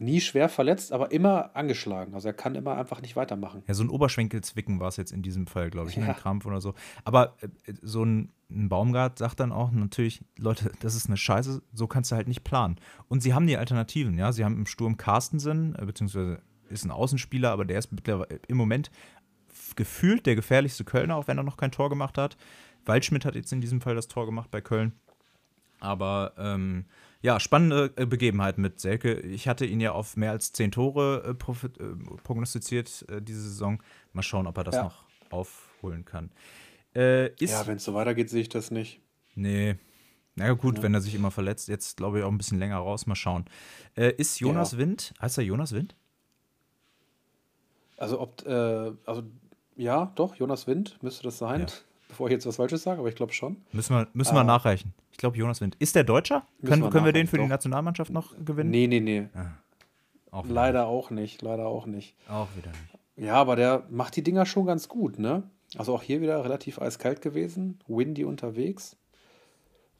nie 0.00 0.20
schwer 0.20 0.48
verletzt, 0.48 0.92
aber 0.92 1.12
immer 1.12 1.54
angeschlagen. 1.54 2.14
Also 2.14 2.28
er 2.28 2.34
kann 2.34 2.54
immer 2.54 2.76
einfach 2.76 3.00
nicht 3.02 3.16
weitermachen. 3.16 3.62
Ja, 3.66 3.74
so 3.74 3.82
ein 3.82 3.90
Oberschenkelzwicken 3.90 4.80
war 4.80 4.88
es 4.88 4.96
jetzt 4.96 5.12
in 5.12 5.22
diesem 5.22 5.46
Fall, 5.46 5.70
glaube 5.70 5.90
ich, 5.90 5.96
ne? 5.96 6.04
Ja. 6.04 6.10
ein 6.10 6.16
Krampf 6.16 6.46
oder 6.46 6.60
so. 6.60 6.74
Aber 7.04 7.36
äh, 7.40 7.48
so 7.82 8.04
ein, 8.04 8.30
ein 8.50 8.68
Baumgart 8.68 9.18
sagt 9.18 9.40
dann 9.40 9.52
auch 9.52 9.70
natürlich, 9.70 10.22
Leute, 10.38 10.72
das 10.80 10.94
ist 10.94 11.06
eine 11.06 11.16
Scheiße, 11.16 11.62
so 11.72 11.86
kannst 11.86 12.10
du 12.10 12.16
halt 12.16 12.28
nicht 12.28 12.44
planen. 12.44 12.76
Und 13.08 13.22
sie 13.22 13.34
haben 13.34 13.46
die 13.46 13.56
Alternativen, 13.56 14.18
ja. 14.18 14.32
Sie 14.32 14.44
haben 14.44 14.56
im 14.56 14.66
Sturm 14.66 14.96
Carstensen, 14.96 15.74
äh, 15.76 15.84
beziehungsweise 15.84 16.40
ist 16.68 16.84
ein 16.84 16.90
Außenspieler, 16.90 17.50
aber 17.50 17.64
der 17.64 17.78
ist 17.78 17.92
mittlerweile 17.92 18.40
im 18.46 18.56
Moment 18.56 18.90
gefühlt 19.76 20.26
der 20.26 20.36
gefährlichste 20.36 20.84
Kölner, 20.84 21.16
auch 21.16 21.28
wenn 21.28 21.38
er 21.38 21.44
noch 21.44 21.56
kein 21.56 21.72
Tor 21.72 21.88
gemacht 21.88 22.16
hat. 22.16 22.36
Waldschmidt 22.84 23.24
hat 23.24 23.34
jetzt 23.34 23.52
in 23.52 23.60
diesem 23.60 23.80
Fall 23.80 23.94
das 23.94 24.08
Tor 24.08 24.26
gemacht 24.26 24.50
bei 24.50 24.60
Köln. 24.60 24.92
Aber 25.80 26.32
ähm, 26.38 26.86
ja, 27.22 27.38
spannende 27.40 27.92
äh, 27.96 28.06
Begebenheit 28.06 28.58
mit 28.58 28.80
Selke. 28.80 29.14
Ich 29.20 29.46
hatte 29.48 29.66
ihn 29.66 29.80
ja 29.80 29.92
auf 29.92 30.16
mehr 30.16 30.30
als 30.30 30.52
zehn 30.52 30.70
Tore 30.72 31.22
äh, 31.26 31.30
äh, 31.32 31.86
prognostiziert 32.22 33.04
äh, 33.10 33.20
diese 33.20 33.42
Saison. 33.42 33.82
Mal 34.12 34.22
schauen, 34.22 34.46
ob 34.46 34.56
er 34.56 34.64
das 34.64 34.74
Ja. 34.76 34.84
noch 34.84 35.04
aufholen 35.30 36.04
kann. 36.04 36.30
Äh, 36.94 37.28
ist, 37.34 37.50
Ja, 37.52 37.66
wenn 37.66 37.76
es 37.76 37.84
so 37.84 37.94
weitergeht, 37.94 38.30
sehe 38.30 38.40
ich 38.40 38.48
das 38.48 38.70
nicht. 38.70 39.00
nee. 39.34 39.76
Na 40.36 40.46
ja, 40.46 40.52
gut, 40.54 40.76
Ja. 40.78 40.84
wenn 40.84 40.94
er 40.94 41.00
sich 41.00 41.14
immer 41.14 41.30
verletzt. 41.32 41.68
Jetzt 41.68 41.96
glaube 41.98 42.18
ich 42.20 42.24
auch 42.24 42.30
ein 42.30 42.38
bisschen 42.38 42.58
länger 42.60 42.78
raus. 42.78 43.04
Mal 43.06 43.16
schauen. 43.16 43.44
Äh, 43.96 44.12
ist 44.16 44.38
Jonas 44.40 44.72
Ja. 44.72 44.78
Wind? 44.78 45.12
Heißt 45.20 45.36
er 45.36 45.44
Jonas 45.44 45.72
Wind? 45.72 45.96
Also 47.96 48.20
ob, 48.20 48.46
äh, 48.46 48.92
also 49.04 49.22
ja, 49.76 50.12
doch, 50.14 50.36
Jonas 50.36 50.66
Wind 50.66 50.98
müsste 51.02 51.24
das 51.24 51.38
sein, 51.38 51.62
Ja. 51.62 51.66
bevor 52.08 52.28
ich 52.28 52.32
jetzt 52.32 52.46
was 52.46 52.56
Falsches 52.56 52.82
sage, 52.84 53.00
aber 53.00 53.08
ich 53.08 53.14
glaube 53.16 53.32
schon. 53.32 53.56
Müssen 53.72 53.94
wir, 53.96 54.08
müssen 54.14 54.34
wir 54.34 54.44
nachreichen. 54.44 54.94
Ich 55.20 55.22
glaube, 55.22 55.36
Jonas 55.36 55.60
Wind. 55.60 55.76
Ist 55.78 55.94
der 55.96 56.04
Deutscher? 56.04 56.46
Können, 56.64 56.82
wir 56.82 56.88
können 56.88 57.04
wir 57.04 57.12
den 57.12 57.26
für 57.26 57.36
die 57.36 57.42
doch. 57.42 57.50
Nationalmannschaft 57.50 58.10
noch 58.10 58.32
gewinnen? 58.42 58.70
Nee, 58.70 58.86
nee, 58.86 59.00
nee. 59.00 59.28
Auch 60.30 60.44
wieder 60.44 60.54
Leider 60.54 60.86
auch 60.86 61.10
nicht, 61.10 61.42
leider 61.42 61.66
auch 61.66 61.84
nicht. 61.84 62.16
nicht. 62.18 62.30
Auch 62.30 62.48
wieder 62.56 62.70
nicht. 62.70 63.26
Ja, 63.26 63.34
aber 63.34 63.54
der 63.54 63.86
macht 63.90 64.16
die 64.16 64.22
Dinger 64.22 64.46
schon 64.46 64.64
ganz 64.64 64.88
gut, 64.88 65.18
ne? 65.18 65.42
Also 65.76 65.94
auch 65.94 66.02
hier 66.02 66.22
wieder 66.22 66.42
relativ 66.42 66.80
eiskalt 66.80 67.20
gewesen, 67.20 67.80
windy 67.86 68.24
unterwegs. 68.24 68.96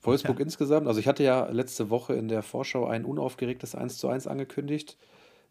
Wolfsburg 0.01 0.39
Ja. 0.39 0.45
insgesamt, 0.47 0.87
also 0.87 0.99
ich 0.99 1.07
hatte 1.07 1.23
ja 1.23 1.51
letzte 1.51 1.91
Woche 1.91 2.15
in 2.15 2.29
der 2.29 2.43
Vorschau 2.43 2.87
ein 2.87 3.05
unaufgeregtes 3.05 3.75
1 3.75 3.99
zu 3.99 4.09
1 4.09 4.27
angekündigt. 4.27 4.97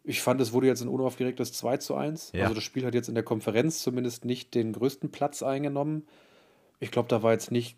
Ich 0.02 0.20
fand, 0.20 0.40
es 0.40 0.52
wurde 0.52 0.66
jetzt 0.66 0.82
ein 0.82 0.88
unaufgeregtes 0.88 1.52
2 1.52 1.76
zu 1.76 1.94
1. 1.94 2.32
Ja. 2.34 2.42
Also 2.42 2.54
das 2.56 2.64
Spiel 2.64 2.84
hat 2.84 2.94
jetzt 2.94 3.08
in 3.08 3.14
der 3.14 3.22
Konferenz 3.22 3.84
zumindest 3.84 4.24
nicht 4.24 4.56
den 4.56 4.72
größten 4.72 5.12
Platz 5.12 5.44
eingenommen. 5.44 6.08
Ich 6.80 6.90
glaube, 6.90 7.06
da 7.08 7.22
war 7.22 7.30
jetzt 7.30 7.52
nicht, 7.52 7.76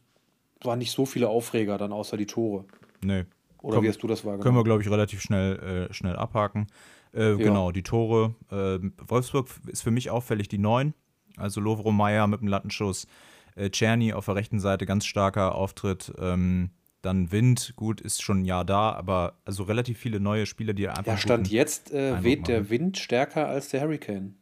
waren 0.65 0.79
nicht 0.79 0.93
so 0.93 1.07
viele 1.07 1.29
Aufreger 1.29 1.79
dann 1.79 1.93
außer 1.93 2.17
die 2.17 2.27
Tore. 2.27 2.65
Nee. 3.03 3.25
Oder 3.63 3.77
Komm, 3.77 3.85
wie 3.85 3.89
hast 3.89 4.03
du 4.03 4.07
das 4.07 4.25
wahrgenommen? 4.25 4.43
Können 4.43 4.57
wir, 4.57 4.65
glaube 4.65 4.83
ich, 4.83 4.91
relativ 4.91 5.21
schnell, 5.21 5.89
äh, 5.91 5.93
schnell 5.95 6.17
abhaken. 6.17 6.67
Äh, 7.13 7.37
Genau, 7.37 7.71
die 7.73 7.83
Tore. 7.83 8.35
Äh, 8.51 8.79
Wolfsburg 9.07 9.49
ist 9.67 9.83
für 9.83 9.91
mich 9.91 10.11
auffällig 10.11 10.49
die 10.49 10.59
neun. 10.59 10.95
Also 11.37 11.61
Lovro 11.61 11.93
Meyer 11.93 12.27
mit 12.27 12.41
dem 12.41 12.49
Lattenschuss. 12.49 13.07
Äh, 13.55 13.71
Czerny 13.71 14.13
auf 14.13 14.25
der 14.27 14.35
rechten 14.35 14.61
Seite, 14.61 14.87
ganz 14.87 15.05
starker 15.05 15.55
Auftritt. 15.55 16.13
Ähm, 16.19 16.71
dann 17.03 17.33
Wind, 17.33 17.75
gut, 17.77 18.01
ist 18.01 18.23
schon 18.23 18.43
ein 18.43 18.45
Jahr 18.45 18.65
da, 18.65 18.93
aber 18.93 19.35
also 19.45 19.65
relativ 19.65 19.99
viele 19.99 20.21
neue 20.21 20.47
Spieler, 20.47 20.73
die 20.73 20.89
einfach. 20.89 21.05
ja, 21.07 21.17
Stand 21.17 21.51
jetzt 21.51 21.93
äh, 21.93 22.23
weht 22.23 22.49
der. 22.49 22.71
Wind 22.71 22.97
stärker 22.97 23.49
als 23.49 23.69
der 23.69 23.83
Hurricane. 23.83 24.37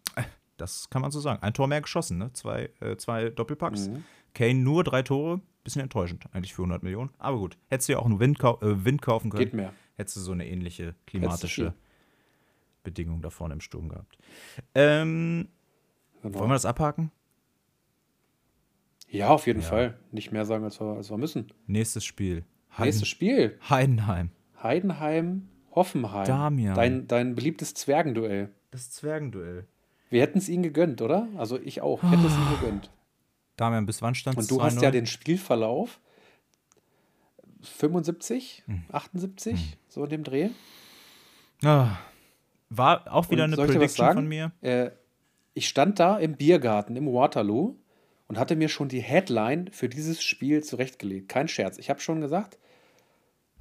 Das 0.56 0.90
kann 0.90 1.00
man 1.00 1.10
so 1.10 1.20
sagen. 1.20 1.42
Ein 1.42 1.54
Tor 1.54 1.68
mehr 1.68 1.80
geschossen, 1.80 2.18
ne? 2.18 2.32
Zwei, 2.34 2.68
äh, 2.80 2.96
zwei 2.96 3.30
Doppelpacks. 3.30 3.88
Mhm. 3.88 4.04
Kane 4.34 4.54
nur 4.60 4.84
drei 4.84 5.02
Tore. 5.02 5.40
Bisschen 5.64 5.82
enttäuschend, 5.82 6.24
eigentlich 6.32 6.54
für 6.54 6.62
100 6.62 6.82
Millionen. 6.82 7.10
Aber 7.18 7.36
gut, 7.38 7.58
hättest 7.68 7.88
du 7.88 7.92
ja 7.94 7.98
auch 7.98 8.06
einen 8.06 8.18
Wind, 8.20 8.38
kau 8.38 8.58
äh, 8.62 8.84
Wind 8.84 9.02
kaufen 9.02 9.30
können. 9.30 9.44
Geht 9.44 9.54
mehr. 9.54 9.72
hättest 9.96 10.16
du 10.16 10.20
so 10.20 10.32
eine 10.32 10.46
ähnliche 10.48 10.94
klimatische. 11.06 11.74
Bedingung 12.82 13.20
da 13.20 13.28
vorne 13.28 13.52
im 13.54 13.60
Sturm 13.60 13.88
gehabt. 13.90 14.16
Ähm, 14.74 15.48
Genau. 16.22 16.38
wollen 16.38 16.50
wir 16.50 16.54
das 16.54 16.64
abhaken? 16.66 17.10
Ja, 19.08 19.28
auf 19.28 19.46
jeden 19.46 19.60
Ja. 19.60 19.66
Fall. 19.66 19.98
Nicht 20.12 20.32
mehr 20.32 20.44
sagen, 20.44 20.64
als 20.64 20.80
wir, 20.80 20.86
als 20.96 21.10
wir 21.10 21.18
müssen. 21.18 21.52
Nächstes 21.66 22.04
Spiel. 22.04 22.44
Nächstes 22.78 23.08
Spiel. 23.08 23.58
Heidenheim. 23.68 24.30
Heidenheim, 24.62 25.48
Hoffenheim. 25.74 26.26
Damian. 26.26 26.74
Dein, 26.74 27.06
dein 27.08 27.34
beliebtes 27.34 27.74
Zwergenduell. 27.74 28.50
Das 28.70 28.90
Zwergenduell. 28.92 29.66
Wir 30.10 30.22
hätten 30.22 30.38
es 30.38 30.48
ihnen 30.48 30.62
gegönnt, 30.62 31.02
oder? 31.02 31.28
Also 31.36 31.58
ich 31.58 31.80
auch. 31.82 32.02
Ich 32.02 32.10
hätte 32.10 32.26
es 32.26 32.34
ihnen 32.34 32.50
gegönnt. 32.60 32.90
Damian, 33.60 33.86
bis 33.86 34.00
wann 34.00 34.14
stand 34.14 34.38
es? 34.38 34.50
Und 34.50 34.58
du 34.58 34.62
hast 34.62 34.80
ja 34.80 34.90
den 34.90 35.06
Spielverlauf 35.06 36.00
75, 37.62 38.62
Hm. 38.66 38.84
78, 38.90 39.76
so 39.88 40.04
in 40.04 40.10
dem 40.10 40.24
Dreh. 40.24 40.48
Ah, 41.62 41.98
war 42.70 43.12
auch 43.12 43.30
wieder 43.30 43.44
Und 43.44 43.58
eine 43.58 43.66
Prediction 43.66 44.14
von 44.14 44.26
mir. 44.26 44.52
Äh, 44.62 44.90
ich 45.52 45.68
stand 45.68 45.98
da 45.98 46.18
im 46.18 46.36
Biergarten 46.36 46.96
im 46.96 47.06
Waterloo 47.12 47.76
und 48.28 48.38
hatte 48.38 48.56
mir 48.56 48.68
schon 48.68 48.88
die 48.88 49.00
Headline 49.00 49.68
für 49.72 49.88
dieses 49.88 50.22
Spiel 50.22 50.62
zurechtgelegt. 50.62 51.28
Kein 51.28 51.48
Scherz. 51.48 51.76
Ich 51.78 51.90
habe 51.90 52.00
schon 52.00 52.20
gesagt, 52.20 52.58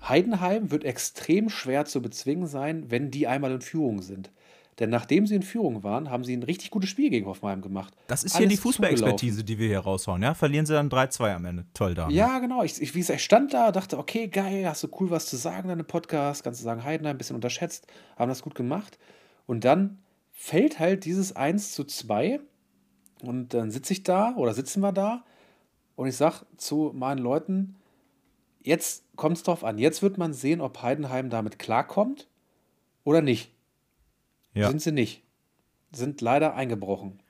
Heidenheim 0.08 0.72
wird 0.72 0.86
extrem 0.86 1.50
schwer 1.50 1.86
zu 1.86 2.02
bezwingen 2.02 2.48
sein, 2.48 2.90
wenn 2.90 3.12
die 3.12 3.28
einmal 3.28 3.52
in 3.52 3.62
Führung 3.62 4.02
sind. 4.02 4.32
Denn 4.80 4.90
nachdem 4.90 5.28
sie 5.28 5.36
in 5.36 5.44
Führung 5.44 5.84
waren, 5.84 6.10
haben 6.10 6.24
sie 6.24 6.36
ein 6.36 6.44
richtig 6.44 6.72
gutes 6.72 6.90
Spiel 6.90 7.10
gegen 7.10 7.26
Hoffenheim 7.26 7.62
gemacht. 7.62 7.94
Das 8.08 8.24
ist 8.24 8.38
hier 8.38 8.46
Alles 8.46 8.58
die 8.58 8.62
Fußballexpertise, 8.62 9.44
die 9.44 9.60
wir 9.60 9.68
hier 9.68 9.80
raushauen. 9.80 10.22
Ja? 10.24 10.34
Verlieren 10.34 10.66
sie 10.66 10.74
dann 10.74 10.90
3-2 10.90 11.36
am 11.36 11.46
Ende. 11.46 11.66
Toll, 11.74 11.96
Damian. 11.96 12.16
Ja, 12.16 12.40
genau. 12.40 12.64
Ich, 12.64 12.82
ich, 12.82 12.96
wie 12.96 13.00
gesagt, 13.00 13.20
ich 13.20 13.26
stand 13.26 13.54
da, 13.54 13.74
dachte, 13.74 13.98
okay, 13.98 14.28
geil, 14.30 14.66
hast 14.68 14.84
du 14.84 14.88
cool 15.00 15.10
was 15.10 15.26
zu 15.26 15.36
sagen 15.36 15.70
in 15.70 15.78
deinem 15.78 15.86
Podcast, 15.86 16.44
kannst 16.44 16.62
du 16.62 16.64
sagen, 16.64 16.84
Heidenheim 16.84 17.16
ein 17.16 17.18
bisschen 17.18 17.36
unterschätzt, 17.36 17.88
haben 18.18 18.30
das 18.30 18.42
gut 18.42 18.56
gemacht. 18.56 18.98
Und 19.46 19.66
dann 19.66 20.00
fällt 20.32 20.80
halt 20.80 21.04
dieses 21.04 21.36
1 21.36 21.74
zu 21.74 21.84
2 21.84 22.40
und 23.22 23.54
dann 23.54 23.72
sitze 23.72 23.92
ich 23.92 24.04
da 24.04 24.34
oder 24.36 24.54
sitzen 24.54 24.80
wir 24.80 24.94
da 24.94 25.26
und 25.98 26.08
ich 26.08 26.16
sage 26.16 26.46
zu 26.56 26.92
meinen 26.96 27.18
Leuten, 27.18 27.76
jetzt 28.64 29.04
kommt 29.18 29.36
es 29.36 29.44
drauf 29.44 29.66
an, 29.66 29.78
jetzt 29.78 30.02
wird 30.02 30.18
man 30.18 30.32
sehen, 30.32 30.62
ob 30.62 30.82
Heidenheim 30.82 31.30
damit 31.30 31.60
klarkommt 31.60 32.30
oder 33.04 33.22
nicht. 33.22 33.52
Ja. 34.54 34.70
Sind 34.70 34.82
sie 34.82 34.92
nicht. 34.92 35.24
Sind 35.92 36.22
leider 36.22 36.56
eingebrochen. 36.56 37.22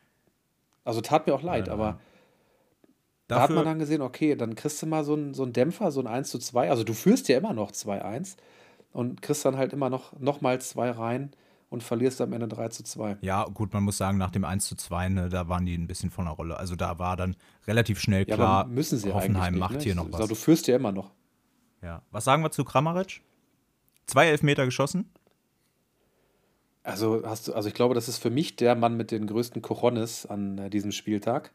Also 0.83 1.01
tat 1.01 1.27
mir 1.27 1.35
auch 1.35 1.43
leid, 1.43 1.67
Leider, 1.67 1.73
aber 1.73 1.99
da 3.27 3.41
hat 3.41 3.51
man 3.51 3.63
dann 3.63 3.77
gesehen, 3.77 4.01
okay, 4.01 4.35
dann 4.35 4.55
kriegst 4.55 4.81
du 4.81 4.87
mal 4.87 5.03
so 5.03 5.13
einen 5.13 5.33
so 5.35 5.43
einen 5.43 5.53
Dämpfer, 5.53 5.91
so 5.91 5.99
ein 5.99 6.07
1 6.07 6.31
zu 6.31 6.39
2. 6.39 6.69
Also 6.69 6.83
du 6.83 6.93
führst 6.93 7.27
ja 7.27 7.37
immer 7.37 7.53
noch 7.53 7.71
2-1 7.71 8.37
und 8.91 9.21
kriegst 9.21 9.45
dann 9.45 9.55
halt 9.55 9.71
immer 9.71 9.89
noch, 9.89 10.19
noch 10.19 10.41
mal 10.41 10.59
zwei 10.61 10.89
rein 10.89 11.31
und 11.69 11.83
verlierst 11.83 12.19
am 12.21 12.33
Ende 12.33 12.47
3 12.47 12.69
zu 12.69 12.83
2. 12.83 13.17
ja, 13.21 13.43
gut, 13.45 13.71
man 13.73 13.83
muss 13.83 13.97
sagen, 13.97 14.17
nach 14.17 14.31
dem 14.31 14.43
1 14.43 14.65
zu 14.65 14.75
2, 14.75 15.09
ne, 15.09 15.29
da 15.29 15.47
waren 15.47 15.65
die 15.67 15.77
ein 15.77 15.85
bisschen 15.85 16.09
von 16.09 16.25
der 16.25 16.33
Rolle. 16.33 16.57
Also 16.57 16.75
da 16.75 16.97
war 16.97 17.15
dann 17.15 17.35
relativ 17.67 17.99
schnell 17.99 18.25
Ja, 18.27 18.35
klar, 18.35 18.61
aber 18.61 18.69
müssen 18.69 18.97
sie 18.97 19.13
Hoffenheim 19.13 19.53
nicht, 19.53 19.59
macht 19.59 19.75
ne? 19.75 19.81
hier 19.81 19.95
noch 19.95 20.11
was. 20.11 20.27
Du 20.27 20.33
führst 20.33 20.67
ja 20.67 20.75
immer 20.75 20.91
noch. 20.91 21.11
Ja. 21.83 22.01
Was 22.09 22.23
sagen 22.23 22.41
wir 22.41 22.51
zu 22.51 22.63
Kramaric? 22.65 23.21
Zwei 24.07 24.27
Elfmeter 24.27 24.65
geschossen. 24.65 25.11
Also 26.83 27.21
hast 27.25 27.47
du, 27.47 27.53
also 27.53 27.67
ich 27.67 27.73
glaube, 27.75 27.93
das 27.95 28.07
ist 28.07 28.17
für 28.17 28.29
mich 28.29 28.55
der 28.55 28.75
Mann 28.75 28.95
mit 28.97 29.11
den 29.11 29.27
größten 29.27 29.61
Cojones 29.61 30.25
an 30.25 30.57
äh, 30.57 30.69
diesem 30.69 30.91
Spieltag. 30.91 31.51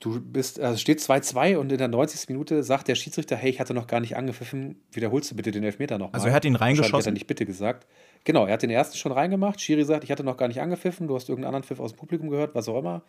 Du 0.00 0.20
bist, 0.20 0.58
also 0.58 0.76
steht 0.78 0.98
2-2 0.98 1.56
und 1.58 1.70
in 1.70 1.78
der 1.78 1.86
90. 1.86 2.28
Minute 2.28 2.64
sagt 2.64 2.88
der 2.88 2.96
Schiedsrichter, 2.96 3.36
hey, 3.36 3.50
ich 3.50 3.60
hatte 3.60 3.72
noch 3.72 3.86
gar 3.86 4.00
nicht 4.00 4.16
angepfiffen, 4.16 4.82
wiederholst 4.90 5.30
du 5.30 5.36
bitte 5.36 5.52
den 5.52 5.62
Elfmeter 5.62 5.96
nochmal. 5.96 6.14
Also 6.14 6.26
er 6.26 6.34
hat 6.34 6.44
ihn 6.44 6.54
Wahrscheinlich 6.54 6.78
Hat 6.80 6.84
er 6.86 6.88
reingeschossen. 6.88 7.14
nicht 7.14 7.28
bitte 7.28 7.46
gesagt. 7.46 7.86
Genau, 8.24 8.46
er 8.46 8.54
hat 8.54 8.62
den 8.62 8.70
ersten 8.70 8.96
schon 8.96 9.12
reingemacht. 9.12 9.60
Schiri 9.60 9.84
sagt, 9.84 10.02
ich 10.02 10.10
hatte 10.10 10.24
noch 10.24 10.36
gar 10.36 10.48
nicht 10.48 10.60
angepfiffen, 10.60 11.06
du 11.06 11.14
hast 11.14 11.28
irgendeinen 11.28 11.54
anderen 11.54 11.62
Pfiff 11.68 11.78
aus 11.78 11.92
dem 11.92 11.98
Publikum 11.98 12.30
gehört, 12.30 12.52
was 12.56 12.68
auch 12.68 12.78
immer. 12.80 13.02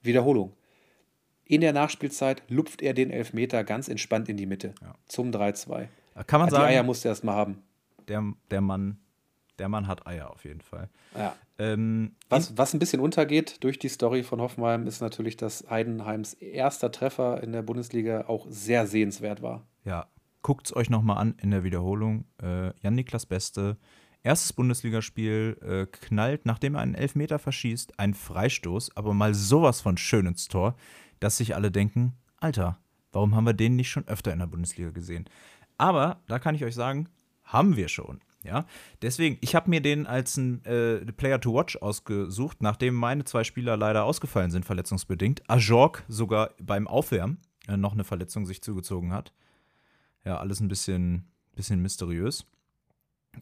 Wiederholung. 0.00 0.54
In 1.44 1.60
der 1.60 1.74
Nachspielzeit 1.74 2.42
lupft 2.48 2.80
er 2.80 2.94
den 2.94 3.10
Elfmeter 3.10 3.62
ganz 3.62 3.88
entspannt 3.88 4.30
in 4.30 4.38
die 4.38 4.46
Mitte. 4.46 4.74
Ja. 4.80 4.94
Zum 5.06 5.30
3-2. 5.30 5.88
Kann 6.26 6.40
man 6.40 6.48
Die 6.48 6.56
Eier 6.56 6.72
sagen, 6.76 6.86
musste 6.86 7.08
er 7.08 7.12
erst 7.12 7.24
mal 7.24 7.34
haben. 7.34 7.62
der, 8.08 8.24
der, 8.50 8.60
Mann, 8.62 8.96
der 9.58 9.68
Mann 9.68 9.86
hat 9.86 10.06
Eier 10.06 10.30
auf 10.30 10.44
jeden 10.44 10.60
Fall. 10.60 10.88
Ja. 11.16 11.36
Ähm, 11.58 12.16
Was, 12.28 12.56
was 12.58 12.74
ein 12.74 12.78
bisschen 12.78 13.00
untergeht 13.00 13.62
durch 13.62 13.78
die 13.78 13.88
Story 13.88 14.22
von 14.22 14.40
Hoffenheim, 14.40 14.86
ist 14.86 15.00
natürlich, 15.00 15.36
dass 15.36 15.64
Heidenheims 15.68 16.34
erster 16.34 16.90
Treffer 16.90 17.42
in 17.42 17.52
der 17.52 17.62
Bundesliga 17.62 18.26
auch 18.26 18.46
sehr 18.48 18.86
sehenswert 18.86 19.42
war. 19.42 19.66
Ja, 19.84 20.08
guckt 20.42 20.66
es 20.66 20.76
euch 20.76 20.90
nochmal 20.90 21.18
an 21.18 21.36
in 21.40 21.50
der 21.50 21.64
Wiederholung. 21.64 22.24
Äh, 22.42 22.72
Jan-Niklas 22.80 23.26
Beste, 23.26 23.76
erstes 24.22 24.52
Bundesligaspiel, 24.52 25.56
äh, 25.62 25.86
knallt, 25.86 26.46
nachdem 26.46 26.74
er 26.74 26.80
einen 26.80 26.94
Elfmeter 26.94 27.38
verschießt, 27.38 27.98
einen 28.00 28.14
Freistoß, 28.14 28.96
aber 28.96 29.14
mal 29.14 29.34
sowas 29.34 29.80
von 29.80 29.96
schön 29.96 30.26
ins 30.26 30.48
Tor, 30.48 30.74
dass 31.20 31.36
sich 31.36 31.54
alle 31.54 31.70
denken, 31.70 32.14
Alter, 32.38 32.78
warum 33.12 33.34
haben 33.34 33.46
wir 33.46 33.54
den 33.54 33.76
nicht 33.76 33.90
schon 33.90 34.08
öfter 34.08 34.32
in 34.32 34.40
der 34.40 34.46
Bundesliga 34.46 34.90
gesehen? 34.90 35.26
Aber, 35.78 36.20
da 36.26 36.38
kann 36.38 36.54
ich 36.54 36.64
euch 36.64 36.74
sagen, 36.74 37.08
haben 37.44 37.76
wir 37.76 37.88
schon. 37.88 38.20
Ja, 38.44 38.66
deswegen, 39.00 39.38
ich 39.40 39.54
habe 39.54 39.70
mir 39.70 39.80
den 39.80 40.06
als 40.06 40.36
ein 40.36 40.62
äh, 40.66 41.00
Player 41.12 41.40
to 41.40 41.54
Watch 41.54 41.76
ausgesucht, 41.76 42.58
nachdem 42.60 42.94
meine 42.94 43.24
zwei 43.24 43.42
Spieler 43.42 43.76
leider 43.78 44.04
ausgefallen 44.04 44.50
sind, 44.50 44.66
verletzungsbedingt. 44.66 45.42
Ajork 45.48 46.04
sogar 46.08 46.50
beim 46.60 46.86
Aufwärmen 46.86 47.38
äh, 47.68 47.78
noch 47.78 47.94
eine 47.94 48.04
Verletzung 48.04 48.44
sich 48.44 48.62
zugezogen 48.62 49.12
hat. 49.12 49.32
Ja, 50.24 50.36
alles 50.38 50.60
ein 50.60 50.68
bisschen, 50.68 51.24
bisschen 51.54 51.80
mysteriös. 51.80 52.46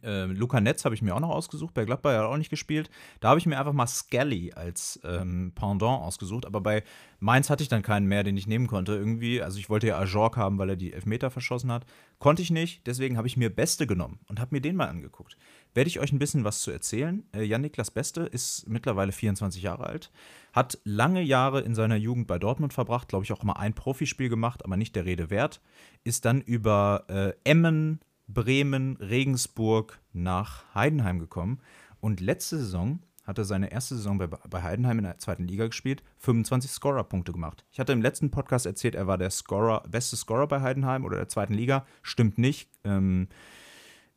Äh, 0.02 0.24
Luca 0.24 0.60
Netz 0.60 0.84
habe 0.84 0.94
ich 0.94 1.02
mir 1.02 1.14
auch 1.14 1.20
noch 1.20 1.30
ausgesucht, 1.30 1.74
bei 1.74 1.84
Gladbach 1.84 2.12
hat 2.12 2.24
auch 2.24 2.36
nicht 2.36 2.50
gespielt. 2.50 2.90
Da 3.20 3.30
habe 3.30 3.38
ich 3.38 3.46
mir 3.46 3.58
einfach 3.58 3.72
mal 3.72 3.86
Skelly 3.86 4.52
als 4.52 5.00
ähm, 5.04 5.52
Pendant 5.54 6.02
ausgesucht, 6.02 6.46
aber 6.46 6.60
bei 6.60 6.82
Mainz 7.20 7.50
hatte 7.50 7.62
ich 7.62 7.68
dann 7.68 7.82
keinen 7.82 8.06
mehr, 8.06 8.24
den 8.24 8.36
ich 8.36 8.46
nehmen 8.46 8.66
konnte 8.66 8.94
irgendwie. 8.94 9.40
Also 9.40 9.58
ich 9.58 9.70
wollte 9.70 9.86
ja 9.86 9.98
Ajork 9.98 10.36
haben, 10.36 10.58
weil 10.58 10.70
er 10.70 10.76
die 10.76 10.92
Elfmeter 10.92 11.30
verschossen 11.30 11.70
hat. 11.70 11.86
Konnte 12.18 12.42
ich 12.42 12.50
nicht, 12.50 12.86
deswegen 12.86 13.16
habe 13.16 13.28
ich 13.28 13.36
mir 13.36 13.48
Beste 13.48 13.86
genommen 13.86 14.18
und 14.28 14.40
habe 14.40 14.54
mir 14.54 14.60
den 14.60 14.76
mal 14.76 14.88
angeguckt. 14.88 15.36
Werde 15.74 15.88
ich 15.88 16.00
euch 16.00 16.12
ein 16.12 16.18
bisschen 16.18 16.44
was 16.44 16.60
zu 16.60 16.70
erzählen. 16.70 17.22
Äh, 17.32 17.44
Jan-Niklas 17.44 17.90
Beste 17.90 18.22
ist 18.22 18.68
mittlerweile 18.68 19.12
24 19.12 19.62
Jahre 19.62 19.86
alt, 19.86 20.10
hat 20.52 20.78
lange 20.84 21.22
Jahre 21.22 21.60
in 21.60 21.74
seiner 21.74 21.96
Jugend 21.96 22.26
bei 22.26 22.38
Dortmund 22.38 22.72
verbracht, 22.72 23.08
glaube 23.08 23.24
ich 23.24 23.32
auch 23.32 23.42
mal 23.42 23.54
ein 23.54 23.74
Profispiel 23.74 24.28
gemacht, 24.28 24.64
aber 24.64 24.76
nicht 24.76 24.96
der 24.96 25.04
Rede 25.04 25.30
wert. 25.30 25.60
Ist 26.04 26.24
dann 26.24 26.40
über 26.40 27.04
äh, 27.08 27.32
Emmen, 27.44 28.00
Bremen, 28.32 28.96
Regensburg 28.96 30.00
nach 30.12 30.74
Heidenheim 30.74 31.18
gekommen. 31.18 31.60
Und 32.00 32.20
letzte 32.20 32.58
Saison 32.58 33.00
hat 33.24 33.38
er 33.38 33.44
seine 33.44 33.70
erste 33.70 33.96
Saison 33.96 34.18
bei, 34.18 34.26
bei 34.26 34.62
Heidenheim 34.62 34.98
in 34.98 35.04
der 35.04 35.18
zweiten 35.18 35.46
Liga 35.46 35.66
gespielt, 35.66 36.02
25 36.18 36.70
Scorer-Punkte 36.70 37.32
gemacht. 37.32 37.64
Ich 37.70 37.78
hatte 37.78 37.92
im 37.92 38.02
letzten 38.02 38.30
Podcast 38.30 38.66
erzählt, 38.66 38.94
er 38.94 39.06
war 39.06 39.18
der 39.18 39.30
Scorer, 39.30 39.82
beste 39.88 40.16
Scorer 40.16 40.48
bei 40.48 40.60
Heidenheim 40.60 41.04
oder 41.04 41.16
der 41.16 41.28
zweiten 41.28 41.54
Liga. 41.54 41.86
Stimmt 42.02 42.38
nicht. 42.38 42.68
Ähm, 42.84 43.28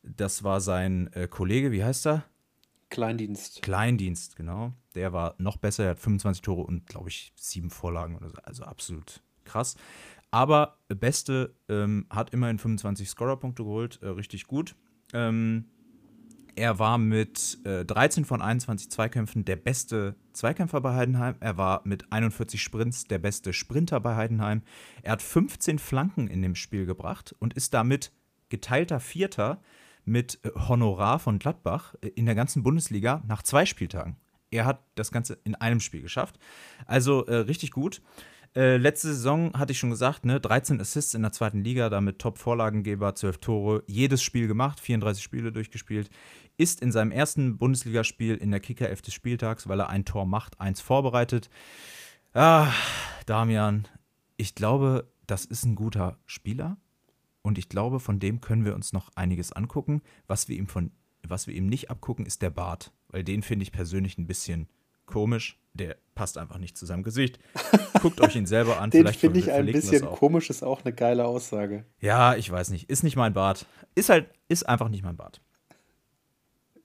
das 0.02 0.44
war 0.44 0.60
sein 0.60 1.12
äh, 1.12 1.28
Kollege, 1.28 1.72
wie 1.72 1.84
heißt 1.84 2.06
er? 2.06 2.24
Kleindienst. 2.90 3.62
Kleindienst, 3.62 4.36
genau. 4.36 4.72
Der 4.94 5.12
war 5.12 5.34
noch 5.38 5.56
besser, 5.56 5.84
er 5.84 5.90
hat 5.90 6.00
25 6.00 6.42
Tore 6.42 6.62
und, 6.62 6.86
glaube 6.86 7.08
ich, 7.08 7.32
sieben 7.36 7.70
Vorlagen 7.70 8.16
oder 8.16 8.30
so. 8.30 8.36
Also 8.42 8.64
absolut 8.64 9.20
krass. 9.44 9.76
Aber 10.30 10.78
Beste 10.88 11.54
ähm, 11.68 12.06
hat 12.10 12.30
immerhin 12.30 12.58
25 12.58 13.08
Scorerpunkte 13.08 13.64
geholt, 13.64 14.00
äh, 14.02 14.08
richtig 14.08 14.46
gut. 14.46 14.74
Ähm, 15.12 15.66
er 16.56 16.78
war 16.78 16.96
mit 16.96 17.58
äh, 17.64 17.84
13 17.84 18.24
von 18.24 18.40
21 18.40 18.90
Zweikämpfen 18.90 19.44
der 19.44 19.56
beste 19.56 20.16
Zweikämpfer 20.32 20.80
bei 20.80 20.94
Heidenheim. 20.94 21.36
Er 21.40 21.58
war 21.58 21.82
mit 21.84 22.10
41 22.10 22.62
Sprints 22.62 23.04
der 23.04 23.18
beste 23.18 23.52
Sprinter 23.52 24.00
bei 24.00 24.16
Heidenheim. 24.16 24.62
Er 25.02 25.12
hat 25.12 25.22
15 25.22 25.78
Flanken 25.78 26.28
in 26.28 26.40
dem 26.40 26.54
Spiel 26.54 26.86
gebracht 26.86 27.34
und 27.38 27.52
ist 27.52 27.74
damit 27.74 28.10
geteilter 28.48 29.00
Vierter 29.00 29.60
mit 30.06 30.40
äh, 30.44 30.50
Honorar 30.68 31.18
von 31.18 31.38
Gladbach 31.38 31.94
äh, 32.00 32.08
in 32.08 32.24
der 32.24 32.34
ganzen 32.34 32.62
Bundesliga 32.62 33.22
nach 33.26 33.42
zwei 33.42 33.66
Spieltagen. 33.66 34.16
Er 34.50 34.64
hat 34.64 34.82
das 34.94 35.12
Ganze 35.12 35.38
in 35.44 35.56
einem 35.56 35.80
Spiel 35.80 36.00
geschafft. 36.00 36.38
Also 36.86 37.26
äh, 37.26 37.36
richtig 37.36 37.72
gut. 37.72 38.00
Äh, 38.56 38.78
letzte 38.78 39.08
Saison 39.08 39.52
hatte 39.52 39.72
ich 39.72 39.78
schon 39.78 39.90
gesagt, 39.90 40.24
ne, 40.24 40.40
13 40.40 40.80
Assists 40.80 41.12
in 41.12 41.20
der 41.20 41.32
zweiten 41.32 41.62
Liga, 41.62 41.90
damit 41.90 42.18
Top-Vorlagengeber, 42.18 43.14
12 43.14 43.38
Tore, 43.38 43.84
jedes 43.86 44.22
Spiel 44.22 44.48
gemacht, 44.48 44.80
34 44.80 45.22
Spiele 45.22 45.52
durchgespielt. 45.52 46.08
Ist 46.56 46.80
in 46.80 46.90
seinem 46.90 47.12
ersten 47.12 47.58
Bundesligaspiel 47.58 48.34
in 48.34 48.50
der 48.50 48.60
Kicker 48.60 48.88
11 48.88 49.02
des 49.02 49.12
Spieltags, 49.12 49.68
weil 49.68 49.80
er 49.80 49.90
ein 49.90 50.06
Tor 50.06 50.24
macht, 50.24 50.58
eins 50.58 50.80
vorbereitet. 50.80 51.50
Ah, 52.32 52.72
Damian, 53.26 53.88
ich 54.38 54.54
glaube, 54.54 55.12
das 55.26 55.44
ist 55.44 55.66
ein 55.66 55.74
guter 55.74 56.18
Spieler. 56.24 56.78
Und 57.42 57.58
ich 57.58 57.68
glaube, 57.68 58.00
von 58.00 58.18
dem 58.20 58.40
können 58.40 58.64
wir 58.64 58.74
uns 58.74 58.94
noch 58.94 59.10
einiges 59.16 59.52
angucken. 59.52 60.00
Was 60.28 60.48
wir 60.48 60.56
ihm, 60.56 60.66
von, 60.66 60.92
was 61.22 61.46
wir 61.46 61.54
ihm 61.54 61.66
nicht 61.66 61.90
abgucken, 61.90 62.24
ist 62.24 62.40
der 62.40 62.50
Bart. 62.50 62.90
Weil 63.08 63.22
den 63.22 63.42
finde 63.42 63.64
ich 63.64 63.72
persönlich 63.72 64.16
ein 64.16 64.26
bisschen 64.26 64.66
komisch. 65.06 65.58
Der 65.74 65.96
passt 66.14 66.38
einfach 66.38 66.58
nicht 66.58 66.76
zu 66.76 66.86
seinem 66.86 67.02
Gesicht. 67.02 67.38
Guckt 68.00 68.20
euch 68.20 68.34
ihn 68.36 68.46
selber 68.46 68.80
an. 68.80 68.90
Den 68.90 69.06
finde 69.08 69.38
ich 69.38 69.52
ein 69.52 69.66
bisschen 69.66 70.06
komisch, 70.06 70.50
ist 70.50 70.62
auch 70.62 70.84
eine 70.84 70.94
geile 70.94 71.26
Aussage. 71.26 71.84
Ja, 72.00 72.34
ich 72.34 72.50
weiß 72.50 72.70
nicht. 72.70 72.88
Ist 72.88 73.04
nicht 73.04 73.16
mein 73.16 73.34
Bart. 73.34 73.66
Ist 73.94 74.08
halt, 74.08 74.30
ist 74.48 74.68
einfach 74.68 74.88
nicht 74.88 75.04
mein 75.04 75.16
Bart. 75.16 75.40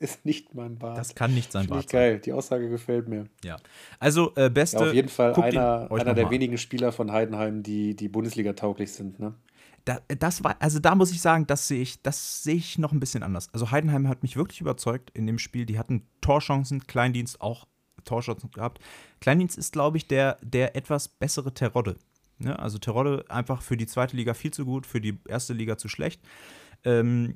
Ist 0.02 0.26
nicht 0.26 0.56
mein 0.56 0.80
Bart. 0.80 0.98
Das 0.98 1.14
kann 1.14 1.34
nicht 1.36 1.52
sein 1.52 1.68
Bart. 1.68 1.88
geil. 1.88 2.20
Die 2.20 2.34
Aussage 2.34 2.70
gefällt 2.70 3.08
mir. 3.08 3.28
Ja. 3.44 3.58
Also, 4.00 4.34
äh, 4.36 4.50
beste. 4.50 4.80
Ja, 4.80 4.88
auf 4.88 4.94
jeden 4.96 5.10
Fall 5.10 5.36
einer, 5.36 5.92
einer 5.92 6.16
der 6.16 6.32
wenigen 6.32 6.58
Spieler 6.58 6.92
von 6.92 7.12
Heidenheim, 7.12 7.62
die, 7.62 7.96
die 7.96 8.10
Bundesliga 8.10 8.54
tauglich 8.54 8.94
sind, 8.94 9.20
ne? 9.20 9.36
Da, 9.86 10.00
das 10.08 10.44
war, 10.44 10.56
also 10.60 10.80
da 10.80 10.96
muss 10.96 11.12
ich 11.12 11.22
sagen, 11.22 11.48
das 11.48 11.68
sehe 11.68 11.82
ich, 11.82 12.02
das 12.02 12.44
sehe 12.44 12.56
ich 12.56 12.78
noch 12.78 12.92
ein 12.92 13.00
bisschen 13.00 13.24
anders. 13.24 13.50
Also 13.54 13.72
Heidenheim 13.72 14.08
hat 14.08 14.22
mich 14.24 14.38
wirklich 14.38 14.62
überzeugt 14.62 15.12
in 15.12 15.26
dem 15.26 15.40
Spiel. 15.40 15.66
Die 15.66 15.80
hatten 15.80 16.08
Torchancen, 16.22 16.86
Kleindienst 16.86 17.42
auch 17.42 17.68
Torchancen 18.04 18.52
gehabt. 18.52 18.80
Kleindienst 19.20 19.58
ist, 19.58 19.74
glaube 19.74 19.98
ich, 19.98 20.08
der, 20.08 20.38
der 20.42 20.76
etwas 20.76 21.08
bessere 21.08 21.54
Terodde. 21.54 21.98
Ne? 22.40 22.58
Also 22.58 22.78
Terodde 22.78 23.26
einfach 23.30 23.62
für 23.62 23.78
die 23.78 23.88
zweite 23.88 24.16
Liga 24.16 24.34
viel 24.34 24.52
zu 24.52 24.66
gut, 24.66 24.86
für 24.86 25.02
die 25.02 25.20
erste 25.28 25.54
Liga 25.54 25.78
zu 25.78 25.88
schlecht. 25.88 26.22
Ähm, 26.84 27.36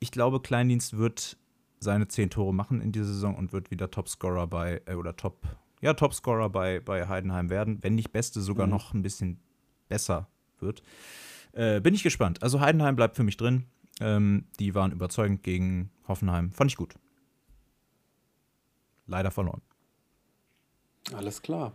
ich 0.00 0.10
glaube, 0.10 0.40
Kleindienst 0.40 0.96
wird 0.96 1.36
seine 1.80 2.08
zehn 2.08 2.30
Tore 2.30 2.52
machen 2.52 2.80
in 2.80 2.92
dieser 2.92 3.06
Saison 3.06 3.36
und 3.36 3.52
wird 3.52 3.70
wieder 3.70 3.90
Topscorer 3.90 4.46
bei, 4.46 4.82
äh, 4.86 4.94
oder 4.94 5.16
Top, 5.16 5.46
ja, 5.80 5.94
Topscorer 5.94 6.50
bei, 6.50 6.80
bei 6.80 7.06
Heidenheim 7.08 7.50
werden, 7.50 7.78
wenn 7.82 7.94
nicht 7.94 8.12
Beste 8.12 8.40
sogar 8.40 8.66
mhm. 8.66 8.72
noch 8.72 8.94
ein 8.94 9.02
bisschen 9.02 9.40
besser 9.88 10.28
wird. 10.58 10.82
Äh, 11.52 11.80
bin 11.80 11.94
ich 11.94 12.02
gespannt. 12.02 12.42
Also 12.42 12.60
Heidenheim 12.60 12.96
bleibt 12.96 13.16
für 13.16 13.22
mich 13.22 13.36
drin. 13.36 13.66
Ähm, 14.00 14.46
die 14.58 14.74
waren 14.74 14.90
überzeugend 14.90 15.42
gegen 15.42 15.90
Hoffenheim. 16.08 16.52
Fand 16.52 16.70
ich 16.70 16.76
gut. 16.76 16.94
Leider 19.06 19.30
verloren. 19.30 19.62
Alles 21.12 21.42
klar. 21.42 21.72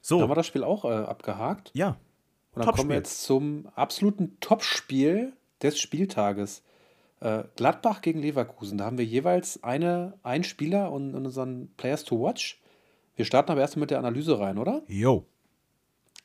So. 0.00 0.16
Dann 0.16 0.24
haben 0.24 0.30
wir 0.30 0.34
das 0.36 0.46
Spiel 0.46 0.64
auch 0.64 0.84
äh, 0.84 0.88
abgehakt. 0.88 1.70
Ja. 1.74 1.96
Und 2.52 2.64
dann 2.64 2.74
kommen 2.74 2.88
wir 2.88 2.96
jetzt 2.96 3.22
zum 3.22 3.68
absoluten 3.74 4.38
Topspiel 4.40 5.32
des 5.62 5.78
Spieltages. 5.78 6.62
Äh, 7.20 7.44
Gladbach 7.56 8.02
gegen 8.02 8.20
Leverkusen. 8.20 8.78
Da 8.78 8.84
haben 8.84 8.98
wir 8.98 9.04
jeweils 9.04 9.62
eine, 9.62 10.14
einen 10.22 10.44
Spieler 10.44 10.92
und, 10.92 11.14
und 11.14 11.26
unseren 11.26 11.68
Players 11.76 12.04
to 12.04 12.20
Watch. 12.22 12.60
Wir 13.16 13.24
starten 13.24 13.50
aber 13.50 13.62
erst 13.62 13.76
mit 13.76 13.90
der 13.90 13.98
Analyse 13.98 14.38
rein, 14.38 14.58
oder? 14.58 14.82
Jo. 14.86 15.26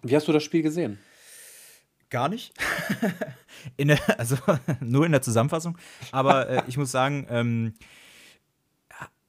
Wie 0.04 0.16
hast 0.16 0.28
du 0.28 0.34
das 0.34 0.44
Spiel 0.44 0.62
gesehen? 0.62 1.00
Gar 2.10 2.28
nicht. 2.28 2.54
in 3.78 3.88
der, 3.88 4.20
also 4.20 4.36
nur 4.82 5.06
in 5.06 5.14
der 5.14 5.22
Zusammenfassung. 5.22 5.78
Aber 6.12 6.50
äh, 6.50 6.64
ich 6.68 6.78
muss 6.78 6.92
sagen, 6.92 7.26
ähm, 7.30 7.74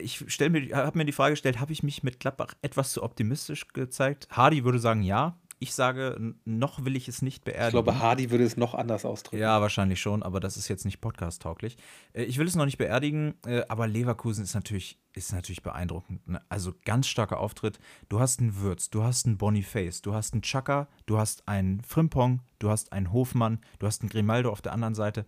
ich 0.02 0.20
habe 0.20 0.98
mir 0.98 1.04
die 1.04 1.12
Frage 1.12 1.32
gestellt, 1.32 1.60
habe 1.60 1.72
ich 1.72 1.82
mich 1.82 2.02
mit 2.02 2.20
Gladbach 2.20 2.54
etwas 2.62 2.92
zu 2.92 3.02
optimistisch 3.02 3.68
gezeigt? 3.68 4.28
Hardy 4.30 4.64
würde 4.64 4.78
sagen, 4.78 5.02
ja. 5.02 5.38
Ich 5.58 5.74
sage, 5.74 6.34
noch 6.44 6.84
will 6.84 6.96
ich 6.96 7.06
es 7.06 7.22
nicht 7.22 7.44
beerdigen. 7.44 7.68
Ich 7.68 7.84
glaube, 7.84 8.00
Hardy 8.00 8.32
würde 8.32 8.42
es 8.42 8.56
noch 8.56 8.74
anders 8.74 9.04
ausdrücken. 9.04 9.40
Ja, 9.40 9.60
wahrscheinlich 9.60 10.00
schon, 10.00 10.24
aber 10.24 10.40
das 10.40 10.56
ist 10.56 10.66
jetzt 10.66 10.84
nicht 10.84 11.00
podcast-tauglich. 11.00 11.76
Äh, 12.14 12.24
ich 12.24 12.38
will 12.38 12.48
es 12.48 12.56
noch 12.56 12.64
nicht 12.64 12.78
beerdigen, 12.78 13.34
äh, 13.46 13.62
aber 13.68 13.86
Leverkusen 13.86 14.42
ist 14.42 14.54
natürlich, 14.54 14.98
ist 15.12 15.32
natürlich 15.32 15.62
beeindruckend. 15.62 16.26
Ne? 16.26 16.42
Also 16.48 16.74
ganz 16.84 17.06
starker 17.06 17.38
Auftritt. 17.38 17.78
Du 18.08 18.18
hast 18.18 18.40
einen 18.40 18.56
Würz, 18.56 18.90
du 18.90 19.04
hast 19.04 19.24
einen 19.24 19.38
Boniface, 19.38 20.02
du 20.02 20.14
hast 20.14 20.32
einen 20.32 20.42
Chaka, 20.42 20.88
du 21.06 21.16
hast 21.18 21.46
einen 21.46 21.80
Frimpong, 21.84 22.40
du 22.58 22.68
hast 22.68 22.92
einen 22.92 23.12
Hofmann, 23.12 23.60
du 23.78 23.86
hast 23.86 24.02
einen 24.02 24.08
Grimaldo 24.08 24.50
auf 24.50 24.62
der 24.62 24.72
anderen 24.72 24.96
Seite 24.96 25.26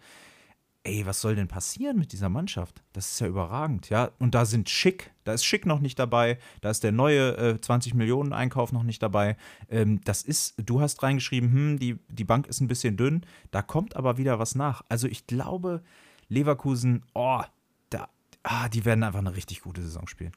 ey, 0.84 1.06
was 1.06 1.20
soll 1.20 1.34
denn 1.34 1.48
passieren 1.48 1.98
mit 1.98 2.12
dieser 2.12 2.28
Mannschaft? 2.28 2.82
Das 2.92 3.10
ist 3.10 3.20
ja 3.20 3.26
überragend, 3.26 3.88
ja. 3.88 4.10
Und 4.18 4.34
da 4.34 4.44
sind 4.44 4.68
Schick, 4.68 5.12
da 5.24 5.32
ist 5.32 5.44
Schick 5.44 5.64
noch 5.64 5.80
nicht 5.80 5.98
dabei, 5.98 6.38
da 6.60 6.70
ist 6.70 6.84
der 6.84 6.92
neue 6.92 7.36
äh, 7.36 7.60
20 7.60 7.94
Millionen 7.94 8.34
Einkauf 8.34 8.70
noch 8.70 8.82
nicht 8.82 9.02
dabei. 9.02 9.36
Ähm, 9.70 10.02
das 10.04 10.22
ist, 10.22 10.54
du 10.58 10.80
hast 10.82 11.02
reingeschrieben, 11.02 11.50
hm, 11.52 11.78
die, 11.78 11.98
die 12.08 12.24
Bank 12.24 12.46
ist 12.46 12.60
ein 12.60 12.68
bisschen 12.68 12.96
dünn, 12.96 13.24
da 13.50 13.62
kommt 13.62 13.96
aber 13.96 14.18
wieder 14.18 14.38
was 14.38 14.54
nach. 14.54 14.82
Also 14.88 15.08
ich 15.08 15.26
glaube, 15.26 15.82
Leverkusen, 16.28 17.04
oh, 17.14 17.42
da, 17.88 18.08
ah, 18.42 18.68
die 18.68 18.84
werden 18.84 19.04
einfach 19.04 19.20
eine 19.20 19.34
richtig 19.34 19.62
gute 19.62 19.82
Saison 19.82 20.06
spielen. 20.06 20.32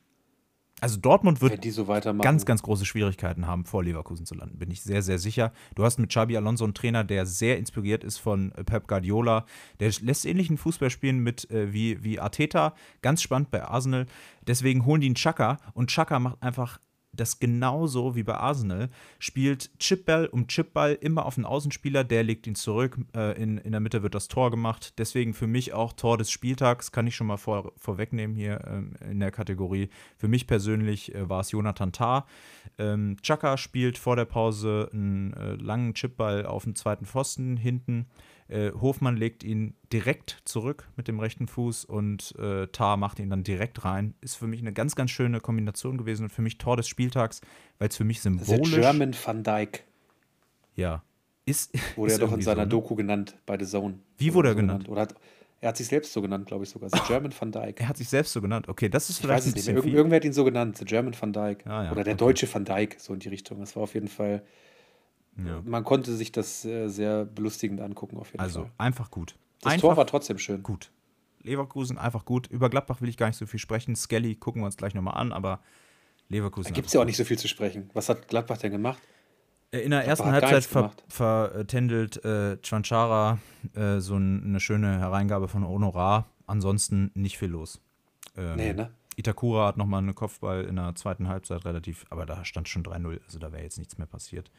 Also 0.80 1.00
Dortmund 1.00 1.42
wird 1.42 1.66
so 1.66 1.86
ganz, 1.86 2.46
ganz 2.46 2.62
große 2.62 2.86
Schwierigkeiten 2.86 3.48
haben, 3.48 3.66
vor 3.66 3.84
Leverkusen 3.84 4.28
zu 4.28 4.36
landen, 4.36 4.60
bin 4.60 4.70
ich 4.70 4.84
sehr, 4.84 5.02
sehr 5.02 5.18
sicher. 5.18 5.52
Du 5.74 5.84
hast 5.84 5.98
mit 5.98 6.10
Xabi 6.10 6.38
Alonso 6.38 6.66
einen 6.66 6.76
Trainer, 6.76 7.04
der 7.04 7.26
sehr 7.26 7.58
inspiriert 7.58 8.04
ist 8.04 8.20
von 8.20 8.52
äh, 8.52 8.64
Pep 8.64 8.88
Guardiola. 8.88 9.46
Der 9.80 9.92
lässt 10.02 10.26
ähnlichen 10.26 10.58
Fußball 10.58 10.92
spielen 10.92 11.20
mit, 11.20 11.50
äh, 11.50 11.74
wie, 11.74 12.04
wie 12.04 12.20
Arteta. 12.20 12.76
Ganz 13.02 13.24
spannend 13.24 13.50
bei 13.50 13.64
Arsenal. 13.64 14.06
Deswegen 14.46 14.86
holen 14.86 15.02
die 15.02 15.08
einen 15.08 15.16
Chaka 15.16 15.58
und 15.74 15.90
Chaka 15.90 16.20
macht 16.20 16.44
einfach 16.44 16.80
das 17.20 17.40
genauso 17.40 18.16
wie 18.16 18.24
bei 18.24 18.36
Arsenal 18.36 18.90
spielt 19.20 19.78
Chipball 19.80 20.28
um 20.28 20.48
Chipball 20.48 20.98
immer 21.00 21.26
auf 21.26 21.36
den 21.36 21.46
Außenspieler, 21.46 22.04
der 22.04 22.24
legt 22.24 22.48
ihn 22.48 22.56
zurück, 22.56 22.98
äh, 23.16 23.42
in, 23.42 23.58
in 23.58 23.72
der 23.72 23.82
Mitte 23.82 24.04
wird 24.04 24.16
das 24.16 24.28
Tor 24.28 24.52
gemacht. 24.52 24.94
Deswegen 24.98 25.34
für 25.34 25.48
mich 25.48 25.74
auch 25.74 25.94
Tor 25.94 26.18
des 26.18 26.32
Spieltags, 26.32 26.92
kann 26.92 27.08
ich 27.08 27.16
schon 27.16 27.28
mal 27.28 27.38
vor, 27.38 27.74
vorwegnehmen 27.78 28.36
hier 28.36 28.62
ähm, 28.68 28.94
in 29.10 29.20
der 29.20 29.32
Kategorie. 29.32 29.90
Für 30.18 30.28
mich 30.28 30.48
persönlich 30.48 31.14
äh, 31.14 31.30
war 31.30 31.42
es 31.42 31.52
Jonathan 31.52 31.92
Tah. 31.92 32.26
Ähm, 32.78 33.18
Chaka 33.22 33.58
spielt 33.58 33.98
vor 33.98 34.16
der 34.16 34.26
Pause 34.26 34.90
einen 34.94 35.34
äh, 35.34 35.56
langen 35.56 35.94
Chipball 35.94 36.46
auf 36.46 36.64
den 36.64 36.76
zweiten 36.76 37.06
Pfosten 37.06 37.58
hinten 37.58 38.08
äh, 38.50 38.72
Hofmann 38.72 39.18
legt 39.18 39.44
ihn 39.44 39.76
direkt 39.92 40.42
zurück 40.46 40.88
mit 40.96 41.08
dem 41.08 41.20
rechten 41.20 41.48
Fuß 41.48 41.86
und 41.86 42.34
äh, 42.40 42.68
Tar 42.68 42.98
macht 42.98 43.20
ihn 43.20 43.30
dann 43.30 43.44
direkt 43.44 43.84
rein. 43.84 44.14
Ist 44.22 44.36
für 44.36 44.48
mich 44.48 44.62
eine 44.62 44.74
ganz, 44.74 44.96
ganz 44.96 45.12
schöne 45.12 45.40
Kombination 45.40 45.98
gewesen 45.98 46.24
und 46.24 46.30
für 46.30 46.42
mich 46.42 46.58
Tor 46.58 46.78
des 46.78 46.88
Spieltags, 46.88 47.42
weil 47.80 47.90
es 47.90 47.98
für 47.98 48.04
mich 48.04 48.22
symbolisch. 48.22 48.72
Ist 48.72 48.82
German 48.82 49.16
Van 49.26 49.44
Dyke. 49.44 49.82
Ja. 50.76 51.04
Ist, 51.46 51.74
wurde 51.98 52.14
er 52.14 52.20
doch 52.20 52.34
in 52.34 52.42
seiner 52.42 52.62
so, 52.62 52.66
ne? 52.66 52.68
Doku 52.70 52.96
genannt 52.96 53.38
bei 53.46 53.58
The 53.58 53.66
Zone. 53.66 54.00
Wie 54.18 54.34
wurde 54.34 54.50
er 54.50 54.56
genannt? 54.56 54.88
Oder 54.90 55.08
Er 55.60 55.70
hat 55.70 55.78
sich 55.78 55.88
selbst 55.88 56.14
so 56.14 56.22
genannt, 56.22 56.46
glaube 56.46 56.64
ich 56.64 56.70
sogar. 56.70 56.90
The 56.90 57.00
German 57.08 57.34
Van 57.38 57.52
Dyke. 57.52 57.82
Er 57.82 57.90
hat 57.90 57.98
sich 57.98 58.10
selbst 58.10 58.32
so 58.34 58.42
genannt. 58.42 58.70
Okay, 58.70 58.90
das 58.90 59.10
ist 59.10 59.18
Ich 59.18 59.22
vielleicht 59.26 59.46
weiß 59.46 59.48
ein 59.48 59.54
bisschen. 59.54 59.76
Irgend, 59.76 59.94
irgendwer 59.94 60.18
hat 60.18 60.26
ihn 60.26 60.34
so 60.34 60.44
genannt, 60.46 60.78
The 60.78 60.86
German 60.86 61.16
Van 61.20 61.34
Dyke. 61.34 61.70
Ah, 61.70 61.86
ja, 61.86 61.92
Oder 61.92 62.04
der 62.04 62.14
okay. 62.14 62.26
deutsche 62.26 62.54
Van 62.54 62.64
Dyke, 62.64 62.98
so 63.00 63.14
in 63.14 63.20
die 63.20 63.30
Richtung. 63.30 63.60
Das 63.60 63.76
war 63.76 63.84
auf 63.84 63.94
jeden 63.94 64.08
Fall, 64.08 64.44
Ja. 65.46 65.62
man 65.66 65.84
konnte 65.84 66.16
sich 66.16 66.32
das 66.32 66.66
äh, 66.66 66.88
sehr 66.88 67.26
belustigend 67.26 67.80
angucken, 67.82 68.18
auf 68.18 68.32
jeden 68.32 68.40
Also 68.42 68.62
Fall. 68.64 68.72
einfach 68.78 69.12
gut. 69.12 69.36
Das 69.62 69.74
einfach 69.74 69.82
Tor 69.90 69.98
war 69.98 70.08
trotzdem 70.08 70.38
schön. 70.40 70.64
gut. 70.64 70.92
Leverkusen 71.44 71.98
einfach 71.98 72.26
gut. 72.26 72.48
Über 72.48 72.70
Gladbach 72.70 73.02
will 73.02 73.10
ich 73.10 73.18
gar 73.18 73.28
nicht 73.28 73.38
so 73.38 73.46
viel 73.46 73.60
sprechen. 73.60 73.96
Skelly 73.96 74.36
gucken 74.36 74.62
wir 74.62 74.66
uns 74.66 74.78
gleich 74.78 74.94
nochmal 74.96 75.16
an, 75.18 75.32
aber 75.32 75.60
Leverkusen. 76.30 76.70
Da 76.70 76.76
gibt 76.76 76.88
es 76.88 76.94
ja 76.94 77.02
auch 77.02 77.06
nicht 77.06 77.18
so 77.18 77.24
viel 77.24 77.38
zu 77.38 77.48
sprechen. 77.48 77.90
Was 77.94 78.10
hat 78.10 78.28
Gladbach 78.28 78.58
denn 78.58 78.72
gemacht? 78.72 79.02
Äh, 79.72 79.80
In 79.80 79.92
der 79.92 80.04
Gladbach 80.04 80.26
ersten 80.26 80.32
Halbzeit 80.32 80.64
ver 80.66 80.92
vertändelt 81.08 82.24
äh, 82.26 82.58
Chwanchara 82.58 83.38
äh, 83.76 84.00
so 84.00 84.16
ein, 84.18 84.44
eine 84.44 84.60
schöne 84.60 85.00
Hereingabe 85.00 85.48
von 85.48 85.66
Honorar. 85.68 86.30
Ansonsten 86.48 87.12
nicht 87.14 87.38
viel 87.38 87.50
los. 87.50 87.80
Ähm, 88.36 88.56
Nee, 88.56 88.74
ne? 88.74 88.92
Itakura 89.16 89.68
hat 89.68 89.78
nochmal 89.78 90.00
einen 90.04 90.14
Kopfball 90.16 90.64
in 90.66 90.76
der 90.76 90.94
zweiten 90.96 91.28
Halbzeit 91.28 91.66
relativ, 91.66 92.06
aber 92.10 92.26
da 92.26 92.46
stand 92.46 92.70
schon 92.70 92.84
3-0, 92.84 93.20
also 93.26 93.40
da 93.40 93.52
wäre 93.52 93.64
jetzt 93.64 93.78
nichts 93.80 93.98
mehr 93.98 94.06
passiert. 94.06 94.52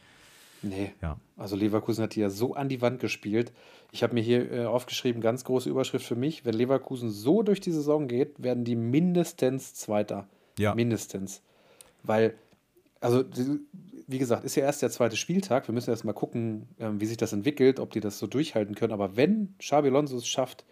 Nee. 0.63 0.93
Ja. 1.01 1.19
Also 1.37 1.57
Leverkusen 1.57 2.03
hat 2.03 2.15
die 2.15 2.21
ja 2.21 2.31
so 2.31 2.55
an 2.55 2.69
die 2.69 2.81
Wand 2.81 3.01
gespielt. 3.01 3.53
Ich 3.93 4.03
habe 4.03 4.15
mir 4.15 4.23
hier 4.23 4.51
äh, 4.51 4.65
aufgeschrieben, 4.65 5.21
ganz 5.23 5.45
große 5.45 5.71
Überschrift 5.71 6.05
für 6.05 6.17
mich. 6.17 6.45
Wenn 6.45 6.55
Leverkusen 6.55 7.11
so 7.11 7.43
durch 7.43 7.61
die 7.61 7.71
Saison 7.71 8.09
geht, 8.09 8.43
werden 8.43 8.65
die 8.65 8.77
mindestens 8.77 9.75
Zweiter. 9.75 10.27
Ja. 10.59 10.75
Mindestens. 10.75 11.43
Weil, 12.03 12.35
also, 13.01 13.25
wie 14.07 14.19
gesagt, 14.19 14.45
ist 14.45 14.57
ja 14.57 14.65
erst 14.65 14.83
der 14.83 14.91
zweite 14.91 15.17
Spieltag. 15.17 15.69
Wir 15.69 15.75
müssen 15.75 15.91
erst 15.91 16.05
mal 16.05 16.13
gucken, 16.13 16.67
ähm, 16.81 17.01
wie 17.01 17.07
sich 17.07 17.17
das 17.17 17.33
entwickelt, 17.33 17.79
ob 17.79 17.93
die 17.93 18.01
das 18.01 18.19
so 18.19 18.27
durchhalten 18.27 18.75
können. 18.75 18.93
Aber 18.93 19.17
wenn 19.17 19.55
Xabi 19.59 19.89
Alonso 19.89 20.17
es 20.17 20.27
schafft, 20.27 20.65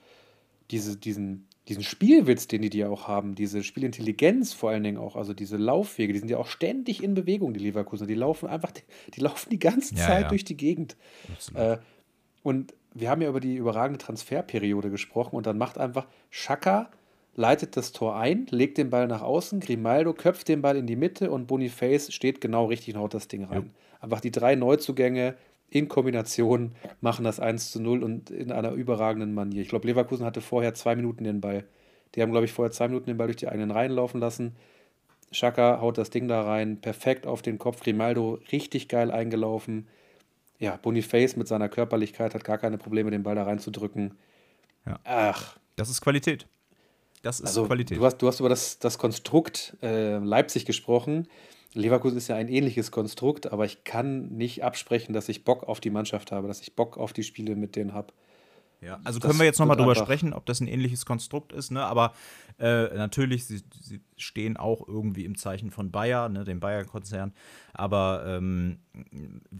diese, 0.70 0.96
diesen, 0.96 1.46
diesen 1.68 1.82
Spielwitz, 1.82 2.46
den 2.46 2.62
die, 2.62 2.70
die 2.70 2.78
ja 2.78 2.88
auch 2.88 3.08
haben, 3.08 3.34
diese 3.34 3.64
Spielintelligenz 3.64 4.52
vor 4.52 4.70
allen 4.70 4.84
Dingen 4.84 4.98
auch, 4.98 5.16
also 5.16 5.34
diese 5.34 5.56
Laufwege, 5.56 6.12
die 6.12 6.20
sind 6.20 6.30
ja 6.30 6.38
auch 6.38 6.46
ständig 6.46 7.02
in 7.02 7.14
Bewegung, 7.14 7.52
die 7.54 7.60
Leverkusen. 7.60 8.06
Die 8.06 8.14
laufen 8.14 8.48
einfach, 8.48 8.72
die 9.14 9.20
laufen 9.20 9.50
die 9.50 9.58
ganze 9.58 9.94
Ja, 9.96 10.06
Zeit 10.06 10.22
ja. 10.22 10.28
durch 10.28 10.44
die 10.44 10.56
Gegend. 10.56 10.96
Äh, 11.54 11.78
und 12.42 12.74
wir 12.94 13.10
haben 13.10 13.20
ja 13.20 13.28
über 13.28 13.40
die 13.40 13.56
überragende 13.56 13.98
Transferperiode 13.98 14.90
gesprochen 14.90 15.34
und 15.34 15.46
dann 15.46 15.58
macht 15.58 15.78
einfach 15.78 16.06
Schaka, 16.30 16.90
leitet 17.34 17.76
das 17.76 17.92
Tor 17.92 18.16
ein, 18.16 18.46
legt 18.50 18.78
den 18.78 18.90
Ball 18.90 19.08
nach 19.08 19.22
außen, 19.22 19.60
Grimaldo 19.60 20.14
köpft 20.14 20.48
den 20.48 20.62
Ball 20.62 20.76
in 20.76 20.86
die 20.86 20.96
Mitte 20.96 21.30
und 21.30 21.46
Boniface 21.46 22.12
steht 22.12 22.40
genau 22.40 22.66
richtig 22.66 22.94
und 22.94 23.00
haut 23.00 23.14
das 23.14 23.28
Ding 23.28 23.44
rein. 23.44 23.70
Einfach 24.00 24.20
die 24.20 24.30
drei 24.30 24.54
Neuzugänge 24.54 25.34
in 25.68 25.88
Kombination 25.88 26.74
machen 27.00 27.24
das 27.24 27.40
1 27.40 27.72
zu 27.72 27.80
0 27.80 28.02
und 28.02 28.30
in 28.30 28.52
einer 28.52 28.72
überragenden 28.72 29.34
Manier. 29.34 29.62
Ich 29.62 29.68
glaube, 29.68 29.86
Leverkusen 29.86 30.24
hatte 30.24 30.40
vorher 30.40 30.74
zwei 30.74 30.96
Minuten 30.96 31.24
den 31.24 31.40
Ball. 31.40 31.64
Die 32.14 32.22
haben, 32.22 32.30
glaube 32.30 32.46
ich, 32.46 32.52
vorher 32.52 32.72
zwei 32.72 32.88
Minuten 32.88 33.06
den 33.06 33.16
Ball 33.16 33.26
durch 33.26 33.36
die 33.36 33.48
eigenen 33.48 33.70
Reihen 33.70 33.92
laufen 33.92 34.20
lassen. 34.20 34.56
Schaka 35.32 35.80
haut 35.80 35.98
das 35.98 36.10
Ding 36.10 36.28
da 36.28 36.42
rein, 36.42 36.80
perfekt 36.80 37.26
auf 37.26 37.42
den 37.42 37.58
Kopf. 37.58 37.80
Grimaldo 37.82 38.38
richtig 38.52 38.88
geil 38.88 39.10
eingelaufen. 39.10 39.88
Ja, 40.58 40.76
Boniface 40.76 41.36
mit 41.36 41.48
seiner 41.48 41.68
Körperlichkeit 41.68 42.34
hat 42.34 42.44
gar 42.44 42.58
keine 42.58 42.78
Probleme, 42.78 43.10
den 43.10 43.22
Ball 43.22 43.34
da 43.34 43.42
reinzudrücken. 43.42 44.16
Ja. 44.86 44.98
Ach, 45.04 45.58
das 45.74 45.90
ist 45.90 46.00
Qualität. 46.00 46.46
Das 47.22 47.40
ist 47.40 47.48
also 47.48 47.66
Qualität. 47.66 47.98
du 47.98 48.04
hast, 48.04 48.18
du 48.18 48.28
hast 48.28 48.40
über 48.40 48.48
das, 48.48 48.78
das 48.78 48.98
Konstrukt 48.98 49.76
äh, 49.82 50.18
Leipzig 50.18 50.64
gesprochen. 50.64 51.26
Leverkusen 51.74 52.16
ist 52.16 52.28
ja 52.28 52.36
ein 52.36 52.48
ähnliches 52.48 52.90
Konstrukt, 52.90 53.52
aber 53.52 53.64
ich 53.64 53.84
kann 53.84 54.28
nicht 54.28 54.64
absprechen, 54.64 55.12
dass 55.12 55.28
ich 55.28 55.44
Bock 55.44 55.64
auf 55.64 55.80
die 55.80 55.90
Mannschaft 55.90 56.32
habe, 56.32 56.48
dass 56.48 56.60
ich 56.60 56.74
Bock 56.74 56.96
auf 56.96 57.12
die 57.12 57.22
Spiele 57.22 57.56
mit 57.56 57.76
denen 57.76 57.92
habe. 57.92 58.12
Ja, 58.80 59.00
also 59.04 59.18
Das 59.18 59.28
können 59.28 59.38
wir 59.38 59.46
jetzt 59.46 59.58
nochmal 59.58 59.76
drüber 59.76 59.94
sprechen, 59.94 60.32
ob 60.32 60.44
das 60.46 60.60
ein 60.60 60.68
ähnliches 60.68 61.06
Konstrukt 61.06 61.52
ist, 61.52 61.70
ne? 61.70 61.84
Aber 61.84 62.12
äh, 62.58 62.94
natürlich, 62.94 63.46
sie, 63.46 63.62
sie 63.80 64.00
stehen 64.16 64.56
auch 64.56 64.86
irgendwie 64.86 65.24
im 65.24 65.36
Zeichen 65.36 65.70
von 65.70 65.90
Bayer, 65.90 66.28
ne, 66.28 66.44
dem 66.44 66.60
Bayer-Konzern. 66.60 67.32
Aber 67.72 68.24
ähm, 68.26 68.78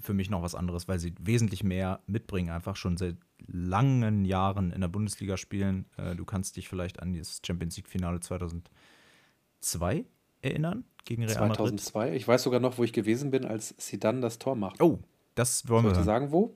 für 0.01 0.13
mich 0.13 0.29
noch 0.29 0.43
was 0.43 0.55
anderes, 0.55 0.87
weil 0.87 0.99
sie 0.99 1.15
wesentlich 1.19 1.65
mehr 1.65 2.01
mitbringen, 2.07 2.51
einfach 2.51 2.77
schon 2.77 2.97
seit 2.97 3.17
langen 3.47 4.25
Jahren 4.25 4.71
in 4.71 4.81
der 4.81 4.89
Bundesliga 4.89 5.37
spielen. 5.37 5.87
Äh, 5.97 6.15
du 6.15 6.25
kannst 6.25 6.57
dich 6.57 6.69
vielleicht 6.69 7.01
an 7.01 7.15
das 7.15 7.41
Champions 7.45 7.77
League-Finale 7.77 8.21
2002 8.21 10.05
erinnern 10.47 10.85
gegen 11.07 11.25
Real 11.25 11.49
Madrid. 11.49 11.57
2002. 11.57 12.15
Ich 12.15 12.29
weiß 12.29 12.43
sogar 12.43 12.61
noch, 12.61 12.79
wo 12.79 12.85
ich 12.85 12.93
gewesen 12.93 13.31
bin, 13.31 13.45
als 13.47 13.75
Sidan 13.79 14.21
das 14.21 14.39
Tor 14.39 14.57
macht. 14.57 14.83
Oh, 14.83 14.99
das 15.35 15.69
wollen 15.69 15.85
Soll 15.85 15.97
wir 15.97 16.03
sagen, 16.03 16.33
wo? 16.33 16.55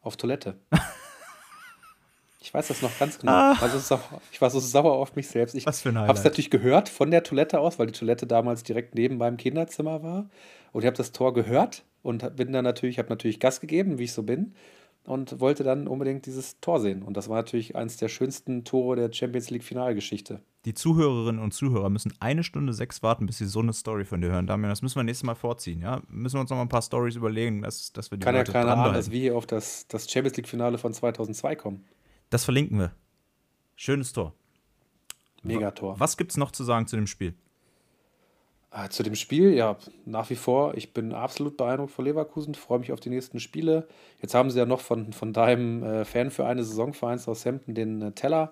Auf 0.00 0.16
Toilette. 0.16 0.58
ich 2.40 2.54
weiß 2.54 2.68
das 2.68 2.80
noch 2.80 2.96
ganz 2.98 3.18
genau. 3.18 3.32
Ah. 3.32 3.52
Ich 3.54 3.60
war 3.60 3.68
so 3.68 3.78
sauer, 3.78 4.22
ich 4.32 4.40
war 4.40 4.50
so 4.50 4.60
sauer 4.60 4.92
auf 4.92 5.16
mich 5.16 5.28
selbst. 5.28 5.54
Ich 5.54 5.66
Was 5.66 5.82
für 5.82 5.90
ein 5.90 5.98
habe 5.98 6.12
es 6.12 6.24
natürlich 6.24 6.50
gehört 6.50 6.88
von 6.88 7.10
der 7.10 7.22
Toilette 7.22 7.60
aus, 7.60 7.78
weil 7.78 7.86
die 7.86 7.98
Toilette 7.98 8.26
damals 8.26 8.62
direkt 8.62 8.94
neben 8.94 9.18
meinem 9.18 9.36
Kinderzimmer 9.36 10.02
war. 10.02 10.30
Und 10.72 10.82
ich 10.82 10.86
habe 10.86 10.96
das 10.96 11.12
Tor 11.12 11.34
gehört 11.34 11.84
und 12.02 12.36
bin 12.36 12.52
dann 12.52 12.64
natürlich, 12.64 12.98
habe 12.98 13.08
natürlich 13.08 13.40
Gas 13.40 13.60
gegeben, 13.60 13.98
wie 13.98 14.04
ich 14.04 14.12
so 14.12 14.22
bin. 14.22 14.54
Und 15.04 15.40
wollte 15.40 15.64
dann 15.64 15.88
unbedingt 15.88 16.26
dieses 16.26 16.60
Tor 16.60 16.80
sehen. 16.80 17.02
Und 17.02 17.16
das 17.16 17.30
war 17.30 17.36
natürlich 17.36 17.74
eines 17.74 17.96
der 17.96 18.08
schönsten 18.08 18.64
Tore 18.64 18.94
der 18.94 19.10
Champions 19.10 19.48
League 19.48 19.64
Finalgeschichte. 19.64 20.42
Die 20.68 20.74
Zuhörerinnen 20.74 21.40
und 21.40 21.54
Zuhörer 21.54 21.88
müssen 21.88 22.12
eine 22.20 22.44
Stunde 22.44 22.74
sechs 22.74 23.02
warten, 23.02 23.24
bis 23.24 23.38
sie 23.38 23.46
so 23.46 23.60
eine 23.60 23.72
Story 23.72 24.04
von 24.04 24.20
dir 24.20 24.28
hören. 24.28 24.46
Damian, 24.46 24.68
das 24.68 24.82
müssen 24.82 24.96
wir 24.96 25.02
nächstes 25.02 25.24
Mal 25.24 25.34
vorziehen, 25.34 25.80
ja? 25.80 26.02
Müssen 26.08 26.36
wir 26.36 26.42
uns 26.42 26.50
noch 26.50 26.58
mal 26.58 26.64
ein 26.64 26.68
paar 26.68 26.82
Stories 26.82 27.16
überlegen, 27.16 27.62
dass, 27.62 27.90
dass 27.94 28.10
wir 28.10 28.18
die 28.18 28.24
Kann 28.24 28.34
ja 28.34 28.42
Leute 28.42 28.52
keiner 28.52 28.66
dran 28.66 28.80
ahnen, 28.80 28.92
dass 28.92 29.10
wir 29.10 29.18
hier 29.18 29.34
auf 29.34 29.46
das, 29.46 29.88
das 29.88 30.10
Champions 30.10 30.36
League 30.36 30.46
Finale 30.46 30.76
von 30.76 30.92
2002 30.92 31.56
kommen. 31.56 31.86
Das 32.28 32.44
verlinken 32.44 32.78
wir. 32.78 32.92
Schönes 33.76 34.12
Tor. 34.12 34.34
Megator. 35.42 35.98
Was 35.98 36.18
gibt's 36.18 36.36
noch 36.36 36.50
zu 36.50 36.64
sagen 36.64 36.86
zu 36.86 36.96
dem 36.96 37.06
Spiel? 37.06 37.32
Ah, 38.70 38.90
Zu 38.90 39.02
dem 39.02 39.14
Spiel, 39.14 39.54
ja, 39.54 39.78
nach 40.04 40.28
wie 40.28 40.36
vor, 40.36 40.74
ich 40.76 40.92
bin 40.92 41.14
absolut 41.14 41.56
beeindruckt 41.56 41.92
von 41.92 42.04
Leverkusen, 42.04 42.54
freue 42.54 42.80
mich 42.80 42.92
auf 42.92 43.00
die 43.00 43.08
nächsten 43.08 43.40
Spiele. 43.40 43.88
Jetzt 44.20 44.34
haben 44.34 44.50
sie 44.50 44.58
ja 44.58 44.66
noch 44.66 44.80
von, 44.80 45.14
von 45.14 45.32
deinem 45.32 45.82
äh, 45.82 46.04
Fan 46.04 46.30
für 46.30 46.44
eine 46.44 46.62
Saisonverein 46.62 47.18
aus 47.24 47.46
Hampton 47.46 47.74
den 47.74 48.02
äh, 48.02 48.12
Teller, 48.12 48.50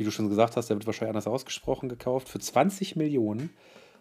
wie 0.00 0.04
du 0.04 0.10
schon 0.10 0.28
gesagt 0.28 0.56
hast, 0.56 0.68
der 0.70 0.76
wird 0.76 0.86
wahrscheinlich 0.86 1.10
anders 1.10 1.26
ausgesprochen, 1.28 1.88
gekauft, 1.88 2.28
für 2.28 2.40
20 2.40 2.96
Millionen. 2.96 3.50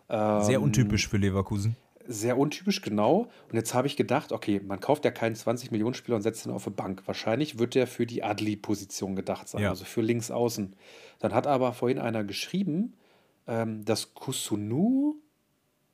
Sehr 0.08 0.56
Ähm, 0.58 0.64
untypisch 0.64 1.08
für 1.08 1.18
Leverkusen. 1.18 1.76
Sehr 2.08 2.38
untypisch, 2.40 2.82
genau. 2.82 3.28
Und 3.50 3.54
jetzt 3.56 3.76
habe 3.76 3.86
ich 3.86 3.96
gedacht, 3.96 4.32
okay, 4.32 4.60
man 4.66 4.80
kauft 4.80 5.06
ja 5.06 5.12
keinen 5.12 5.36
20-Millionen-Spieler 5.36 6.16
und 6.16 6.24
setzt 6.24 6.48
ihn 6.48 6.52
auf 6.52 6.66
eine 6.66 6.76
Bank. 6.76 7.04
Wahrscheinlich 7.06 7.60
wird 7.60 7.76
der 7.76 7.86
für 7.86 8.08
die 8.08 8.24
Adli-Position 8.24 9.16
gedacht 9.16 9.48
sein, 9.48 9.62
Ja. 9.62 9.70
also 9.70 9.86
für 9.86 10.02
links 10.02 10.32
außen. 10.32 10.76
Dann 11.20 11.34
hat 11.36 11.46
aber 11.46 11.74
vorhin 11.74 12.00
einer 12.00 12.24
geschrieben, 12.24 12.94
ähm, 13.46 13.86
dass 13.86 14.16
Kusunu 14.16 15.18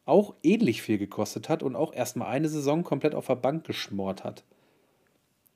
auch 0.06 0.36
ähnlich 0.44 0.82
viel 0.84 0.98
gekostet 1.00 1.50
hat 1.50 1.64
und 1.64 1.76
auch 1.76 1.92
erstmal 1.94 2.28
eine 2.30 2.48
Saison 2.48 2.84
komplett 2.84 3.16
auf 3.16 3.28
der 3.28 3.36
Bank 3.36 3.66
geschmort 3.66 4.24
hat. 4.24 4.46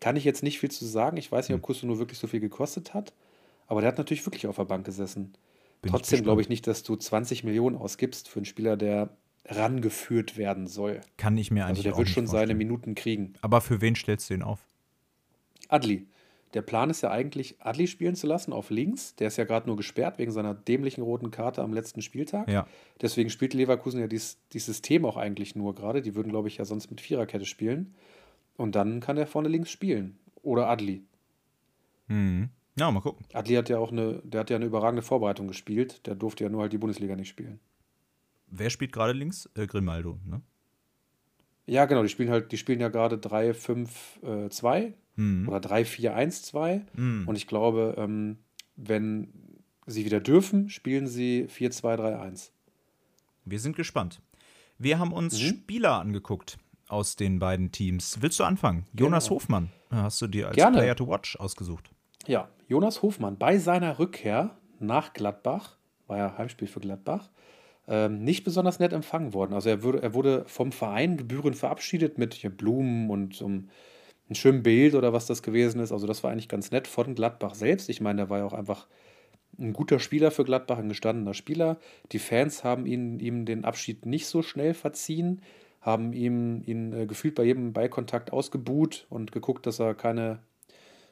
Kann 0.01 0.15
ich 0.17 0.23
jetzt 0.25 0.43
nicht 0.43 0.59
viel 0.59 0.71
zu 0.71 0.85
sagen. 0.85 1.15
Ich 1.17 1.31
weiß 1.31 1.47
nicht, 1.47 1.53
Hm. 1.53 1.59
ob 1.59 1.67
Kusunu 1.67 1.99
wirklich 1.99 2.19
so 2.19 2.27
viel 2.27 2.39
gekostet 2.41 2.93
hat, 2.93 3.13
aber 3.69 3.81
der 3.81 3.89
hat 3.89 3.97
natürlich 3.99 4.25
wirklich 4.25 4.47
auf 4.47 4.57
der 4.57 4.65
Bank 4.65 4.85
gesessen. 4.85 5.33
Bin 5.81 5.91
Trotzdem 5.91 6.23
glaube 6.23 6.41
ich 6.41 6.49
nicht, 6.49 6.67
dass 6.67 6.83
du 6.83 6.95
20 6.95 7.43
Millionen 7.43 7.77
ausgibst 7.77 8.27
für 8.27 8.39
einen 8.39 8.45
Spieler, 8.45 8.75
der 8.75 9.15
rangeführt 9.45 10.37
werden 10.37 10.67
soll. 10.67 11.01
Kann 11.17 11.37
ich 11.37 11.51
mir 11.51 11.65
Also 11.65 11.69
eigentlich 11.69 11.83
der 11.83 11.93
auch 11.93 11.97
wird 11.99 12.09
schon 12.09 12.27
seine 12.27 12.39
vorstellen. 12.39 12.57
Minuten 12.57 12.95
kriegen. 12.95 13.33
Aber 13.41 13.61
für 13.61 13.79
wen 13.79 13.95
stellst 13.95 14.29
du 14.29 14.33
ihn 14.33 14.43
auf? 14.43 14.67
Adli. 15.69 16.07
Der 16.55 16.63
Plan 16.63 16.89
ist 16.89 17.01
ja 17.01 17.11
eigentlich, 17.11 17.61
Adli 17.61 17.85
spielen 17.85 18.15
zu 18.15 18.25
lassen 18.25 18.53
auf 18.53 18.71
links. 18.71 19.15
Der 19.15 19.27
ist 19.27 19.37
ja 19.37 19.43
gerade 19.43 19.67
nur 19.67 19.77
gesperrt 19.77 20.17
wegen 20.17 20.31
seiner 20.31 20.55
dämlichen 20.55 21.03
roten 21.03 21.29
Karte 21.29 21.61
am 21.61 21.71
letzten 21.71 22.01
Spieltag. 22.01 22.49
Ja. 22.49 22.65
Deswegen 22.99 23.29
spielt 23.29 23.53
Leverkusen 23.53 23.99
ja 23.99 24.07
dies, 24.07 24.39
dieses 24.51 24.65
System 24.65 25.05
auch 25.05 25.15
eigentlich 25.15 25.55
nur 25.55 25.75
gerade. 25.75 26.01
Die 26.01 26.15
würden, 26.15 26.31
glaube 26.31 26.47
ich, 26.47 26.57
ja 26.57 26.65
sonst 26.65 26.89
mit 26.89 27.01
Viererkette 27.01 27.45
spielen. 27.45 27.93
Und 28.57 28.73
dann 28.73 28.99
kann 28.99 29.15
er 29.15 29.27
vorne 29.27 29.47
links 29.47 29.69
spielen. 29.69 30.17
Oder 30.41 30.67
Adli. 30.67 31.03
Mhm. 32.07 32.49
Ja, 32.79 32.89
mal 32.91 33.01
gucken. 33.01 33.25
Adli 33.33 33.55
hat 33.55 33.69
ja 33.69 33.77
auch 33.77 33.91
eine, 33.91 34.21
der 34.23 34.39
hat 34.41 34.49
ja 34.49 34.55
eine 34.55 34.65
überragende 34.65 35.01
Vorbereitung 35.01 35.47
gespielt. 35.47 36.05
Der 36.07 36.15
durfte 36.15 36.43
ja 36.45 36.49
nur 36.49 36.61
halt 36.61 36.73
die 36.73 36.77
Bundesliga 36.77 37.15
nicht 37.15 37.29
spielen. 37.29 37.59
Wer 38.47 38.69
spielt 38.69 38.91
gerade 38.93 39.13
links? 39.13 39.49
Äh, 39.55 39.67
Grimaldo, 39.67 40.17
ne? 40.25 40.41
Ja, 41.67 41.85
genau, 41.85 42.01
die 42.01 42.09
spielen 42.09 42.29
halt, 42.31 42.51
die 42.51 42.57
spielen 42.57 42.79
ja 42.79 42.87
gerade 42.89 43.17
3-5-2 43.17 44.93
Mhm. 45.15 45.47
oder 45.49 45.59
3-4-1-2. 45.59 46.81
Mhm. 46.93 47.27
Und 47.27 47.35
ich 47.35 47.47
glaube, 47.47 47.95
ähm, 47.97 48.37
wenn 48.75 49.33
sie 49.85 50.05
wieder 50.05 50.19
dürfen, 50.19 50.69
spielen 50.69 51.07
sie 51.07 51.47
4-2-3-1. 51.47 52.51
Wir 53.45 53.59
sind 53.59 53.75
gespannt. 53.75 54.21
Wir 54.77 54.97
haben 54.99 55.11
uns 55.11 55.33
Mhm. 55.39 55.45
Spieler 55.47 55.99
angeguckt 55.99 56.57
aus 56.87 57.15
den 57.15 57.37
beiden 57.39 57.71
Teams. 57.71 58.17
Willst 58.21 58.39
du 58.39 58.43
anfangen? 58.45 58.85
Jonas 58.97 59.25
Genau. 59.25 59.35
Hofmann 59.35 59.69
äh, 59.91 59.95
hast 59.95 60.21
du 60.21 60.27
dir 60.27 60.47
als 60.47 60.55
Gerne. 60.55 60.77
Player 60.77 60.95
to 60.95 61.07
Watch 61.07 61.35
ausgesucht. 61.37 61.91
Ja, 62.29 62.47
Jonas 62.67 63.01
Hofmann 63.01 63.39
bei 63.39 63.57
seiner 63.57 63.97
Rückkehr 63.97 64.55
nach 64.79 65.13
Gladbach, 65.13 65.79
war 66.05 66.17
ja 66.19 66.37
Heimspiel 66.37 66.67
für 66.67 66.79
Gladbach, 66.79 67.31
ähm, 67.87 68.23
nicht 68.23 68.43
besonders 68.43 68.77
nett 68.77 68.93
empfangen 68.93 69.33
worden. 69.33 69.55
Also 69.55 69.69
er 69.69 69.81
wurde, 69.81 70.03
er 70.03 70.13
wurde 70.13 70.43
vom 70.45 70.71
Verein 70.71 71.17
gebührend 71.17 71.55
verabschiedet 71.55 72.19
mit 72.19 72.39
Blumen 72.55 73.09
und 73.09 73.33
so 73.33 73.45
einem, 73.45 73.69
ein 74.29 74.35
schönes 74.35 74.61
Bild 74.61 74.93
oder 74.93 75.11
was 75.11 75.25
das 75.25 75.41
gewesen 75.41 75.81
ist. 75.81 75.91
Also 75.91 76.05
das 76.05 76.23
war 76.23 76.29
eigentlich 76.29 76.49
ganz 76.49 76.69
nett 76.69 76.87
von 76.87 77.15
Gladbach 77.15 77.55
selbst. 77.55 77.89
Ich 77.89 77.99
meine, 77.99 78.17
der 78.17 78.29
war 78.29 78.37
ja 78.37 78.45
auch 78.45 78.53
einfach 78.53 78.87
ein 79.57 79.73
guter 79.73 79.97
Spieler 79.97 80.29
für 80.29 80.43
Gladbach, 80.43 80.77
ein 80.77 80.89
gestandener 80.89 81.33
Spieler. 81.33 81.79
Die 82.11 82.19
Fans 82.19 82.63
haben 82.63 82.85
ihn, 82.85 83.19
ihm 83.19 83.45
den 83.45 83.65
Abschied 83.65 84.05
nicht 84.05 84.27
so 84.27 84.43
schnell 84.43 84.75
verziehen, 84.75 85.41
haben 85.81 86.13
ihm 86.13 86.61
ihn 86.63 86.93
äh, 86.93 87.07
gefühlt 87.07 87.33
bei 87.33 87.45
jedem 87.45 87.73
Ballkontakt 87.73 88.31
ausgebuht 88.31 89.07
und 89.09 89.31
geguckt, 89.31 89.65
dass 89.65 89.79
er 89.79 89.95
keine 89.95 90.43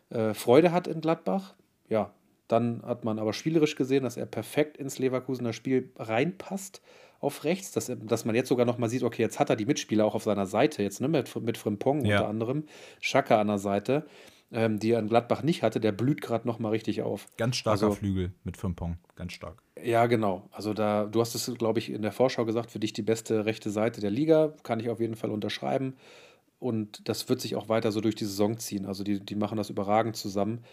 äh, 0.09 0.34
Freude 0.34 0.71
hat 0.71 0.88
in 0.88 1.01
Gladbach. 1.01 1.55
Ja, 1.89 2.13
dann 2.47 2.81
hat 2.84 3.03
man 3.03 3.19
aber 3.19 3.34
spielerisch 3.34 3.75
gesehen, 3.75 4.03
dass 4.03 4.17
er 4.17 4.25
perfekt 4.25 4.77
ins 4.77 4.99
Leverkusener 4.99 5.53
Spiel 5.53 5.91
reinpasst 5.97 6.81
auf 7.19 7.43
rechts, 7.43 7.71
dass, 7.71 7.91
dass 8.05 8.25
man 8.25 8.35
jetzt 8.35 8.47
sogar 8.47 8.65
noch 8.65 8.77
mal 8.77 8.89
sieht, 8.89 9.03
okay, 9.03 9.23
jetzt 9.23 9.39
hat 9.39 9.49
er 9.49 9.55
die 9.55 9.65
Mitspieler 9.65 10.05
auch 10.05 10.13
auf 10.13 10.23
seiner 10.23 10.45
Seite, 10.45 10.84
jetzt 10.84 11.01
ne, 11.01 11.07
mit, 11.07 11.35
mit 11.41 11.57
Frimpong 11.57 12.05
ja. 12.05 12.17
unter 12.17 12.29
anderem, 12.29 12.65
Schaka 13.01 13.41
an 13.41 13.47
der 13.47 13.57
Seite 13.57 14.05
ähm, 14.51 14.79
die 14.79 14.91
er 14.91 14.99
in 14.99 15.07
Gladbach 15.07 15.43
nicht 15.43 15.63
hatte, 15.63 15.79
der 15.79 15.91
blüht 15.91 16.21
gerade 16.21 16.47
noch 16.47 16.59
mal 16.59 16.69
richtig 16.69 17.01
auf. 17.01 17.27
Ganz 17.38 17.57
starker 17.57 17.88
also, 17.88 17.95
Flügel 17.95 18.31
mit 18.43 18.57
Frimpong, 18.57 18.97
ganz 19.15 19.34
stark. 19.34 19.61
Ja, 19.84 20.05
genau. 20.07 20.47
Also 20.51 20.73
da, 20.73 21.05
du 21.05 21.19
hast 21.19 21.35
es, 21.35 21.53
glaube 21.57 21.79
ich, 21.79 21.91
in 21.91 22.01
der 22.01 22.11
Vorschau 22.11 22.45
gesagt, 22.45 22.71
für 22.71 22.79
dich 22.79 22.93
die 22.93 23.01
beste 23.01 23.45
rechte 23.45 23.69
Seite 23.69 24.01
der 24.01 24.11
Liga, 24.11 24.53
kann 24.63 24.79
ich 24.79 24.89
auf 24.89 24.99
jeden 24.99 25.15
Fall 25.15 25.31
unterschreiben. 25.31 25.95
Und 26.59 27.07
das 27.07 27.29
wird 27.29 27.41
sich 27.41 27.55
auch 27.55 27.69
weiter 27.69 27.91
so 27.91 28.01
durch 28.01 28.15
die 28.15 28.25
Saison 28.25 28.57
ziehen. 28.57 28.85
Also 28.85 29.03
die, 29.03 29.19
die 29.19 29.35
machen 29.35 29.57
das 29.57 29.69
überragend 29.69 30.15
zusammen. 30.15 30.63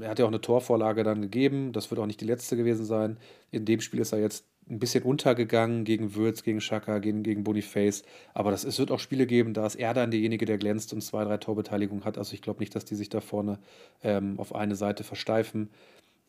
Er 0.00 0.10
hat 0.10 0.18
ja 0.18 0.24
auch 0.24 0.30
eine 0.30 0.40
Torvorlage 0.40 1.04
dann 1.04 1.22
gegeben. 1.22 1.72
Das 1.72 1.90
wird 1.90 2.00
auch 2.00 2.06
nicht 2.06 2.20
die 2.20 2.26
letzte 2.26 2.56
gewesen 2.56 2.84
sein. 2.84 3.18
In 3.50 3.64
dem 3.64 3.80
Spiel 3.80 4.00
ist 4.00 4.12
er 4.12 4.20
jetzt 4.20 4.46
ein 4.68 4.78
bisschen 4.78 5.04
untergegangen 5.04 5.84
gegen 5.84 6.14
Würz, 6.14 6.42
gegen 6.42 6.60
Schaka, 6.60 6.98
gegen, 6.98 7.22
gegen 7.22 7.44
Boniface. 7.44 8.02
Aber 8.32 8.50
das, 8.50 8.64
es 8.64 8.78
wird 8.78 8.90
auch 8.90 8.98
Spiele 8.98 9.26
geben, 9.26 9.52
da 9.52 9.66
ist 9.66 9.76
er 9.76 9.92
dann 9.94 10.10
derjenige, 10.10 10.46
der 10.46 10.58
glänzt 10.58 10.92
und 10.92 11.02
zwei, 11.02 11.24
drei 11.24 11.36
Torbeteiligungen 11.36 12.04
hat. 12.04 12.18
Also 12.18 12.34
ich 12.34 12.42
glaube 12.42 12.60
nicht, 12.60 12.74
dass 12.74 12.84
die 12.84 12.94
sich 12.94 13.10
da 13.10 13.20
vorne 13.20 13.58
ähm, 14.02 14.40
auf 14.40 14.54
eine 14.54 14.74
Seite 14.74 15.04
versteifen. 15.04 15.70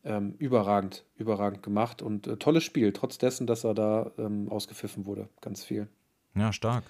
Ähm, 0.04 0.34
überragend, 0.38 1.04
überragend 1.16 1.64
gemacht 1.64 2.00
und 2.00 2.28
äh, 2.28 2.36
tolles 2.36 2.62
Spiel, 2.62 2.92
trotz 2.92 3.18
dessen, 3.18 3.48
dass 3.48 3.64
er 3.64 3.74
da 3.74 4.12
ähm, 4.18 4.48
ausgepfiffen 4.48 5.04
wurde. 5.04 5.28
Ganz 5.40 5.64
viel. 5.64 5.88
Ja, 6.36 6.52
stark. 6.52 6.84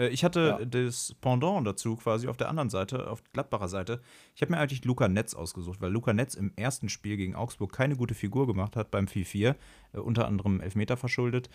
Äh, 0.00 0.08
ich 0.08 0.24
hatte 0.24 0.56
ja. 0.58 0.64
das 0.64 1.14
Pendant 1.20 1.66
dazu 1.66 1.96
quasi 1.96 2.26
auf 2.26 2.36
der 2.36 2.48
anderen 2.48 2.70
Seite, 2.70 3.08
auf 3.10 3.22
Gladbacher 3.32 3.68
Seite. 3.68 4.00
Ich 4.34 4.42
habe 4.42 4.52
mir 4.52 4.58
eigentlich 4.58 4.84
Luca 4.84 5.08
Netz 5.08 5.34
ausgesucht, 5.34 5.80
weil 5.80 5.92
Luca 5.92 6.12
Netz 6.12 6.34
im 6.34 6.52
ersten 6.56 6.88
Spiel 6.88 7.16
gegen 7.16 7.36
Augsburg 7.36 7.72
keine 7.72 7.96
gute 7.96 8.14
Figur 8.14 8.46
gemacht 8.46 8.76
hat 8.76 8.90
beim 8.90 9.04
4-4, 9.04 9.54
äh, 9.92 9.98
unter 9.98 10.26
anderem 10.26 10.60
Elfmeter 10.60 10.96
verschuldet. 10.96 11.50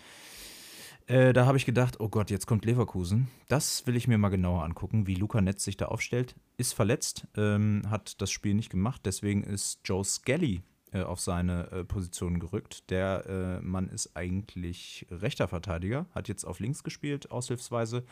Äh, 1.08 1.32
da 1.32 1.46
habe 1.46 1.56
ich 1.56 1.66
gedacht, 1.66 2.00
oh 2.00 2.08
Gott, 2.08 2.30
jetzt 2.30 2.46
kommt 2.46 2.64
Leverkusen. 2.64 3.28
Das 3.48 3.86
will 3.86 3.96
ich 3.96 4.08
mir 4.08 4.18
mal 4.18 4.28
genauer 4.28 4.64
angucken, 4.64 5.06
wie 5.06 5.14
Luca 5.14 5.40
Netz 5.40 5.62
sich 5.62 5.76
da 5.76 5.86
aufstellt. 5.86 6.34
Ist 6.56 6.74
verletzt, 6.74 7.28
ähm, 7.36 7.82
hat 7.88 8.20
das 8.20 8.30
Spiel 8.30 8.54
nicht 8.54 8.70
gemacht, 8.70 9.02
deswegen 9.04 9.44
ist 9.44 9.80
Joe 9.84 10.04
Skelly 10.04 10.62
äh, 10.96 11.02
auf 11.02 11.20
seine 11.20 11.70
äh, 11.70 11.84
Position 11.84 12.38
gerückt. 12.38 12.90
Der 12.90 13.26
äh, 13.26 13.64
Mann 13.64 13.88
ist 13.88 14.16
eigentlich 14.16 15.06
rechter 15.10 15.48
Verteidiger, 15.48 16.06
hat 16.14 16.28
jetzt 16.28 16.44
auf 16.44 16.60
links 16.60 16.82
gespielt, 16.82 17.30
aushilfsweise. 17.30 18.04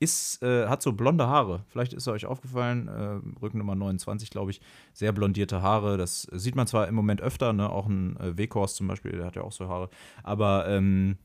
Ist, 0.00 0.42
äh, 0.42 0.68
hat 0.68 0.82
so 0.82 0.92
blonde 0.92 1.26
Haare. 1.26 1.64
Vielleicht 1.68 1.92
ist 1.92 2.06
er 2.06 2.12
euch 2.12 2.26
aufgefallen, 2.26 2.88
Rückennummer 3.42 3.74
29, 3.74 4.30
glaube 4.30 4.52
ich. 4.52 4.60
Sehr 4.92 5.12
blondierte 5.12 5.60
Haare. 5.62 5.96
Das 5.96 6.22
sieht 6.32 6.54
man 6.54 6.66
zwar 6.66 6.86
im 6.86 6.94
Moment 6.94 7.20
öfter, 7.20 7.52
ne? 7.52 7.68
auch 7.68 7.86
ein 7.86 8.16
äh, 8.18 8.36
Weghorst 8.36 8.76
zum 8.76 8.86
Beispiel, 8.86 9.12
der 9.12 9.26
hat 9.26 9.36
ja 9.36 9.42
auch 9.42 9.52
so 9.52 9.68
Haare. 9.68 9.88
Aber 10.22 10.68
ähm, 10.68 11.18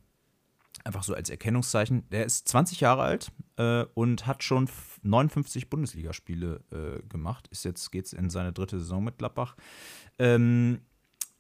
einfach 0.84 1.04
so 1.04 1.14
als 1.14 1.30
Erkennungszeichen. 1.30 2.08
Der 2.10 2.26
ist 2.26 2.48
20 2.48 2.82
Jahre 2.82 3.04
alt 3.04 3.32
äh, 3.58 3.86
und 3.94 4.28
hat 4.28 4.44
schon 4.44 4.70
59 5.04 5.70
Bundesligaspiele 5.70 6.62
äh, 6.72 7.08
gemacht. 7.08 7.48
Ist 7.50 7.66
jetzt 7.66 7.92
geht's 7.92 8.14
in 8.14 8.30
seine 8.30 8.54
dritte 8.54 8.80
Saison 8.80 9.04
mit 9.04 9.18
Gladbach. 9.18 9.56
Ähm, 10.20 10.82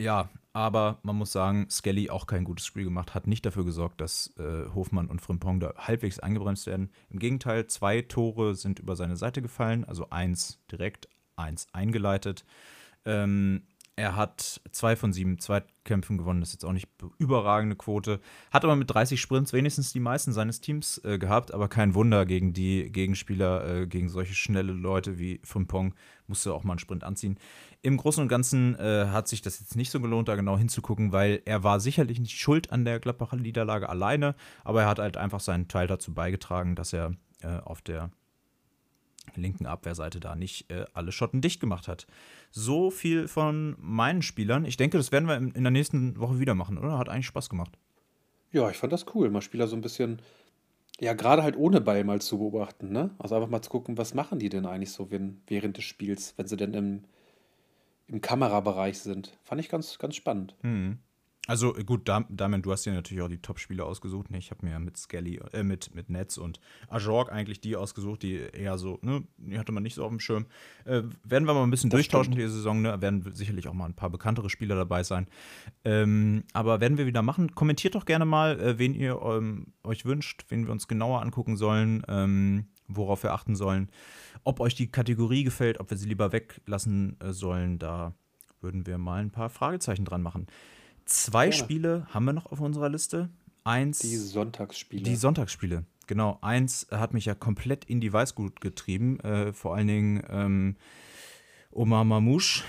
ja, 0.01 0.29
aber 0.53 0.99
man 1.03 1.15
muss 1.15 1.31
sagen, 1.31 1.67
Skelly 1.69 2.09
auch 2.09 2.27
kein 2.27 2.43
gutes 2.43 2.65
Spiel 2.65 2.83
gemacht, 2.83 3.15
hat 3.15 3.25
nicht 3.25 3.45
dafür 3.45 3.65
gesorgt, 3.65 4.01
dass 4.01 4.35
äh, 4.37 4.69
Hofmann 4.73 5.07
und 5.07 5.21
Frimpong 5.21 5.59
da 5.59 5.73
halbwegs 5.77 6.19
eingebremst 6.19 6.67
werden. 6.67 6.91
Im 7.09 7.19
Gegenteil, 7.19 7.67
zwei 7.67 8.01
Tore 8.01 8.55
sind 8.55 8.79
über 8.79 8.95
seine 8.95 9.17
Seite 9.17 9.41
gefallen, 9.41 9.83
also 9.83 10.09
eins 10.11 10.59
direkt, 10.71 11.07
eins 11.35 11.67
eingeleitet. 11.73 12.45
Ähm, 13.05 13.63
er 13.95 14.15
hat 14.15 14.59
zwei 14.71 14.95
von 14.95 15.13
sieben 15.13 15.37
Zweitkämpfen 15.37 16.17
gewonnen, 16.17 16.39
das 16.39 16.49
ist 16.49 16.53
jetzt 16.55 16.65
auch 16.65 16.73
nicht 16.73 16.89
überragende 17.19 17.75
Quote. 17.75 18.19
Hat 18.49 18.63
aber 18.63 18.75
mit 18.75 18.89
30 18.89 19.21
Sprints 19.21 19.53
wenigstens 19.53 19.93
die 19.93 19.99
meisten 19.99 20.33
seines 20.33 20.61
Teams 20.61 20.99
äh, 21.03 21.19
gehabt, 21.19 21.53
aber 21.53 21.67
kein 21.67 21.93
Wunder 21.93 22.25
gegen 22.25 22.53
die 22.53 22.91
Gegenspieler, 22.91 23.81
äh, 23.81 23.87
gegen 23.87 24.09
solche 24.09 24.33
schnelle 24.33 24.73
Leute 24.73 25.19
wie 25.19 25.41
Frimpong, 25.43 25.93
musste 26.25 26.53
auch 26.53 26.63
mal 26.63 26.73
einen 26.73 26.79
Sprint 26.79 27.03
anziehen. 27.03 27.37
Im 27.83 27.97
Großen 27.97 28.21
und 28.21 28.29
Ganzen 28.29 28.75
äh, 28.79 29.07
hat 29.09 29.27
sich 29.27 29.41
das 29.41 29.59
jetzt 29.59 29.75
nicht 29.75 29.91
so 29.91 29.99
gelohnt, 29.99 30.27
da 30.27 30.35
genau 30.35 30.57
hinzugucken, 30.57 31.11
weil 31.11 31.43
er 31.45 31.63
war 31.63 31.79
sicherlich 31.79 32.19
nicht 32.19 32.39
schuld 32.39 32.71
an 32.71 32.85
der 32.85 32.99
Gladbacher 32.99 33.37
Niederlage 33.37 33.89
alleine, 33.89 34.35
aber 34.63 34.83
er 34.83 34.87
hat 34.87 34.99
halt 34.99 35.17
einfach 35.17 35.39
seinen 35.39 35.67
Teil 35.67 35.85
dazu 35.85 36.13
beigetragen, 36.13 36.75
dass 36.75 36.93
er 36.93 37.11
äh, 37.41 37.59
auf 37.59 37.81
der 37.81 38.09
linken 39.35 39.65
Abwehrseite 39.65 40.19
da 40.19 40.35
nicht 40.35 40.69
äh, 40.71 40.85
alle 40.93 41.11
Schotten 41.11 41.41
dicht 41.41 41.59
gemacht 41.59 41.87
hat. 41.87 42.07
So 42.55 42.91
viel 42.91 43.27
von 43.27 43.75
meinen 43.79 44.21
Spielern. 44.21 44.63
Ich 44.63 44.77
denke, 44.77 44.97
das 44.97 45.11
werden 45.11 45.27
wir 45.27 45.37
in 45.37 45.63
der 45.63 45.71
nächsten 45.71 46.19
Woche 46.19 46.37
wieder 46.39 46.53
machen, 46.53 46.77
oder? 46.77 46.99
Hat 46.99 47.09
eigentlich 47.09 47.25
Spaß 47.25 47.49
gemacht. 47.49 47.79
Ja, 48.51 48.69
ich 48.69 48.77
fand 48.77 48.93
das 48.93 49.07
cool, 49.15 49.31
mal 49.31 49.41
Spieler 49.41 49.65
so 49.65 49.75
ein 49.75 49.81
bisschen, 49.81 50.21
ja, 50.99 51.13
gerade 51.13 51.41
halt 51.41 51.57
ohne 51.57 51.81
Ball 51.81 52.03
mal 52.03 52.21
zu 52.21 52.37
beobachten, 52.37 52.91
ne? 52.91 53.09
Also 53.17 53.33
einfach 53.33 53.49
mal 53.49 53.63
zu 53.63 53.71
gucken, 53.71 53.97
was 53.97 54.13
machen 54.13 54.37
die 54.37 54.49
denn 54.49 54.67
eigentlich 54.67 54.91
so 54.91 55.09
wenn, 55.09 55.41
während 55.47 55.77
des 55.77 55.85
Spiels, 55.85 56.35
wenn 56.37 56.45
sie 56.45 56.55
denn 56.55 56.75
im, 56.75 57.03
im 58.05 58.21
Kamerabereich 58.21 58.99
sind. 58.99 59.35
Fand 59.43 59.59
ich 59.59 59.69
ganz, 59.69 59.97
ganz 59.97 60.15
spannend. 60.15 60.55
Mhm. 60.61 60.99
Also 61.45 61.73
gut, 61.73 62.07
Damian, 62.07 62.61
du 62.61 62.71
hast 62.71 62.85
ja 62.85 62.93
natürlich 62.93 63.21
auch 63.21 63.27
die 63.27 63.41
Top-Spiele 63.41 63.83
ausgesucht. 63.83 64.31
Ne? 64.31 64.37
Ich 64.37 64.49
habe 64.49 64.65
mir 64.65 64.79
mit 64.79 64.95
Skelly, 64.95 65.41
äh, 65.51 65.63
mit, 65.63 65.93
mit 65.93 66.09
Netz 66.09 66.37
und 66.37 66.61
Ajorg 66.87 67.33
eigentlich 67.33 67.59
die 67.59 67.75
ausgesucht, 67.75 68.23
die 68.23 68.35
eher 68.35 68.77
so, 68.77 68.99
ne, 69.01 69.25
die 69.37 69.59
hatte 69.59 69.73
man 69.73 69.83
nicht 69.83 69.95
so 69.95 70.05
auf 70.05 70.09
dem 70.09 70.21
Schirm. 70.21 70.45
Äh, 70.85 71.03
werden 71.25 71.45
wir 71.45 71.53
mal 71.53 71.63
ein 71.63 71.69
bisschen 71.69 71.89
das 71.89 71.97
durchtauschen 71.97 72.33
stimmt. 72.33 72.47
die 72.47 72.53
Saison, 72.53 72.81
ne? 72.81 73.01
Werden 73.01 73.29
sicherlich 73.33 73.67
auch 73.67 73.73
mal 73.73 73.85
ein 73.85 73.93
paar 73.93 74.09
bekanntere 74.09 74.49
Spieler 74.49 74.75
dabei 74.75 75.03
sein. 75.03 75.27
Ähm, 75.83 76.45
aber 76.53 76.79
werden 76.79 76.97
wir 76.97 77.07
wieder 77.07 77.21
machen. 77.21 77.53
Kommentiert 77.53 77.95
doch 77.95 78.05
gerne 78.05 78.23
mal, 78.23 78.57
äh, 78.61 78.79
wen 78.79 78.95
ihr 78.95 79.21
ähm, 79.21 79.73
euch 79.83 80.05
wünscht, 80.05 80.45
wen 80.47 80.65
wir 80.65 80.71
uns 80.71 80.87
genauer 80.87 81.21
angucken 81.21 81.57
sollen, 81.57 82.03
ähm, 82.07 82.67
worauf 82.87 83.21
wir 83.23 83.33
achten 83.33 83.57
sollen, 83.57 83.89
ob 84.45 84.61
euch 84.61 84.75
die 84.75 84.89
Kategorie 84.89 85.43
gefällt, 85.43 85.81
ob 85.81 85.89
wir 85.89 85.97
sie 85.97 86.07
lieber 86.07 86.31
weglassen 86.31 87.17
äh, 87.19 87.33
sollen. 87.33 87.79
Da 87.79 88.13
würden 88.61 88.87
wir 88.87 88.97
mal 88.97 89.21
ein 89.21 89.31
paar 89.31 89.49
Fragezeichen 89.49 90.05
dran 90.05 90.21
machen. 90.21 90.47
Zwei 91.05 91.49
Gerne. 91.49 91.63
Spiele 91.63 92.07
haben 92.11 92.25
wir 92.25 92.33
noch 92.33 92.51
auf 92.51 92.59
unserer 92.59 92.89
Liste. 92.89 93.29
Eins. 93.63 93.99
Die 93.99 94.17
Sonntagsspiele. 94.17 95.03
Die 95.03 95.15
Sonntagsspiele, 95.15 95.85
genau. 96.07 96.37
Eins 96.41 96.87
hat 96.91 97.13
mich 97.13 97.25
ja 97.25 97.35
komplett 97.35 97.85
in 97.85 98.01
die 98.01 98.11
Weißglut 98.11 98.59
getrieben. 98.61 99.19
Äh, 99.21 99.53
vor 99.53 99.75
allen 99.75 99.87
Dingen 99.87 100.23
ähm, 100.29 100.75
Omar 101.71 102.03
Mamouche 102.03 102.63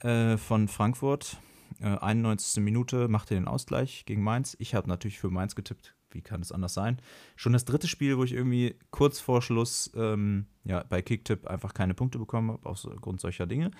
äh, 0.00 0.36
von 0.36 0.68
Frankfurt. 0.68 1.38
Äh, 1.80 1.86
91. 1.86 2.62
Minute 2.62 3.08
machte 3.08 3.34
den 3.34 3.48
Ausgleich 3.48 4.04
gegen 4.06 4.22
Mainz. 4.22 4.56
Ich 4.58 4.74
habe 4.74 4.88
natürlich 4.88 5.18
für 5.18 5.30
Mainz 5.30 5.54
getippt. 5.54 5.94
Wie 6.10 6.22
kann 6.22 6.40
es 6.40 6.52
anders 6.52 6.74
sein? 6.74 7.00
Schon 7.34 7.52
das 7.52 7.64
dritte 7.64 7.88
Spiel, 7.88 8.16
wo 8.16 8.24
ich 8.24 8.32
irgendwie 8.32 8.76
kurz 8.90 9.18
vor 9.18 9.42
Schluss 9.42 9.90
ähm, 9.96 10.46
ja, 10.62 10.84
bei 10.88 11.02
Kicktipp 11.02 11.48
einfach 11.48 11.74
keine 11.74 11.94
Punkte 11.94 12.18
bekommen 12.18 12.52
habe, 12.52 12.68
aufgrund 12.68 13.20
solcher 13.20 13.46
Dinge. 13.46 13.72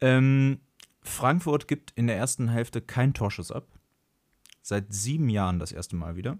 Ähm, 0.00 0.60
Frankfurt 1.04 1.68
gibt 1.68 1.92
in 1.92 2.06
der 2.06 2.16
ersten 2.16 2.48
Hälfte 2.48 2.80
keinen 2.80 3.14
Torschuss 3.14 3.52
ab. 3.52 3.68
Seit 4.62 4.92
sieben 4.92 5.28
Jahren 5.28 5.58
das 5.58 5.70
erste 5.70 5.94
Mal 5.94 6.16
wieder. 6.16 6.38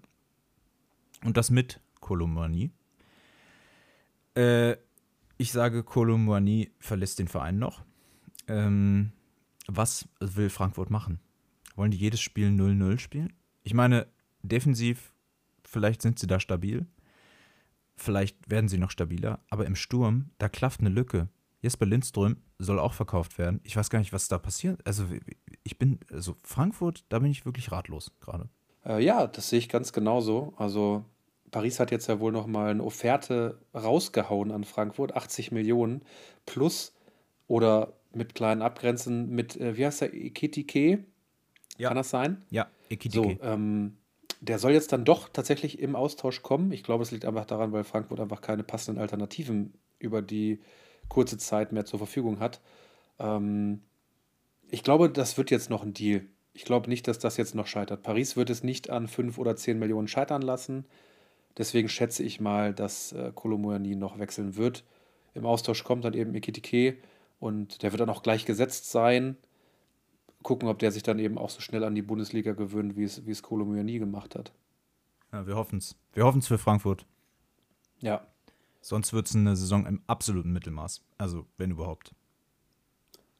Und 1.23 1.37
das 1.37 1.51
mit 1.51 1.79
Kolomani. 2.01 2.71
Äh, 4.35 4.75
ich 5.37 5.51
sage, 5.51 5.83
Kolomani 5.83 6.71
verlässt 6.79 7.19
den 7.19 7.27
Verein 7.27 7.59
noch. 7.59 7.83
Ähm, 8.47 9.11
was 9.67 10.07
will 10.19 10.49
Frankfurt 10.49 10.89
machen? 10.89 11.19
Wollen 11.75 11.91
die 11.91 11.97
jedes 11.97 12.21
Spiel 12.21 12.49
0-0 12.49 12.97
spielen? 12.99 13.33
Ich 13.63 13.73
meine, 13.73 14.07
defensiv, 14.41 15.13
vielleicht 15.63 16.01
sind 16.01 16.19
sie 16.19 16.27
da 16.27 16.39
stabil. 16.39 16.85
Vielleicht 17.95 18.49
werden 18.49 18.67
sie 18.67 18.77
noch 18.77 18.91
stabiler. 18.91 19.39
Aber 19.49 19.65
im 19.65 19.75
Sturm, 19.75 20.31
da 20.37 20.49
klafft 20.49 20.79
eine 20.79 20.89
Lücke. 20.89 21.29
Jesper 21.65 21.87
Lindström 21.87 22.37
soll 22.59 22.77
auch 22.77 22.93
verkauft 22.93 23.39
werden. 23.39 23.59
Ich 23.63 23.75
weiß 23.75 23.89
gar 23.89 23.97
nicht, 23.97 24.13
was 24.13 24.27
da 24.27 24.37
passiert. 24.37 24.85
Also 24.85 25.05
ich 25.63 25.79
bin, 25.79 25.99
also 26.11 26.35
Frankfurt, 26.43 27.03
da 27.09 27.17
bin 27.17 27.31
ich 27.31 27.43
wirklich 27.43 27.71
ratlos 27.71 28.11
gerade. 28.21 28.49
Äh, 28.85 29.03
ja, 29.03 29.25
das 29.25 29.49
sehe 29.49 29.57
ich 29.57 29.67
ganz 29.67 29.91
genauso. 29.91 30.53
Also 30.57 31.05
Paris 31.49 31.79
hat 31.79 31.89
jetzt 31.89 32.05
ja 32.05 32.19
wohl 32.19 32.31
noch 32.31 32.45
mal 32.45 32.69
eine 32.69 32.83
Offerte 32.83 33.59
rausgehauen 33.73 34.51
an 34.51 34.63
Frankfurt, 34.63 35.15
80 35.15 35.51
Millionen 35.51 36.03
plus 36.45 36.93
oder 37.47 37.93
mit 38.13 38.35
kleinen 38.35 38.61
Abgrenzen 38.61 39.31
mit, 39.31 39.59
äh, 39.59 39.75
wie 39.75 39.87
heißt 39.87 40.01
der, 40.01 40.13
Ekitike? 40.13 41.03
Ja. 41.77 41.87
Kann 41.87 41.97
das 41.97 42.11
sein? 42.11 42.43
Ja, 42.51 42.67
Ekitike. 42.91 43.39
So, 43.41 43.43
ähm, 43.43 43.97
der 44.39 44.59
soll 44.59 44.73
jetzt 44.73 44.93
dann 44.93 45.03
doch 45.03 45.29
tatsächlich 45.29 45.79
im 45.79 45.95
Austausch 45.95 46.43
kommen. 46.43 46.71
Ich 46.71 46.83
glaube, 46.83 47.01
es 47.01 47.09
liegt 47.09 47.25
einfach 47.25 47.45
daran, 47.45 47.71
weil 47.71 47.83
Frankfurt 47.83 48.19
einfach 48.19 48.41
keine 48.41 48.61
passenden 48.61 49.01
Alternativen 49.01 49.73
über 49.97 50.21
die 50.21 50.59
kurze 51.09 51.37
Zeit 51.37 51.71
mehr 51.71 51.85
zur 51.85 51.99
Verfügung 51.99 52.39
hat. 52.39 52.61
Ähm, 53.19 53.81
ich 54.69 54.83
glaube, 54.83 55.09
das 55.09 55.37
wird 55.37 55.51
jetzt 55.51 55.69
noch 55.69 55.83
ein 55.83 55.93
Deal. 55.93 56.25
Ich 56.53 56.65
glaube 56.65 56.89
nicht, 56.89 57.07
dass 57.07 57.19
das 57.19 57.37
jetzt 57.37 57.55
noch 57.55 57.67
scheitert. 57.67 58.01
Paris 58.01 58.35
wird 58.37 58.49
es 58.49 58.63
nicht 58.63 58.89
an 58.89 59.07
5 59.07 59.37
oder 59.37 59.55
10 59.55 59.77
Millionen 59.77 60.07
scheitern 60.07 60.41
lassen. 60.41 60.85
Deswegen 61.57 61.89
schätze 61.89 62.23
ich 62.23 62.39
mal, 62.39 62.73
dass 62.73 63.11
äh, 63.13 63.31
Kolomoyani 63.33 63.95
noch 63.95 64.19
wechseln 64.19 64.55
wird. 64.55 64.83
Im 65.33 65.45
Austausch 65.45 65.83
kommt 65.83 66.05
dann 66.05 66.13
eben 66.13 66.33
Ekitike 66.33 66.97
und 67.39 67.83
der 67.83 67.91
wird 67.91 68.01
dann 68.01 68.09
auch 68.09 68.23
gleich 68.23 68.45
gesetzt 68.45 68.91
sein. 68.91 69.37
Gucken, 70.43 70.69
ob 70.69 70.79
der 70.79 70.91
sich 70.91 71.03
dann 71.03 71.19
eben 71.19 71.37
auch 71.37 71.49
so 71.49 71.59
schnell 71.59 71.83
an 71.83 71.95
die 71.95 72.01
Bundesliga 72.01 72.53
gewöhnt, 72.53 72.95
wie 72.95 73.03
es, 73.03 73.25
wie 73.25 73.31
es 73.31 73.41
Kolomoyani 73.41 73.99
gemacht 73.99 74.35
hat. 74.35 74.53
Ja, 75.31 75.47
wir 75.47 75.55
hoffen 75.55 75.79
es. 75.79 75.95
Wir 76.13 76.23
hoffen 76.23 76.39
es 76.39 76.47
für 76.47 76.57
Frankfurt. 76.57 77.05
Ja. 77.99 78.25
Sonst 78.85 79.13
wird 79.13 79.25
es 79.25 79.33
eine 79.33 79.55
Saison 79.55 79.87
im 79.87 80.03
absoluten 80.05 80.53
Mittelmaß. 80.53 81.01
Also, 81.17 81.47
wenn 81.57 81.71
überhaupt. 81.71 82.13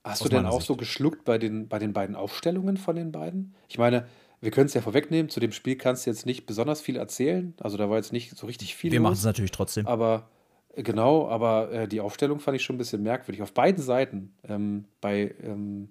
Hast 0.04 0.26
du 0.26 0.30
denn 0.30 0.48
auch 0.48 0.54
Sicht. 0.54 0.66
so 0.66 0.76
geschluckt 0.76 1.24
bei 1.24 1.38
den, 1.38 1.68
bei 1.68 1.78
den 1.78 1.94
beiden 1.94 2.16
Aufstellungen 2.16 2.78
von 2.78 2.96
den 2.96 3.12
beiden? 3.12 3.54
Ich 3.68 3.78
meine, 3.78 4.08
wir 4.42 4.50
können 4.50 4.66
es 4.66 4.74
ja 4.74 4.82
vorwegnehmen, 4.82 5.30
zu 5.30 5.40
dem 5.40 5.52
Spiel 5.52 5.76
kannst 5.76 6.08
du 6.08 6.10
jetzt 6.10 6.26
nicht 6.26 6.48
besonders 6.48 6.82
viel 6.82 6.96
erzählen. 6.96 7.54
Also 7.60 7.78
da 7.78 7.92
war 7.92 7.98
jetzt 7.98 8.12
nicht 8.12 8.36
so 8.36 8.48
richtig 8.48 8.76
viel. 8.76 8.92
Wir 8.92 9.00
machen 9.00 9.14
es 9.14 9.24
natürlich 9.24 9.52
trotzdem. 9.52 9.86
Aber 9.86 10.32
genau, 10.74 11.28
aber 11.28 11.72
äh, 11.72 11.88
die 11.88 12.02
Aufstellung 12.02 12.40
fand 12.40 12.58
ich 12.58 12.64
schon 12.64 12.78
ein 12.78 12.80
bisschen 12.80 13.04
merkwürdig. 13.04 13.44
Auf 13.44 13.54
beiden 13.54 13.84
Seiten. 13.84 14.34
Ähm, 14.48 14.86
bei 15.00 15.36
ähm, 15.44 15.90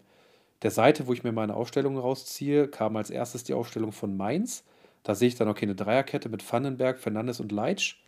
der 0.62 0.72
Seite, 0.72 1.06
wo 1.06 1.12
ich 1.12 1.22
mir 1.22 1.30
meine 1.30 1.54
Aufstellung 1.54 1.96
rausziehe, 1.96 2.66
kam 2.66 2.96
als 2.96 3.08
erstes 3.08 3.44
die 3.44 3.54
Aufstellung 3.54 3.92
von 3.92 4.16
Mainz. 4.16 4.64
Da 5.04 5.14
sehe 5.14 5.28
ich 5.28 5.36
dann, 5.36 5.46
okay, 5.46 5.66
eine 5.66 5.76
Dreierkette 5.76 6.28
mit 6.28 6.52
Vandenberg, 6.52 6.98
Fernandes 6.98 7.38
und 7.38 7.52
Leitsch. 7.52 8.03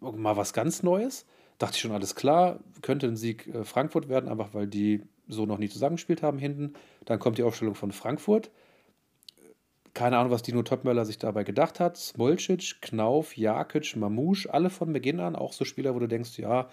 Mal 0.00 0.36
was 0.36 0.52
ganz 0.52 0.82
Neues. 0.82 1.26
Dachte 1.58 1.74
ich 1.74 1.82
schon, 1.82 1.92
alles 1.92 2.14
klar, 2.14 2.60
könnte 2.80 3.06
ein 3.06 3.16
Sieg 3.16 3.46
äh, 3.48 3.64
Frankfurt 3.64 4.08
werden, 4.08 4.30
einfach 4.30 4.54
weil 4.54 4.66
die 4.66 5.02
so 5.28 5.46
noch 5.46 5.58
nie 5.58 5.68
zusammengespielt 5.68 6.22
haben 6.22 6.38
hinten. 6.38 6.72
Dann 7.04 7.18
kommt 7.18 7.38
die 7.38 7.42
Aufstellung 7.42 7.74
von 7.74 7.92
Frankfurt. 7.92 8.50
Keine 9.92 10.18
Ahnung, 10.18 10.32
was 10.32 10.42
Dino 10.42 10.62
Topmöller 10.62 11.04
sich 11.04 11.18
dabei 11.18 11.44
gedacht 11.44 11.80
hat. 11.80 11.96
Smolcic, 11.96 12.80
Knauf, 12.80 13.36
Jakic, 13.36 13.96
Mamouche, 13.96 14.52
alle 14.52 14.70
von 14.70 14.92
Beginn 14.92 15.20
an. 15.20 15.36
Auch 15.36 15.52
so 15.52 15.64
Spieler, 15.64 15.94
wo 15.94 15.98
du 15.98 16.06
denkst, 16.06 16.38
ja, 16.38 16.68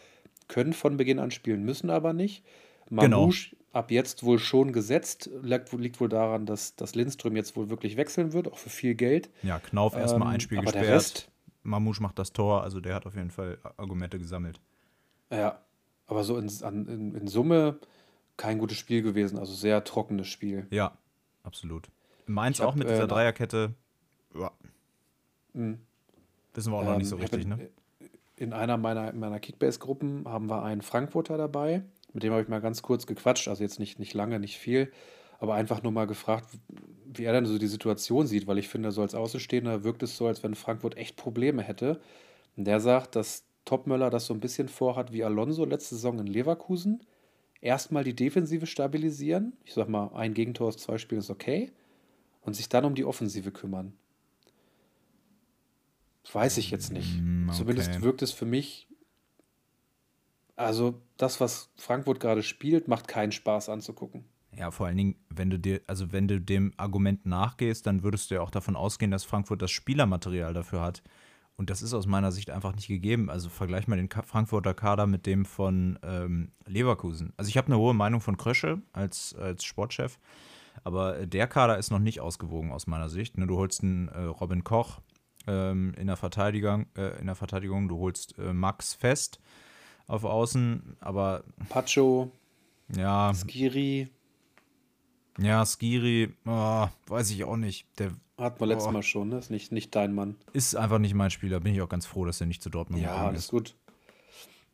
können 0.48 0.74
von 0.74 0.98
Beginn 0.98 1.20
an 1.20 1.32
spielen, 1.32 1.64
müssen 1.64 1.90
aber 1.90 2.14
nicht. 2.14 2.44
Mamouche 2.90 3.49
genau. 3.49 3.64
ab 3.74 3.91
jetzt 3.91 4.24
wohl 4.24 4.40
schon 4.40 4.72
gesetzt. 4.72 5.30
Liegt, 5.41 5.99
wohl 5.99 6.10
daran, 6.10 6.45
dass, 6.45 6.76
dass 6.76 6.95
Lindström 6.95 7.36
jetzt 7.36 7.58
wohl 7.58 7.70
wirklich 7.70 7.98
wechseln 7.98 8.34
wird, 8.34 8.52
auch 8.52 8.58
für 8.58 8.70
viel 8.70 8.95
Geld. 8.95 9.30
Ja, 9.44 9.60
Knauf 9.60 9.95
ähm, 9.95 10.02
erstmal 10.02 10.34
ein 10.34 10.40
Spiel 10.40 10.62
gesperrt. 10.62 10.86
Rest, 10.86 11.30
Mamouche 11.68 12.02
macht 12.02 12.18
das 12.18 12.34
Tor, 12.34 12.64
also 12.64 12.80
der 12.80 12.95
hat 12.95 13.06
auf 13.06 13.15
jeden 13.15 13.30
Fall 13.30 13.57
Argumente 13.77 14.18
gesammelt. 14.18 14.60
Ja, 15.30 15.61
aber 16.07 16.23
so 16.23 16.38
in, 16.38 16.48
in, 16.48 17.15
in 17.15 17.27
Summe 17.27 17.80
kein 18.38 18.60
gutes 18.60 18.77
Spiel 18.77 19.02
gewesen, 19.02 19.38
also 19.38 19.53
sehr 19.53 19.84
trockenes 19.84 20.27
Spiel. 20.27 20.68
Ja, 20.69 20.98
absolut. 21.44 21.89
Mainz 22.26 22.60
hab, 22.60 22.68
auch 22.68 22.76
mit 22.76 22.89
dieser 22.89 23.03
äh, 23.03 23.07
Dreierkette. 23.07 23.73
Ja. 24.34 24.52
Mh. 25.53 25.77
Wissen 26.53 26.72
wir 26.72 26.77
auch 26.77 26.81
ähm, 26.81 26.88
noch 26.88 26.98
nicht 26.98 27.10
so 27.10 27.18
richtig, 27.18 27.44
in, 27.44 27.49
ne? 27.49 27.69
In 28.38 28.53
einer 28.53 28.77
meiner, 28.77 29.11
meiner 29.14 29.39
Kickbase-Gruppen 29.39 30.27
haben 30.27 30.49
wir 30.49 30.64
einen 30.64 30.81
Frankfurter 30.81 31.38
dabei. 31.38 31.84
Mit 32.14 32.23
dem 32.23 32.31
habe 32.31 32.41
ich 32.41 32.48
mal 32.48 32.61
ganz 32.61 32.81
kurz 32.81 33.06
gequatscht, 33.06 33.48
also 33.48 33.64
jetzt 33.64 33.80
nicht, 33.80 33.99
nicht 33.99 34.14
lange, 34.14 34.39
nicht 34.39 34.57
viel, 34.57 34.91
aber 35.39 35.56
einfach 35.56 35.84
nur 35.84 35.91
mal 35.91 36.07
gefragt, 36.07 36.48
wie 37.14 37.24
er 37.24 37.34
dann 37.34 37.46
so 37.46 37.58
die 37.58 37.68
Situation 37.68 38.28
sieht, 38.28 38.48
weil 38.48 38.58
ich 38.58 38.68
finde, 38.68 38.92
so 38.92 39.02
als 39.02 39.16
Außenstehender 39.16 39.84
wirkt 39.84 40.04
es 40.04 40.18
so, 40.18 40.28
als 40.28 40.44
wenn 40.44 40.56
Frankfurt 40.56 40.98
echt 40.98 41.16
Probleme 41.16 41.64
hätte. 41.64 42.00
Und 42.56 42.66
der 42.66 42.80
sagt, 42.80 43.16
dass 43.16 43.46
Topmöller 43.66 44.10
das 44.10 44.26
so 44.26 44.34
ein 44.34 44.40
bisschen 44.40 44.70
vorhat 44.70 45.12
wie 45.14 45.24
Alonso 45.24 45.66
letzte 45.66 45.96
Saison 45.96 46.20
in 46.20 46.28
Leverkusen 46.28 47.02
erstmal 47.62 48.04
die 48.04 48.16
Defensive 48.16 48.66
stabilisieren. 48.66 49.54
Ich 49.66 49.74
sag 49.74 49.90
mal, 49.90 50.12
ein 50.14 50.34
Gegentor 50.34 50.68
aus 50.68 50.78
zwei 50.78 50.98
Spielen 50.98 51.20
ist 51.20 51.30
okay. 51.30 51.72
Und 52.42 52.56
sich 52.56 52.70
dann 52.70 52.86
um 52.86 52.96
die 52.96 53.04
Offensive 53.04 53.52
kümmern. 53.52 53.94
Weiß 56.32 56.58
ich 56.58 56.72
jetzt 56.72 56.92
nicht. 56.92 57.20
Mm, 57.20 57.50
okay. 57.50 57.58
Zumindest 57.58 58.02
wirkt 58.02 58.22
es 58.22 58.32
für 58.32 58.46
mich. 58.46 58.88
Also, 60.56 61.02
das, 61.18 61.40
was 61.40 61.70
Frankfurt 61.76 62.20
gerade 62.20 62.44
spielt, 62.44 62.88
macht 62.88 63.08
keinen 63.08 63.32
Spaß 63.32 63.70
anzugucken. 63.70 64.24
Ja, 64.58 64.72
vor 64.72 64.88
allen 64.88 64.98
Dingen, 64.98 65.16
wenn 65.30 65.52
du 65.52 65.60
dir, 65.60 65.82
also 65.86 66.12
wenn 66.12 66.28
du 66.28 66.42
dem 66.42 66.74
Argument 66.78 67.26
nachgehst, 67.26 67.86
dann 67.86 68.02
würdest 68.02 68.32
du 68.32 68.36
ja 68.36 68.42
auch 68.42 68.50
davon 68.50 68.76
ausgehen, 68.76 69.12
dass 69.12 69.24
Frankfurt 69.24 69.62
das 69.62 69.70
Spielermaterial 69.70 70.54
dafür 70.54 70.82
hat. 70.82 71.04
Und 71.58 71.70
das 71.70 71.82
ist 71.82 71.94
aus 71.94 72.08
meiner 72.08 72.32
Sicht 72.32 72.50
einfach 72.50 72.76
nicht 72.76 72.88
gegeben. 72.88 73.30
Also 73.30 73.50
vergleich 73.50 73.88
mal 73.88 73.98
den 73.98 74.10
Frankfurter 74.10 74.74
Kader 74.74 75.06
mit 75.06 75.26
dem 75.26 75.46
von 75.46 76.00
ähm, 76.04 76.52
Leverkusen. 76.66 77.34
Also 77.38 77.50
ich 77.50 77.58
habe 77.58 77.68
eine 77.68 77.78
hohe 77.78 77.94
Meinung 77.94 78.22
von 78.22 78.38
Krösche 78.38 78.82
als, 78.94 79.36
als 79.36 79.64
Sportchef, 79.64 80.20
aber 80.84 81.26
der 81.26 81.48
Kader 81.48 81.78
ist 81.78 81.92
noch 81.92 82.00
nicht 82.00 82.20
ausgewogen 82.22 82.72
aus 82.72 82.88
meiner 82.88 83.10
Sicht. 83.10 83.38
Ne, 83.38 83.46
du 83.46 83.58
holst 83.58 83.84
einen 83.84 84.08
äh, 84.08 84.24
Robin 84.24 84.64
Koch 84.64 85.02
ähm, 85.48 85.94
in, 85.98 86.08
der 86.08 86.18
Verteidigung, 86.18 86.88
äh, 86.96 87.20
in 87.20 87.28
der 87.28 87.36
Verteidigung, 87.36 87.88
du 87.88 87.98
holst 87.98 88.38
äh, 88.40 88.54
Max 88.54 88.94
Fest 88.94 89.40
auf 90.08 90.24
Außen, 90.24 90.98
aber. 91.00 91.44
Pacho. 91.70 92.32
Ja. 92.96 93.34
Skiri. 93.34 94.10
Ja, 95.38 95.65
Skiri, 95.65 96.34
oh, 96.45 96.88
weiß 97.07 97.31
ich 97.31 97.43
auch 97.43 97.57
nicht. 97.57 97.88
Der 97.99 98.11
hatten 98.38 98.59
wir 98.59 98.68
letztes 98.68 98.91
Mal 98.91 99.03
schon, 99.03 99.30
ne? 99.30 99.38
Ist 99.38 99.49
nicht, 99.49 99.72
nicht 99.72 99.95
dein 99.95 100.14
Mann. 100.14 100.35
Ist 100.53 100.76
einfach 100.76 100.99
nicht 100.99 101.14
mein 101.14 101.31
Spieler. 101.31 101.59
Bin 101.59 101.73
ich 101.73 101.81
auch 101.81 101.89
ganz 101.89 102.05
froh, 102.05 102.26
dass 102.26 102.39
er 102.41 102.47
nicht 102.47 102.61
zu 102.61 102.69
Dortmund 102.69 103.01
ja, 103.01 103.30
ist. 103.30 103.31
Ja, 103.31 103.38
ist 103.38 103.49
gut. 103.49 103.76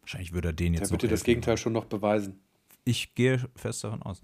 Wahrscheinlich 0.01 0.33
würde 0.33 0.49
er 0.49 0.53
den 0.53 0.73
jetzt 0.73 0.83
Der 0.83 0.91
wird 0.91 1.03
dir 1.03 1.07
das 1.07 1.23
Gegenteil 1.23 1.57
schon 1.57 1.73
noch 1.73 1.85
beweisen. 1.85 2.41
Ich 2.83 3.15
gehe 3.15 3.39
fest 3.55 3.83
davon 3.83 4.01
aus. 4.01 4.21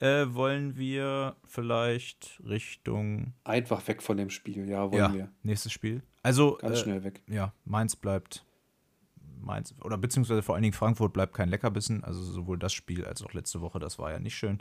Äh, 0.00 0.26
wollen 0.34 0.76
wir 0.76 1.36
vielleicht 1.46 2.40
Richtung. 2.44 3.32
Einfach 3.44 3.86
weg 3.86 4.02
von 4.02 4.16
dem 4.16 4.30
Spiel, 4.30 4.68
ja, 4.68 4.90
wollen 4.90 4.98
ja, 4.98 5.14
wir. 5.14 5.32
Nächstes 5.44 5.72
Spiel. 5.72 6.02
Also. 6.22 6.58
Ganz 6.60 6.78
äh, 6.78 6.82
schnell 6.82 7.04
weg. 7.04 7.22
Ja, 7.28 7.52
Mainz 7.64 7.94
bleibt. 7.94 8.44
Mainz, 9.40 9.74
oder 9.82 9.98
beziehungsweise 9.98 10.42
vor 10.42 10.54
allen 10.54 10.62
Dingen 10.62 10.72
Frankfurt 10.72 11.12
bleibt 11.12 11.34
kein 11.34 11.48
Leckerbissen. 11.48 12.02
Also 12.02 12.22
sowohl 12.22 12.58
das 12.58 12.72
Spiel 12.72 13.04
als 13.04 13.22
auch 13.22 13.32
letzte 13.34 13.60
Woche, 13.60 13.78
das 13.78 13.98
war 13.98 14.10
ja 14.10 14.18
nicht 14.18 14.34
schön. 14.34 14.60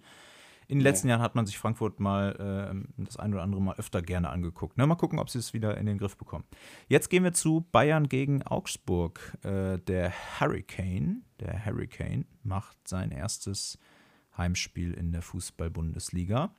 In 0.67 0.79
den 0.79 0.83
letzten 0.83 1.07
Jahren 1.07 1.21
hat 1.21 1.35
man 1.35 1.45
sich 1.45 1.57
Frankfurt 1.57 1.99
mal 1.99 2.85
äh, 2.97 3.03
das 3.03 3.17
ein 3.17 3.33
oder 3.33 3.43
andere 3.43 3.61
Mal 3.61 3.75
öfter 3.75 4.01
gerne 4.01 4.29
angeguckt. 4.29 4.77
Ne? 4.77 4.87
Mal 4.87 4.95
gucken, 4.95 5.19
ob 5.19 5.29
sie 5.29 5.39
es 5.39 5.53
wieder 5.53 5.77
in 5.77 5.85
den 5.85 5.97
Griff 5.97 6.17
bekommen. 6.17 6.45
Jetzt 6.87 7.09
gehen 7.09 7.23
wir 7.23 7.33
zu 7.33 7.67
Bayern 7.71 8.07
gegen 8.09 8.43
Augsburg. 8.43 9.37
Äh, 9.43 9.79
der 9.79 10.11
Hurricane, 10.39 11.23
der 11.39 11.65
Hurricane 11.65 12.25
macht 12.43 12.87
sein 12.87 13.11
erstes 13.11 13.77
Heimspiel 14.37 14.93
in 14.93 15.11
der 15.11 15.21
Fußball-Bundesliga 15.21 16.55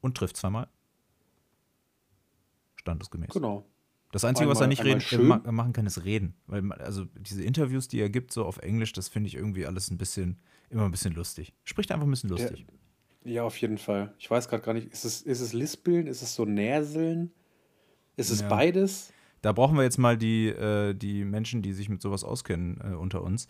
und 0.00 0.16
trifft 0.16 0.36
zweimal. 0.36 0.68
Standesgemäß. 2.76 3.30
Genau. 3.30 3.66
Das 4.12 4.24
Einzige, 4.24 4.44
einmal, 4.44 4.56
was 4.56 4.60
er 4.60 4.66
nicht 4.66 4.82
reden, 4.82 5.44
äh, 5.44 5.52
machen 5.52 5.72
kann, 5.72 5.86
ist 5.86 6.04
reden. 6.04 6.34
Weil, 6.46 6.72
also 6.72 7.04
diese 7.16 7.44
Interviews, 7.44 7.86
die 7.86 8.00
er 8.00 8.10
gibt, 8.10 8.32
so 8.32 8.44
auf 8.44 8.58
Englisch, 8.58 8.92
das 8.92 9.08
finde 9.08 9.28
ich 9.28 9.36
irgendwie 9.36 9.66
alles 9.66 9.90
ein 9.90 9.98
bisschen, 9.98 10.40
immer 10.68 10.84
ein 10.84 10.90
bisschen 10.90 11.14
lustig. 11.14 11.54
Spricht 11.64 11.92
einfach 11.92 12.06
ein 12.06 12.10
bisschen 12.10 12.30
lustig. 12.30 12.66
Der, 12.66 12.79
ja, 13.24 13.44
auf 13.44 13.56
jeden 13.58 13.78
Fall. 13.78 14.14
Ich 14.18 14.30
weiß 14.30 14.48
gerade 14.48 14.62
gar 14.62 14.72
nicht, 14.72 14.92
ist 14.92 15.04
es, 15.04 15.22
ist 15.22 15.40
es 15.40 15.52
Lispeln? 15.52 16.06
Ist 16.06 16.22
es 16.22 16.34
so 16.34 16.44
Näseln? 16.44 17.32
Ist 18.16 18.30
es 18.30 18.40
ja. 18.40 18.48
beides? 18.48 19.12
Da 19.42 19.52
brauchen 19.52 19.76
wir 19.76 19.82
jetzt 19.82 19.98
mal 19.98 20.16
die, 20.16 20.48
äh, 20.48 20.94
die 20.94 21.24
Menschen, 21.24 21.62
die 21.62 21.72
sich 21.72 21.88
mit 21.88 22.02
sowas 22.02 22.24
auskennen, 22.24 22.80
äh, 22.82 22.94
unter 22.94 23.22
uns. 23.22 23.48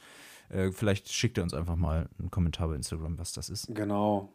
Äh, 0.49 0.71
vielleicht 0.73 1.13
schickt 1.13 1.39
er 1.39 1.45
uns 1.45 1.55
einfach 1.55 1.77
mal 1.77 2.09
einen 2.19 2.31
Kommentar 2.31 2.69
bei 2.69 2.77
Instagram, 2.77 3.19
was 3.19 3.33
das 3.33 3.49
ist. 3.49 3.75
Genau. 3.75 4.33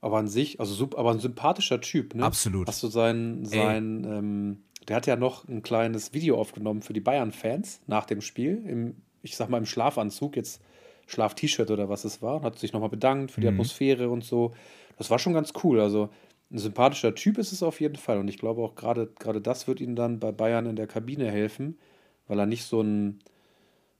Aber 0.00 0.18
an 0.18 0.28
sich, 0.28 0.60
also 0.60 0.88
aber 0.96 1.10
ein 1.10 1.18
sympathischer 1.18 1.80
Typ, 1.80 2.14
ne? 2.14 2.24
Absolut. 2.24 2.68
Hast 2.68 2.82
du 2.82 2.88
sein, 2.88 3.44
sein 3.44 4.04
ähm, 4.04 4.58
der 4.86 4.96
hat 4.96 5.06
ja 5.06 5.16
noch 5.16 5.46
ein 5.48 5.62
kleines 5.62 6.14
Video 6.14 6.38
aufgenommen 6.38 6.82
für 6.82 6.92
die 6.92 7.00
Bayern-Fans 7.00 7.80
nach 7.86 8.06
dem 8.06 8.20
Spiel, 8.20 8.62
im, 8.66 8.96
ich 9.22 9.36
sag 9.36 9.48
mal 9.48 9.58
im 9.58 9.66
Schlafanzug, 9.66 10.36
jetzt 10.36 10.62
Schlaf-T-Shirt 11.08 11.70
oder 11.70 11.88
was 11.88 12.04
es 12.04 12.22
war, 12.22 12.36
und 12.36 12.42
hat 12.42 12.58
sich 12.58 12.72
nochmal 12.72 12.90
bedankt 12.90 13.32
für 13.32 13.40
die 13.40 13.46
mhm. 13.46 13.54
Atmosphäre 13.54 14.10
und 14.10 14.22
so. 14.22 14.52
Das 14.98 15.10
war 15.10 15.18
schon 15.18 15.32
ganz 15.32 15.52
cool. 15.64 15.80
Also 15.80 16.10
ein 16.50 16.58
sympathischer 16.58 17.14
Typ 17.14 17.38
ist 17.38 17.52
es 17.52 17.62
auf 17.62 17.80
jeden 17.80 17.96
Fall. 17.96 18.18
Und 18.18 18.28
ich 18.28 18.38
glaube 18.38 18.62
auch 18.62 18.74
gerade 18.74 19.40
das 19.40 19.66
wird 19.66 19.80
ihm 19.80 19.96
dann 19.96 20.20
bei 20.20 20.32
Bayern 20.32 20.66
in 20.66 20.76
der 20.76 20.86
Kabine 20.86 21.30
helfen, 21.30 21.78
weil 22.26 22.38
er 22.38 22.46
nicht 22.46 22.64
so 22.64 22.82
ein 22.82 23.20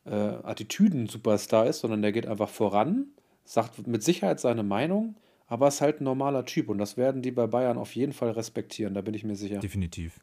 äh, 0.04 0.10
Attitüden-Superstar 0.14 1.66
ist, 1.66 1.80
sondern 1.80 2.02
der 2.02 2.12
geht 2.12 2.26
einfach 2.26 2.48
voran, 2.48 3.06
sagt 3.44 3.86
mit 3.86 4.02
Sicherheit 4.02 4.40
seine 4.40 4.62
Meinung, 4.62 5.16
aber 5.46 5.68
ist 5.68 5.80
halt 5.80 6.00
ein 6.00 6.04
normaler 6.04 6.44
Typ. 6.44 6.68
Und 6.68 6.78
das 6.78 6.96
werden 6.96 7.22
die 7.22 7.30
bei 7.30 7.46
Bayern 7.46 7.78
auf 7.78 7.94
jeden 7.94 8.12
Fall 8.12 8.32
respektieren, 8.32 8.94
da 8.94 9.00
bin 9.00 9.14
ich 9.14 9.24
mir 9.24 9.36
sicher. 9.36 9.60
Definitiv. 9.60 10.20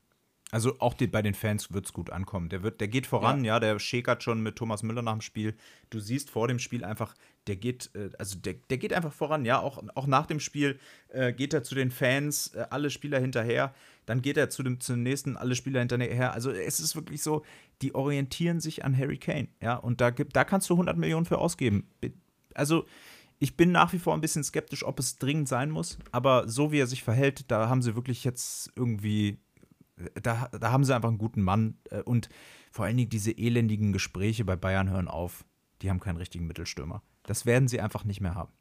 Also 0.51 0.75
auch 0.79 0.93
die, 0.93 1.07
bei 1.07 1.21
den 1.21 1.33
Fans 1.33 1.73
wird 1.73 1.85
es 1.85 1.93
gut 1.93 2.11
ankommen. 2.11 2.49
Der, 2.49 2.61
wird, 2.61 2.79
der 2.79 2.87
geht 2.87 3.07
voran, 3.07 3.43
ja. 3.43 3.55
ja, 3.55 3.59
der 3.59 3.79
schäkert 3.79 4.21
schon 4.21 4.41
mit 4.41 4.55
Thomas 4.55 4.83
Müller 4.83 5.01
nach 5.01 5.13
dem 5.13 5.21
Spiel. 5.21 5.55
Du 5.89 5.99
siehst 5.99 6.29
vor 6.29 6.47
dem 6.47 6.59
Spiel 6.59 6.85
einfach, 6.85 7.15
der 7.47 7.55
geht, 7.55 7.89
äh, 7.95 8.11
also 8.19 8.37
der, 8.37 8.53
der 8.69 8.77
geht 8.77 8.93
einfach 8.93 9.11
voran, 9.11 9.43
ja. 9.43 9.59
Auch, 9.59 9.81
auch 9.95 10.05
nach 10.05 10.27
dem 10.27 10.39
Spiel 10.39 10.79
äh, 11.09 11.33
geht 11.33 11.53
er 11.53 11.63
zu 11.63 11.73
den 11.73 11.89
Fans, 11.89 12.53
äh, 12.53 12.67
alle 12.69 12.91
Spieler 12.91 13.19
hinterher. 13.19 13.73
Dann 14.05 14.21
geht 14.21 14.37
er 14.37 14.51
zu 14.51 14.61
dem, 14.61 14.79
zum 14.79 15.01
nächsten, 15.01 15.35
alle 15.35 15.55
Spieler 15.55 15.79
hinterher. 15.79 16.33
Also 16.33 16.51
es 16.51 16.79
ist 16.79 16.95
wirklich 16.95 17.23
so, 17.23 17.43
die 17.81 17.95
orientieren 17.95 18.59
sich 18.59 18.85
an 18.85 18.95
Harry 18.95 19.17
Kane, 19.17 19.47
ja. 19.61 19.75
Und 19.75 19.99
da, 19.99 20.11
da 20.11 20.43
kannst 20.43 20.69
du 20.69 20.75
100 20.75 20.95
Millionen 20.95 21.25
für 21.25 21.39
ausgeben. 21.39 21.89
Also 22.53 22.85
ich 23.39 23.57
bin 23.57 23.71
nach 23.71 23.93
wie 23.93 23.99
vor 23.99 24.13
ein 24.13 24.21
bisschen 24.21 24.43
skeptisch, 24.43 24.85
ob 24.85 24.99
es 24.99 25.17
dringend 25.17 25.47
sein 25.47 25.71
muss. 25.71 25.97
Aber 26.11 26.47
so 26.47 26.71
wie 26.71 26.79
er 26.79 26.87
sich 26.87 27.03
verhält, 27.03 27.49
da 27.51 27.67
haben 27.67 27.81
sie 27.81 27.95
wirklich 27.95 28.23
jetzt 28.23 28.71
irgendwie 28.75 29.39
da, 30.21 30.49
da 30.49 30.71
haben 30.71 30.83
sie 30.83 30.95
einfach 30.95 31.09
einen 31.09 31.17
guten 31.17 31.41
Mann 31.41 31.77
äh, 31.89 32.01
und 32.01 32.29
vor 32.71 32.85
allen 32.85 32.97
Dingen 32.97 33.09
diese 33.09 33.31
elendigen 33.31 33.93
Gespräche 33.93 34.45
bei 34.45 34.55
Bayern 34.55 34.89
hören 34.89 35.07
auf. 35.07 35.45
Die 35.81 35.89
haben 35.89 35.99
keinen 35.99 36.17
richtigen 36.17 36.47
Mittelstürmer. 36.47 37.01
Das 37.23 37.45
werden 37.45 37.67
sie 37.67 37.81
einfach 37.81 38.03
nicht 38.03 38.21
mehr 38.21 38.35
haben, 38.35 38.51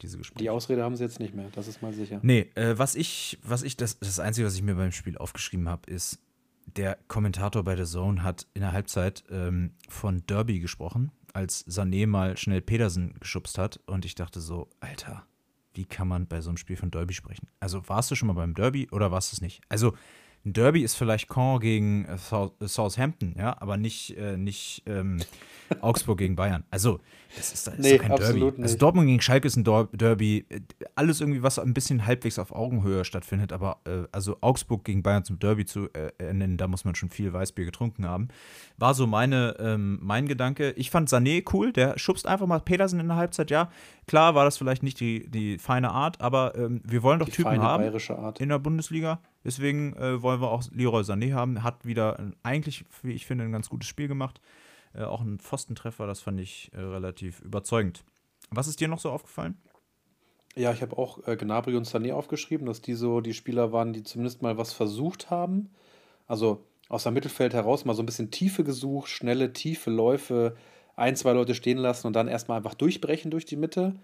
diese 0.00 0.18
Gespräche. 0.18 0.44
Die 0.44 0.50
Ausrede 0.50 0.82
haben 0.82 0.96
sie 0.96 1.04
jetzt 1.04 1.20
nicht 1.20 1.34
mehr, 1.34 1.48
das 1.54 1.68
ist 1.68 1.82
mal 1.82 1.92
sicher. 1.92 2.20
Nee, 2.22 2.50
äh, 2.54 2.78
was 2.78 2.94
ich, 2.94 3.38
was 3.42 3.62
ich, 3.62 3.76
das, 3.76 3.98
das 3.98 4.20
Einzige, 4.20 4.46
was 4.46 4.54
ich 4.54 4.62
mir 4.62 4.74
beim 4.74 4.92
Spiel 4.92 5.18
aufgeschrieben 5.18 5.68
habe, 5.68 5.90
ist, 5.90 6.18
der 6.66 6.98
Kommentator 7.08 7.64
bei 7.64 7.74
der 7.74 7.86
Zone 7.86 8.22
hat 8.22 8.46
in 8.54 8.60
der 8.60 8.72
Halbzeit 8.72 9.24
ähm, 9.30 9.72
von 9.88 10.24
Derby 10.26 10.60
gesprochen, 10.60 11.10
als 11.32 11.66
Sané 11.66 12.06
mal 12.06 12.36
schnell 12.36 12.60
Pedersen 12.60 13.14
geschubst 13.18 13.58
hat. 13.58 13.80
Und 13.86 14.04
ich 14.04 14.14
dachte 14.14 14.40
so, 14.40 14.68
Alter, 14.80 15.26
wie 15.74 15.84
kann 15.84 16.08
man 16.08 16.26
bei 16.26 16.40
so 16.40 16.50
einem 16.50 16.56
Spiel 16.56 16.76
von 16.76 16.90
Derby 16.90 17.14
sprechen? 17.14 17.48
Also 17.60 17.88
warst 17.88 18.10
du 18.10 18.14
schon 18.14 18.28
mal 18.28 18.34
beim 18.34 18.54
Derby 18.54 18.88
oder 18.90 19.10
warst 19.10 19.32
du 19.32 19.36
es 19.36 19.40
nicht? 19.40 19.60
Also 19.68 19.94
ein 20.44 20.52
Derby 20.52 20.82
ist 20.82 20.94
vielleicht 20.94 21.28
Caen 21.28 21.60
gegen 21.60 22.04
äh, 22.06 22.68
Southampton, 22.68 23.34
ja, 23.38 23.56
aber 23.60 23.76
nicht, 23.76 24.16
äh, 24.16 24.36
nicht 24.36 24.82
ähm, 24.86 25.18
Augsburg 25.80 26.18
gegen 26.18 26.36
Bayern. 26.36 26.64
Also, 26.70 27.00
das 27.36 27.52
ist, 27.52 27.66
das 27.66 27.78
nee, 27.78 27.98
kein 27.98 28.10
Derby. 28.10 28.22
Also 28.24 28.46
nicht. 28.46 28.62
Also 28.62 28.78
Dortmund 28.78 29.06
gegen 29.06 29.20
Schalke 29.20 29.46
ist 29.46 29.56
ein 29.56 29.64
Derby. 29.64 30.46
Alles 30.94 31.20
irgendwie, 31.20 31.42
was 31.42 31.58
ein 31.58 31.74
bisschen 31.74 32.06
halbwegs 32.06 32.38
auf 32.38 32.52
Augenhöhe 32.52 33.04
stattfindet, 33.04 33.52
aber 33.52 33.78
äh, 33.84 34.04
also 34.12 34.36
Augsburg 34.40 34.84
gegen 34.84 35.02
Bayern 35.02 35.24
zum 35.24 35.38
Derby 35.38 35.64
zu 35.64 35.88
äh, 35.94 36.32
nennen, 36.32 36.56
da 36.56 36.68
muss 36.68 36.84
man 36.84 36.94
schon 36.94 37.10
viel 37.10 37.32
Weißbier 37.32 37.64
getrunken 37.64 38.06
haben. 38.06 38.28
War 38.76 38.94
so 38.94 39.06
meine, 39.06 39.56
ähm, 39.58 39.98
mein 40.02 40.26
Gedanke. 40.26 40.72
Ich 40.72 40.90
fand 40.90 41.08
Sané 41.08 41.44
cool, 41.52 41.72
der 41.72 41.98
schubst 41.98 42.26
einfach 42.26 42.46
mal 42.46 42.60
Petersen 42.60 43.00
in 43.00 43.08
der 43.08 43.16
Halbzeit, 43.16 43.50
ja. 43.50 43.70
Klar 44.06 44.34
war 44.34 44.44
das 44.44 44.58
vielleicht 44.58 44.82
nicht 44.82 45.00
die, 45.00 45.30
die 45.30 45.58
feine 45.58 45.90
Art, 45.90 46.20
aber 46.20 46.54
ähm, 46.56 46.80
wir 46.84 47.02
wollen 47.02 47.18
doch 47.18 47.26
die 47.26 47.32
Typen 47.32 47.62
haben 47.62 47.84
in 48.38 48.48
der 48.48 48.58
Bundesliga. 48.58 49.20
Deswegen 49.44 49.94
äh, 49.94 50.22
wollen 50.22 50.40
wir 50.40 50.50
auch 50.50 50.62
Leroy 50.72 51.02
Sané 51.02 51.32
haben. 51.32 51.62
Hat 51.62 51.84
wieder 51.84 52.18
eigentlich, 52.42 52.84
wie 53.02 53.12
ich 53.12 53.26
finde, 53.26 53.44
ein 53.44 53.52
ganz 53.52 53.68
gutes 53.68 53.88
Spiel 53.88 54.08
gemacht. 54.08 54.40
Äh, 54.94 55.04
auch 55.04 55.20
ein 55.20 55.38
Pfostentreffer, 55.38 56.06
das 56.06 56.20
fand 56.20 56.40
ich 56.40 56.70
äh, 56.74 56.80
relativ 56.80 57.40
überzeugend. 57.40 58.04
Was 58.50 58.68
ist 58.68 58.80
dir 58.80 58.88
noch 58.88 58.98
so 58.98 59.10
aufgefallen? 59.10 59.56
Ja, 60.54 60.72
ich 60.72 60.82
habe 60.82 60.98
auch 60.98 61.26
äh, 61.26 61.36
Gnabry 61.36 61.76
und 61.76 61.86
Sané 61.86 62.12
aufgeschrieben, 62.12 62.66
dass 62.66 62.82
die 62.82 62.94
so 62.94 63.20
die 63.20 63.32
Spieler 63.32 63.72
waren, 63.72 63.92
die 63.92 64.02
zumindest 64.02 64.42
mal 64.42 64.58
was 64.58 64.72
versucht 64.72 65.30
haben. 65.30 65.70
Also 66.26 66.64
aus 66.88 67.04
dem 67.04 67.14
Mittelfeld 67.14 67.54
heraus 67.54 67.84
mal 67.84 67.94
so 67.94 68.02
ein 68.02 68.06
bisschen 68.06 68.30
Tiefe 68.30 68.64
gesucht, 68.64 69.08
schnelle, 69.08 69.54
tiefe 69.54 69.90
Läufe, 69.90 70.56
ein, 70.94 71.16
zwei 71.16 71.32
Leute 71.32 71.54
stehen 71.54 71.78
lassen 71.78 72.06
und 72.06 72.12
dann 72.14 72.28
erstmal 72.28 72.58
einfach 72.58 72.74
durchbrechen 72.74 73.30
durch 73.30 73.46
die 73.46 73.56
Mitte. 73.56 73.94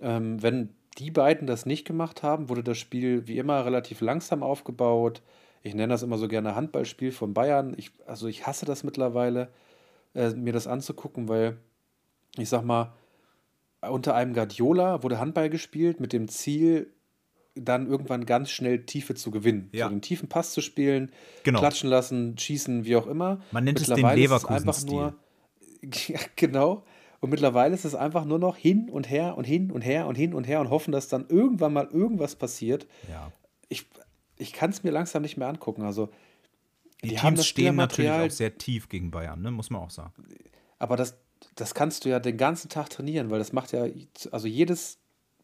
Ähm, 0.00 0.40
wenn 0.40 0.70
die 0.98 1.10
beiden 1.10 1.48
das 1.48 1.66
nicht 1.66 1.84
gemacht 1.84 2.22
haben, 2.22 2.48
wurde 2.48 2.62
das 2.62 2.78
Spiel 2.78 3.26
wie 3.26 3.38
immer 3.38 3.64
relativ 3.64 4.00
langsam 4.00 4.44
aufgebaut. 4.44 5.22
Ich 5.62 5.74
nenne 5.74 5.92
das 5.92 6.02
immer 6.02 6.18
so 6.18 6.28
gerne 6.28 6.54
Handballspiel 6.54 7.10
von 7.10 7.34
Bayern. 7.34 7.74
Ich, 7.76 7.90
also 8.06 8.28
ich 8.28 8.46
hasse 8.46 8.66
das 8.66 8.84
mittlerweile, 8.84 9.48
äh, 10.14 10.30
mir 10.30 10.52
das 10.52 10.66
anzugucken, 10.66 11.28
weil 11.28 11.58
ich 12.36 12.48
sag 12.48 12.64
mal, 12.64 12.92
unter 13.80 14.14
einem 14.14 14.32
Guardiola 14.32 15.02
wurde 15.02 15.18
Handball 15.18 15.50
gespielt 15.50 16.00
mit 16.00 16.12
dem 16.12 16.28
Ziel, 16.28 16.92
dann 17.54 17.86
irgendwann 17.86 18.24
ganz 18.24 18.50
schnell 18.50 18.84
Tiefe 18.86 19.14
zu 19.14 19.30
gewinnen. 19.30 19.68
Ja. 19.72 19.86
So 19.86 19.90
den 19.90 20.00
tiefen 20.00 20.28
Pass 20.28 20.52
zu 20.52 20.60
spielen, 20.60 21.12
genau. 21.42 21.58
klatschen 21.58 21.90
lassen, 21.90 22.38
schießen, 22.38 22.84
wie 22.84 22.96
auch 22.96 23.06
immer. 23.06 23.40
Man 23.50 23.64
nennt 23.64 23.80
es 23.80 23.88
den 23.88 24.06
Leverkusen-Stil. 24.06 25.12
Ja, 26.06 26.20
genau. 26.36 26.84
Und 27.18 27.30
mittlerweile 27.30 27.74
ist 27.74 27.84
es 27.84 27.96
einfach 27.96 28.24
nur 28.24 28.38
noch 28.38 28.56
hin 28.56 28.88
und 28.88 29.10
her 29.10 29.36
und 29.36 29.44
hin 29.44 29.72
und 29.72 29.82
her 29.82 30.06
und 30.06 30.14
hin 30.14 30.32
und 30.32 30.44
her 30.44 30.60
und 30.60 30.70
hoffen, 30.70 30.92
dass 30.92 31.08
dann 31.08 31.26
irgendwann 31.28 31.72
mal 31.72 31.88
irgendwas 31.90 32.36
passiert. 32.36 32.86
Ja. 33.10 33.32
Ich, 33.68 33.86
ich 34.36 34.52
kann 34.52 34.70
es 34.70 34.84
mir 34.84 34.92
langsam 34.92 35.22
nicht 35.22 35.36
mehr 35.36 35.48
angucken. 35.48 35.82
Also, 35.82 36.10
die, 37.02 37.10
die 37.10 37.16
Teams 37.16 37.46
stehen 37.46 37.76
natürlich 37.76 38.10
auch 38.10 38.30
sehr 38.30 38.56
tief 38.56 38.88
gegen 38.88 39.10
Bayern, 39.10 39.42
ne? 39.42 39.50
muss 39.50 39.70
man 39.70 39.82
auch 39.82 39.90
sagen. 39.90 40.12
Aber 40.78 40.96
das, 40.96 41.16
das 41.54 41.74
kannst 41.74 42.04
du 42.04 42.08
ja 42.08 42.20
den 42.20 42.36
ganzen 42.36 42.68
Tag 42.68 42.90
trainieren, 42.90 43.30
weil 43.30 43.38
das 43.38 43.52
macht 43.52 43.72
ja, 43.72 43.86
also 44.30 44.46
jedes, 44.46 44.98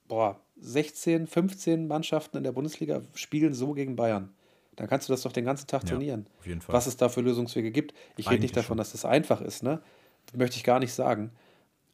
boah, 0.07 0.41
16, 0.61 1.27
15 1.27 1.87
Mannschaften 1.87 2.37
in 2.37 2.45
der 2.45 2.53
Bundesliga 2.53 3.03
spielen 3.15 3.55
so 3.55 3.73
gegen 3.73 3.97
Bayern. 3.97 4.31
Dann 4.77 4.89
kannst 4.89 5.09
du 5.09 5.13
das 5.13 5.23
doch 5.23 5.33
den 5.33 5.45
ganzen 5.45 5.67
Tag 5.67 5.85
trainieren. 5.85 6.27
Ja, 6.29 6.39
auf 6.39 6.47
jeden 6.47 6.61
Fall. 6.61 6.73
Was 6.73 6.87
es 6.87 6.97
da 6.97 7.09
für 7.09 7.21
Lösungswege 7.21 7.73
gibt. 7.73 7.95
Ich 8.17 8.31
rede 8.31 8.41
nicht 8.41 8.57
davon, 8.57 8.69
schon. 8.69 8.77
dass 8.77 8.93
das 8.93 9.05
einfach 9.05 9.41
ist, 9.41 9.65
ne? 9.65 9.83
Das 10.27 10.37
möchte 10.37 10.57
ich 10.57 10.63
gar 10.63 10.79
nicht 10.79 10.93
sagen. 10.93 11.33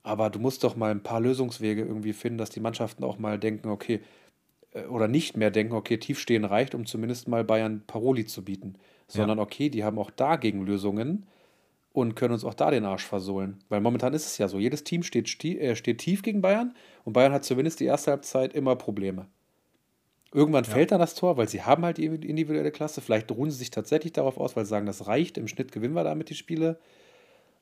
Aber 0.03 0.29
du 0.29 0.39
musst 0.39 0.65
doch 0.65 0.77
mal 0.77 0.91
ein 0.91 1.03
paar 1.03 1.21
Lösungswege 1.21 1.81
irgendwie 1.81 2.13
finden, 2.13 2.37
dass 2.37 2.51
die 2.51 2.61
Mannschaften 2.61 3.03
auch 3.03 3.19
mal 3.19 3.39
denken, 3.39 3.71
okay, 3.71 4.01
äh, 4.73 4.85
oder 4.85 5.09
nicht 5.09 5.35
mehr 5.37 5.51
denken, 5.51 5.75
okay, 5.75 5.97
tiefstehen 5.97 6.45
reicht, 6.45 6.75
um 6.75 6.85
zumindest 6.85 7.27
mal 7.27 7.43
Bayern 7.43 7.83
Paroli 7.87 8.27
zu 8.27 8.45
bieten. 8.45 8.75
Sondern 9.15 9.39
ja. 9.39 9.45
okay, 9.45 9.69
die 9.69 9.85
haben 9.85 9.99
auch 9.99 10.11
dagegen 10.11 10.65
Lösungen 10.65 11.27
und 11.93 12.17
können 12.17 12.35
uns 12.35 12.45
auch 12.45 12.55
da 12.55 12.71
den 12.71 12.85
Arsch 12.85 13.07
versohlen. 13.07 13.63
Weil 13.69 13.81
momentan 13.81 14.15
ist 14.15 14.27
es 14.27 14.39
ja 14.39 14.49
so, 14.49 14.59
jedes 14.59 14.85
Team 14.85 15.03
steht, 15.03 15.45
äh, 15.45 15.77
steht 15.77 15.99
tief 15.99 16.23
gegen 16.23 16.43
Bayern 16.43 16.75
und 17.05 17.13
Bayern 17.13 17.33
hat 17.33 17.45
zumindest 17.45 17.81
die 17.81 17.85
erste 17.85 18.11
Halbzeit 18.11 18.53
immer 18.53 18.75
Probleme. 18.77 19.27
Irgendwann 20.33 20.65
ja. 20.65 20.71
fällt 20.71 20.91
dann 20.91 20.99
das 20.99 21.15
Tor, 21.15 21.37
weil 21.37 21.49
sie 21.49 21.63
haben 21.63 21.85
halt 21.85 21.99
die 21.99 22.07
individuelle 22.07 22.73
Klasse. 22.73 23.01
Vielleicht 23.01 23.31
ruhen 23.31 23.53
sie 23.53 23.59
sich 23.59 23.71
tatsächlich 23.71 24.13
darauf 24.13 24.37
aus, 24.37 24.57
weil 24.57 24.65
sie 24.65 24.71
sagen, 24.71 24.87
das 24.87 25.07
reicht, 25.07 25.39
im 25.39 25.47
Schnitt 25.47 25.71
gewinnen 25.71 25.95
wir 25.95 26.03
damit 26.03 26.29
die 26.29 26.35
Spiele. 26.35 26.81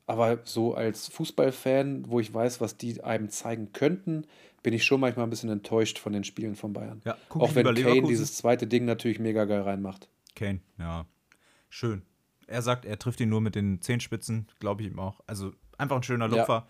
Aber 0.07 0.39
so 0.45 0.75
als 0.75 1.09
Fußballfan, 1.09 2.05
wo 2.09 2.19
ich 2.19 2.33
weiß, 2.33 2.63
was 2.63 2.79
die 2.79 3.05
einem 3.05 3.29
zeigen 3.29 3.73
könnten, 3.75 4.27
bin 4.63 4.73
ich 4.73 4.85
schon 4.85 5.01
manchmal 5.01 5.27
ein 5.27 5.31
bisschen 5.31 5.51
enttäuscht 5.51 5.99
von 5.99 6.15
den 6.15 6.25
Spielen 6.25 6.55
von 6.55 6.73
Bayern. 6.73 7.03
Ja, 7.05 7.19
Auch 7.29 7.55
wenn 7.55 7.67
Kane 7.75 8.03
dieses 8.03 8.37
zweite 8.37 8.67
Ding 8.67 8.87
natürlich 8.87 9.19
mega 9.19 9.45
geil 9.45 9.61
reinmacht. 9.61 10.09
Kane, 10.35 10.61
ja. 10.79 11.05
Schön. 11.73 12.03
Er 12.49 12.61
sagt, 12.61 12.85
er 12.85 12.99
trifft 12.99 13.19
ihn 13.21 13.31
nur 13.31 13.41
mit 13.41 13.55
den 13.55 13.81
Zehenspitzen, 13.81 14.47
glaube 14.61 14.83
ich 14.83 14.89
ihm 14.89 14.99
auch. 14.99 15.21
Also 15.27 15.55
einfach 15.79 15.97
ein 15.97 16.03
schöner 16.03 16.29
Lupfer. 16.29 16.67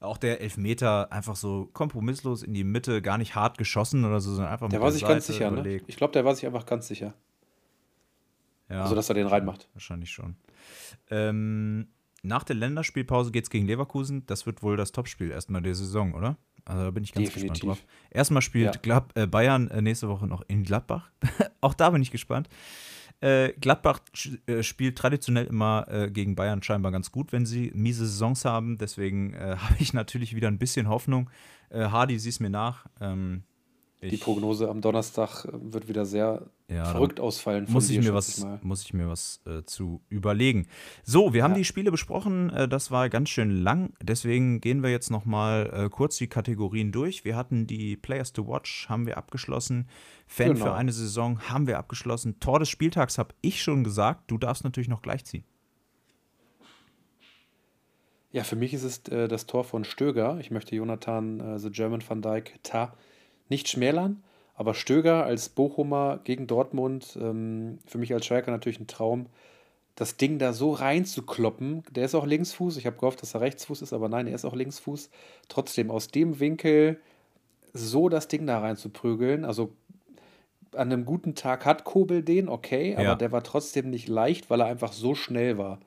Ja. 0.00 0.06
Auch 0.06 0.16
der 0.16 0.40
Elfmeter 0.40 1.12
einfach 1.12 1.36
so 1.36 1.68
kompromisslos 1.74 2.42
in 2.42 2.54
die 2.54 2.64
Mitte, 2.64 3.02
gar 3.02 3.18
nicht 3.18 3.34
hart 3.34 3.58
geschossen 3.58 4.06
oder 4.06 4.20
so, 4.20 4.30
sondern 4.32 4.50
einfach 4.50 4.70
der 4.70 4.78
mit 4.78 4.82
war 4.82 4.88
der 4.88 4.92
sich 4.92 5.02
Seite 5.02 5.12
ganz 5.12 5.26
sicher, 5.26 5.50
ne? 5.50 5.82
Ich 5.86 5.96
glaube, 5.96 6.14
der 6.14 6.24
war 6.24 6.34
sich 6.34 6.46
einfach 6.46 6.64
ganz 6.64 6.88
sicher. 6.88 7.12
Ja, 8.70 8.84
also, 8.84 8.94
dass 8.94 9.10
er 9.10 9.14
den 9.16 9.26
reinmacht. 9.26 9.68
Wahrscheinlich 9.74 10.10
schon. 10.10 10.36
Ähm, 11.10 11.88
nach 12.22 12.42
der 12.42 12.56
Länderspielpause 12.56 13.32
geht 13.32 13.44
es 13.44 13.50
gegen 13.50 13.66
Leverkusen. 13.66 14.24
Das 14.24 14.46
wird 14.46 14.62
wohl 14.62 14.78
das 14.78 14.92
Topspiel 14.92 15.30
erstmal 15.30 15.60
der 15.60 15.74
Saison, 15.74 16.14
oder? 16.14 16.38
Also 16.64 16.84
da 16.84 16.90
bin 16.90 17.04
ich 17.04 17.12
ganz 17.12 17.26
Definitiv. 17.26 17.52
gespannt 17.52 17.80
drauf. 17.80 17.86
Erstmal 18.10 18.40
spielt 18.40 18.76
ja. 18.76 18.80
Glab 18.80 19.12
äh, 19.14 19.26
Bayern 19.26 19.68
äh, 19.68 19.82
nächste 19.82 20.08
Woche 20.08 20.26
noch 20.26 20.42
in 20.48 20.62
Gladbach. 20.62 21.10
Auch 21.60 21.74
da 21.74 21.90
bin 21.90 22.00
ich 22.00 22.10
gespannt. 22.10 22.48
Äh, 23.22 23.52
Gladbach 23.60 24.00
äh, 24.46 24.64
spielt 24.64 24.98
traditionell 24.98 25.46
immer 25.46 25.86
äh, 25.88 26.10
gegen 26.10 26.34
Bayern 26.34 26.62
scheinbar 26.62 26.90
ganz 26.90 27.12
gut, 27.12 27.32
wenn 27.32 27.46
sie 27.46 27.70
miese 27.74 28.04
Saisons 28.04 28.44
haben. 28.44 28.78
Deswegen 28.78 29.32
äh, 29.34 29.56
habe 29.58 29.76
ich 29.78 29.94
natürlich 29.94 30.34
wieder 30.34 30.48
ein 30.48 30.58
bisschen 30.58 30.88
Hoffnung. 30.88 31.30
Hardy, 31.74 32.18
sieh's 32.18 32.38
mir 32.38 32.50
nach. 32.50 32.84
Ähm, 33.00 33.44
die 34.10 34.16
Prognose 34.16 34.68
am 34.68 34.80
Donnerstag 34.80 35.46
wird 35.52 35.88
wieder 35.88 36.04
sehr 36.04 36.50
ja, 36.68 36.86
verrückt 36.86 37.20
ausfallen. 37.20 37.66
muss, 37.68 37.88
ich 37.88 38.00
mir 38.00 38.12
was, 38.12 38.44
muss 38.62 38.82
ich 38.82 38.92
mir 38.92 39.08
was 39.08 39.40
äh, 39.46 39.62
zu 39.64 40.00
überlegen. 40.08 40.66
So, 41.04 41.32
wir 41.32 41.44
haben 41.44 41.52
ja. 41.52 41.58
die 41.58 41.64
Spiele 41.64 41.90
besprochen. 41.92 42.50
Äh, 42.50 42.68
das 42.68 42.90
war 42.90 43.08
ganz 43.08 43.28
schön 43.28 43.50
lang. 43.50 43.92
Deswegen 44.02 44.60
gehen 44.60 44.82
wir 44.82 44.90
jetzt 44.90 45.10
noch 45.10 45.24
mal 45.24 45.70
äh, 45.72 45.88
kurz 45.88 46.16
die 46.16 46.26
Kategorien 46.26 46.90
durch. 46.90 47.24
Wir 47.24 47.36
hatten 47.36 47.66
die 47.66 47.96
Players 47.96 48.32
to 48.32 48.48
Watch, 48.48 48.88
haben 48.88 49.06
wir 49.06 49.16
abgeschlossen. 49.16 49.88
Fan 50.26 50.54
genau. 50.54 50.66
für 50.66 50.74
eine 50.74 50.92
Saison 50.92 51.40
haben 51.48 51.68
wir 51.68 51.78
abgeschlossen. 51.78 52.40
Tor 52.40 52.58
des 52.58 52.70
Spieltags 52.70 53.18
habe 53.18 53.34
ich 53.40 53.62
schon 53.62 53.84
gesagt. 53.84 54.30
Du 54.30 54.36
darfst 54.36 54.64
natürlich 54.64 54.88
noch 54.88 55.02
gleich 55.02 55.24
ziehen. 55.24 55.44
Ja, 58.32 58.42
für 58.44 58.56
mich 58.56 58.74
ist 58.74 58.82
es 58.82 58.98
äh, 59.12 59.28
das 59.28 59.46
Tor 59.46 59.62
von 59.62 59.84
Stöger. 59.84 60.38
Ich 60.40 60.50
möchte 60.50 60.74
Jonathan 60.74 61.38
äh, 61.38 61.58
The 61.58 61.70
German 61.70 62.02
van 62.06 62.22
Dijk 62.22 62.58
Ta 62.62 62.94
nicht 63.52 63.68
schmälern. 63.68 64.22
Aber 64.54 64.74
Stöger 64.74 65.24
als 65.24 65.48
Bochumer 65.48 66.20
gegen 66.24 66.46
Dortmund, 66.46 67.16
ähm, 67.20 67.78
für 67.86 67.98
mich 67.98 68.12
als 68.12 68.26
Schalker 68.26 68.50
natürlich 68.50 68.80
ein 68.80 68.86
Traum, 68.86 69.26
das 69.94 70.16
Ding 70.16 70.38
da 70.38 70.52
so 70.52 70.72
reinzukloppen. 70.72 71.82
Der 71.90 72.04
ist 72.06 72.14
auch 72.14 72.26
Linksfuß. 72.26 72.76
Ich 72.78 72.86
habe 72.86 72.96
gehofft, 72.96 73.22
dass 73.22 73.34
er 73.34 73.40
Rechtsfuß 73.42 73.82
ist, 73.82 73.92
aber 73.92 74.08
nein, 74.08 74.26
er 74.26 74.34
ist 74.34 74.44
auch 74.44 74.54
Linksfuß. 74.54 75.10
Trotzdem 75.48 75.90
aus 75.90 76.08
dem 76.08 76.40
Winkel 76.40 76.98
so 77.74 78.08
das 78.08 78.28
Ding 78.28 78.46
da 78.46 78.58
reinzuprügeln. 78.60 79.44
Also 79.44 79.72
an 80.74 80.90
einem 80.92 81.04
guten 81.04 81.34
Tag 81.34 81.66
hat 81.66 81.84
Kobel 81.84 82.22
den, 82.22 82.48
okay, 82.48 82.94
aber 82.94 83.04
Ja. 83.04 83.14
der 83.14 83.32
war 83.32 83.42
trotzdem 83.42 83.90
nicht 83.90 84.08
leicht, 84.08 84.48
weil 84.48 84.60
er 84.60 84.66
einfach 84.66 84.92
so 84.92 85.14
schnell 85.14 85.58
war. 85.58 85.78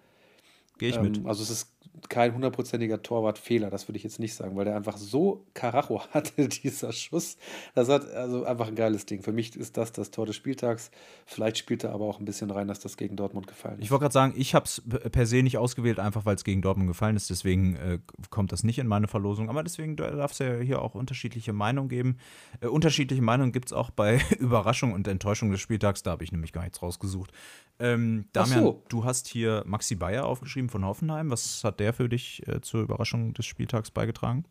Gehe 0.78 0.90
ich 0.90 0.98
Ähm, 0.98 1.04
mit. 1.04 1.26
also 1.26 1.42
es 1.42 1.50
ist 1.50 1.75
kein 2.10 2.34
hundertprozentiger 2.34 3.02
Torwartfehler, 3.02 3.70
das 3.70 3.88
würde 3.88 3.98
ich 3.98 4.04
jetzt 4.04 4.20
nicht 4.20 4.36
sagen, 4.36 4.56
weil 4.56 4.66
der 4.66 4.76
einfach 4.76 4.98
so 4.98 5.46
Karacho 5.54 6.02
hatte, 6.12 6.48
dieser 6.48 6.92
Schuss. 6.92 7.38
Das 7.74 7.90
hat 7.90 8.08
also 8.14 8.46
einfach 8.46 8.68
ein 8.68 8.76
geiles 8.76 9.06
Ding. 9.06 9.22
Für 9.22 9.32
mich 9.32 9.56
ist 9.56 9.78
das 9.78 9.92
das 9.92 10.12
Tor 10.12 10.26
des 10.26 10.36
Spieltags. 10.36 10.92
Vielleicht 11.26 11.58
spielt 11.58 11.84
er 11.84 11.92
aber 11.92 12.06
auch 12.06 12.20
ein 12.20 12.26
bisschen 12.26 12.52
rein, 12.52 12.68
dass 12.68 12.80
das 12.80 12.98
gegen 12.98 13.16
Dortmund 13.16 13.48
gefallen 13.48 13.78
Ich 13.80 13.86
ist. 13.86 13.92
wollte 13.92 14.04
gerade 14.04 14.14
sagen, 14.14 14.34
ich 14.36 14.56
habe 14.56 14.66
es 14.66 14.82
per 15.12 15.26
se 15.26 15.44
nicht 15.44 15.58
ausgewählt, 15.58 16.00
einfach 16.00 16.26
weil 16.26 16.36
es 16.36 16.44
gegen 16.44 16.62
Dortmund 16.62 16.88
gefallen 16.88 17.16
ist. 17.16 17.30
Deswegen 17.30 17.76
äh, 17.76 18.00
kommt 18.30 18.52
das 18.52 18.64
nicht 18.64 18.80
in 18.80 18.88
meine 18.88 19.08
Verlosung. 19.08 19.50
Aber 19.50 19.64
deswegen 19.64 19.96
darf 19.96 20.32
es 20.32 20.40
ja 20.40 20.58
hier 20.60 20.82
auch 20.82 20.96
unterschiedliche 20.96 21.54
Meinungen 21.54 21.90
geben. 21.90 22.18
Äh, 22.62 22.68
unterschiedliche 22.68 23.22
Meinungen 23.22 23.52
gibt 23.52 23.68
es 23.68 23.74
auch 23.74 23.90
bei 23.90 24.22
Überraschung 24.40 24.94
und 24.94 25.08
Enttäuschung 25.08 25.52
des 25.52 25.62
Spieltags. 25.62 26.04
Da 26.04 26.12
habe 26.12 26.24
ich 26.24 26.32
nämlich 26.32 26.54
gar 26.54 26.64
nichts 26.64 26.82
rausgesucht. 26.82 27.32
Ähm, 27.78 28.26
Damian, 28.32 28.64
so. 28.64 28.84
du 28.88 29.04
hast 29.04 29.28
hier 29.28 29.64
Maxi 29.66 29.96
Bayer 29.96 30.26
aufgeschrieben 30.26 30.70
von 30.70 30.86
Hoffenheim. 30.86 31.30
Was 31.30 31.64
hat 31.64 31.80
der 31.80 31.85
für 31.94 32.10
dich 32.10 32.48
äh, 32.48 32.62
zur 32.62 32.82
Überraschung 32.82 33.34
des 33.34 33.46
Spieltags 33.46 33.92
beigetragen? 33.92 34.46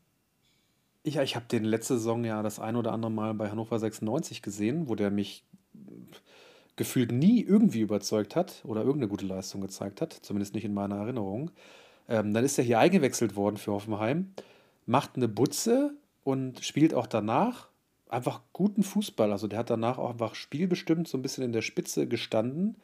Ja, 1.05 1.23
ich 1.23 1.37
habe 1.37 1.47
den 1.47 1.65
letzte 1.65 1.95
Saison 1.95 2.25
ja 2.25 2.43
das 2.43 2.59
ein 2.59 2.77
oder 2.77 2.93
andere 2.93 3.11
Mal 3.11 3.35
bei 3.35 3.51
Hannover 3.51 3.79
96 3.79 4.41
gesehen, 4.41 4.89
wo 4.89 4.95
der 4.95 5.11
mich 5.11 5.45
gefühlt 6.77 7.13
nie 7.13 7.43
irgendwie 7.43 7.81
überzeugt 7.81 8.35
hat 8.35 8.63
oder 8.65 8.81
irgendeine 8.81 9.09
gute 9.09 9.27
Leistung 9.27 9.61
gezeigt 9.61 10.01
hat, 10.01 10.13
zumindest 10.13 10.55
nicht 10.55 10.65
in 10.65 10.75
meiner 10.75 10.97
Erinnerung. 10.97 11.51
Ähm, 12.09 12.33
dann 12.35 12.45
ist 12.45 12.59
er 12.59 12.65
hier 12.65 12.79
eingewechselt 12.79 13.37
worden 13.37 13.57
für 13.57 13.73
Hoffenheim, 13.73 14.33
macht 14.87 15.17
eine 15.17 15.29
Butze 15.29 15.95
und 16.25 16.65
spielt 16.65 16.95
auch 16.95 17.07
danach 17.07 17.69
einfach 18.09 18.41
guten 18.53 18.83
Fußball. 18.83 19.31
Also 19.31 19.47
der 19.47 19.59
hat 19.59 19.71
danach 19.71 19.99
auch 19.99 20.11
einfach 20.11 20.35
spielbestimmt 20.35 21.07
so 21.09 21.19
ein 21.19 21.23
bisschen 21.23 21.45
in 21.45 21.53
der 21.53 21.63
Spitze 21.63 22.07
gestanden 22.09 22.77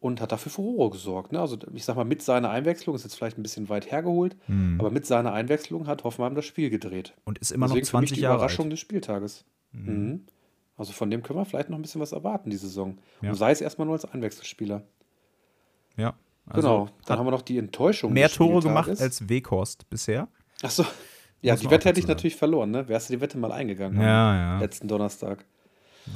und 0.00 0.20
hat 0.20 0.30
dafür 0.32 0.50
Furore 0.52 0.90
gesorgt. 0.90 1.32
Ne? 1.32 1.40
Also 1.40 1.58
ich 1.74 1.84
sag 1.84 1.96
mal, 1.96 2.04
mit 2.04 2.22
seiner 2.22 2.50
Einwechslung, 2.50 2.94
ist 2.94 3.04
jetzt 3.04 3.14
vielleicht 3.16 3.38
ein 3.38 3.42
bisschen 3.42 3.68
weit 3.68 3.90
hergeholt, 3.90 4.36
Hm. 4.46 4.76
aber 4.78 4.90
mit 4.90 5.06
seiner 5.06 5.32
Einwechslung 5.32 5.86
hat 5.86 6.04
Hoffenheim 6.04 6.34
das 6.34 6.44
Spiel 6.44 6.70
gedreht. 6.70 7.14
Und 7.24 7.38
ist 7.38 7.50
immer 7.52 7.66
noch 7.66 7.74
Deswegen 7.74 7.86
für 7.86 8.00
mich 8.00 8.08
20 8.10 8.16
die 8.16 8.22
Jahre 8.22 8.36
Überraschung 8.36 8.66
alt. 8.66 8.72
des 8.72 8.80
Spieltages. 8.80 9.44
Mhm. 9.72 10.24
Also 10.76 10.92
von 10.92 11.10
dem 11.10 11.22
können 11.22 11.38
wir 11.38 11.44
vielleicht 11.44 11.70
noch 11.70 11.78
ein 11.78 11.82
bisschen 11.82 12.00
was 12.00 12.12
erwarten, 12.12 12.50
die 12.50 12.56
Saison. 12.56 12.98
Ja. 13.20 13.30
Und 13.30 13.34
sei 13.36 13.50
es 13.50 13.60
erstmal 13.60 13.86
nur 13.86 13.94
als 13.94 14.04
Einwechselspieler. 14.04 14.82
Ja. 15.96 16.14
Also 16.46 16.68
genau. 16.68 16.88
Dann 17.06 17.18
haben 17.18 17.26
wir 17.26 17.30
noch 17.32 17.42
die 17.42 17.58
Enttäuschung. 17.58 18.12
mehr 18.12 18.28
Tore 18.30 18.62
gemacht 18.62 18.88
als 19.00 19.28
Weghorst 19.28 19.90
bisher. 19.90 20.28
Achso. 20.62 20.84
Ja, 21.40 21.52
Muss 21.54 21.60
die 21.60 21.70
Wette 21.70 21.88
hätte 21.88 22.00
ich 22.00 22.06
natürlich 22.08 22.36
verloren, 22.36 22.70
ne? 22.70 22.88
Wärst 22.88 23.08
du 23.10 23.14
die 23.14 23.20
Wette 23.20 23.38
mal 23.38 23.52
eingegangen 23.52 24.00
Ja, 24.00 24.34
ja. 24.34 24.58
letzten 24.60 24.88
Donnerstag. 24.88 25.44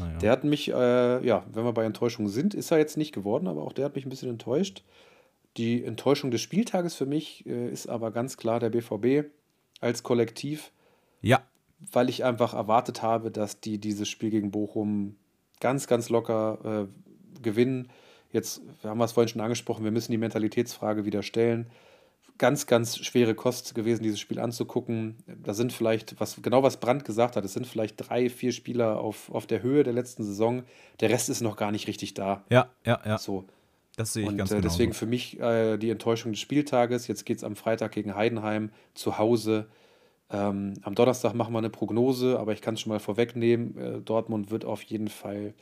Naja. 0.01 0.19
Der 0.19 0.33
hat 0.33 0.45
mich, 0.45 0.69
äh, 0.69 1.27
ja, 1.27 1.45
wenn 1.53 1.65
wir 1.65 1.73
bei 1.73 1.85
Enttäuschung 1.85 2.29
sind, 2.29 2.55
ist 2.55 2.71
er 2.71 2.79
jetzt 2.79 2.97
nicht 2.97 3.13
geworden, 3.13 3.47
aber 3.47 3.63
auch 3.63 3.73
der 3.73 3.85
hat 3.85 3.95
mich 3.95 4.07
ein 4.07 4.11
bisschen 4.11 4.31
enttäuscht. 4.31 4.83
Die 5.57 5.85
Enttäuschung 5.85 6.31
des 6.31 6.41
Spieltages 6.41 6.95
für 6.95 7.07
mich 7.07 7.47
äh, 7.47 7.69
ist 7.69 7.89
aber 7.89 8.11
ganz 8.11 8.37
klar 8.37 8.61
der 8.61 8.71
BVB 8.71 9.29
als 9.81 10.03
Kollektiv. 10.03 10.73
ja, 11.21 11.43
weil 11.91 12.09
ich 12.09 12.25
einfach 12.25 12.55
erwartet 12.55 13.03
habe, 13.03 13.31
dass 13.31 13.61
die 13.61 13.79
dieses 13.79 14.09
Spiel 14.09 14.31
gegen 14.31 14.51
Bochum 14.51 15.17
ganz, 15.61 15.87
ganz 15.87 16.09
locker 16.09 16.87
äh, 16.89 17.43
gewinnen. 17.43 17.89
Jetzt 18.31 18.63
haben 18.83 18.99
wir 18.99 19.05
es 19.05 19.13
vorhin 19.13 19.29
schon 19.29 19.41
angesprochen, 19.41 19.85
wir 19.85 19.91
müssen 19.91 20.13
die 20.13 20.19
Mentalitätsfrage 20.19 21.05
wieder 21.05 21.23
stellen. 21.23 21.67
Ganz, 22.43 22.67
ganz 22.67 22.99
schwere 22.99 23.37
Kost 23.37 23.73
gewesen, 23.73 24.03
dieses 24.03 24.19
Spiel 24.19 24.41
anzugucken. 24.41 25.15
Da 25.45 25.55
sind 25.55 25.73
vielleicht, 25.73 26.19
was 26.19 26.43
genau 26.43 26.65
was 26.65 26.81
Brandt 26.81 27.05
gesagt 27.05 27.37
hat, 27.37 27.45
es 27.45 27.53
sind 27.53 27.69
vielleicht 27.69 27.95
drei, 27.99 28.29
vier 28.29 28.51
Spieler 28.51 28.99
auf, 28.99 29.31
auf 29.31 29.47
der 29.47 29.63
Höhe 29.63 29.85
der 29.85 29.93
letzten 29.93 30.25
Saison. 30.25 30.65
Der 30.99 31.11
Rest 31.11 31.29
ist 31.29 31.41
noch 31.41 31.55
gar 31.55 31.71
nicht 31.71 31.87
richtig 31.87 32.15
da. 32.15 32.43
ja, 32.51 32.69
ja, 32.85 33.01
ja. 33.07 33.19
So. 33.19 33.45
Das 33.95 34.13
sehe 34.13 34.25
ich 34.25 34.29
Und 34.29 34.39
ganz 34.39 34.51
äh, 34.51 34.57
genau. 34.57 34.67
deswegen 34.67 34.93
für 34.93 35.07
mich 35.07 35.39
äh, 35.39 35.77
die 35.77 35.91
Enttäuschung 35.91 36.33
des 36.33 36.41
Spieltages. 36.41 37.07
Jetzt 37.07 37.25
geht 37.27 37.37
es 37.37 37.45
am 37.45 37.55
Freitag 37.55 37.93
gegen 37.93 38.17
Heidenheim 38.17 38.73
zu 38.95 39.19
Hause. 39.19 39.69
Ähm, 40.29 40.75
am 40.83 40.97
Donnerstag 40.97 41.35
machen 41.35 41.55
wir 41.55 41.59
eine 41.59 41.71
Prognose, 41.71 42.41
aber 42.41 42.55
ich 42.55 42.61
kann 42.61 42.75
es 42.75 42.81
schon 42.81 42.91
mal 42.91 42.99
vorwegnehmen. 42.99 43.79
Äh, 43.79 44.01
Dortmund 44.01 44.51
wird 44.51 44.65
auf 44.65 44.83
jeden 44.83 45.07
Fall, 45.07 45.55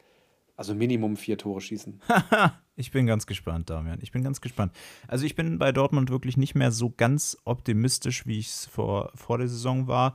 also 0.57 0.75
Minimum 0.75 1.19
vier 1.19 1.37
Tore 1.37 1.61
schießen. 1.61 2.01
Ich 2.81 2.93
bin 2.93 3.07
ganz 3.07 3.27
gespannt, 3.27 3.69
Damian. 3.69 3.99
Ich 4.01 4.11
bin 4.11 4.25
ganz 4.25 4.41
gespannt. 4.41 4.73
Also 5.07 5.27
ich 5.27 5.37
bin 5.37 5.59
bei 5.59 5.71
Dortmund 5.71 6.09
wirklich 6.09 6.39
nicht 6.39 6.55
mehr 6.55 6.73
so 6.73 6.89
ganz 6.89 7.37
optimistisch, 7.45 8.27
wie 8.27 8.39
ich 8.39 8.49
es 8.49 8.67
vor, 8.67 9.13
vor 9.15 9.37
der 9.37 9.49
Saison 9.49 9.87
war. 9.87 10.15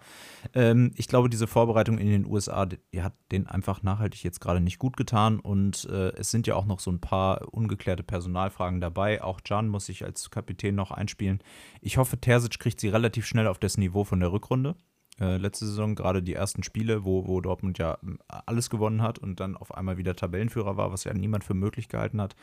Ähm, 0.55 0.91
ich 0.95 1.07
glaube, 1.07 1.29
diese 1.29 1.45
Vorbereitung 1.45 1.99
in 1.99 2.07
den 2.07 2.25
USA, 2.25 2.65
die, 2.65 2.79
hat 3.03 3.13
den 3.31 3.45
einfach 3.45 3.83
nachhaltig 3.83 4.23
jetzt 4.23 4.41
gerade 4.41 4.61
nicht 4.61 4.79
gut 4.79 4.97
getan. 4.97 5.39
Und 5.39 5.85
äh, 5.91 6.09
es 6.13 6.31
sind 6.31 6.47
ja 6.47 6.55
auch 6.55 6.65
noch 6.65 6.79
so 6.79 6.91
ein 6.91 6.99
paar 6.99 7.53
ungeklärte 7.53 8.01
Personalfragen 8.01 8.81
dabei. 8.81 9.21
Auch 9.21 9.41
Can 9.43 9.69
muss 9.69 9.85
sich 9.85 10.03
als 10.03 10.31
Kapitän 10.31 10.73
noch 10.73 10.89
einspielen. 10.89 11.43
Ich 11.81 11.97
hoffe, 11.97 12.19
Terzic 12.19 12.57
kriegt 12.57 12.79
sie 12.79 12.89
relativ 12.89 13.27
schnell 13.27 13.47
auf 13.47 13.59
das 13.59 13.77
Niveau 13.77 14.03
von 14.05 14.19
der 14.19 14.31
Rückrunde. 14.31 14.75
Äh, 15.19 15.37
letzte 15.37 15.65
Saison, 15.65 15.95
gerade 15.95 16.21
die 16.21 16.33
ersten 16.33 16.63
Spiele, 16.63 17.05
wo, 17.05 17.25
wo 17.27 17.39
Dortmund 17.39 17.77
ja 17.77 17.97
ähm, 18.03 18.19
alles 18.27 18.69
gewonnen 18.69 19.01
hat 19.01 19.17
und 19.17 19.39
dann 19.39 19.55
auf 19.55 19.73
einmal 19.73 19.97
wieder 19.97 20.15
Tabellenführer 20.15 20.75
war, 20.77 20.91
was 20.91 21.05
ja 21.05 21.13
niemand 21.13 21.43
für 21.43 21.53
möglich 21.53 21.87
gehalten 21.87 22.21
hat. 22.21 22.35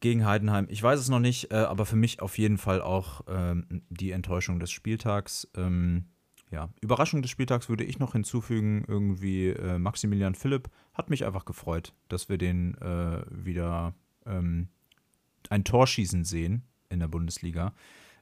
Gegen 0.00 0.24
Heidenheim. 0.24 0.66
Ich 0.70 0.82
weiß 0.82 0.98
es 0.98 1.08
noch 1.08 1.20
nicht, 1.20 1.52
äh, 1.52 1.56
aber 1.56 1.86
für 1.86 1.96
mich 1.96 2.22
auf 2.22 2.38
jeden 2.38 2.58
Fall 2.58 2.80
auch 2.80 3.20
ähm, 3.28 3.82
die 3.90 4.12
Enttäuschung 4.12 4.58
des 4.58 4.70
Spieltags. 4.70 5.48
Ähm, 5.54 6.06
ja, 6.50 6.70
Überraschung 6.80 7.22
des 7.22 7.30
Spieltags 7.30 7.68
würde 7.68 7.84
ich 7.84 7.98
noch 7.98 8.12
hinzufügen, 8.12 8.84
irgendwie 8.88 9.50
äh, 9.50 9.78
Maximilian 9.78 10.34
Philipp 10.34 10.68
hat 10.94 11.10
mich 11.10 11.24
einfach 11.24 11.44
gefreut, 11.44 11.94
dass 12.08 12.28
wir 12.28 12.38
den 12.38 12.74
äh, 12.78 13.22
wieder 13.30 13.94
ähm, 14.26 14.68
ein 15.48 15.64
Tor 15.64 15.86
schießen 15.86 16.24
sehen 16.24 16.64
in 16.88 16.98
der 16.98 17.08
Bundesliga. 17.08 17.72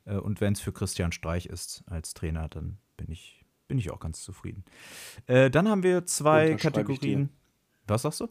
Äh, 0.04 0.16
und 0.16 0.40
wenn 0.40 0.52
es 0.52 0.60
für 0.60 0.72
Christian 0.72 1.12
Streich 1.12 1.46
ist 1.46 1.84
als 1.86 2.12
Trainer, 2.12 2.48
dann 2.48 2.78
bin 2.96 3.10
ich, 3.10 3.37
bin 3.68 3.78
ich 3.78 3.90
auch 3.90 4.00
ganz 4.00 4.22
zufrieden. 4.22 4.64
Äh, 5.26 5.50
dann 5.50 5.68
haben 5.68 5.82
wir 5.82 6.06
zwei. 6.06 6.54
Kategorien. 6.54 7.28
Was 7.86 8.02
sagst 8.02 8.20
du? 8.20 8.28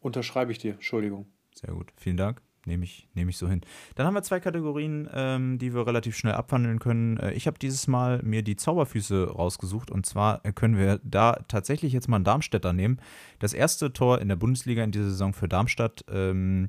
Unterschreibe 0.00 0.52
ich 0.52 0.58
dir, 0.58 0.74
Entschuldigung. 0.74 1.26
Sehr 1.54 1.72
gut, 1.72 1.92
vielen 1.96 2.16
Dank. 2.16 2.42
Nehme 2.66 2.84
ich, 2.84 3.08
nehme 3.14 3.30
ich 3.30 3.38
so 3.38 3.48
hin. 3.48 3.60
Dann 3.94 4.06
haben 4.06 4.14
wir 4.14 4.24
zwei 4.24 4.40
Kategorien, 4.40 5.08
ähm, 5.14 5.58
die 5.58 5.72
wir 5.72 5.86
relativ 5.86 6.16
schnell 6.16 6.34
abhandeln 6.34 6.80
können. 6.80 7.16
Äh, 7.16 7.32
ich 7.32 7.46
habe 7.46 7.58
dieses 7.58 7.86
Mal 7.86 8.20
mir 8.24 8.42
die 8.42 8.56
Zauberfüße 8.56 9.30
rausgesucht 9.30 9.90
und 9.90 10.04
zwar 10.04 10.44
äh, 10.44 10.52
können 10.52 10.76
wir 10.76 11.00
da 11.04 11.44
tatsächlich 11.46 11.92
jetzt 11.92 12.08
mal 12.08 12.16
einen 12.16 12.24
Darmstädter 12.24 12.72
nehmen. 12.72 13.00
Das 13.38 13.52
erste 13.52 13.92
Tor 13.92 14.20
in 14.20 14.28
der 14.28 14.36
Bundesliga 14.36 14.82
in 14.82 14.90
dieser 14.90 15.10
Saison 15.10 15.32
für 15.32 15.48
Darmstadt, 15.48 16.04
ähm, 16.10 16.68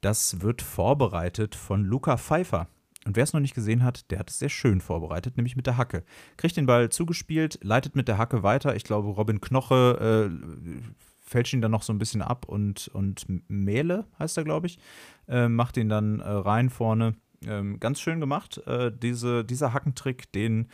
das 0.00 0.40
wird 0.40 0.62
vorbereitet 0.62 1.56
von 1.56 1.84
Luca 1.84 2.16
Pfeiffer. 2.16 2.68
Und 3.04 3.16
wer 3.16 3.24
es 3.24 3.32
noch 3.32 3.40
nicht 3.40 3.54
gesehen 3.54 3.82
hat, 3.82 4.10
der 4.10 4.20
hat 4.20 4.30
es 4.30 4.38
sehr 4.38 4.48
schön 4.48 4.80
vorbereitet, 4.80 5.36
nämlich 5.36 5.56
mit 5.56 5.66
der 5.66 5.76
Hacke. 5.76 6.04
Kriegt 6.36 6.56
den 6.56 6.66
Ball 6.66 6.88
zugespielt, 6.88 7.58
leitet 7.62 7.96
mit 7.96 8.06
der 8.06 8.18
Hacke 8.18 8.42
weiter. 8.42 8.76
Ich 8.76 8.84
glaube, 8.84 9.08
Robin 9.08 9.40
Knoche 9.40 10.30
äh, 10.30 10.82
fälscht 11.18 11.52
ihn 11.52 11.60
dann 11.60 11.72
noch 11.72 11.82
so 11.82 11.92
ein 11.92 11.98
bisschen 11.98 12.22
ab 12.22 12.44
und, 12.46 12.88
und 12.88 13.26
Mähle, 13.48 14.06
heißt 14.18 14.36
er, 14.36 14.44
glaube 14.44 14.68
ich, 14.68 14.78
äh, 15.26 15.48
macht 15.48 15.76
ihn 15.76 15.88
dann 15.88 16.20
äh, 16.20 16.28
rein 16.28 16.70
vorne. 16.70 17.14
Ähm, 17.44 17.80
ganz 17.80 18.00
schön 18.00 18.20
gemacht. 18.20 18.58
Äh, 18.66 18.92
diese, 18.92 19.44
dieser 19.44 19.72
Hackentrick, 19.72 20.30
den 20.30 20.68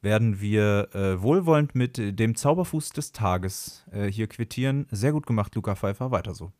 werden 0.00 0.40
wir 0.40 0.94
äh, 0.94 1.20
wohlwollend 1.20 1.74
mit 1.74 1.98
dem 1.98 2.34
Zauberfuß 2.34 2.90
des 2.90 3.12
Tages 3.12 3.84
äh, 3.90 4.06
hier 4.06 4.26
quittieren. 4.26 4.86
Sehr 4.90 5.12
gut 5.12 5.26
gemacht, 5.26 5.54
Luca 5.54 5.74
Pfeiffer. 5.74 6.10
Weiter 6.10 6.34
so. 6.34 6.52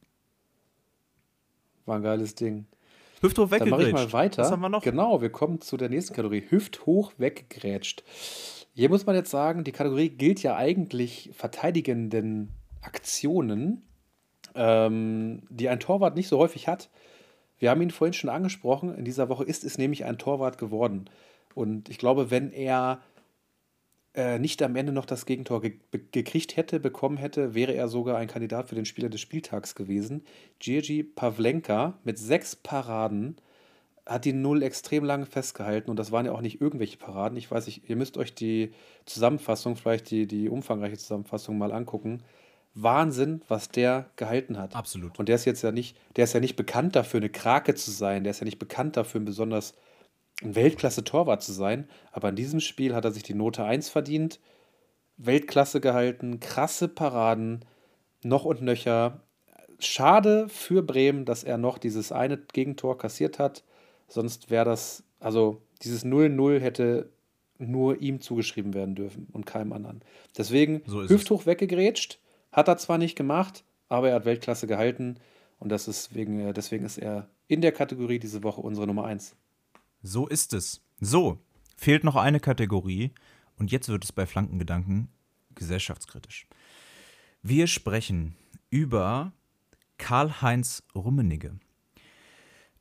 War 1.86 1.96
ein 1.96 2.02
geiles 2.02 2.34
Ding. 2.34 2.66
Hüfthoch 3.24 3.48
Dann 3.48 3.68
mache 3.70 3.82
ich 3.82 3.88
weggegrätscht. 3.88 4.12
mal 4.12 4.18
weiter. 4.18 4.42
Was 4.42 4.50
haben 4.50 4.60
wir 4.60 4.68
noch? 4.68 4.82
Genau, 4.82 5.20
wir 5.20 5.30
kommen 5.30 5.60
zu 5.60 5.76
der 5.76 5.88
nächsten 5.88 6.14
Kategorie. 6.14 6.44
Hüfthoch 6.48 7.12
weggrätscht. 7.18 8.04
Hier 8.74 8.88
muss 8.88 9.06
man 9.06 9.14
jetzt 9.14 9.30
sagen, 9.30 9.64
die 9.64 9.72
Kategorie 9.72 10.10
gilt 10.10 10.42
ja 10.42 10.56
eigentlich 10.56 11.30
verteidigenden 11.32 12.50
Aktionen, 12.82 13.82
ähm, 14.54 15.42
die 15.48 15.68
ein 15.68 15.80
Torwart 15.80 16.16
nicht 16.16 16.28
so 16.28 16.38
häufig 16.38 16.68
hat. 16.68 16.90
Wir 17.58 17.70
haben 17.70 17.80
ihn 17.82 17.90
vorhin 17.90 18.12
schon 18.12 18.30
angesprochen. 18.30 18.94
In 18.94 19.04
dieser 19.04 19.28
Woche 19.28 19.44
ist 19.44 19.64
es 19.64 19.78
nämlich 19.78 20.04
ein 20.04 20.18
Torwart 20.18 20.58
geworden. 20.58 21.08
Und 21.54 21.88
ich 21.88 21.98
glaube, 21.98 22.30
wenn 22.30 22.50
er 22.50 23.00
äh, 24.14 24.38
nicht 24.38 24.62
am 24.62 24.76
Ende 24.76 24.92
noch 24.92 25.06
das 25.06 25.26
Gegentor 25.26 25.60
ge 25.60 25.78
gekriegt 26.12 26.56
hätte, 26.56 26.78
bekommen 26.78 27.16
hätte, 27.16 27.54
wäre 27.54 27.74
er 27.74 27.88
sogar 27.88 28.16
ein 28.16 28.28
Kandidat 28.28 28.68
für 28.68 28.76
den 28.76 28.84
Spieler 28.84 29.08
des 29.08 29.20
Spieltags 29.20 29.74
gewesen. 29.74 30.22
Gigi 30.60 31.02
Pavlenka 31.02 31.98
mit 32.04 32.18
sechs 32.18 32.54
Paraden 32.54 33.36
hat 34.06 34.24
die 34.24 34.32
Null 34.32 34.62
extrem 34.62 35.04
lange 35.04 35.26
festgehalten 35.26 35.90
und 35.90 35.98
das 35.98 36.12
waren 36.12 36.26
ja 36.26 36.32
auch 36.32 36.42
nicht 36.42 36.60
irgendwelche 36.60 36.98
Paraden. 36.98 37.36
Ich 37.38 37.50
weiß 37.50 37.66
nicht, 37.66 37.88
ihr 37.88 37.96
müsst 37.96 38.16
euch 38.16 38.34
die 38.34 38.72
Zusammenfassung, 39.06 39.76
vielleicht 39.76 40.10
die, 40.10 40.26
die 40.26 40.48
umfangreiche 40.48 40.98
Zusammenfassung 40.98 41.58
mal 41.58 41.72
angucken. 41.72 42.22
Wahnsinn, 42.74 43.40
was 43.48 43.68
der 43.68 44.10
gehalten 44.16 44.58
hat. 44.58 44.74
Absolut. 44.74 45.18
Und 45.18 45.28
der 45.28 45.36
ist 45.36 45.44
jetzt 45.44 45.62
ja 45.62 45.72
nicht, 45.72 45.96
der 46.16 46.24
ist 46.24 46.34
ja 46.34 46.40
nicht 46.40 46.56
bekannt 46.56 46.96
dafür, 46.96 47.18
eine 47.18 47.30
Krake 47.30 47.74
zu 47.74 47.90
sein. 47.90 48.24
Der 48.24 48.32
ist 48.32 48.40
ja 48.40 48.44
nicht 48.44 48.58
bekannt 48.58 48.96
dafür, 48.96 49.20
ein 49.20 49.24
besonders 49.24 49.74
ein 50.44 50.54
Weltklasse-Torwart 50.54 51.42
zu 51.42 51.52
sein. 51.52 51.88
Aber 52.12 52.28
in 52.28 52.36
diesem 52.36 52.60
Spiel 52.60 52.94
hat 52.94 53.04
er 53.04 53.12
sich 53.12 53.22
die 53.22 53.34
Note 53.34 53.64
1 53.64 53.88
verdient, 53.88 54.40
Weltklasse 55.16 55.80
gehalten, 55.80 56.40
krasse 56.40 56.88
Paraden. 56.88 57.64
noch 58.22 58.44
und 58.44 58.62
nöcher. 58.62 59.20
Schade 59.78 60.48
für 60.48 60.82
Bremen, 60.82 61.24
dass 61.24 61.44
er 61.44 61.58
noch 61.58 61.78
dieses 61.78 62.10
eine 62.10 62.38
Gegentor 62.38 62.96
kassiert 62.96 63.38
hat. 63.38 63.64
Sonst 64.08 64.50
wäre 64.50 64.64
das, 64.64 65.02
also 65.20 65.60
dieses 65.82 66.04
0-0 66.04 66.58
hätte 66.60 67.10
nur 67.58 68.00
ihm 68.00 68.20
zugeschrieben 68.20 68.74
werden 68.74 68.94
dürfen 68.94 69.28
und 69.32 69.46
keinem 69.46 69.72
anderen. 69.72 70.02
Deswegen 70.36 70.82
so 70.86 71.02
hüfthoch 71.02 71.40
es. 71.40 71.46
weggegrätscht, 71.46 72.18
hat 72.52 72.68
er 72.68 72.78
zwar 72.78 72.98
nicht 72.98 73.16
gemacht, 73.16 73.64
aber 73.88 74.08
er 74.08 74.16
hat 74.16 74.24
Weltklasse 74.24 74.66
gehalten 74.66 75.18
und 75.58 75.70
das 75.70 75.88
ist 75.88 76.14
wegen, 76.14 76.40
äh, 76.40 76.52
deswegen 76.52 76.84
ist 76.84 76.98
er 76.98 77.28
in 77.46 77.60
der 77.60 77.72
Kategorie 77.72 78.18
diese 78.18 78.42
Woche 78.42 78.60
unsere 78.60 78.86
Nummer 78.86 79.04
1. 79.04 79.36
So 80.06 80.26
ist 80.26 80.52
es. 80.52 80.82
So, 81.00 81.38
fehlt 81.76 82.04
noch 82.04 82.16
eine 82.16 82.38
Kategorie 82.38 83.12
und 83.56 83.72
jetzt 83.72 83.88
wird 83.88 84.04
es 84.04 84.12
bei 84.12 84.26
Flankengedanken 84.26 85.08
gesellschaftskritisch. 85.54 86.46
Wir 87.42 87.66
sprechen 87.66 88.36
über 88.68 89.32
Karl-Heinz 89.96 90.82
Rummenigge. 90.94 91.58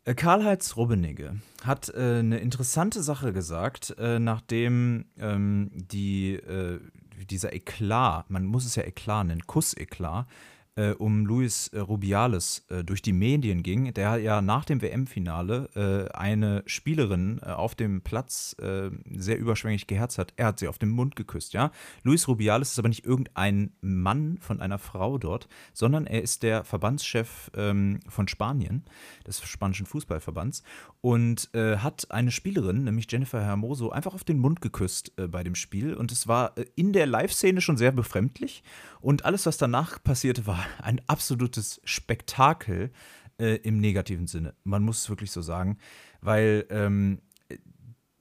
Äh, 0.04 0.16
Karl-Heinz 0.16 0.76
Rummenigge 0.76 1.40
hat 1.64 1.88
äh, 1.96 2.20
eine 2.20 2.40
interessante 2.40 3.02
Sache 3.02 3.32
gesagt, 3.32 3.96
äh, 3.98 4.20
nachdem 4.20 5.06
ähm, 5.18 5.72
die, 5.74 6.34
äh, 6.34 6.82
dieser 7.30 7.54
Eklat, 7.54 8.30
man 8.32 8.44
muss 8.44 8.66
es 8.66 8.76
ja 8.76 8.84
Eklat 8.84 9.28
nennen, 9.28 9.48
Kuss-Eklat, 9.48 10.28
äh, 10.76 10.92
um 10.92 11.26
Luis 11.26 11.68
äh, 11.70 11.80
Rubiales 11.80 12.66
äh, 12.70 12.84
durch 12.84 13.02
die 13.02 13.14
Medien 13.14 13.64
ging, 13.64 13.94
der 13.94 14.18
ja 14.18 14.42
nach 14.42 14.66
dem 14.66 14.82
WM-Finale 14.82 15.70
äh, 15.76 16.18
eine 16.18 16.64
Spielerin 16.66 17.40
äh, 17.44 17.50
auf 17.50 17.76
dem 17.76 18.02
Platz 18.02 18.56
äh, 18.60 18.90
sehr 19.12 19.38
überschwänglich 19.38 19.88
geherzt 19.88 20.18
hat. 20.18 20.34
Er 20.36 20.48
hat 20.48 20.60
sie 20.60 20.68
auf 20.68 20.80
den 20.80 20.90
Mund 20.90 21.16
geküsst, 21.16 21.54
ja. 21.54 21.72
Luis 22.04 22.28
Rubiales 22.28 22.72
ist 22.72 22.80
aber 22.80 22.90
nicht 22.90 23.06
irgendein 23.06 23.74
Mann 23.82 24.38
von 24.40 24.62
einer 24.62 24.80
Frau 24.80 25.18
dort, 25.18 25.48
sondern 25.74 26.08
er 26.08 26.22
ist 26.22 26.44
der 26.44 26.64
Verbandschef 26.64 27.52
ähm, 27.56 28.00
von 28.08 28.28
Spanien, 28.28 28.84
des 29.28 29.42
spanischen 29.44 29.86
Fußballverbands, 29.86 30.64
und 31.02 31.50
hat 31.54 32.10
eine 32.12 32.32
Spielerin, 32.32 32.86
nämlich 32.86 33.12
Jennifer 33.12 33.42
Hermoso, 33.42 33.90
einfach 33.90 34.14
auf 34.14 34.24
den 34.24 34.40
Mund 34.40 34.62
geküsst 34.62 35.12
bei 35.16 35.44
dem 35.44 35.56
Spiel. 35.56 35.94
Und 35.94 36.12
es 36.12 36.28
war 36.28 36.56
in 36.76 36.94
der 36.94 37.06
Live-Szene 37.06 37.60
schon 37.62 37.78
sehr 37.78 37.92
befremdlich. 37.92 38.64
Und 39.04 39.26
alles, 39.26 39.46
was 39.46 39.58
danach 39.58 40.02
passierte, 40.02 40.48
war 40.48 40.66
ein 40.82 41.02
absolutes 41.08 41.82
Spektakel 41.84 42.90
äh, 43.38 43.58
im 43.58 43.80
negativen 43.80 44.28
Sinne. 44.28 44.56
Man 44.64 44.82
muss 44.82 45.02
es 45.02 45.10
wirklich 45.10 45.32
so 45.32 45.42
sagen, 45.42 45.78
weil 46.22 46.66
ähm, 46.70 47.20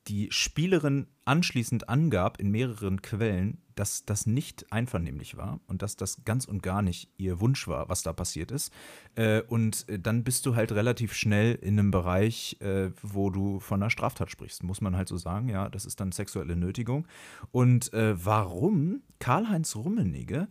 die 0.09 0.29
Spielerin 0.31 1.07
anschließend 1.25 1.89
angab 1.89 2.41
in 2.41 2.51
mehreren 2.51 3.03
Quellen, 3.03 3.59
dass 3.75 4.05
das 4.05 4.27
nicht 4.27 4.71
einvernehmlich 4.73 5.37
war 5.37 5.61
und 5.67 5.83
dass 5.83 5.97
das 5.97 6.25
ganz 6.25 6.45
und 6.45 6.63
gar 6.63 6.83
nicht 6.83 7.09
ihr 7.17 7.41
Wunsch 7.41 7.69
war, 7.69 7.89
was 7.89 8.03
da 8.03 8.13
passiert 8.13 8.51
ist. 8.51 8.73
Äh, 9.15 9.43
und 9.43 9.87
dann 9.89 10.25
bist 10.25 10.45
du 10.45 10.57
halt 10.57 10.73
relativ 10.73 11.15
schnell 11.15 11.55
in 11.55 11.79
einem 11.79 11.91
Bereich, 11.91 12.57
äh, 12.61 12.91
wo 13.03 13.31
du 13.31 13.61
von 13.61 13.83
einer 13.83 13.91
Straftat 13.91 14.31
sprichst, 14.31 14.63
muss 14.63 14.81
man 14.81 14.97
halt 14.97 15.09
so 15.09 15.17
sagen. 15.17 15.49
Ja, 15.49 15.69
das 15.69 15.87
ist 15.87 16.01
dann 16.01 16.13
sexuelle 16.13 16.57
Nötigung. 16.57 17.07
Und 17.51 17.93
äh, 17.93 18.15
warum 18.25 19.03
Karl-Heinz 19.19 19.77
Rummenigge 19.77 20.49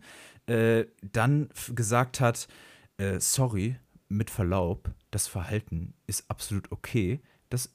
dann 1.12 1.50
gesagt 1.72 2.18
hat, 2.20 2.48
sorry, 3.18 3.76
mit 4.08 4.28
Verlaub, 4.28 4.90
das 5.12 5.28
Verhalten 5.28 5.94
ist 6.08 6.28
absolut 6.28 6.72
okay 6.72 7.20
das 7.52 7.72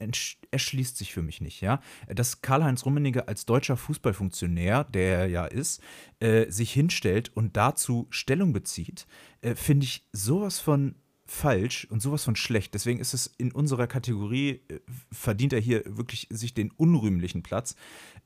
erschließt 0.52 0.98
sich 0.98 1.14
für 1.14 1.22
mich 1.22 1.42
nicht, 1.42 1.62
ja. 1.62 1.80
Dass 2.08 2.42
Karl-Heinz 2.42 2.86
Rummenigge 2.86 3.28
als 3.28 3.46
deutscher 3.46 3.78
Fußballfunktionär, 3.78 4.86
der 4.86 5.20
er 5.20 5.28
ja 5.28 5.46
ist, 5.46 5.82
äh, 6.20 6.50
sich 6.50 6.72
hinstellt 6.74 7.32
und 7.36 7.58
dazu 7.58 8.08
Stellung 8.10 8.54
bezieht, 8.54 9.08
äh, 9.42 9.56
finde 9.56 9.86
ich 9.86 10.08
sowas 10.12 10.60
von 10.60 10.96
falsch 11.28 11.86
und 11.90 12.02
sowas 12.02 12.24
von 12.24 12.36
schlecht. 12.36 12.74
Deswegen 12.74 13.00
ist 13.00 13.14
es 13.14 13.28
in 13.38 13.52
unserer 13.52 13.88
Kategorie, 13.88 14.62
äh, 14.70 14.80
verdient 15.12 15.54
er 15.54 15.60
hier 15.60 15.84
wirklich 15.86 16.28
sich 16.30 16.54
den 16.54 16.72
unrühmlichen 16.72 17.44
Platz. 17.44 17.76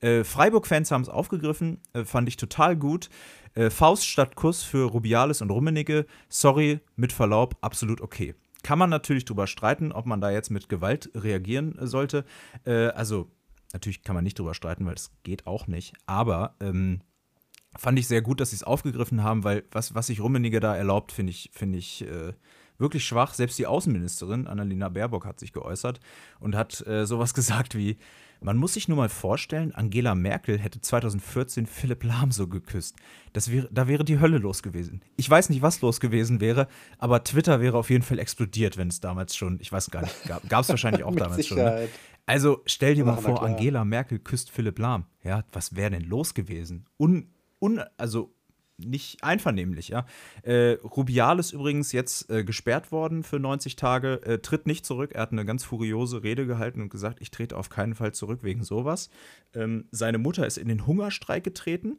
Äh, 0.00 0.24
Freiburg-Fans 0.24 0.90
haben 0.90 1.02
es 1.02 1.08
aufgegriffen, 1.08 1.80
äh, 1.92 2.04
fand 2.04 2.28
ich 2.28 2.36
total 2.36 2.76
gut. 2.76 3.10
Äh, 3.54 3.70
Faust 3.70 4.06
statt 4.06 4.36
Kuss 4.36 4.62
für 4.62 4.84
Rubiales 4.88 5.42
und 5.42 5.50
Rummenigge, 5.50 6.06
sorry, 6.28 6.80
mit 6.96 7.12
Verlaub, 7.12 7.56
absolut 7.60 8.00
okay. 8.00 8.34
Kann 8.62 8.78
man 8.78 8.90
natürlich 8.90 9.24
drüber 9.24 9.46
streiten, 9.46 9.92
ob 9.92 10.06
man 10.06 10.20
da 10.20 10.30
jetzt 10.30 10.50
mit 10.50 10.68
Gewalt 10.68 11.10
reagieren 11.14 11.76
sollte. 11.80 12.24
Äh, 12.64 12.88
also, 12.88 13.30
natürlich 13.72 14.02
kann 14.02 14.14
man 14.14 14.24
nicht 14.24 14.38
drüber 14.38 14.54
streiten, 14.54 14.86
weil 14.86 14.94
es 14.94 15.10
geht 15.22 15.46
auch 15.46 15.66
nicht. 15.66 15.94
Aber 16.06 16.54
ähm, 16.60 17.00
fand 17.76 17.98
ich 17.98 18.06
sehr 18.06 18.22
gut, 18.22 18.40
dass 18.40 18.50
sie 18.50 18.56
es 18.56 18.64
aufgegriffen 18.64 19.22
haben, 19.22 19.44
weil 19.44 19.64
was, 19.70 19.94
was 19.94 20.08
sich 20.08 20.20
Rummenigge 20.20 20.60
da 20.60 20.76
erlaubt, 20.76 21.12
finde 21.12 21.30
ich, 21.30 21.50
finde 21.52 21.78
ich 21.78 22.02
äh, 22.02 22.32
wirklich 22.78 23.04
schwach. 23.04 23.34
Selbst 23.34 23.58
die 23.58 23.66
Außenministerin 23.66 24.46
Annalena 24.46 24.88
Baerbock 24.88 25.24
hat 25.26 25.40
sich 25.40 25.52
geäußert 25.52 26.00
und 26.40 26.54
hat 26.54 26.86
äh, 26.86 27.06
sowas 27.06 27.34
gesagt 27.34 27.74
wie, 27.74 27.98
man 28.42 28.56
muss 28.56 28.74
sich 28.74 28.88
nur 28.88 28.96
mal 28.96 29.08
vorstellen, 29.08 29.72
Angela 29.74 30.14
Merkel 30.14 30.58
hätte 30.58 30.80
2014 30.80 31.66
Philipp 31.66 32.04
Lahm 32.04 32.32
so 32.32 32.48
geküsst. 32.48 32.96
Das 33.32 33.50
wäre, 33.50 33.68
da 33.70 33.88
wäre 33.88 34.04
die 34.04 34.20
Hölle 34.20 34.38
los 34.38 34.62
gewesen. 34.62 35.02
Ich 35.16 35.28
weiß 35.28 35.50
nicht, 35.50 35.62
was 35.62 35.80
los 35.80 36.00
gewesen 36.00 36.40
wäre, 36.40 36.68
aber 36.98 37.24
Twitter 37.24 37.60
wäre 37.60 37.78
auf 37.78 37.90
jeden 37.90 38.02
Fall 38.02 38.18
explodiert, 38.18 38.76
wenn 38.76 38.88
es 38.88 39.00
damals 39.00 39.36
schon, 39.36 39.58
ich 39.60 39.72
weiß 39.72 39.90
gar 39.90 40.02
nicht, 40.02 40.14
gab 40.48 40.62
es 40.62 40.68
wahrscheinlich 40.68 41.04
auch 41.04 41.14
damals 41.16 41.46
schon. 41.46 41.58
Ne? 41.58 41.88
Also 42.26 42.62
stell 42.66 42.94
dir 42.94 43.04
mal 43.04 43.16
vor, 43.16 43.42
Angela 43.42 43.84
Merkel 43.84 44.18
küsst 44.18 44.50
Philipp 44.50 44.78
Lahm. 44.78 45.06
Ja, 45.24 45.44
was 45.52 45.74
wäre 45.74 45.90
denn 45.90 46.04
los 46.04 46.34
gewesen? 46.34 46.86
Un, 46.98 47.28
un, 47.58 47.80
also 47.96 48.34
nicht 48.78 49.22
einvernehmlich, 49.22 49.88
ja. 49.88 50.06
Äh, 50.42 50.78
Rubiales 50.82 51.52
übrigens 51.52 51.92
jetzt 51.92 52.30
äh, 52.30 52.44
gesperrt 52.44 52.90
worden 52.92 53.22
für 53.22 53.38
90 53.38 53.76
Tage, 53.76 54.20
äh, 54.24 54.38
tritt 54.38 54.66
nicht 54.66 54.84
zurück. 54.84 55.12
Er 55.14 55.22
hat 55.22 55.32
eine 55.32 55.44
ganz 55.44 55.64
furiose 55.64 56.22
Rede 56.22 56.46
gehalten 56.46 56.80
und 56.80 56.88
gesagt, 56.88 57.20
ich 57.20 57.30
trete 57.30 57.56
auf 57.56 57.68
keinen 57.68 57.94
Fall 57.94 58.12
zurück 58.12 58.40
wegen 58.42 58.64
sowas. 58.64 59.10
Ähm, 59.54 59.86
seine 59.90 60.18
Mutter 60.18 60.46
ist 60.46 60.58
in 60.58 60.68
den 60.68 60.86
Hungerstreik 60.86 61.44
getreten. 61.44 61.98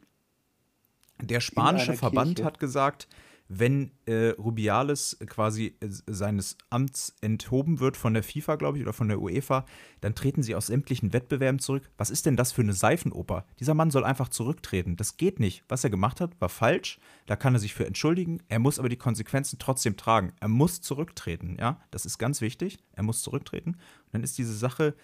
Der 1.21 1.39
spanische 1.39 1.93
Verband 1.93 2.35
Kirche. 2.35 2.45
hat 2.45 2.59
gesagt, 2.59 3.07
wenn 3.49 3.91
äh, 4.05 4.29
Rubiales 4.29 5.17
quasi 5.27 5.75
äh, 5.79 5.87
seines 5.89 6.57
Amts 6.69 7.15
enthoben 7.21 7.79
wird 7.79 7.97
von 7.97 8.13
der 8.13 8.23
FIFA, 8.23 8.55
glaube 8.55 8.77
ich, 8.77 8.83
oder 8.83 8.93
von 8.93 9.09
der 9.09 9.21
UEFA, 9.21 9.65
dann 10.01 10.15
treten 10.15 10.43
sie 10.43 10.55
aus 10.55 10.67
sämtlichen 10.67 11.13
Wettbewerben 11.13 11.59
zurück. 11.59 11.89
Was 11.97 12.09
ist 12.09 12.25
denn 12.25 12.37
das 12.37 12.51
für 12.51 12.61
eine 12.61 12.73
Seifenoper? 12.73 13.45
Dieser 13.59 13.73
Mann 13.73 13.91
soll 13.91 14.05
einfach 14.05 14.29
zurücktreten. 14.29 14.95
Das 14.95 15.17
geht 15.17 15.39
nicht. 15.39 15.63
Was 15.67 15.83
er 15.83 15.89
gemacht 15.89 16.21
hat, 16.21 16.39
war 16.39 16.49
falsch. 16.49 16.99
Da 17.25 17.35
kann 17.35 17.53
er 17.53 17.59
sich 17.59 17.73
für 17.73 17.85
entschuldigen. 17.85 18.41
Er 18.47 18.59
muss 18.59 18.79
aber 18.79 18.89
die 18.89 18.97
Konsequenzen 18.97 19.59
trotzdem 19.59 19.97
tragen. 19.97 20.33
Er 20.39 20.47
muss 20.47 20.81
zurücktreten. 20.81 21.57
Ja, 21.59 21.81
das 21.91 22.05
ist 22.05 22.17
ganz 22.17 22.41
wichtig. 22.41 22.79
Er 22.93 23.03
muss 23.03 23.21
zurücktreten. 23.21 23.71
Und 23.71 24.13
dann 24.13 24.23
ist 24.23 24.37
diese 24.37 24.55
Sache 24.55 24.95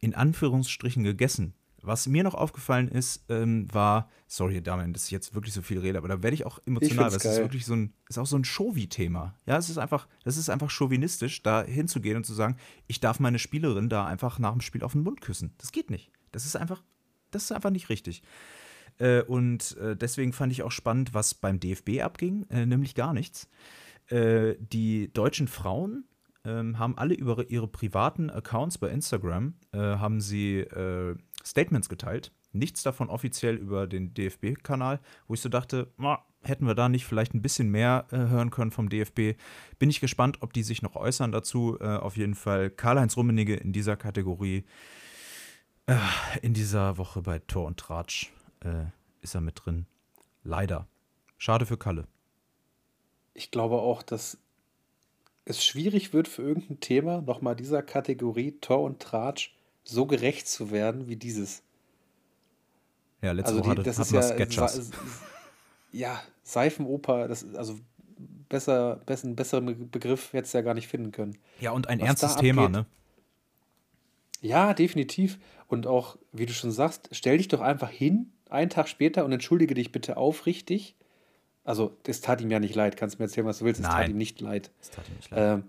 in 0.00 0.14
Anführungsstrichen 0.14 1.04
gegessen. 1.04 1.54
Was 1.82 2.08
mir 2.08 2.24
noch 2.24 2.34
aufgefallen 2.34 2.88
ist, 2.88 3.24
ähm, 3.28 3.72
war, 3.72 4.10
sorry, 4.26 4.60
Damian, 4.60 4.92
dass 4.92 5.04
ich 5.04 5.10
jetzt 5.10 5.34
wirklich 5.34 5.54
so 5.54 5.62
viel 5.62 5.78
rede, 5.78 5.98
aber 5.98 6.08
da 6.08 6.22
werde 6.22 6.34
ich 6.34 6.44
auch 6.44 6.58
emotional, 6.66 7.10
weil 7.10 7.16
es 7.16 7.24
ist 7.24 7.38
wirklich 7.38 7.66
so 7.66 7.74
ein, 7.74 7.94
ist 8.08 8.18
auch 8.18 8.26
so 8.26 8.36
ein 8.36 8.44
Chauvi-Thema. 8.44 9.34
Ja, 9.46 9.56
es 9.56 9.70
ist 9.70 9.78
einfach, 9.78 10.08
das 10.24 10.36
ist 10.36 10.50
einfach 10.50 10.70
chauvinistisch, 10.70 11.42
da 11.42 11.62
hinzugehen 11.62 12.16
und 12.16 12.24
zu 12.24 12.34
sagen, 12.34 12.56
ich 12.88 13.00
darf 13.00 13.20
meine 13.20 13.38
Spielerin 13.38 13.88
da 13.88 14.06
einfach 14.06 14.38
nach 14.38 14.52
dem 14.52 14.60
Spiel 14.60 14.82
auf 14.82 14.92
den 14.92 15.02
Mund 15.02 15.20
küssen. 15.20 15.54
Das 15.58 15.72
geht 15.72 15.90
nicht. 15.90 16.10
Das 16.32 16.46
ist 16.46 16.56
einfach, 16.56 16.82
das 17.30 17.44
ist 17.44 17.52
einfach 17.52 17.70
nicht 17.70 17.88
richtig. 17.88 18.22
Äh, 18.98 19.22
und 19.22 19.76
äh, 19.76 19.96
deswegen 19.96 20.32
fand 20.32 20.52
ich 20.52 20.62
auch 20.62 20.72
spannend, 20.72 21.14
was 21.14 21.34
beim 21.34 21.60
DFB 21.60 22.00
abging, 22.02 22.46
äh, 22.50 22.66
nämlich 22.66 22.94
gar 22.94 23.12
nichts. 23.12 23.48
Äh, 24.08 24.56
die 24.58 25.12
deutschen 25.12 25.48
Frauen 25.48 26.04
ähm, 26.44 26.78
haben 26.78 26.96
alle 26.96 27.14
über 27.14 27.48
ihre 27.50 27.68
privaten 27.68 28.30
Accounts 28.30 28.78
bei 28.78 28.88
Instagram 28.88 29.54
äh, 29.72 29.78
haben 29.78 30.20
sie 30.20 30.60
äh, 30.60 31.16
Statements 31.48 31.88
geteilt. 31.88 32.32
Nichts 32.52 32.82
davon 32.82 33.10
offiziell 33.10 33.56
über 33.56 33.86
den 33.86 34.14
DFB-Kanal, 34.14 35.00
wo 35.26 35.34
ich 35.34 35.40
so 35.40 35.48
dachte, 35.48 35.92
na, 35.96 36.24
hätten 36.42 36.66
wir 36.66 36.74
da 36.74 36.88
nicht 36.88 37.04
vielleicht 37.04 37.34
ein 37.34 37.42
bisschen 37.42 37.70
mehr 37.70 38.06
äh, 38.10 38.16
hören 38.16 38.50
können 38.50 38.70
vom 38.70 38.88
DFB. 38.88 39.38
Bin 39.78 39.90
ich 39.90 40.00
gespannt, 40.00 40.38
ob 40.40 40.52
die 40.52 40.62
sich 40.62 40.82
noch 40.82 40.96
äußern 40.96 41.32
dazu. 41.32 41.78
Äh, 41.80 41.96
auf 41.96 42.16
jeden 42.16 42.34
Fall 42.34 42.70
Karl-Heinz 42.70 43.16
Rummenigge 43.16 43.56
in 43.56 43.72
dieser 43.72 43.96
Kategorie. 43.96 44.64
Äh, 45.86 45.96
in 46.42 46.54
dieser 46.54 46.98
Woche 46.98 47.22
bei 47.22 47.38
Tor 47.38 47.66
und 47.66 47.78
Tratsch 47.78 48.32
äh, 48.60 48.84
ist 49.20 49.34
er 49.34 49.40
mit 49.40 49.64
drin. 49.64 49.86
Leider. 50.44 50.86
Schade 51.38 51.66
für 51.66 51.76
Kalle. 51.76 52.06
Ich 53.34 53.50
glaube 53.50 53.76
auch, 53.76 54.02
dass 54.02 54.38
es 55.44 55.64
schwierig 55.64 56.12
wird 56.12 56.28
für 56.28 56.42
irgendein 56.42 56.80
Thema, 56.80 57.22
nochmal 57.22 57.56
dieser 57.56 57.82
Kategorie 57.82 58.52
Tor 58.60 58.82
und 58.82 59.00
Tratsch 59.00 59.54
so 59.88 60.06
gerecht 60.06 60.48
zu 60.48 60.70
werden 60.70 61.08
wie 61.08 61.16
dieses. 61.16 61.62
Ja, 63.22 63.32
letzte 63.32 63.54
also 63.54 63.64
Woche 63.64 63.76
die, 63.76 63.82
das 63.82 63.98
ist 63.98 64.12
ja, 64.12 64.22
Sketchers. 64.22 64.90
Ja, 65.92 66.22
Seifenoper, 66.42 67.26
das 67.26 67.54
also 67.54 67.78
besser, 68.48 69.00
besser, 69.06 69.26
einen 69.26 69.36
besseren 69.36 69.90
Begriff 69.90 70.32
hätte 70.32 70.44
es 70.44 70.52
ja 70.52 70.60
gar 70.60 70.74
nicht 70.74 70.88
finden 70.88 71.10
können. 71.10 71.38
Ja, 71.60 71.72
und 71.72 71.88
ein 71.88 72.00
Was 72.00 72.08
ernstes 72.08 72.36
Thema, 72.36 72.68
ne? 72.68 72.86
Ja, 74.40 74.74
definitiv. 74.74 75.38
Und 75.66 75.86
auch, 75.86 76.16
wie 76.32 76.46
du 76.46 76.52
schon 76.52 76.70
sagst, 76.70 77.08
stell 77.12 77.38
dich 77.38 77.48
doch 77.48 77.60
einfach 77.60 77.90
hin, 77.90 78.32
einen 78.50 78.70
Tag 78.70 78.88
später 78.88 79.24
und 79.24 79.32
entschuldige 79.32 79.74
dich 79.74 79.90
bitte 79.90 80.16
aufrichtig. 80.16 80.94
Also, 81.64 81.96
es 82.06 82.20
tat 82.20 82.40
ihm 82.40 82.50
ja 82.50 82.60
nicht 82.60 82.74
leid. 82.74 82.96
Kannst 82.96 83.16
du 83.16 83.22
mir 83.22 83.26
erzählen, 83.26 83.46
was 83.46 83.58
du 83.58 83.64
willst. 83.64 83.80
Es 83.80 83.86
tat 83.86 84.08
ihm 84.08 84.16
nicht 84.16 84.40
leid. 84.40 84.70
Das 84.78 84.90
tat 84.90 85.08
ihm 85.08 85.16
nicht 85.16 85.30
leid. 85.30 85.62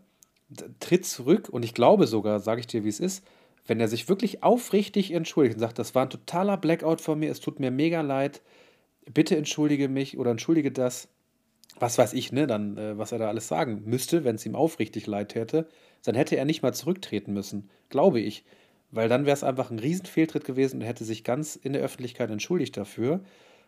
Ähm, 0.51 0.75
tritt 0.79 1.05
zurück 1.05 1.49
und 1.49 1.63
ich 1.63 1.73
glaube 1.73 2.05
sogar, 2.05 2.39
sage 2.39 2.59
ich 2.59 2.67
dir, 2.67 2.83
wie 2.83 2.89
es 2.89 2.99
ist, 2.99 3.23
wenn 3.69 3.79
er 3.79 3.87
sich 3.87 4.09
wirklich 4.09 4.43
aufrichtig 4.43 5.11
entschuldigt 5.11 5.55
und 5.55 5.59
sagt, 5.59 5.79
das 5.79 5.93
war 5.93 6.03
ein 6.03 6.09
totaler 6.09 6.57
Blackout 6.57 7.01
von 7.01 7.19
mir, 7.19 7.29
es 7.29 7.39
tut 7.39 7.59
mir 7.59 7.69
mega 7.69 8.01
leid, 8.01 8.41
bitte 9.13 9.37
entschuldige 9.37 9.87
mich 9.87 10.17
oder 10.17 10.31
entschuldige 10.31 10.71
das, 10.71 11.07
was 11.79 11.97
weiß 11.97 12.13
ich, 12.13 12.31
ne, 12.31 12.47
dann, 12.47 12.77
äh, 12.77 12.97
was 12.97 13.11
er 13.11 13.19
da 13.19 13.27
alles 13.27 13.47
sagen 13.47 13.83
müsste, 13.85 14.23
wenn 14.23 14.35
es 14.35 14.45
ihm 14.45 14.55
aufrichtig 14.55 15.05
leid 15.07 15.29
täte, 15.29 15.67
dann 16.03 16.15
hätte 16.15 16.35
er 16.35 16.45
nicht 16.45 16.63
mal 16.63 16.73
zurücktreten 16.73 17.31
müssen, 17.31 17.69
glaube 17.89 18.19
ich. 18.19 18.43
Weil 18.91 19.07
dann 19.07 19.25
wäre 19.25 19.35
es 19.35 19.43
einfach 19.43 19.69
ein 19.69 19.77
Riesenfehltritt 19.77 20.45
gewesen 20.45 20.77
und 20.77 20.87
hätte 20.87 21.03
sich 21.03 21.23
ganz 21.23 21.55
in 21.55 21.73
der 21.73 21.83
Öffentlichkeit 21.83 22.31
entschuldigt 22.31 22.75
dafür. 22.75 23.21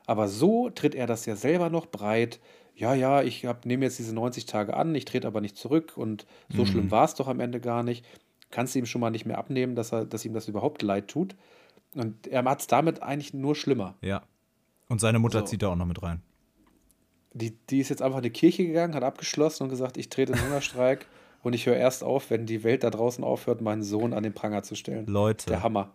Aber 0.08 0.28
so 0.28 0.72
tritt 0.72 0.96
er 0.96 1.06
das 1.06 1.28
ja 1.28 1.36
selber 1.36 1.70
noch 1.70 1.86
breit. 1.86 2.40
Ja, 2.76 2.96
ja, 2.96 3.22
ich 3.22 3.46
nehme 3.66 3.86
jetzt 3.86 4.00
diese 4.00 4.16
90 4.16 4.48
Tage 4.48 4.76
an, 4.76 4.96
ich 4.96 5.06
trete 5.06 5.28
aber 5.28 5.42
nicht 5.42 5.58
zurück 5.58 5.94
und 5.96 6.26
so 6.50 6.66
schlimm 6.66 6.90
war 6.90 7.06
es 7.06 7.14
doch 7.14 7.28
am 7.28 7.40
Ende 7.40 7.60
gar 7.60 7.84
nicht. 7.84 8.04
Kannst 8.52 8.76
du 8.76 8.80
ihm 8.80 8.86
schon 8.86 9.02
mal 9.02 9.10
nicht 9.10 9.26
mehr 9.26 9.38
abnehmen, 9.38 9.76
dass, 9.76 9.92
er, 9.92 10.06
dass 10.06 10.26
ihm 10.26 10.34
das 10.34 10.48
überhaupt 10.48 10.82
leid 10.82 11.08
tut. 11.08 11.36
Und 11.96 12.28
er 12.28 12.44
hat 12.44 12.62
es 12.62 12.68
damit 12.68 13.02
eigentlich 13.02 13.34
nur 13.34 13.56
schlimmer. 13.56 13.96
Ja. 14.02 14.24
Und 14.88 15.00
seine 15.02 15.20
Mutter 15.20 15.40
So. 15.40 15.46
zieht 15.46 15.62
da 15.62 15.70
auch 15.70 15.76
noch 15.76 15.86
mit 15.86 16.04
rein. 16.04 16.22
Die, 17.34 17.52
die 17.70 17.80
ist 17.80 17.90
jetzt 17.90 18.02
einfach 18.02 18.18
in 18.18 18.24
die 18.24 18.30
Kirche 18.30 18.66
gegangen, 18.66 18.94
hat 18.94 19.04
abgeschlossen 19.04 19.64
und 19.64 19.70
gesagt, 19.70 19.98
ich 19.98 20.10
trete 20.10 20.34
in 20.34 20.38
den 20.38 20.48
Hungerstreik 20.48 21.06
und 21.44 21.54
ich 21.54 21.66
höre 21.66 21.78
erst 21.78 22.04
auf, 22.04 22.30
wenn 22.30 22.46
die 22.46 22.64
Welt 22.64 22.84
da 22.84 22.90
draußen 22.90 23.24
aufhört, 23.24 23.62
meinen 23.62 23.84
Sohn 23.84 24.14
an 24.14 24.24
den 24.24 24.34
Pranger 24.34 24.64
zu 24.64 24.76
stellen. 24.76 25.06
Leute, 25.08 25.46
Der 25.48 25.64
Hammer. 25.64 25.92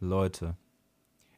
Leute. 0.00 0.56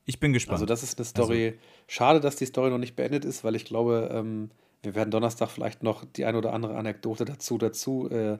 Ich 0.04 0.20
bin 0.20 0.32
gespannt. 0.32 0.54
Also 0.54 0.66
das 0.66 0.82
ist 0.82 0.98
eine 0.98 1.04
Story. 1.04 1.58
Schade, 1.86 2.20
dass 2.20 2.36
die 2.36 2.46
Story 2.46 2.70
noch 2.70 2.78
nicht 2.78 2.96
beendet 2.96 3.24
ist, 3.24 3.42
weil 3.42 3.54
ich 3.56 3.64
glaube, 3.64 4.10
ähm, 4.12 4.50
wir 4.82 4.94
werden 4.94 5.10
Donnerstag 5.10 5.50
vielleicht 5.50 5.82
noch 5.82 6.04
die 6.04 6.24
ein 6.24 6.36
oder 6.36 6.52
andere 6.52 6.76
Anekdote 6.76 7.24
dazu 7.24 7.58
dazu 7.58 8.08
äh, 8.10 8.38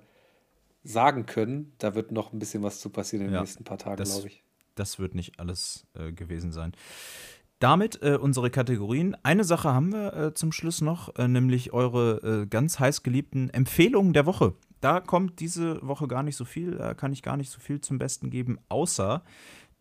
sagen 0.82 1.26
können. 1.26 1.72
Da 1.78 1.94
wird 1.94 2.12
noch 2.12 2.32
ein 2.32 2.38
bisschen 2.38 2.62
was 2.62 2.80
zu 2.80 2.90
passieren 2.90 3.22
in 3.26 3.28
den 3.30 3.34
Ja, 3.34 3.40
nächsten 3.40 3.64
paar 3.64 3.78
Tagen, 3.78 4.02
glaube 4.04 4.28
ich. 4.28 4.42
das 4.74 4.98
wird 4.98 5.14
nicht 5.14 5.38
alles 5.40 5.86
äh, 5.94 6.12
gewesen 6.12 6.52
sein. 6.52 6.72
Damit 7.58 8.02
äh, 8.02 8.16
unsere 8.16 8.50
Kategorien. 8.50 9.14
Eine 9.22 9.44
Sache 9.44 9.74
haben 9.74 9.92
wir 9.92 10.14
äh, 10.14 10.34
zum 10.34 10.50
Schluss 10.50 10.80
noch, 10.80 11.14
äh, 11.16 11.28
nämlich 11.28 11.72
eure 11.74 12.42
äh, 12.42 12.46
ganz 12.46 12.78
heiß 12.78 13.02
geliebten 13.02 13.50
Empfehlungen 13.50 14.14
der 14.14 14.24
Woche. 14.24 14.54
Da 14.80 15.00
kommt 15.00 15.40
diese 15.40 15.86
Woche 15.86 16.08
gar 16.08 16.22
nicht 16.22 16.36
so 16.36 16.46
viel, 16.46 16.76
da 16.78 16.94
kann 16.94 17.12
ich 17.12 17.22
gar 17.22 17.36
nicht 17.36 17.50
so 17.50 17.60
viel 17.60 17.82
zum 17.82 17.98
Besten 17.98 18.30
geben, 18.30 18.58
außer 18.70 19.22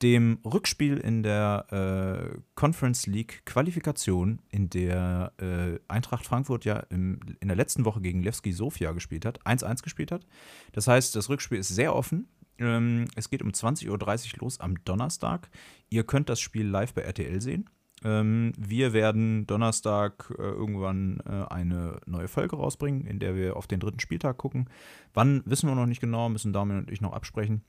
dem 0.01 0.39
Rückspiel 0.45 0.97
in 0.97 1.23
der 1.23 2.31
äh, 2.33 2.39
Conference 2.55 3.05
League 3.05 3.45
Qualifikation, 3.45 4.41
in 4.49 4.69
der 4.69 5.33
äh, 5.37 5.79
Eintracht 5.87 6.25
Frankfurt 6.25 6.65
ja 6.65 6.77
im, 6.89 7.19
in 7.39 7.47
der 7.47 7.57
letzten 7.57 7.85
Woche 7.85 8.01
gegen 8.01 8.23
Levski 8.23 8.53
Sofia 8.53 8.91
gespielt 8.93 9.25
hat, 9.25 9.41
1-1 9.45 9.83
gespielt 9.83 10.11
hat. 10.11 10.25
Das 10.71 10.87
heißt, 10.87 11.15
das 11.15 11.29
Rückspiel 11.29 11.59
ist 11.59 11.69
sehr 11.69 11.95
offen. 11.95 12.27
Ähm, 12.57 13.05
es 13.15 13.29
geht 13.29 13.41
um 13.41 13.49
20.30 13.49 13.89
Uhr 13.89 14.39
los 14.39 14.59
am 14.59 14.83
Donnerstag. 14.85 15.49
Ihr 15.89 16.03
könnt 16.03 16.29
das 16.29 16.39
Spiel 16.39 16.67
live 16.67 16.93
bei 16.93 17.01
RTL 17.01 17.41
sehen. 17.41 17.69
Ähm, 18.03 18.53
wir 18.57 18.93
werden 18.93 19.45
Donnerstag 19.47 20.33
äh, 20.37 20.41
irgendwann 20.41 21.21
äh, 21.25 21.45
eine 21.53 21.99
neue 22.05 22.27
Folge 22.27 22.55
rausbringen, 22.55 23.05
in 23.05 23.19
der 23.19 23.35
wir 23.35 23.57
auf 23.57 23.67
den 23.67 23.79
dritten 23.79 23.99
Spieltag 23.99 24.37
gucken. 24.37 24.69
Wann 25.13 25.43
wissen 25.45 25.67
wir 25.67 25.75
noch 25.75 25.85
nicht 25.85 25.99
genau, 25.99 26.29
müssen 26.29 26.53
Damian 26.53 26.79
und 26.79 26.91
ich 26.91 27.01
noch 27.01 27.13
absprechen. 27.13 27.63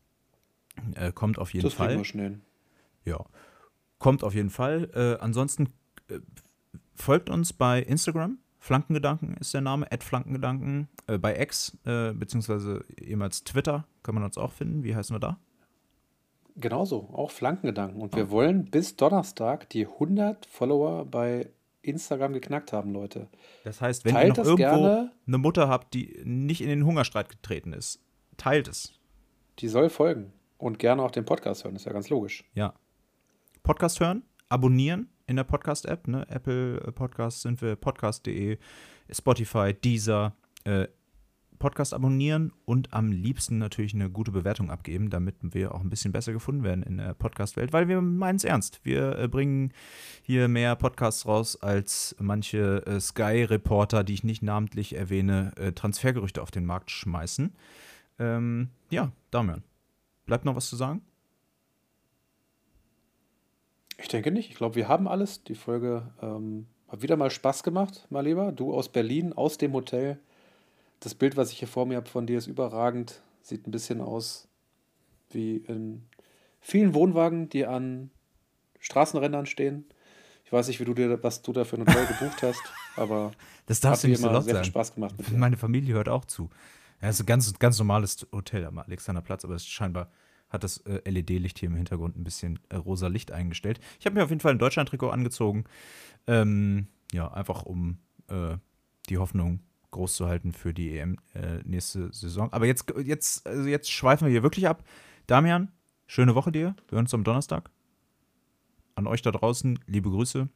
Äh, 0.95 1.13
kommt 1.13 1.39
auf 1.39 1.53
jeden 1.53 1.65
Das 1.65 1.75
Fall. 1.75 1.97
wir 1.97 2.05
schnell. 2.05 2.41
Ja, 3.05 3.25
kommt 3.99 4.23
auf 4.25 4.35
jeden 4.35 4.51
Fall. 4.51 4.91
Äh, 4.95 5.23
ansonsten 5.23 5.69
äh, 6.09 6.21
folgt 6.95 7.31
uns 7.31 7.53
bei 7.53 7.83
Instagram. 7.83 8.39
Flankengedanken 8.59 9.37
ist 9.39 9.55
der 9.55 9.63
Name, 9.63 9.87
Flankengedanken. 10.01 10.89
Äh, 11.07 11.19
bei 11.19 11.41
X, 11.41 11.77
äh, 11.85 12.13
beziehungsweise 12.13 12.85
ehemals 13.01 13.43
Twitter, 13.45 13.87
kann 14.03 14.15
man 14.15 14.25
uns 14.25 14.37
auch 14.37 14.53
finden. 14.53 14.85
Wie 14.85 14.95
heißen 14.95 15.15
wir 15.15 15.21
da? 15.21 15.39
Genauso, 16.57 17.09
auch 17.13 17.31
Flankengedanken. 17.31 18.03
Und 18.03 18.15
wir 18.15 18.31
wollen 18.31 18.67
bis 18.67 18.97
Donnerstag 18.97 19.71
die 19.71 19.87
100 19.87 20.45
Follower 20.45 21.07
bei 21.07 21.49
Instagram 21.83 22.35
geknackt 22.35 22.73
haben, 22.75 22.93
Leute. 22.93 23.29
Das 23.65 23.81
heißt, 23.81 24.05
wenn 24.05 24.13
Teilt 24.15 24.25
ihr 24.25 24.29
noch 24.29 24.37
das 24.37 24.47
irgendwo 24.49 24.83
gerne. 24.83 25.13
eine 25.27 25.39
Mutter 25.39 25.69
habt, 25.69 25.95
die 25.95 26.21
nicht 26.25 26.61
in 26.61 26.69
den 26.69 26.85
Hungerstreit 26.85 27.31
getreten 27.31 27.73
ist, 27.73 28.03
teilt 28.37 28.69
es. 28.69 28.93
Die 29.61 29.69
soll 29.69 29.89
folgen. 29.89 30.33
Und 30.61 30.79
gerne 30.79 31.03
auch 31.03 31.11
den 31.11 31.25
Podcast 31.25 31.65
hören, 31.65 31.75
ist 31.75 31.87
ja 31.87 31.93
ganz 31.93 32.11
logisch. 32.11 32.45
Ja. 32.55 32.75
Podcast 33.63 33.99
hören, 34.01 34.23
abonnieren 34.49 35.09
in 35.27 35.37
der 35.37 35.45
Podcast-App. 35.45 36.07
Ne? 36.07 36.27
Apple 36.29 36.81
äh, 36.81 36.93
Podcasts 36.93 37.43
sind 37.43 37.63
wir, 37.63 37.77
podcast.de, 37.77 38.59
Spotify, 39.11 39.73
Deezer. 39.73 40.35
Äh, 40.65 40.89
Podcast 41.59 41.93
abonnieren 41.93 42.53
und 42.65 42.93
am 42.95 43.13
liebsten 43.13 43.59
natürlich 43.59 43.95
eine 43.95 44.11
gute 44.11 44.33
Bewertung 44.33 44.71
abgeben, 44.71 45.11
damit 45.11 45.37
wir 45.43 45.75
auch 45.75 45.81
ein 45.81 45.91
bisschen 45.91 46.11
besser 46.11 46.33
gefunden 46.33 46.65
werden 46.65 46.83
in 46.83 46.97
der 46.97 47.13
Podcast-Welt, 47.15 47.73
weil 47.75 47.87
wir 47.87 48.01
meinen 48.01 48.37
es 48.37 48.45
ernst. 48.45 48.81
Wir 48.83 49.19
äh, 49.19 49.29
bringen 49.29 49.73
hier 50.23 50.49
mehr 50.49 50.75
Podcasts 50.75 51.27
raus 51.27 51.61
als 51.63 52.17
manche 52.19 52.85
äh, 52.87 52.99
Sky-Reporter, 52.99 54.05
die 54.05 54.15
ich 54.15 54.25
nicht 54.25 54.43
namentlich 54.43 54.97
erwähne, 54.97 55.53
äh, 55.57 55.73
Transfergerüchte 55.73 56.41
auf 56.41 56.51
den 56.51 56.65
Markt 56.65 56.91
schmeißen. 56.91 57.55
Ähm, 58.19 58.71
ja, 58.89 59.13
Damian, 59.31 59.63
bleibt 60.31 60.45
noch 60.45 60.55
was 60.55 60.69
zu 60.69 60.77
sagen? 60.77 61.03
Ich 63.99 64.07
denke 64.07 64.31
nicht. 64.31 64.49
Ich 64.49 64.55
glaube, 64.57 64.77
wir 64.77 64.87
haben 64.87 65.09
alles. 65.09 65.43
Die 65.43 65.57
Folge 65.57 66.09
ähm, 66.23 66.69
hat 66.87 67.03
wieder 67.03 67.17
mal 67.17 67.33
Spaß 67.33 67.65
gemacht, 67.65 68.07
mal 68.11 68.25
lieber. 68.25 68.53
Du 68.53 68.73
aus 68.73 68.89
Berlin, 68.89 69.33
aus 69.33 69.59
dem 69.59 69.73
Hotel. 69.73 70.21
Das 71.01 71.17
Bild, 71.17 71.37
was 71.37 71.51
ich 71.51 71.59
hier 71.59 71.67
vor 71.67 71.85
mir 71.85 71.97
habe 71.97 72.09
von 72.09 72.29
dir, 72.29 72.39
ist 72.39 72.47
überragend. 72.47 73.23
Sieht 73.43 73.67
ein 73.67 73.73
bisschen 73.73 74.01
aus 74.01 74.47
wie 75.31 75.57
in 75.57 76.03
vielen 76.61 76.95
Wohnwagen, 76.95 77.49
die 77.49 77.67
an 77.67 78.11
Straßenrändern 78.79 79.47
stehen. 79.47 79.85
Ich 80.45 80.53
weiß 80.53 80.69
nicht, 80.69 80.79
wie 80.79 80.85
du 80.85 80.95
dir, 80.95 81.21
was 81.25 81.43
du 81.43 81.53
da 81.53 81.65
für 81.65 81.75
ein 81.75 81.83
Hotel 81.89 82.07
gebucht 82.07 82.43
hast, 82.43 82.63
aber 82.95 83.33
Das 83.67 83.79
hat 83.79 83.85
darfst 83.85 84.05
du 84.05 84.07
mir 84.07 84.13
nicht 84.13 84.21
so 84.21 84.29
immer 84.29 84.35
laut 84.35 84.45
sehr 84.45 84.55
viel 84.55 84.59
sagen. 84.59 84.73
Spaß 84.73 84.95
gemacht. 84.95 85.15
Meine 85.33 85.57
Familie 85.57 85.95
hört 85.95 86.09
auch 86.09 86.25
zu. 86.25 86.51
Ja, 87.01 87.09
es 87.09 87.17
ist 87.17 87.23
ein 87.23 87.27
ganz, 87.27 87.59
ganz 87.59 87.79
normales 87.79 88.27
Hotel 88.33 88.67
am 88.67 88.79
Alexanderplatz, 88.79 89.45
aber 89.45 89.55
es 89.55 89.67
scheinbar 89.67 90.11
hat 90.51 90.65
das 90.65 90.79
äh, 90.79 91.09
LED-Licht 91.09 91.59
hier 91.59 91.69
im 91.69 91.77
Hintergrund 91.77 92.17
ein 92.17 92.25
bisschen 92.25 92.59
äh, 92.69 92.77
rosa 92.77 93.07
Licht 93.07 93.31
eingestellt. 93.33 93.81
Ich 93.99 94.07
habe 94.07 94.17
mir 94.17 94.25
auf 94.25 94.31
jeden 94.31 94.41
Fall 94.41 94.53
ein 94.53 94.59
Deutschland-Trikot 94.59 95.11
angezogen. 95.11 95.65
Ähm, 96.27 96.89
ja, 97.13 97.33
einfach 97.33 97.63
um 97.63 97.99
äh, 98.29 98.57
die 99.09 99.19
Hoffnung 99.19 99.61
groß 99.93 100.15
zu 100.15 100.27
halten 100.27 100.53
für 100.53 100.75
die 100.75 100.99
EM 100.99 101.19
äh, 101.35 101.59
nächste 101.65 102.13
Saison. 102.13 102.53
Aber 102.53 102.67
jetzt, 102.67 102.93
jetzt, 103.05 103.47
also 103.47 103.69
jetzt 103.69 103.91
schweifen 103.91 104.27
wir 104.27 104.33
hier 104.33 104.43
wirklich 104.43 104.69
ab. 104.69 104.85
Damian, 105.27 105.73
schöne 106.07 106.35
Woche 106.35 106.53
dir. 106.53 106.75
Wir 106.89 106.97
hören 106.97 107.07
uns 107.07 107.15
am 107.15 107.25
Donnerstag. 107.25 107.71
An 108.95 109.07
euch 109.07 109.23
da 109.23 109.31
draußen 109.31 109.79
liebe 109.87 110.11
Grüße 110.11 110.49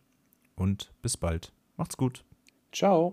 und 0.57 0.93
bis 1.03 1.17
bald. 1.17 1.53
Macht's 1.77 1.97
gut. 1.97 2.25
Ciao. 2.73 3.13